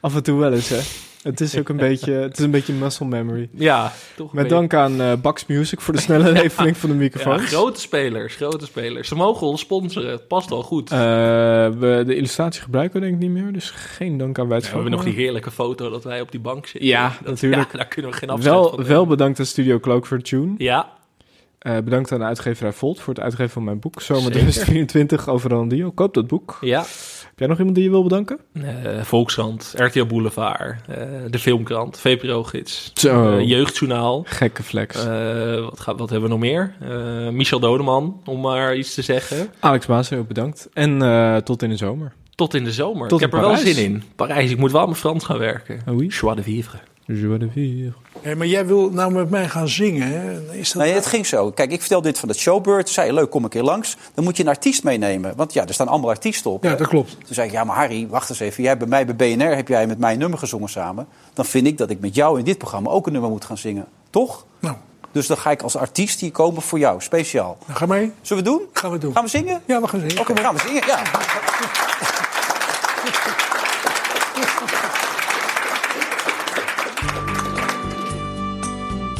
af 0.00 0.14
en 0.14 0.22
toe 0.22 0.38
wel 0.40 0.52
eens, 0.52 0.68
hè. 0.68 0.80
Het 1.22 1.40
is 1.40 1.58
ook 1.58 1.68
een 1.68 1.76
beetje, 1.88 2.12
het 2.12 2.38
is 2.38 2.44
een 2.44 2.50
beetje 2.50 2.72
muscle 2.72 3.06
memory. 3.06 3.48
Ja, 3.52 3.92
toch 4.16 4.32
Met 4.32 4.48
dank 4.48 4.74
aan 4.74 5.00
eh 5.00 5.12
Bax 5.22 5.46
Music 5.46 5.80
voor 5.80 5.94
de 5.94 6.00
snelle 6.00 6.32
leveling 6.42 6.76
van 6.76 6.88
de 6.88 6.94
Ja, 6.94 7.00
microfoons. 7.00 7.42
grote 7.44 7.80
spelers, 7.80 8.34
grote 8.36 8.66
spelers. 8.66 9.08
Ze 9.08 9.14
mogen 9.14 9.46
ons 9.46 9.60
sponsoren, 9.60 10.10
het 10.10 10.28
past 10.28 10.48
wel 10.48 10.62
goed. 10.62 10.90
Eh, 10.90 10.98
we, 10.98 12.02
de 12.06 12.14
illustratie 12.16 12.62
gebruiken 12.62 13.00
we 13.00 13.06
denk 13.06 13.22
ik 13.22 13.28
niet 13.28 13.42
meer, 13.42 13.52
dus 13.52 13.70
geen 13.70 14.18
dank 14.18 14.38
aan 14.38 14.44
we 14.44 14.50
Wijts 14.50 14.70
hebben 14.72 14.90
nog 14.90 15.04
die 15.04 15.14
heerlijke 15.14 15.50
foto 15.50 15.90
dat 15.90 16.04
wij 16.04 16.20
op 16.20 16.30
die 16.30 16.40
bank 16.40 16.66
zitten. 16.66 16.88
Ja, 16.90 17.08
Dat- 17.08 17.26
natuurlijk. 17.30 17.70
Ja, 17.72 17.76
daar 17.78 17.88
kunnen 17.88 18.10
we 18.10 18.16
geen 18.16 18.30
afscheid 18.30 18.54
wel, 18.54 18.70
van 18.70 18.84
wel 18.84 19.06
bedankt 19.06 19.38
aan 19.38 19.46
Studio 19.46 19.80
Cloak 19.80 20.06
voor 20.06 20.20
tune. 20.22 20.54
Ja. 20.58 20.88
Eh, 21.58 21.78
bedankt 21.78 22.12
aan 22.12 22.18
de 22.18 22.24
uitgeverij 22.24 22.72
Volt 22.72 23.00
voor 23.00 23.14
het 23.14 23.22
uitgeven 23.22 23.50
van 23.50 23.64
mijn 23.64 23.78
boek. 23.80 24.00
Zomer 24.02 24.22
Zeker. 24.22 24.38
2024 24.38 25.28
over 25.28 25.50
Ronaldinho. 25.50 25.90
Koop 25.90 26.14
dat 26.14 26.26
boek. 26.26 26.58
Ja. 26.60 26.84
Jij 27.40 27.48
nog 27.48 27.58
iemand 27.58 27.76
die 27.76 27.84
je 27.84 27.90
wil 27.90 28.02
bedanken? 28.02 28.38
Eh, 28.52 29.02
Volkskrant, 29.02 29.74
RTL 29.76 30.04
Boulevard, 30.04 30.80
eh, 30.88 30.96
de 31.30 31.38
Filmkrant, 31.38 31.98
VPRO-gids, 31.98 32.90
Zo. 32.94 33.36
eh, 33.38 33.48
Jeugdjournaal. 33.48 34.22
Gekke 34.26 34.62
flex. 34.62 34.96
Wat, 35.60 35.80
gaat, 35.80 35.98
wat 35.98 36.10
hebben 36.10 36.28
we 36.28 36.28
nog 36.28 36.38
meer? 36.38 36.74
Michel 37.32 37.60
Dodeman, 37.60 38.20
om 38.24 38.40
maar 38.40 38.76
iets 38.76 38.94
te 38.94 39.02
zeggen. 39.02 39.50
Alex 39.60 39.86
Maas, 39.86 40.12
ook 40.12 40.28
bedankt. 40.28 40.68
En 40.72 40.98
tot 41.44 41.62
in 41.62 41.68
de 41.68 41.76
zomer. 41.76 42.12
Tot 42.34 42.54
in 42.54 42.64
de 42.64 42.72
zomer. 42.72 43.08
Tot 43.08 43.20
ik 43.20 43.30
heb 43.30 43.40
er 43.40 43.46
wel 43.48 43.56
zin 43.56 43.84
in. 43.84 44.02
Parijs, 44.16 44.50
ik 44.50 44.58
moet 44.58 44.72
wel 44.72 44.80
aan 44.80 44.86
mijn 44.86 45.00
Frans 45.00 45.24
gaan 45.24 45.38
werken. 45.38 45.80
Oh 45.88 45.96
oui? 45.96 46.08
De 46.34 46.42
vivre. 46.42 46.78
Joie 47.14 47.38
de 47.38 47.50
vivre. 47.50 47.92
Hé, 48.20 48.34
maar 48.34 48.46
jij 48.46 48.66
wil 48.66 48.90
nou 48.90 49.12
met 49.12 49.30
mij 49.30 49.48
gaan 49.48 49.68
zingen, 49.68 50.08
hè? 50.08 50.52
Is 50.52 50.72
dat 50.72 50.82
Nee, 50.82 50.92
het 50.92 51.06
ging 51.06 51.26
zo. 51.26 51.50
Kijk, 51.50 51.70
ik 51.70 51.80
vertelde 51.80 52.08
dit 52.08 52.18
van 52.18 52.28
het. 52.28 52.42
Toen 52.42 52.82
zei 52.84 53.06
je, 53.06 53.12
leuk, 53.12 53.30
kom 53.30 53.44
een 53.44 53.50
keer 53.50 53.62
langs. 53.62 53.96
Dan 54.14 54.24
moet 54.24 54.36
je 54.36 54.42
een 54.42 54.48
artiest 54.48 54.84
meenemen. 54.84 55.36
Want 55.36 55.52
ja, 55.52 55.66
er 55.66 55.74
staan 55.74 55.88
allemaal 55.88 56.10
artiesten 56.10 56.50
op. 56.50 56.62
Ja, 56.62 56.70
hè. 56.70 56.76
dat 56.76 56.88
klopt. 56.88 57.10
Toen 57.10 57.34
zei 57.34 57.46
ik, 57.46 57.52
ja, 57.52 57.64
maar 57.64 57.76
Harry, 57.76 58.08
wacht 58.08 58.30
eens 58.30 58.40
even. 58.40 58.62
Jij 58.62 58.72
hebt 58.72 58.88
bij 58.88 59.04
mij 59.04 59.16
bij 59.16 59.36
BNR 59.36 59.56
heb 59.56 59.68
jij 59.68 59.86
met 59.86 59.98
mij 59.98 60.12
een 60.12 60.18
nummer 60.18 60.38
gezongen 60.38 60.68
samen. 60.68 61.06
Dan 61.34 61.44
vind 61.44 61.66
ik 61.66 61.78
dat 61.78 61.90
ik 61.90 62.00
met 62.00 62.14
jou 62.14 62.38
in 62.38 62.44
dit 62.44 62.58
programma 62.58 62.90
ook 62.90 63.06
een 63.06 63.12
nummer 63.12 63.30
moet 63.30 63.44
gaan 63.44 63.58
zingen. 63.58 63.86
Toch? 64.10 64.44
Nou. 64.58 64.76
Dus 65.12 65.26
dan 65.26 65.36
ga 65.36 65.50
ik 65.50 65.62
als 65.62 65.76
artiest 65.76 66.20
hier 66.20 66.30
komen 66.32 66.62
voor 66.62 66.78
jou, 66.78 67.00
speciaal. 67.00 67.58
Nou, 67.66 67.78
ga 67.78 67.86
mee. 67.86 68.12
Zullen 68.20 68.44
we 68.44 68.50
doen? 68.50 68.62
Gaan 68.72 68.90
we 68.90 68.98
doen. 68.98 69.12
Gaan 69.12 69.24
we 69.24 69.30
zingen? 69.30 69.60
Ja, 69.66 69.80
we 69.80 69.88
gaan 69.88 70.00
zingen. 70.00 70.18
Oké, 70.20 70.32
we 70.32 70.40
gaan 70.40 70.54
we 70.54 70.60
zingen, 70.60 70.86
ja. 70.86 71.02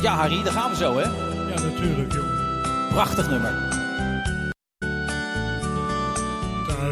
Ja, 0.03 0.15
Harry, 0.15 0.43
daar 0.43 0.53
gaan 0.53 0.71
we 0.71 0.77
zo, 0.77 0.97
hè? 0.97 1.03
Ja, 1.49 1.61
natuurlijk, 1.61 2.13
jongen. 2.13 2.59
Prachtig 2.89 3.29
nummer. 3.29 3.79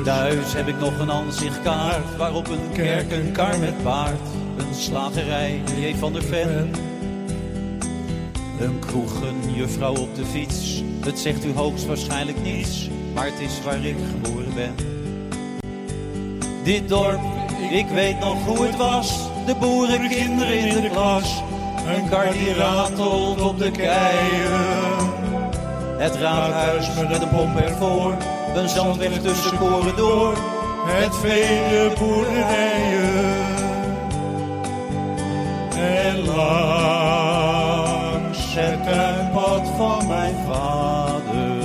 Thuis 0.05 0.52
heb 0.52 0.68
ik 0.68 0.78
nog 0.78 0.98
een 0.98 1.10
aanzichtkaart 1.10 2.16
waarop 2.16 2.48
een 2.48 2.72
kerk, 2.72 3.12
een 3.12 3.32
kar 3.32 3.59
met 3.59 3.82
paard, 3.82 4.20
een 4.56 4.74
slagerij, 4.74 5.60
J. 5.76 5.94
van 5.94 6.12
der 6.12 6.22
Ven. 6.22 6.70
Een 8.60 8.78
kroeg, 8.78 9.22
een 9.22 9.55
juffrouw 9.55 9.97
op 9.97 10.14
de 10.14 10.24
fiets. 10.24 10.82
Het 11.01 11.18
zegt 11.18 11.44
u 11.44 11.52
hoogstwaarschijnlijk 11.55 12.43
niets, 12.43 12.90
maar 13.14 13.24
het 13.24 13.40
is 13.40 13.62
waar 13.64 13.85
ik 13.85 13.97
geboren 14.10 14.55
ben. 14.55 14.74
Dit 16.64 16.89
dorp, 16.89 17.20
ik 17.70 17.86
weet 17.86 18.18
nog 18.18 18.44
hoe 18.44 18.66
het 18.66 18.76
was. 18.76 19.28
De 19.47 19.55
boerenkinderen 19.55 20.59
in 20.59 20.82
de 20.82 20.90
klas. 20.90 21.43
Een 21.86 22.09
kar 22.09 22.32
die 22.32 22.55
ratelt 22.55 23.40
op 23.40 23.59
de 23.59 23.70
keien. 23.70 24.86
Het 25.98 26.14
raadhuis 26.14 26.88
met 26.94 27.22
een 27.22 27.28
pomp 27.28 27.60
ervoor. 27.60 28.16
Een 28.55 28.68
zandweg 28.68 29.20
tussen 29.20 29.59
koren 29.59 29.96
door. 29.96 30.36
Met 30.86 31.16
vele 31.16 31.92
boerderijen. 31.98 33.46
En 35.76 36.24
langs 36.24 37.59
het 38.55 38.84
tuinpad 38.84 39.68
van 39.76 40.06
mijn 40.09 40.34
vader. 40.46 41.56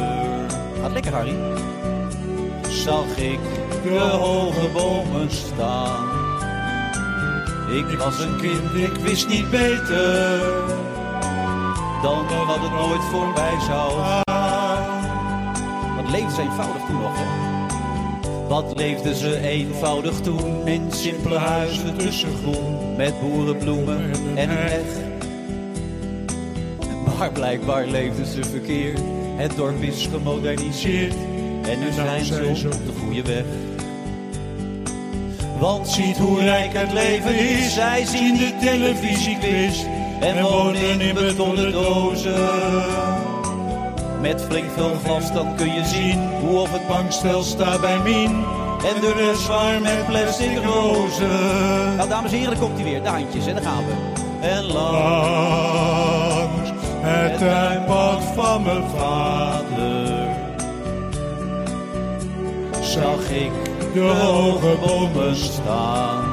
Gaat 0.81 0.91
lekker, 0.91 1.13
Harry. 1.13 1.35
Zag 2.69 3.17
ik 3.17 3.39
de 3.83 3.99
hoge 3.99 4.69
bomen 4.73 5.31
staan. 5.31 6.12
Ik 7.73 7.97
was 7.97 8.19
een 8.19 8.37
kind, 8.37 8.73
ik 8.75 8.95
wist 8.95 9.27
niet 9.27 9.49
beter 9.49 10.39
dan 12.01 12.25
dat 12.47 12.59
het 12.59 12.71
nooit 12.71 13.03
voorbij 13.03 13.59
zou 13.59 13.91
gaan. 14.01 14.23
Wat 15.95 16.11
leefden 16.11 16.31
ze 16.31 16.41
eenvoudig 16.41 16.81
toen 16.87 17.01
nog, 17.01 17.11
hè? 17.15 17.51
Wat 18.47 18.77
leefden 18.77 19.15
ze 19.15 19.39
eenvoudig 19.39 20.19
toen 20.19 20.67
in 20.67 20.91
simpele 20.91 21.37
huizen 21.37 21.97
tussen 21.97 22.29
groen 22.37 22.95
met 22.95 23.19
boerenbloemen 23.19 24.11
en 24.35 24.49
een 24.49 24.57
heg. 24.57 24.85
Maar 27.17 27.31
blijkbaar 27.31 27.85
leefden 27.85 28.25
ze 28.25 28.43
verkeerd. 28.43 28.99
Het 29.35 29.55
dorp 29.55 29.81
is 29.81 30.07
gemoderniseerd 30.11 31.15
en 31.63 31.79
nu 31.79 31.91
zijn 31.91 32.25
ze 32.55 32.67
op 32.67 32.85
de 32.85 32.93
goede 32.99 33.21
weg. 33.21 33.43
Want 35.63 35.89
ziet 35.89 36.17
hoe 36.17 36.39
rijk 36.39 36.73
het 36.73 36.91
leven 36.91 37.35
is. 37.35 37.73
Zij 37.73 38.05
zien 38.05 38.37
de 38.37 38.53
televisiequiz 38.59 39.83
en 40.19 40.41
wonen 40.41 41.01
in 41.01 41.13
betonnen 41.13 41.71
dozen. 41.71 42.49
Met 44.21 44.41
flink 44.41 44.65
veel 44.75 44.95
glas 45.03 45.33
dan 45.33 45.55
kun 45.55 45.73
je 45.73 45.85
zien 45.85 46.19
hoe 46.39 46.59
op 46.59 46.71
het 46.71 46.87
bankstel 46.87 47.43
staat 47.43 47.81
bij 47.81 47.99
Mien. 47.99 48.45
En 48.85 49.01
de 49.01 49.13
rest 49.17 49.47
waar 49.47 49.81
met 49.81 50.05
plastic 50.05 50.63
rozen. 50.63 51.95
Nou, 51.95 52.09
dames 52.09 52.31
en 52.31 52.37
heren, 52.37 52.59
komt 52.59 52.75
hij 52.75 52.83
weer. 52.83 53.03
De 53.03 53.09
handjes, 53.09 53.47
en 53.47 53.53
daar 53.53 53.63
gaan 53.63 53.83
we. 53.85 53.93
En 54.47 54.63
langs 54.63 56.69
het 57.01 57.37
tuinpad 57.37 58.23
van 58.35 58.63
mijn 58.63 58.83
vader 58.95 60.27
zag 62.81 63.29
ik 63.29 63.62
de 63.93 63.99
hoge 63.99 64.77
bomen 64.85 65.35
staan. 65.35 66.23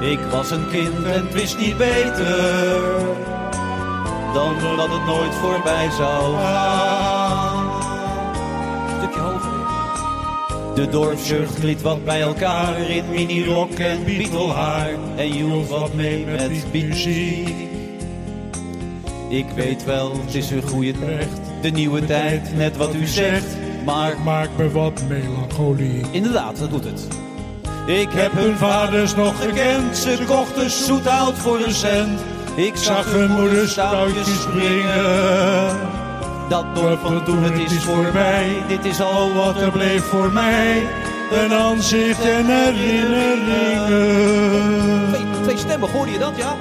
Ik 0.00 0.18
was 0.30 0.50
een 0.50 0.68
kind 0.70 1.04
en 1.04 1.32
wist 1.32 1.58
niet 1.58 1.76
beter 1.76 2.82
dan 4.34 4.76
dat 4.76 4.88
het 4.88 5.04
nooit 5.06 5.34
voorbij 5.34 5.90
zou 5.90 6.36
gaan. 6.36 7.72
De 10.74 10.88
dorpsjeugd 10.88 11.54
gliet 11.58 11.82
wat 11.82 12.04
bij 12.04 12.20
elkaar 12.20 12.90
in 12.90 13.04
minirok 13.10 13.72
en 13.72 14.04
bietelhaar. 14.04 14.90
En 15.16 15.36
joeg 15.36 15.68
wat 15.68 15.94
mee 15.94 16.24
met 16.26 16.72
muziek. 16.72 17.54
Ik 19.28 19.46
weet 19.54 19.84
wel, 19.84 20.12
het 20.24 20.34
is 20.34 20.50
een 20.50 20.62
goede 20.62 20.92
terecht. 20.92 21.40
De 21.62 21.70
nieuwe 21.70 22.04
tijd, 22.04 22.56
net 22.56 22.76
wat 22.76 22.94
u 22.94 23.06
zegt. 23.06 23.63
Maar 23.84 24.14
Maak 24.24 24.48
me 24.56 24.70
wat 24.70 25.02
melancholie. 25.08 26.04
inderdaad, 26.10 26.58
dat 26.58 26.70
doet 26.70 26.84
het. 26.84 27.06
Ik 27.86 28.08
heb 28.12 28.32
hun 28.32 28.56
vaders 28.56 29.14
nog 29.14 29.42
gekend. 29.42 29.96
Ze 29.96 30.18
kochten 30.26 30.70
zoethout 30.70 31.34
voor 31.34 31.58
een 31.60 31.74
cent. 31.74 32.20
Ik 32.54 32.76
zag 32.76 33.12
hun 33.12 33.30
moeders 33.30 33.74
touwtjes 33.74 34.42
springen. 34.42 35.76
Dat 36.48 36.64
dorp 36.74 37.00
van 37.00 37.24
toen, 37.24 37.42
het 37.42 37.70
is 37.72 37.84
voorbij. 37.84 38.62
Dit 38.68 38.84
is 38.84 39.00
al 39.00 39.32
wat 39.34 39.60
er 39.60 39.70
bleef 39.70 40.04
voor 40.04 40.32
mij. 40.32 40.82
Een 41.32 41.52
aanzicht 41.52 42.20
en 42.24 42.46
herinneringen. 42.46 45.12
Twee, 45.12 45.24
twee 45.42 45.56
stemmen, 45.56 45.90
hoorde 45.90 46.12
je 46.12 46.18
dat, 46.18 46.36
ja? 46.36 46.56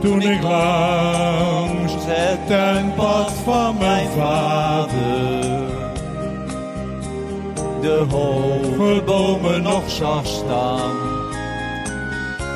Toen 0.00 0.22
ik 0.22 0.42
langs 0.42 1.92
het 1.96 2.46
tuinpad 2.46 3.32
van 3.44 3.76
mijn 3.78 4.08
vader 4.08 5.81
de 7.82 8.06
hoge 8.10 9.02
bomen 9.04 9.62
nog 9.62 9.90
zag 9.90 10.26
staan. 10.26 10.96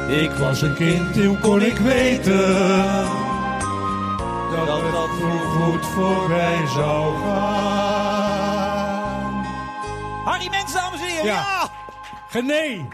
Ik 0.09 0.31
was 0.31 0.63
een 0.63 0.75
kind, 0.75 1.25
hoe 1.25 1.39
kon 1.39 1.63
ik 1.63 1.77
weten 1.77 3.15
dat 4.67 4.93
dat 4.93 5.09
goed 5.09 5.87
voorbij 5.87 6.67
zou 6.75 7.15
gaan? 7.23 8.27
Harry 10.25 10.49
Mens, 10.51 10.73
dames 10.73 11.01
en 11.01 11.07
heren, 11.07 11.25
ja! 11.25 11.69
Genee! 12.29 12.89